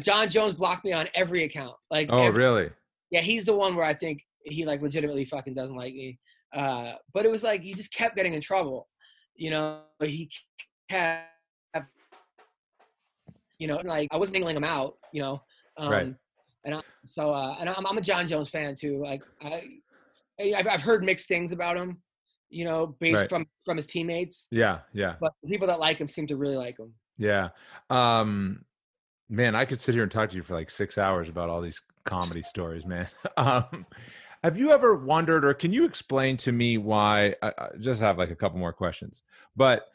Jon 0.00 0.28
Jones 0.28 0.54
blocked 0.54 0.84
me 0.84 0.92
on 0.92 1.08
every 1.14 1.44
account. 1.44 1.76
Like, 1.90 2.08
oh, 2.10 2.22
every, 2.22 2.42
really? 2.42 2.70
Yeah, 3.10 3.20
he's 3.20 3.44
the 3.44 3.54
one 3.54 3.76
where 3.76 3.84
I 3.84 3.94
think 3.94 4.22
he 4.44 4.64
like 4.64 4.82
legitimately 4.82 5.24
fucking 5.24 5.54
doesn't 5.54 5.76
like 5.76 5.94
me. 5.94 6.18
Uh, 6.54 6.92
but 7.12 7.24
it 7.24 7.30
was 7.30 7.42
like 7.42 7.62
he 7.62 7.74
just 7.74 7.92
kept 7.92 8.16
getting 8.16 8.34
in 8.34 8.40
trouble. 8.40 8.88
You 9.36 9.50
know, 9.50 9.80
But 9.98 10.08
he 10.08 10.30
kept 10.88 11.28
you 13.58 13.68
know, 13.68 13.80
like 13.84 14.08
I 14.10 14.16
wasn't 14.16 14.36
angling 14.36 14.56
him 14.56 14.64
out, 14.64 14.96
you 15.12 15.22
know. 15.22 15.42
Um, 15.76 15.90
right. 15.90 16.14
And 16.64 16.74
I, 16.74 16.80
so, 17.04 17.32
uh, 17.32 17.56
and 17.58 17.68
I'm, 17.68 17.86
I'm 17.86 17.98
a 17.98 18.00
Jon 18.00 18.26
Jones 18.26 18.50
fan 18.50 18.74
too. 18.74 19.00
Like 19.02 19.22
I, 19.42 19.80
I've, 20.40 20.66
I've 20.66 20.80
heard 20.82 21.04
mixed 21.04 21.28
things 21.28 21.52
about 21.52 21.76
him, 21.76 21.98
you 22.48 22.64
know, 22.64 22.96
based 23.00 23.16
right. 23.16 23.28
from 23.28 23.46
from 23.64 23.76
his 23.76 23.86
teammates. 23.86 24.48
Yeah, 24.50 24.80
yeah. 24.92 25.16
But 25.20 25.32
people 25.46 25.66
that 25.68 25.78
like 25.78 25.98
him 25.98 26.06
seem 26.06 26.26
to 26.28 26.36
really 26.36 26.56
like 26.56 26.78
him. 26.78 26.94
Yeah. 27.16 27.50
Um, 27.90 28.64
man, 29.28 29.54
I 29.54 29.64
could 29.64 29.80
sit 29.80 29.94
here 29.94 30.02
and 30.02 30.12
talk 30.12 30.30
to 30.30 30.36
you 30.36 30.42
for 30.42 30.54
like 30.54 30.70
six 30.70 30.98
hours 30.98 31.28
about 31.28 31.48
all 31.48 31.60
these 31.60 31.82
comedy 32.04 32.42
stories, 32.42 32.86
man. 32.86 33.08
Um, 33.36 33.86
have 34.44 34.58
you 34.58 34.72
ever 34.72 34.94
wondered, 34.94 35.42
or 35.44 35.54
can 35.54 35.72
you 35.72 35.86
explain 35.86 36.36
to 36.38 36.52
me 36.52 36.76
why? 36.76 37.34
I, 37.42 37.52
I 37.56 37.68
just 37.80 38.02
have 38.02 38.18
like 38.18 38.30
a 38.30 38.36
couple 38.36 38.58
more 38.58 38.74
questions, 38.74 39.22
but 39.56 39.86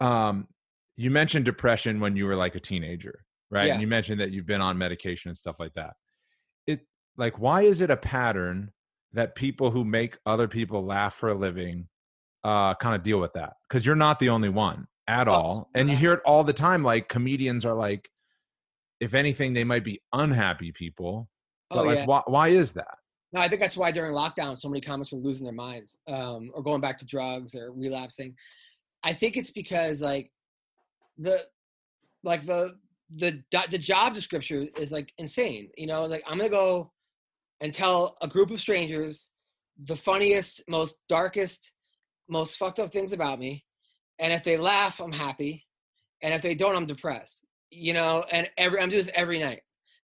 um, 0.00 0.48
you 0.96 1.10
mentioned 1.10 1.44
depression 1.44 2.00
when 2.00 2.16
you 2.16 2.26
were 2.26 2.36
like 2.36 2.56
a 2.56 2.60
teenager, 2.60 3.24
right? 3.50 3.66
Yeah. 3.66 3.74
And 3.74 3.80
you 3.80 3.86
mentioned 3.86 4.20
that 4.20 4.32
you've 4.32 4.46
been 4.46 4.60
on 4.60 4.78
medication 4.78 5.28
and 5.28 5.36
stuff 5.36 5.56
like 5.58 5.74
that. 5.74 5.94
It 6.66 6.80
like 7.16 7.38
why 7.38 7.62
is 7.62 7.82
it 7.82 7.90
a 7.90 7.96
pattern 7.96 8.72
that 9.12 9.34
people 9.34 9.70
who 9.70 9.84
make 9.84 10.18
other 10.26 10.48
people 10.48 10.84
laugh 10.84 11.14
for 11.14 11.28
a 11.28 11.34
living 11.34 11.88
uh 12.42 12.74
kind 12.74 12.94
of 12.94 13.02
deal 13.02 13.20
with 13.20 13.34
that? 13.34 13.54
Cuz 13.70 13.86
you're 13.86 13.96
not 13.96 14.18
the 14.18 14.30
only 14.30 14.48
one 14.48 14.86
at 15.06 15.28
oh, 15.28 15.32
all. 15.32 15.70
And 15.74 15.88
you 15.88 15.96
hear 15.96 16.14
it 16.14 16.20
all 16.24 16.44
the 16.44 16.52
time 16.52 16.82
like 16.82 17.08
comedians 17.08 17.64
are 17.64 17.74
like 17.74 18.10
if 19.00 19.14
anything 19.14 19.52
they 19.52 19.64
might 19.64 19.84
be 19.84 20.00
unhappy 20.12 20.72
people. 20.72 21.28
But 21.70 21.80
oh, 21.80 21.82
like 21.84 21.98
yeah. 21.98 22.06
why 22.06 22.22
why 22.26 22.48
is 22.48 22.72
that? 22.72 22.98
No, 23.32 23.40
I 23.40 23.48
think 23.48 23.60
that's 23.60 23.76
why 23.76 23.90
during 23.90 24.14
lockdown 24.14 24.56
so 24.56 24.68
many 24.68 24.80
comics 24.80 25.12
were 25.12 25.18
losing 25.18 25.44
their 25.44 25.54
minds 25.54 25.96
um, 26.06 26.52
or 26.54 26.62
going 26.62 26.80
back 26.80 26.98
to 26.98 27.06
drugs 27.06 27.54
or 27.54 27.72
relapsing. 27.72 28.34
I 29.02 29.12
think 29.12 29.36
it's 29.36 29.50
because 29.50 30.00
like 30.00 30.30
the 31.18 31.44
like 32.22 32.46
the 32.46 32.76
the 33.16 33.42
the 33.70 33.78
job 33.78 34.14
description 34.14 34.70
is 34.78 34.92
like 34.92 35.12
insane. 35.18 35.70
You 35.76 35.86
know, 35.86 36.06
like 36.06 36.22
I'm 36.26 36.38
gonna 36.38 36.48
go 36.48 36.92
and 37.60 37.72
tell 37.72 38.16
a 38.22 38.28
group 38.28 38.50
of 38.50 38.60
strangers 38.60 39.28
the 39.84 39.96
funniest, 39.96 40.62
most 40.68 40.98
darkest, 41.08 41.72
most 42.28 42.56
fucked 42.56 42.78
up 42.78 42.92
things 42.92 43.12
about 43.12 43.38
me, 43.38 43.64
and 44.18 44.32
if 44.32 44.44
they 44.44 44.56
laugh, 44.56 45.00
I'm 45.00 45.12
happy, 45.12 45.64
and 46.22 46.32
if 46.32 46.42
they 46.42 46.54
don't, 46.54 46.76
I'm 46.76 46.86
depressed. 46.86 47.43
You 47.76 47.92
know, 47.92 48.24
and 48.30 48.48
every 48.56 48.80
I'm 48.80 48.88
doing 48.88 49.02
this 49.04 49.12
every 49.14 49.38
night. 49.38 49.60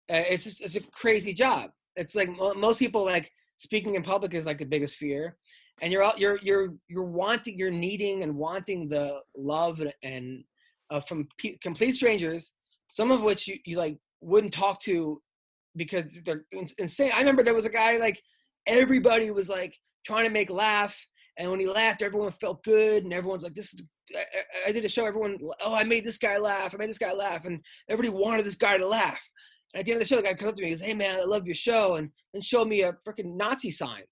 Uh, 0.10 0.24
it's 0.30 0.46
just 0.46 0.62
it's 0.62 0.76
a 0.76 0.82
crazy 0.92 1.34
job. 1.34 1.72
It's 1.96 2.16
like 2.16 2.30
most 2.38 2.80
people 2.80 3.04
like 3.04 3.32
speaking 3.58 3.96
in 3.96 4.04
public 4.04 4.34
is 4.34 4.46
like 4.46 4.58
the 4.58 4.66
biggest 4.66 4.98
fear, 4.98 5.36
and 5.82 5.92
you're 5.92 6.04
all 6.04 6.14
you're 6.18 6.40
you're 6.42 6.74
you're 6.88 7.04
wanting 7.04 7.58
you're 7.58 7.72
needing 7.72 8.24
and 8.24 8.36
wanting 8.36 8.88
the 8.88 9.22
love 9.36 9.82
and 10.02 10.44
uh, 10.90 11.00
from 11.02 11.28
p- 11.38 11.58
complete 11.62 11.94
strangers, 11.94 12.54
some 12.88 13.12
of 13.12 13.22
which 13.22 13.48
you, 13.48 13.58
you 13.66 13.78
like 13.78 13.98
wouldn't 14.22 14.54
talk 14.54 14.80
to 14.82 15.22
because 15.76 16.06
they're 16.26 16.46
insane. 16.78 17.12
I 17.14 17.20
remember 17.20 17.44
there 17.44 17.54
was 17.54 17.66
a 17.66 17.70
guy 17.70 17.98
like 17.98 18.22
everybody 18.66 19.30
was 19.32 19.50
like 19.50 19.78
trying 20.06 20.26
to 20.26 20.32
make 20.32 20.50
laugh, 20.50 20.98
and 21.38 21.52
when 21.52 21.60
he 21.60 21.68
laughed, 21.68 22.02
everyone 22.02 22.32
felt 22.32 22.64
good, 22.64 23.04
and 23.04 23.14
everyone's 23.14 23.44
like, 23.44 23.56
"This 23.56 23.74
is." 23.74 23.82
I, 24.16 24.70
I 24.70 24.72
did 24.72 24.86
a 24.86 24.90
show. 24.90 25.06
Everyone, 25.06 25.38
oh, 25.62 25.74
I 25.74 25.84
made 25.84 26.06
this 26.06 26.18
guy 26.18 26.38
laugh. 26.38 26.74
I 26.74 26.78
made 26.78 26.90
this 26.90 26.98
guy 26.98 27.14
laugh, 27.14 27.46
and 27.46 27.60
everybody 27.90 28.22
wanted 28.24 28.46
this 28.46 28.56
guy 28.56 28.78
to 28.78 28.88
laugh. 28.88 29.20
And 29.74 29.80
at 29.80 29.86
the 29.86 29.92
end 29.92 30.02
of 30.02 30.08
the 30.08 30.14
show, 30.14 30.18
the 30.18 30.24
guy 30.24 30.34
comes 30.34 30.50
up 30.50 30.56
to 30.56 30.62
me 30.62 30.70
and 30.70 30.80
goes, 30.80 30.88
"Hey 30.88 30.94
man, 30.94 31.20
I 31.20 31.24
love 31.24 31.46
your 31.46 31.56
show," 31.56 31.96
and 31.96 32.10
then 32.34 32.42
showed 32.42 32.68
me 32.68 32.84
a 32.84 32.94
freaking 33.08 33.36
Nazi 33.36 33.72
sign. 33.72 34.04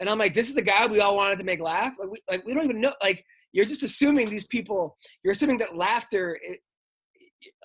And 0.00 0.08
I'm 0.08 0.18
like, 0.18 0.34
"This 0.34 0.48
is 0.48 0.54
the 0.54 0.62
guy 0.62 0.86
we 0.86 1.00
all 1.00 1.16
wanted 1.16 1.38
to 1.38 1.44
make 1.44 1.60
laugh." 1.60 1.94
Like 1.98 2.10
we, 2.10 2.18
like 2.28 2.46
we 2.46 2.54
don't 2.54 2.64
even 2.64 2.80
know. 2.80 2.94
Like 3.02 3.24
you're 3.52 3.66
just 3.66 3.82
assuming 3.82 4.28
these 4.28 4.46
people 4.46 4.96
you're 5.22 5.32
assuming 5.32 5.58
that 5.58 5.76
laughter 5.76 6.38
it, 6.42 6.60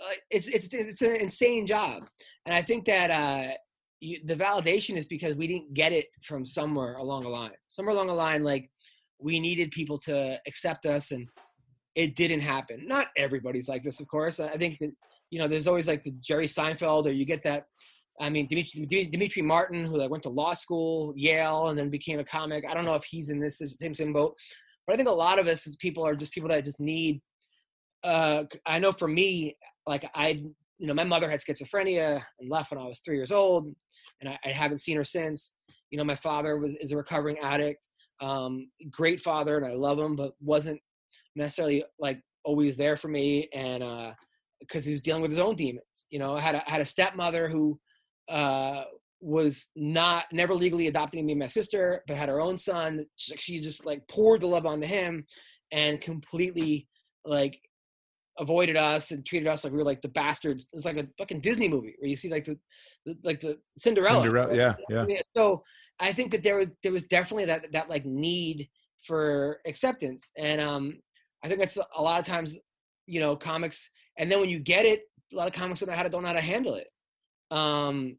uh, 0.01 0.13
it's 0.29 0.47
it's 0.47 0.67
it's 0.71 1.01
an 1.01 1.15
insane 1.15 1.65
job 1.65 2.05
and 2.45 2.53
i 2.53 2.61
think 2.61 2.85
that 2.85 3.09
uh 3.09 3.53
you, 3.99 4.19
the 4.25 4.35
validation 4.35 4.95
is 4.95 5.07
because 5.07 5.33
we 5.33 5.47
didn't 5.47 5.73
get 5.73 5.91
it 5.91 6.05
from 6.21 6.45
somewhere 6.45 6.95
along 6.95 7.23
the 7.23 7.29
line 7.29 7.51
somewhere 7.67 7.95
along 7.95 8.07
the 8.07 8.13
line 8.13 8.43
like 8.43 8.69
we 9.19 9.39
needed 9.39 9.71
people 9.71 9.97
to 9.97 10.39
accept 10.45 10.85
us 10.85 11.11
and 11.11 11.27
it 11.97 12.15
didn't 12.15 12.39
happen 12.39 12.87
not 12.87 13.07
everybody's 13.17 13.67
like 13.67 13.83
this 13.83 13.99
of 13.99 14.07
course 14.07 14.39
i 14.39 14.55
think 14.55 14.79
that 14.79 14.91
you 15.31 15.39
know 15.39 15.47
there's 15.47 15.67
always 15.67 15.87
like 15.87 16.03
the 16.03 16.13
jerry 16.21 16.47
seinfeld 16.47 17.05
or 17.05 17.11
you 17.11 17.25
get 17.25 17.43
that 17.43 17.65
I 18.19 18.29
mean, 18.29 18.47
Dimitri, 18.47 19.05
Demetri 19.05 19.41
Martin, 19.41 19.85
who 19.85 19.97
like 19.97 20.09
went 20.09 20.23
to 20.23 20.29
law 20.29 20.53
school, 20.53 21.13
Yale, 21.15 21.69
and 21.69 21.77
then 21.77 21.89
became 21.89 22.19
a 22.19 22.23
comic. 22.23 22.67
I 22.67 22.73
don't 22.73 22.85
know 22.85 22.95
if 22.95 23.03
he's 23.03 23.29
in 23.29 23.39
this 23.39 23.59
same 23.59 23.93
same 23.93 24.11
boat, 24.11 24.35
but 24.85 24.93
I 24.93 24.97
think 24.97 25.09
a 25.09 25.11
lot 25.11 25.39
of 25.39 25.47
us 25.47 25.67
as 25.67 25.75
people 25.75 26.05
are 26.05 26.15
just 26.15 26.31
people 26.31 26.49
that 26.49 26.65
just 26.65 26.79
need. 26.79 27.21
Uh, 28.03 28.43
I 28.65 28.79
know 28.79 28.91
for 28.91 29.07
me, 29.07 29.55
like 29.85 30.09
I, 30.15 30.43
you 30.79 30.87
know, 30.87 30.93
my 30.93 31.03
mother 31.03 31.29
had 31.29 31.41
schizophrenia 31.41 32.23
and 32.39 32.49
left 32.49 32.71
when 32.71 32.79
I 32.79 32.85
was 32.85 32.99
three 32.99 33.17
years 33.17 33.31
old, 33.31 33.73
and 34.21 34.29
I, 34.29 34.39
I 34.43 34.49
haven't 34.49 34.79
seen 34.79 34.97
her 34.97 35.03
since. 35.03 35.53
You 35.91 35.97
know, 35.97 36.03
my 36.03 36.15
father 36.15 36.57
was 36.57 36.75
is 36.77 36.91
a 36.91 36.97
recovering 36.97 37.37
addict, 37.39 37.85
um, 38.19 38.69
great 38.89 39.21
father, 39.21 39.57
and 39.57 39.65
I 39.65 39.75
love 39.75 39.99
him, 39.99 40.15
but 40.15 40.33
wasn't 40.41 40.81
necessarily 41.37 41.83
like 41.99 42.21
always 42.43 42.75
there 42.75 42.97
for 42.97 43.07
me, 43.07 43.47
and 43.53 43.83
uh 43.83 44.13
because 44.59 44.85
he 44.85 44.91
was 44.91 45.01
dealing 45.01 45.21
with 45.21 45.31
his 45.31 45.39
own 45.39 45.55
demons. 45.55 46.05
You 46.09 46.19
know, 46.19 46.35
I 46.35 46.39
had 46.39 46.55
a, 46.55 46.67
I 46.67 46.71
had 46.71 46.81
a 46.81 46.85
stepmother 46.85 47.47
who 47.47 47.79
uh, 48.29 48.83
was 49.19 49.69
not 49.75 50.25
never 50.31 50.53
legally 50.53 50.87
adopting 50.87 51.25
me 51.25 51.33
and 51.33 51.39
my 51.39 51.47
sister, 51.47 52.03
but 52.07 52.17
had 52.17 52.29
her 52.29 52.41
own 52.41 52.57
son. 52.57 53.05
She 53.15 53.59
just 53.59 53.85
like 53.85 54.07
poured 54.07 54.41
the 54.41 54.47
love 54.47 54.65
onto 54.65 54.87
him 54.87 55.25
and 55.71 56.01
completely 56.01 56.87
like 57.25 57.59
avoided 58.39 58.77
us 58.77 59.11
and 59.11 59.25
treated 59.25 59.47
us 59.47 59.63
like 59.63 59.73
we 59.73 59.79
were 59.79 59.85
like 59.85 60.01
the 60.01 60.09
bastards. 60.09 60.67
It's 60.73 60.85
like 60.85 60.97
a 60.97 61.07
fucking 61.17 61.41
Disney 61.41 61.67
movie 61.67 61.95
where 61.99 62.09
you 62.09 62.15
see 62.15 62.29
like 62.29 62.45
the, 62.45 62.59
the 63.05 63.17
like 63.23 63.41
the 63.41 63.57
Cinderella. 63.77 64.21
Cinderella, 64.21 64.55
yeah, 64.55 64.73
yeah. 64.89 65.05
So 65.35 65.63
I 65.99 66.13
think 66.13 66.31
that 66.31 66.43
there 66.43 66.57
was 66.57 66.69
there 66.83 66.91
was 66.91 67.03
definitely 67.03 67.45
that 67.45 67.71
that 67.71 67.89
like 67.89 68.05
need 68.05 68.69
for 69.03 69.59
acceptance, 69.65 70.29
and 70.37 70.61
um, 70.61 70.99
I 71.47 71.49
think 71.49 71.61
that's 71.61 71.77
a 71.77 72.01
lot 72.01 72.19
of 72.19 72.25
times, 72.25 72.59
you 73.05 73.21
know, 73.21 73.37
comics. 73.37 73.89
And 74.17 74.29
then 74.29 74.41
when 74.41 74.49
you 74.49 74.59
get 74.59 74.85
it, 74.85 75.03
a 75.31 75.35
lot 75.37 75.47
of 75.47 75.53
comics 75.53 75.79
don't 75.79 75.89
know 75.89 75.95
how 75.95 76.03
to 76.03 76.09
don't 76.09 76.23
know 76.23 76.27
how 76.27 76.33
to 76.33 76.41
handle 76.41 76.75
it. 76.75 76.89
Um, 77.51 78.17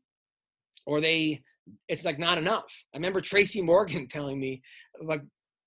or 0.86 1.02
they 1.02 1.42
it's 1.88 2.06
like 2.06 2.18
not 2.18 2.38
enough. 2.38 2.72
I 2.94 2.96
remember 2.96 3.20
Tracy 3.20 3.60
Morgan 3.60 4.06
telling 4.10 4.40
me 4.40 4.62
like 5.02 5.20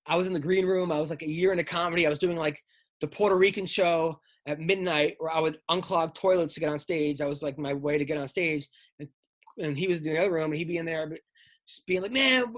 I 0.07 0.15
was 0.15 0.25
in 0.25 0.33
the 0.33 0.39
green 0.39 0.65
room, 0.65 0.91
I 0.91 0.99
was 0.99 1.11
like 1.11 1.21
a 1.21 1.29
year 1.29 1.51
into 1.51 1.63
comedy, 1.63 2.07
I 2.07 2.09
was 2.09 2.17
doing 2.17 2.35
like 2.35 2.59
the 2.99 3.07
Puerto 3.07 3.35
Rican 3.35 3.67
show 3.67 4.19
at 4.47 4.59
midnight 4.59 5.17
where 5.19 5.31
I 5.31 5.39
would 5.39 5.59
unclog 5.69 6.15
toilets 6.15 6.55
to 6.55 6.59
get 6.59 6.71
on 6.71 6.79
stage. 6.79 7.21
I 7.21 7.27
was 7.27 7.43
like 7.43 7.59
my 7.59 7.75
way 7.75 7.99
to 7.99 8.05
get 8.05 8.17
on 8.17 8.27
stage. 8.27 8.67
And, 8.99 9.07
and 9.59 9.77
he 9.77 9.87
was 9.87 9.99
in 9.99 10.11
the 10.11 10.19
other 10.19 10.33
room 10.33 10.45
and 10.45 10.55
he'd 10.55 10.67
be 10.67 10.77
in 10.77 10.85
there 10.87 11.15
just 11.67 11.85
being 11.85 12.01
like, 12.01 12.11
man, 12.11 12.55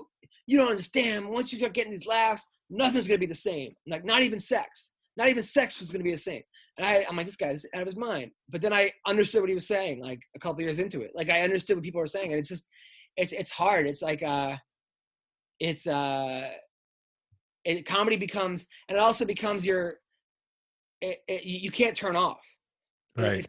you 0.48 0.58
don't 0.58 0.72
understand. 0.72 1.28
Once 1.28 1.52
you 1.52 1.60
start 1.60 1.74
getting 1.74 1.92
these 1.92 2.08
laughs, 2.08 2.48
nothing's 2.70 3.08
gonna 3.08 3.18
be 3.18 3.26
the 3.26 3.36
same. 3.36 3.74
Like 3.86 4.06
not 4.06 4.22
even 4.22 4.40
sex. 4.40 4.93
Not 5.18 5.30
even 5.30 5.44
sex 5.44 5.80
was 5.80 5.92
gonna 5.92 6.04
be 6.04 6.12
the 6.12 6.18
same. 6.18 6.42
And 6.78 6.88
I, 6.88 7.06
I'm 7.08 7.16
like, 7.16 7.28
this 7.28 7.36
guy's 7.36 7.66
out 7.74 7.82
of 7.82 7.88
his 7.88 7.96
mind. 7.96 8.32
But 8.50 8.62
then 8.62 8.74
I 8.74 8.92
understood 9.06 9.42
what 9.42 9.50
he 9.50 9.56
was 9.56 9.68
saying, 9.68 10.02
like 10.02 10.20
a 10.36 10.40
couple 10.40 10.64
years 10.64 10.80
into 10.80 11.02
it. 11.02 11.12
Like 11.14 11.30
I 11.30 11.42
understood 11.42 11.78
what 11.78 11.84
people 11.84 12.02
were 12.02 12.08
saying, 12.08 12.32
and 12.32 12.40
it's 12.40 12.50
just, 12.50 12.68
it's 13.16 13.32
it's 13.32 13.52
hard. 13.52 13.86
It's 13.86 14.02
like, 14.02 14.24
uh, 14.24 14.58
it's 15.60 15.86
uh, 15.86 16.50
it, 17.64 17.86
comedy 17.86 18.18
becomes, 18.18 18.66
and 18.90 18.98
it 18.98 19.02
also 19.02 19.24
becomes 19.24 19.66
your, 19.66 19.98
it, 21.02 21.20
it, 21.28 21.44
you 21.44 21.70
can't 21.70 21.96
turn 21.96 22.16
off. 22.16 22.42
Right. 23.16 23.48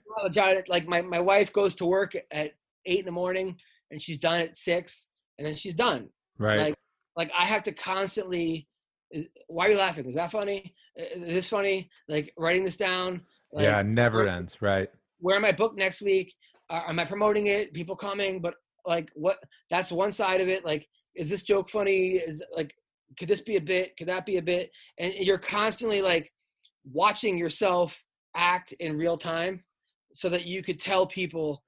like 0.68 0.86
my 0.86 1.00
my 1.00 1.20
wife 1.20 1.50
goes 1.52 1.74
to 1.76 1.86
work 1.86 2.14
at 2.30 2.52
eight 2.84 2.98
in 2.98 3.04
the 3.06 3.12
morning, 3.12 3.56
and 3.90 4.02
she's 4.02 4.18
done 4.18 4.40
at 4.40 4.58
six, 4.58 5.08
and 5.38 5.46
then 5.46 5.54
she's 5.54 5.74
done. 5.74 6.10
Right. 6.38 6.58
Like 6.58 6.74
like 7.16 7.32
I 7.38 7.44
have 7.44 7.62
to 7.64 7.72
constantly 7.72 8.68
is, 9.10 9.26
why 9.46 9.66
are 9.66 9.70
you 9.70 9.78
laughing? 9.78 10.06
Is 10.06 10.14
that 10.14 10.30
funny? 10.30 10.74
Is 10.96 11.22
this 11.22 11.48
funny? 11.48 11.90
Like 12.08 12.32
writing 12.36 12.64
this 12.64 12.76
down. 12.76 13.22
Like, 13.52 13.64
yeah, 13.64 13.82
never 13.82 14.26
ends. 14.26 14.60
Right. 14.60 14.88
Where 15.18 15.36
am 15.36 15.44
I 15.44 15.52
booked 15.52 15.78
next 15.78 16.02
week? 16.02 16.34
Uh, 16.70 16.82
am 16.88 16.98
I 16.98 17.04
promoting 17.04 17.46
it? 17.46 17.72
People 17.72 17.96
coming, 17.96 18.40
but 18.40 18.54
like 18.86 19.10
what? 19.14 19.38
That's 19.70 19.92
one 19.92 20.12
side 20.12 20.40
of 20.40 20.48
it. 20.48 20.64
Like, 20.64 20.88
is 21.14 21.30
this 21.30 21.42
joke 21.42 21.70
funny? 21.70 22.14
Is 22.14 22.44
like, 22.56 22.74
could 23.18 23.28
this 23.28 23.40
be 23.40 23.56
a 23.56 23.60
bit? 23.60 23.96
Could 23.96 24.08
that 24.08 24.26
be 24.26 24.38
a 24.38 24.42
bit? 24.42 24.70
And 24.98 25.14
you're 25.14 25.38
constantly 25.38 26.02
like 26.02 26.32
watching 26.92 27.38
yourself 27.38 28.02
act 28.34 28.72
in 28.80 28.98
real 28.98 29.16
time, 29.16 29.62
so 30.12 30.28
that 30.28 30.46
you 30.46 30.62
could 30.62 30.80
tell 30.80 31.06
people 31.06 31.62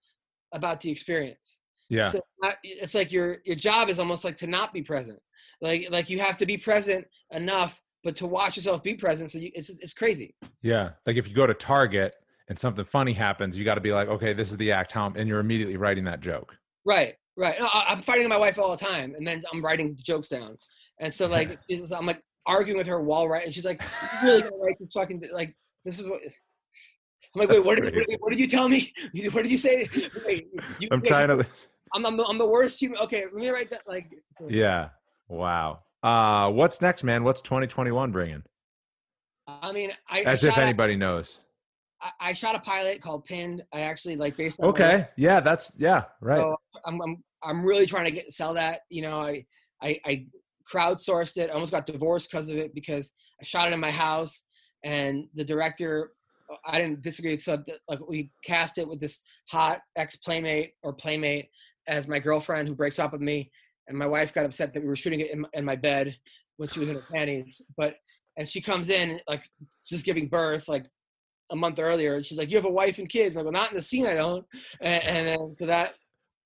about 0.52 0.80
the 0.80 0.90
experience. 0.90 1.60
Yeah. 1.88 2.10
So 2.10 2.20
it's 2.64 2.94
like 2.94 3.12
your 3.12 3.38
your 3.44 3.56
job 3.56 3.88
is 3.88 3.98
almost 3.98 4.24
like 4.24 4.36
to 4.38 4.46
not 4.46 4.72
be 4.72 4.82
present. 4.82 5.20
Like 5.60 5.88
like 5.90 6.10
you 6.10 6.18
have 6.20 6.36
to 6.38 6.46
be 6.46 6.56
present 6.56 7.06
enough, 7.32 7.80
but 8.04 8.16
to 8.16 8.26
watch 8.26 8.56
yourself 8.56 8.82
be 8.82 8.94
present. 8.94 9.30
So 9.30 9.38
you, 9.38 9.50
it's 9.54 9.70
it's 9.70 9.94
crazy. 9.94 10.34
Yeah. 10.62 10.90
Like 11.06 11.16
if 11.16 11.28
you 11.28 11.34
go 11.34 11.46
to 11.46 11.54
Target 11.54 12.14
and 12.48 12.58
something 12.58 12.84
funny 12.84 13.12
happens, 13.12 13.56
you 13.56 13.64
got 13.64 13.76
to 13.76 13.80
be 13.80 13.92
like, 13.92 14.08
okay, 14.08 14.32
this 14.32 14.50
is 14.50 14.56
the 14.56 14.72
act. 14.72 14.92
How 14.92 15.12
and 15.14 15.28
you're 15.28 15.40
immediately 15.40 15.76
writing 15.76 16.04
that 16.04 16.20
joke. 16.20 16.56
Right. 16.84 17.14
Right. 17.36 17.56
No, 17.60 17.68
I'm 17.72 18.00
fighting 18.00 18.28
my 18.28 18.38
wife 18.38 18.58
all 18.58 18.70
the 18.74 18.82
time, 18.82 19.14
and 19.14 19.26
then 19.26 19.42
I'm 19.52 19.62
writing 19.62 19.96
jokes 20.02 20.28
down. 20.28 20.56
And 21.00 21.12
so 21.12 21.26
like 21.26 21.58
I'm 21.92 22.06
like 22.06 22.22
arguing 22.46 22.78
with 22.78 22.86
her 22.86 23.00
while 23.00 23.28
writing. 23.28 23.46
And 23.46 23.54
she's 23.54 23.64
like, 23.64 23.82
"You 24.22 24.28
really 24.28 24.42
gonna 24.42 24.56
write 24.56 24.76
this 24.80 24.92
fucking 24.92 25.22
like 25.32 25.54
this 25.84 25.98
is 25.98 26.06
what." 26.06 26.20
I'm 27.34 27.40
like, 27.40 27.50
wait, 27.50 27.66
what 27.66 27.74
did, 27.74 27.84
what, 27.84 27.92
did, 27.92 28.18
what 28.20 28.30
did, 28.30 28.38
you 28.38 28.48
tell 28.48 28.66
me? 28.66 28.94
What 29.32 29.42
did 29.42 29.52
you 29.52 29.58
say? 29.58 29.86
Wait, 30.24 30.46
you, 30.80 30.88
I'm 30.90 31.02
trying 31.02 31.28
to. 31.28 31.46
I'm, 31.94 32.06
I'm, 32.06 32.16
the, 32.16 32.24
I'm 32.24 32.38
the 32.38 32.46
worst 32.46 32.80
human. 32.80 32.98
Okay, 33.00 33.24
let 33.24 33.34
me 33.34 33.50
write 33.50 33.70
that. 33.70 33.82
Like, 33.86 34.06
so. 34.32 34.46
yeah. 34.48 34.88
Wow. 35.28 35.80
Uh, 36.02 36.50
what's 36.50 36.80
next, 36.80 37.04
man? 37.04 37.24
What's 37.24 37.42
2021 37.42 38.12
bringing? 38.12 38.42
I 39.46 39.72
mean, 39.72 39.90
I 40.08 40.22
as 40.22 40.44
I 40.44 40.48
if 40.48 40.58
anybody 40.58 40.94
a, 40.94 40.96
knows. 40.96 41.42
I, 42.00 42.10
I, 42.20 42.32
shot 42.32 42.54
a 42.54 42.60
pilot 42.60 43.00
called 43.00 43.24
Pinned. 43.24 43.62
I 43.72 43.80
actually 43.80 44.16
like 44.16 44.36
based 44.36 44.60
on. 44.60 44.66
Okay. 44.66 45.08
Yeah, 45.16 45.40
that's 45.40 45.72
yeah, 45.78 46.04
right. 46.20 46.38
So 46.38 46.56
I'm 46.84 47.00
I'm 47.00 47.24
I'm 47.42 47.64
really 47.64 47.86
trying 47.86 48.04
to 48.06 48.10
get 48.10 48.32
sell 48.32 48.54
that. 48.54 48.80
You 48.90 49.02
know, 49.02 49.18
I 49.18 49.44
I, 49.82 49.98
I 50.04 50.26
crowdsourced 50.72 51.36
it. 51.36 51.50
I 51.50 51.54
almost 51.54 51.72
got 51.72 51.86
divorced 51.86 52.30
because 52.30 52.48
of 52.50 52.56
it 52.56 52.74
because 52.74 53.12
I 53.40 53.44
shot 53.44 53.68
it 53.68 53.74
in 53.74 53.80
my 53.80 53.90
house 53.90 54.42
and 54.84 55.26
the 55.34 55.44
director 55.44 56.12
I 56.64 56.80
didn't 56.80 57.02
disagree. 57.02 57.38
So 57.38 57.62
like 57.88 58.06
we 58.08 58.30
cast 58.44 58.78
it 58.78 58.88
with 58.88 59.00
this 59.00 59.22
hot 59.48 59.80
ex 59.96 60.16
playmate 60.16 60.72
or 60.82 60.92
playmate 60.92 61.48
as 61.88 62.08
my 62.08 62.18
girlfriend 62.18 62.68
who 62.68 62.74
breaks 62.74 62.98
up 62.98 63.12
with 63.12 63.20
me, 63.20 63.50
and 63.88 63.96
my 63.96 64.06
wife 64.06 64.34
got 64.34 64.44
upset 64.44 64.72
that 64.74 64.82
we 64.82 64.88
were 64.88 64.96
shooting 64.96 65.20
it 65.20 65.30
in, 65.30 65.46
in 65.52 65.64
my 65.64 65.76
bed 65.76 66.16
when 66.56 66.68
she 66.68 66.80
was 66.80 66.88
in 66.88 66.94
her 66.94 67.04
panties. 67.12 67.60
But 67.76 67.96
and 68.36 68.48
she 68.48 68.60
comes 68.60 68.90
in 68.90 69.20
like 69.28 69.44
just 69.84 70.04
giving 70.04 70.28
birth 70.28 70.68
like 70.68 70.86
a 71.50 71.56
month 71.56 71.78
earlier, 71.78 72.14
and 72.14 72.24
she's 72.24 72.38
like, 72.38 72.50
"You 72.50 72.56
have 72.56 72.64
a 72.64 72.70
wife 72.70 72.98
and 72.98 73.08
kids." 73.08 73.36
I'm 73.36 73.44
like, 73.44 73.52
not 73.52 73.70
in 73.70 73.76
the 73.76 73.82
scene, 73.82 74.06
I 74.06 74.14
don't." 74.14 74.44
And, 74.80 75.04
and 75.04 75.28
then 75.28 75.54
so 75.56 75.66
that 75.66 75.94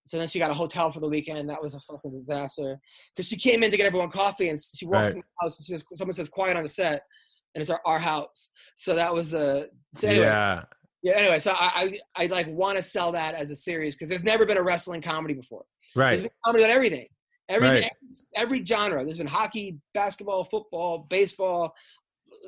so 0.06 0.18
then 0.18 0.28
she 0.28 0.38
got 0.38 0.50
a 0.50 0.54
hotel 0.54 0.90
for 0.90 1.00
the 1.00 1.08
weekend. 1.08 1.48
That 1.50 1.62
was 1.62 1.74
a 1.74 1.80
fucking 1.80 2.12
disaster 2.12 2.78
because 3.14 3.28
she 3.28 3.36
came 3.36 3.62
in 3.62 3.70
to 3.70 3.76
get 3.76 3.86
everyone 3.86 4.10
coffee, 4.10 4.48
and 4.48 4.58
she 4.58 4.86
walks 4.86 5.08
right. 5.08 5.14
in 5.14 5.18
the 5.18 5.24
house 5.40 5.58
and 5.58 5.66
she 5.66 5.72
says, 5.72 5.84
someone 5.94 6.12
says, 6.14 6.28
"Quiet 6.28 6.56
on 6.56 6.62
the 6.62 6.68
set." 6.68 7.02
and 7.54 7.62
it's 7.62 7.70
our, 7.70 7.80
our 7.84 7.98
house. 7.98 8.50
So 8.76 8.94
that 8.94 9.12
was 9.12 9.30
the 9.30 9.70
so 9.94 10.08
anyway, 10.08 10.26
yeah. 10.26 10.62
Yeah. 11.02 11.14
Anyway, 11.14 11.38
so 11.38 11.52
I 11.52 11.98
I, 12.16 12.24
I 12.24 12.26
like 12.26 12.46
want 12.48 12.76
to 12.76 12.82
sell 12.82 13.12
that 13.12 13.34
as 13.34 13.50
a 13.50 13.56
series 13.56 13.94
because 13.94 14.08
there's 14.08 14.24
never 14.24 14.46
been 14.46 14.58
a 14.58 14.62
wrestling 14.62 15.02
comedy 15.02 15.34
before. 15.34 15.64
Right. 15.96 16.10
There's 16.10 16.22
been 16.22 16.30
comedy 16.44 16.64
on 16.64 16.70
everything. 16.70 17.06
Everything, 17.50 17.82
right. 17.82 17.92
every, 18.36 18.58
every 18.58 18.64
genre. 18.64 19.04
There's 19.04 19.18
been 19.18 19.26
hockey, 19.26 19.78
basketball, 19.92 20.44
football, 20.44 21.06
baseball, 21.10 21.74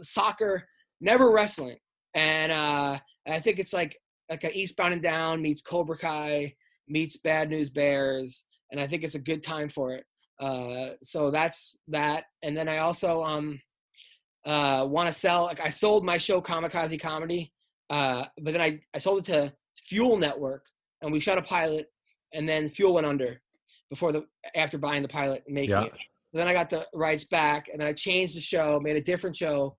soccer, 0.00 0.66
never 1.00 1.30
wrestling. 1.30 1.78
And 2.14 2.52
uh, 2.52 2.98
I 3.28 3.40
think 3.40 3.58
it's 3.58 3.72
like 3.72 3.98
like 4.30 4.44
a 4.44 4.56
Eastbound 4.56 4.94
and 4.94 5.02
Down 5.02 5.42
meets 5.42 5.60
Cobra 5.60 5.98
Kai 5.98 6.54
meets 6.88 7.16
Bad 7.16 7.50
News 7.50 7.70
Bears, 7.70 8.44
and 8.70 8.80
I 8.80 8.86
think 8.86 9.02
it's 9.02 9.16
a 9.16 9.20
good 9.20 9.42
time 9.42 9.68
for 9.68 9.92
it. 9.92 10.04
Uh, 10.38 10.90
so 11.02 11.30
that's 11.30 11.78
that. 11.88 12.24
And 12.42 12.56
then 12.56 12.68
I 12.68 12.78
also 12.78 13.22
um 13.22 13.60
uh, 14.44 14.86
want 14.88 15.08
to 15.08 15.14
sell. 15.14 15.44
Like 15.44 15.60
I 15.60 15.68
sold 15.68 16.04
my 16.04 16.18
show 16.18 16.40
Kamikaze 16.40 17.00
Comedy, 17.00 17.52
uh, 17.90 18.26
but 18.40 18.52
then 18.52 18.62
I, 18.62 18.80
I 18.94 18.98
sold 18.98 19.20
it 19.20 19.32
to 19.32 19.52
Fuel 19.88 20.16
Network, 20.16 20.66
and 21.00 21.12
we 21.12 21.18
shot 21.18 21.38
a 21.38 21.42
pilot, 21.42 21.86
and 22.32 22.48
then 22.48 22.68
Fuel 22.68 22.94
went 22.94 23.06
under 23.06 23.40
before 23.92 24.10
the 24.10 24.24
after 24.56 24.78
buying 24.78 25.02
the 25.02 25.08
pilot 25.08 25.42
and 25.46 25.54
making 25.54 25.72
yeah. 25.72 25.84
it. 25.84 25.92
So 26.32 26.38
then 26.38 26.48
I 26.48 26.54
got 26.54 26.70
the 26.70 26.86
rights 26.94 27.24
back, 27.24 27.66
and 27.70 27.78
then 27.78 27.86
I 27.86 27.92
changed 27.92 28.34
the 28.34 28.40
show, 28.40 28.80
made 28.80 28.96
a 28.96 29.02
different 29.02 29.36
show, 29.36 29.76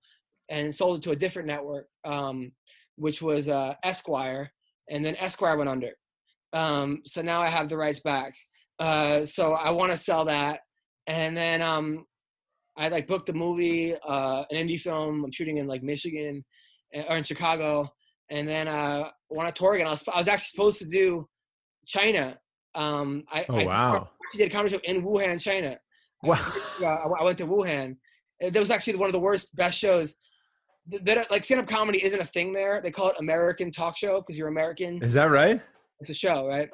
and 0.48 0.72
sold 0.72 0.98
it 0.98 1.02
to 1.02 1.10
a 1.10 1.16
different 1.16 1.48
network, 1.48 1.86
um, 2.04 2.52
which 2.94 3.20
was 3.20 3.48
uh, 3.48 3.74
Esquire, 3.82 4.52
and 4.88 5.04
then 5.04 5.16
Esquire 5.16 5.56
went 5.56 5.68
under. 5.68 5.90
Um, 6.52 7.00
so 7.04 7.22
now 7.22 7.42
I 7.42 7.48
have 7.48 7.68
the 7.68 7.76
rights 7.76 7.98
back. 7.98 8.34
Uh, 8.78 9.26
so 9.26 9.54
I 9.54 9.70
want 9.72 9.90
to 9.90 9.98
sell 9.98 10.24
that, 10.26 10.60
and 11.08 11.36
then 11.36 11.60
um, 11.60 12.04
I 12.76 12.86
like 12.86 13.08
booked 13.08 13.28
a 13.30 13.32
movie, 13.32 13.96
uh, 14.06 14.44
an 14.48 14.56
indie 14.56 14.80
film. 14.80 15.24
I'm 15.24 15.32
shooting 15.32 15.56
in 15.56 15.66
like 15.66 15.82
Michigan 15.82 16.44
eh, 16.92 17.02
or 17.08 17.16
in 17.16 17.24
Chicago, 17.24 17.88
and 18.30 18.46
then 18.46 18.68
uh, 18.68 19.10
went 19.28 19.52
to 19.52 19.58
tour 19.58 19.74
again. 19.74 19.88
I 19.88 19.90
was, 19.90 20.04
I 20.06 20.18
was 20.18 20.28
actually 20.28 20.54
supposed 20.54 20.78
to 20.78 20.86
do 20.86 21.26
China. 21.84 22.38
Um, 22.74 23.24
I, 23.32 23.46
oh 23.48 23.64
wow! 23.64 24.08
I 24.34 24.38
did 24.38 24.48
a 24.48 24.50
comedy 24.50 24.74
show 24.74 24.80
in 24.84 25.02
Wuhan, 25.02 25.40
China. 25.40 25.78
Wow! 26.22 26.38
I, 26.82 27.20
I 27.20 27.22
went 27.22 27.38
to 27.38 27.46
Wuhan. 27.46 27.96
That 28.40 28.58
was 28.58 28.70
actually 28.70 28.96
one 28.96 29.06
of 29.08 29.12
the 29.12 29.20
worst, 29.20 29.54
best 29.54 29.78
shows. 29.78 30.16
That 31.02 31.30
like 31.30 31.44
stand-up 31.44 31.66
comedy 31.66 32.04
isn't 32.04 32.20
a 32.20 32.26
thing 32.26 32.52
there. 32.52 32.82
They 32.82 32.90
call 32.90 33.08
it 33.08 33.16
American 33.18 33.70
talk 33.70 33.96
show 33.96 34.20
because 34.20 34.36
you're 34.36 34.48
American. 34.48 35.02
Is 35.02 35.14
that 35.14 35.30
right? 35.30 35.62
It's 36.00 36.10
a 36.10 36.14
show, 36.14 36.46
right? 36.46 36.68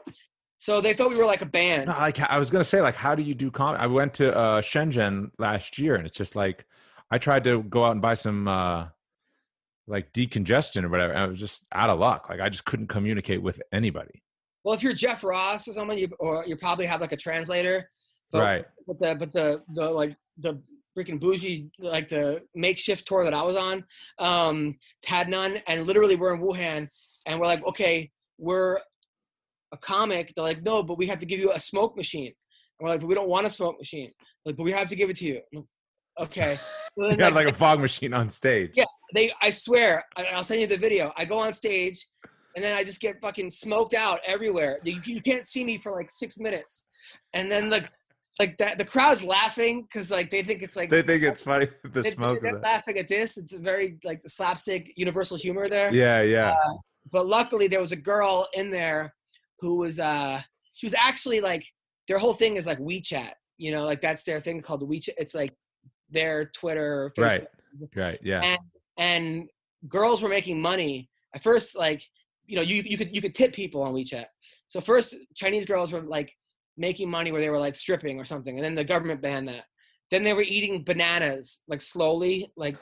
So 0.60 0.80
they 0.80 0.92
thought 0.92 1.10
we 1.10 1.16
were 1.16 1.24
like 1.24 1.42
a 1.42 1.46
band. 1.46 1.86
No, 1.86 1.92
like 1.92 2.20
I 2.20 2.38
was 2.38 2.50
gonna 2.50 2.64
say, 2.64 2.80
like, 2.80 2.96
how 2.96 3.14
do 3.14 3.22
you 3.22 3.34
do 3.34 3.50
comedy? 3.50 3.82
I 3.82 3.86
went 3.86 4.14
to 4.14 4.36
uh, 4.36 4.60
Shenzhen 4.60 5.30
last 5.38 5.78
year, 5.78 5.94
and 5.94 6.06
it's 6.06 6.16
just 6.16 6.36
like 6.36 6.66
I 7.10 7.18
tried 7.18 7.44
to 7.44 7.62
go 7.62 7.84
out 7.84 7.92
and 7.92 8.02
buy 8.02 8.14
some 8.14 8.46
uh, 8.46 8.88
like 9.86 10.12
decongestion 10.12 10.84
or 10.84 10.88
whatever. 10.88 11.12
And 11.12 11.22
I 11.22 11.26
was 11.26 11.40
just 11.40 11.66
out 11.72 11.90
of 11.90 11.98
luck. 11.98 12.28
Like 12.28 12.40
I 12.40 12.48
just 12.48 12.64
couldn't 12.64 12.88
communicate 12.88 13.42
with 13.42 13.60
anybody. 13.72 14.22
Well, 14.64 14.74
if 14.74 14.82
you're 14.82 14.92
Jeff 14.92 15.24
Ross 15.24 15.66
or 15.68 15.72
someone, 15.72 15.98
you 15.98 16.08
or 16.18 16.44
you 16.46 16.56
probably 16.56 16.86
have 16.86 17.00
like 17.00 17.12
a 17.12 17.16
translator. 17.16 17.88
But, 18.30 18.40
right. 18.42 18.64
But 18.86 19.00
the 19.00 19.14
but 19.14 19.32
the 19.32 19.62
the 19.74 19.90
like 19.90 20.16
the 20.38 20.60
freaking 20.96 21.20
bougie 21.20 21.70
like 21.78 22.08
the 22.08 22.42
makeshift 22.54 23.06
tour 23.06 23.22
that 23.24 23.32
I 23.32 23.42
was 23.42 23.56
on 23.56 23.84
um 24.18 24.76
had 25.06 25.28
none, 25.28 25.58
and 25.66 25.86
literally 25.86 26.16
we're 26.16 26.34
in 26.34 26.40
Wuhan, 26.40 26.88
and 27.26 27.40
we're 27.40 27.46
like, 27.46 27.64
okay, 27.66 28.10
we're 28.38 28.78
a 29.72 29.76
comic, 29.76 30.32
they're 30.34 30.44
like, 30.44 30.62
no, 30.62 30.82
but 30.82 30.98
we 30.98 31.06
have 31.06 31.20
to 31.20 31.26
give 31.26 31.40
you 31.40 31.52
a 31.52 31.60
smoke 31.60 31.96
machine. 31.96 32.26
And 32.26 32.34
we're 32.84 32.88
like, 32.90 33.00
but 33.00 33.06
we 33.06 33.14
don't 33.14 33.28
want 33.28 33.46
a 33.46 33.50
smoke 33.50 33.78
machine. 33.78 34.10
Like, 34.44 34.56
but 34.56 34.64
we 34.64 34.72
have 34.72 34.88
to 34.88 34.96
give 34.96 35.10
it 35.10 35.16
to 35.18 35.24
you. 35.26 35.40
Okay. 36.18 36.58
So 36.98 37.10
you 37.10 37.16
like, 37.16 37.34
like 37.34 37.46
a 37.46 37.52
fog 37.52 37.80
machine 37.80 38.12
on 38.12 38.30
stage. 38.30 38.72
Yeah, 38.74 38.84
they. 39.14 39.32
I 39.40 39.50
swear, 39.50 40.04
I'll 40.16 40.44
send 40.44 40.60
you 40.60 40.66
the 40.66 40.76
video. 40.76 41.12
I 41.16 41.24
go 41.24 41.38
on 41.38 41.52
stage, 41.52 42.06
and 42.54 42.64
then 42.64 42.76
I 42.76 42.84
just 42.84 43.00
get 43.00 43.20
fucking 43.20 43.50
smoked 43.50 43.94
out 43.94 44.20
everywhere. 44.26 44.78
You, 44.84 45.00
you 45.04 45.22
can't 45.22 45.46
see 45.46 45.64
me 45.64 45.78
for 45.78 45.92
like 45.92 46.10
six 46.10 46.38
minutes, 46.38 46.84
and 47.32 47.50
then 47.50 47.70
like 47.70 47.88
like 48.38 48.58
that 48.58 48.78
the 48.78 48.84
crowd's 48.84 49.22
laughing 49.22 49.82
because 49.82 50.10
like 50.10 50.30
they 50.30 50.42
think 50.42 50.62
it's 50.62 50.76
like 50.76 50.88
they 50.88 51.02
think 51.02 51.22
it's 51.22 51.42
funny 51.42 51.68
the 51.84 52.02
they, 52.02 52.10
smoke 52.10 52.40
they're 52.40 52.60
laughing 52.60 52.96
at 52.96 53.08
this 53.08 53.36
it's 53.36 53.52
very 53.52 53.98
like 54.04 54.22
the 54.22 54.30
slapstick 54.30 54.92
universal 54.96 55.36
humor 55.36 55.68
there 55.68 55.92
yeah 55.92 56.22
yeah 56.22 56.52
uh, 56.52 56.72
but 57.10 57.26
luckily 57.26 57.66
there 57.66 57.80
was 57.80 57.90
a 57.90 57.96
girl 57.96 58.48
in 58.54 58.70
there 58.70 59.12
who 59.58 59.78
was 59.78 59.98
uh 59.98 60.40
she 60.72 60.86
was 60.86 60.94
actually 60.94 61.40
like 61.40 61.66
their 62.10 62.18
whole 62.18 62.34
thing 62.34 62.56
is 62.56 62.66
like 62.66 62.80
WeChat, 62.80 63.30
you 63.56 63.70
know, 63.70 63.84
like 63.84 64.00
that's 64.00 64.24
their 64.24 64.40
thing 64.40 64.60
called 64.60 64.82
WeChat. 64.82 65.10
It's 65.16 65.32
like 65.32 65.54
their 66.10 66.46
Twitter, 66.46 67.12
Facebook. 67.16 67.24
Right. 67.24 67.46
Right. 67.94 68.18
Yeah. 68.20 68.40
And 68.42 68.60
and 68.96 69.50
girls 69.88 70.20
were 70.20 70.28
making 70.28 70.60
money 70.60 71.08
at 71.36 71.42
first. 71.44 71.76
Like 71.76 72.02
you 72.50 72.56
know, 72.56 72.62
you 72.62 72.82
you 72.84 72.98
could 72.98 73.14
you 73.14 73.22
could 73.22 73.34
tip 73.34 73.52
people 73.52 73.82
on 73.82 73.94
WeChat. 73.94 74.26
So 74.66 74.80
first, 74.80 75.14
Chinese 75.34 75.66
girls 75.66 75.92
were 75.92 76.02
like 76.02 76.36
making 76.76 77.08
money 77.08 77.30
where 77.30 77.40
they 77.40 77.50
were 77.50 77.58
like 77.58 77.76
stripping 77.76 78.18
or 78.18 78.24
something, 78.24 78.56
and 78.56 78.64
then 78.64 78.74
the 78.74 78.84
government 78.84 79.22
banned 79.22 79.48
that. 79.48 79.64
Then 80.10 80.24
they 80.24 80.34
were 80.34 80.42
eating 80.42 80.82
bananas 80.82 81.60
like 81.68 81.80
slowly, 81.80 82.52
like, 82.56 82.76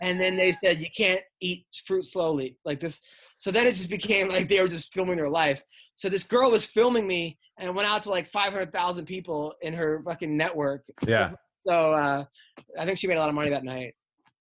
and 0.00 0.20
then 0.20 0.36
they 0.36 0.52
said 0.62 0.80
you 0.80 0.86
can't 0.96 1.22
eat 1.40 1.66
fruit 1.84 2.06
slowly, 2.06 2.56
like 2.64 2.78
this. 2.78 3.00
So 3.36 3.50
then 3.50 3.66
it 3.66 3.72
just 3.72 3.90
became 3.90 4.28
like 4.28 4.48
they 4.48 4.60
were 4.60 4.68
just 4.68 4.92
filming 4.92 5.16
their 5.16 5.28
life. 5.28 5.64
So 5.96 6.08
this 6.08 6.24
girl 6.24 6.52
was 6.52 6.64
filming 6.64 7.06
me 7.06 7.38
and 7.58 7.74
went 7.74 7.88
out 7.88 8.04
to 8.04 8.10
like 8.10 8.30
500,000 8.30 9.04
people 9.04 9.54
in 9.60 9.74
her 9.74 10.02
fucking 10.06 10.36
network. 10.36 10.86
Yeah. 11.04 11.30
So, 11.56 11.70
so 11.70 11.92
uh, 11.92 12.24
I 12.78 12.86
think 12.86 12.98
she 12.98 13.08
made 13.08 13.16
a 13.16 13.20
lot 13.20 13.28
of 13.28 13.34
money 13.34 13.50
that 13.50 13.64
night. 13.64 13.94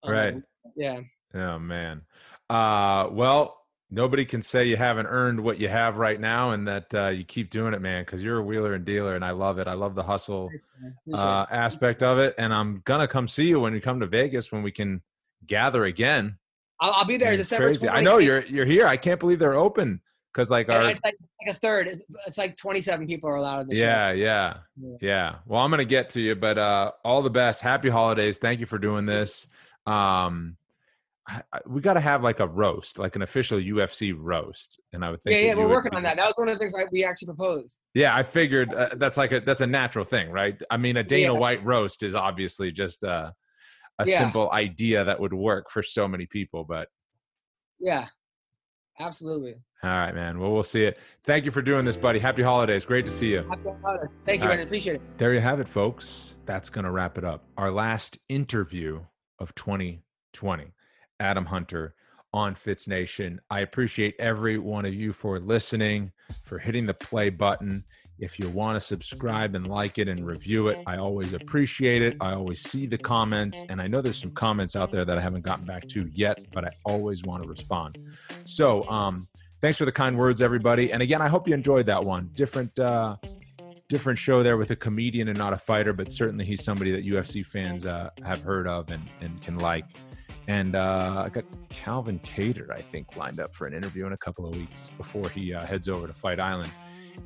Um, 0.03 0.11
right. 0.13 0.35
Yeah. 0.75 0.99
Oh 1.33 1.57
man. 1.57 2.01
Uh, 2.49 3.09
well, 3.11 3.59
nobody 3.91 4.25
can 4.25 4.41
say 4.41 4.65
you 4.65 4.77
haven't 4.77 5.07
earned 5.07 5.39
what 5.39 5.59
you 5.59 5.67
have 5.67 5.97
right 5.97 6.19
now 6.19 6.51
and 6.51 6.67
that 6.67 6.93
uh, 6.93 7.07
you 7.07 7.23
keep 7.23 7.49
doing 7.49 7.73
it 7.73 7.81
man 7.81 8.03
because 8.03 8.21
you're 8.21 8.37
a 8.37 8.43
wheeler 8.43 8.73
and 8.73 8.85
dealer 8.85 9.15
and 9.15 9.25
i 9.25 9.31
love 9.31 9.57
it. 9.59 9.67
I 9.67 9.73
love 9.73 9.95
the 9.95 10.03
hustle 10.03 10.49
uh, 11.13 11.45
aspect 11.49 12.03
of 12.03 12.19
it 12.19 12.35
and 12.37 12.53
i'm 12.53 12.81
gonna 12.85 13.07
come 13.07 13.27
see 13.27 13.47
you 13.47 13.59
when 13.59 13.73
you 13.73 13.81
come 13.81 13.99
to 13.99 14.07
vegas 14.07 14.51
when 14.51 14.63
we 14.63 14.71
can 14.71 15.01
gather 15.45 15.85
again. 15.85 16.37
I'll, 16.79 16.93
I'll 16.93 17.05
be 17.05 17.17
there. 17.17 17.35
December 17.35 17.67
crazy. 17.67 17.89
i 17.89 18.01
know 18.01 18.17
you're 18.17 18.45
you're 18.45 18.65
here. 18.65 18.87
I 18.87 18.97
can't 18.97 19.19
believe 19.19 19.39
they're 19.39 19.55
open 19.55 20.01
because 20.33 20.49
like 20.49 20.69
our 20.69 20.85
it's 20.85 21.01
like, 21.03 21.15
like, 21.45 21.55
a 21.55 21.59
third. 21.59 21.99
It's 22.25 22.37
like 22.37 22.55
27 22.55 23.07
people 23.07 23.29
are 23.29 23.35
allowed 23.35 23.71
yeah, 23.71 24.11
yeah 24.11 24.57
yeah. 24.77 24.97
yeah. 25.01 25.35
Well 25.45 25.61
i'm 25.61 25.69
gonna 25.69 25.85
get 25.85 26.11
to 26.11 26.21
you 26.21 26.35
but 26.35 26.57
uh 26.57 26.91
all 27.03 27.21
the 27.21 27.29
best. 27.29 27.61
Happy 27.61 27.89
holidays. 27.89 28.37
Thank 28.37 28.59
you 28.59 28.65
for 28.65 28.77
doing 28.77 29.05
this. 29.05 29.47
Um 29.85 30.55
we 31.67 31.81
got 31.81 31.93
to 31.93 31.99
have 31.99 32.23
like 32.23 32.39
a 32.39 32.47
roast, 32.47 32.99
like 32.99 33.15
an 33.15 33.21
official 33.21 33.59
UFC 33.59 34.13
roast. 34.17 34.79
And 34.93 35.03
I 35.03 35.11
would 35.11 35.21
think, 35.23 35.35
yeah, 35.35 35.47
yeah, 35.47 35.55
we're 35.55 35.69
working 35.69 35.93
on 35.93 36.03
that. 36.03 36.17
That 36.17 36.25
was 36.25 36.35
one 36.37 36.49
of 36.49 36.55
the 36.55 36.59
things 36.59 36.73
I, 36.75 36.85
we 36.91 37.03
actually 37.03 37.27
proposed. 37.27 37.77
Yeah, 37.93 38.15
I 38.15 38.23
figured 38.23 38.73
uh, 38.73 38.89
that's 38.95 39.17
like 39.17 39.31
a 39.31 39.39
that's 39.39 39.61
a 39.61 39.67
natural 39.67 40.05
thing, 40.05 40.31
right? 40.31 40.59
I 40.69 40.77
mean, 40.77 40.97
a 40.97 41.03
Dana 41.03 41.33
yeah. 41.33 41.39
White 41.39 41.63
roast 41.65 42.03
is 42.03 42.15
obviously 42.15 42.71
just 42.71 43.03
a, 43.03 43.33
a 43.99 44.05
yeah. 44.05 44.17
simple 44.17 44.51
idea 44.51 45.03
that 45.05 45.19
would 45.19 45.33
work 45.33 45.69
for 45.69 45.83
so 45.83 46.07
many 46.07 46.25
people, 46.25 46.63
but 46.63 46.87
yeah, 47.79 48.07
absolutely. 48.99 49.55
All 49.81 49.89
right, 49.89 50.13
man. 50.13 50.39
Well, 50.39 50.51
we'll 50.51 50.63
see 50.63 50.83
it. 50.83 50.99
Thank 51.23 51.45
you 51.45 51.51
for 51.51 51.61
doing 51.61 51.85
this, 51.85 51.95
buddy. 51.95 52.19
Happy 52.19 52.41
holidays. 52.41 52.83
Great 52.83 53.05
to 53.05 53.11
see 53.11 53.31
you. 53.31 53.49
Thank 54.25 54.41
you, 54.41 54.49
right. 54.49 54.59
Appreciate 54.59 54.95
it. 54.95 55.01
There 55.17 55.33
you 55.33 55.39
have 55.39 55.61
it, 55.61 55.69
folks. 55.69 56.39
That's 56.45 56.69
going 56.69 56.83
to 56.83 56.91
wrap 56.91 57.17
it 57.17 57.23
up. 57.23 57.45
Our 57.55 57.71
last 57.71 58.19
interview 58.27 59.01
of 59.39 59.55
2020. 59.55 60.73
Adam 61.19 61.45
Hunter 61.45 61.93
on 62.33 62.55
Fitz 62.55 62.87
Nation. 62.87 63.41
I 63.49 63.61
appreciate 63.61 64.15
every 64.19 64.57
one 64.57 64.85
of 64.85 64.93
you 64.93 65.11
for 65.11 65.39
listening, 65.39 66.11
for 66.43 66.59
hitting 66.59 66.85
the 66.85 66.93
play 66.93 67.29
button. 67.29 67.83
If 68.19 68.37
you 68.37 68.49
want 68.49 68.75
to 68.75 68.81
subscribe 68.81 69.55
and 69.55 69.67
like 69.67 69.97
it 69.97 70.09
and 70.09 70.25
review 70.25 70.67
it, 70.67 70.77
I 70.85 70.97
always 70.97 71.33
appreciate 71.33 72.01
it. 72.01 72.17
I 72.19 72.33
always 72.33 72.61
see 72.61 72.85
the 72.85 72.97
comments, 72.97 73.63
and 73.69 73.81
I 73.81 73.87
know 73.87 74.01
there's 74.01 74.19
some 74.19 74.31
comments 74.31 74.75
out 74.75 74.91
there 74.91 75.05
that 75.05 75.17
I 75.17 75.21
haven't 75.21 75.43
gotten 75.43 75.65
back 75.65 75.87
to 75.89 76.09
yet, 76.13 76.37
but 76.51 76.65
I 76.65 76.71
always 76.85 77.23
want 77.23 77.43
to 77.43 77.49
respond. 77.49 77.97
So, 78.43 78.83
um, 78.89 79.27
thanks 79.61 79.77
for 79.77 79.85
the 79.85 79.91
kind 79.91 80.17
words, 80.17 80.41
everybody. 80.41 80.91
And 80.91 81.01
again, 81.01 81.21
I 81.21 81.29
hope 81.29 81.47
you 81.47 81.53
enjoyed 81.53 81.85
that 81.85 82.03
one. 82.03 82.29
Different, 82.33 82.77
uh, 82.77 83.15
different 83.87 84.19
show 84.19 84.43
there 84.43 84.57
with 84.57 84.71
a 84.71 84.75
comedian 84.75 85.29
and 85.29 85.37
not 85.37 85.53
a 85.53 85.57
fighter, 85.57 85.93
but 85.93 86.11
certainly 86.11 86.43
he's 86.43 86.63
somebody 86.63 86.91
that 86.91 87.05
UFC 87.05 87.45
fans 87.45 87.85
uh, 87.85 88.09
have 88.23 88.41
heard 88.41 88.67
of 88.67 88.91
and, 88.91 89.03
and 89.21 89.41
can 89.41 89.57
like. 89.59 89.85
And 90.49 90.75
uh, 90.75 91.25
I 91.27 91.29
got 91.29 91.43
Calvin 91.69 92.19
Kattar, 92.21 92.71
I 92.71 92.81
think, 92.81 93.15
lined 93.15 93.39
up 93.39 93.53
for 93.53 93.67
an 93.67 93.73
interview 93.75 94.07
in 94.07 94.13
a 94.13 94.17
couple 94.17 94.47
of 94.47 94.55
weeks 94.55 94.89
before 94.97 95.29
he 95.29 95.53
uh, 95.53 95.63
heads 95.63 95.87
over 95.87 96.07
to 96.07 96.13
Fight 96.13 96.39
Island 96.39 96.71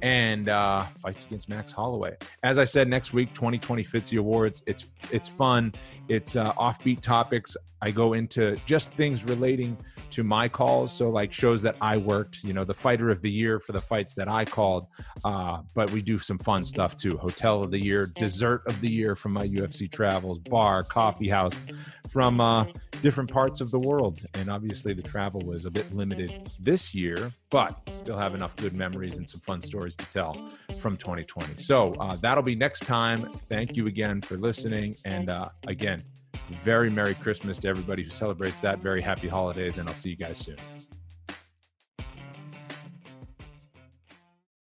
and 0.02 0.50
uh, 0.50 0.82
fights 0.98 1.26
against 1.26 1.50
Max 1.50 1.72
Holloway. 1.72 2.16
As 2.44 2.60
I 2.60 2.66
said, 2.66 2.88
next 2.88 3.14
week, 3.14 3.34
2020 3.34 3.84
Fitzy 3.84 4.20
Awards. 4.20 4.64
It's 4.68 4.94
it's 5.12 5.28
fun. 5.28 5.74
It's 6.08 6.36
uh, 6.36 6.54
offbeat 6.54 7.02
topics. 7.02 7.56
I 7.84 7.92
go 7.92 8.14
into 8.14 8.58
just 8.66 8.94
things 8.94 9.26
relating 9.26 9.78
to 10.12 10.24
my 10.24 10.48
calls. 10.48 10.94
So, 10.94 11.10
like 11.10 11.34
shows 11.34 11.62
that 11.64 11.76
I 11.82 11.98
worked, 11.98 12.42
you 12.44 12.54
know, 12.54 12.64
the 12.64 12.74
fighter 12.74 13.10
of 13.10 13.22
the 13.22 13.30
year 13.30 13.60
for 13.60 13.74
the 13.74 13.82
fights 13.82 14.16
that 14.16 14.30
I 14.30 14.46
called. 14.46 14.88
Uh, 15.26 15.64
but 15.74 15.92
we 15.92 16.02
do 16.02 16.18
some 16.18 16.38
fun 16.38 16.64
stuff 16.64 16.96
too 16.96 17.18
hotel 17.18 17.62
of 17.62 17.72
the 17.72 17.84
year, 17.84 18.08
dessert 18.08 18.64
of 18.68 18.80
the 18.80 18.90
year 18.90 19.18
from 19.18 19.34
my 19.34 19.46
UFC 19.46 19.92
travels, 19.92 20.40
bar, 20.40 20.84
coffee 20.84 21.28
house 21.28 21.60
from 22.08 22.40
uh, 22.40 22.66
different 23.02 23.30
parts 23.30 23.60
of 23.60 23.70
the 23.72 23.80
world. 23.80 24.22
And 24.36 24.50
obviously, 24.50 24.94
the 24.94 25.02
travel 25.02 25.42
was 25.42 25.66
a 25.66 25.72
bit 25.72 25.94
limited 25.94 26.50
this 26.62 26.96
year, 26.96 27.34
but 27.54 27.78
still 27.96 28.18
have 28.18 28.34
enough 28.34 28.56
good 28.56 28.74
memories 28.74 29.20
and 29.20 29.30
some 29.30 29.40
fun 29.40 29.62
stories 29.62 29.96
to 29.96 30.10
tell 30.10 30.34
from 30.76 30.98
2020. 30.98 31.54
So, 31.58 31.94
uh, 32.00 32.16
that'll 32.16 32.42
be 32.42 32.56
next 32.56 32.88
time. 32.88 33.32
Thank 33.48 33.78
you 33.78 33.86
again 33.86 34.24
for 34.24 34.38
listening. 34.38 34.98
And 35.06 35.30
uh, 35.30 35.50
again, 35.68 36.04
very 36.64 36.90
Merry 36.90 37.14
Christmas 37.14 37.60
to 37.60 37.68
everybody 37.68 38.02
who 38.02 38.10
celebrates 38.10 38.60
that. 38.62 38.80
Very 38.80 39.04
happy 39.04 39.28
holidays, 39.28 39.78
and 39.78 39.88
I'll 39.88 39.94
see 39.94 40.10
you 40.10 40.16
guys 40.16 40.40
soon. 40.40 40.58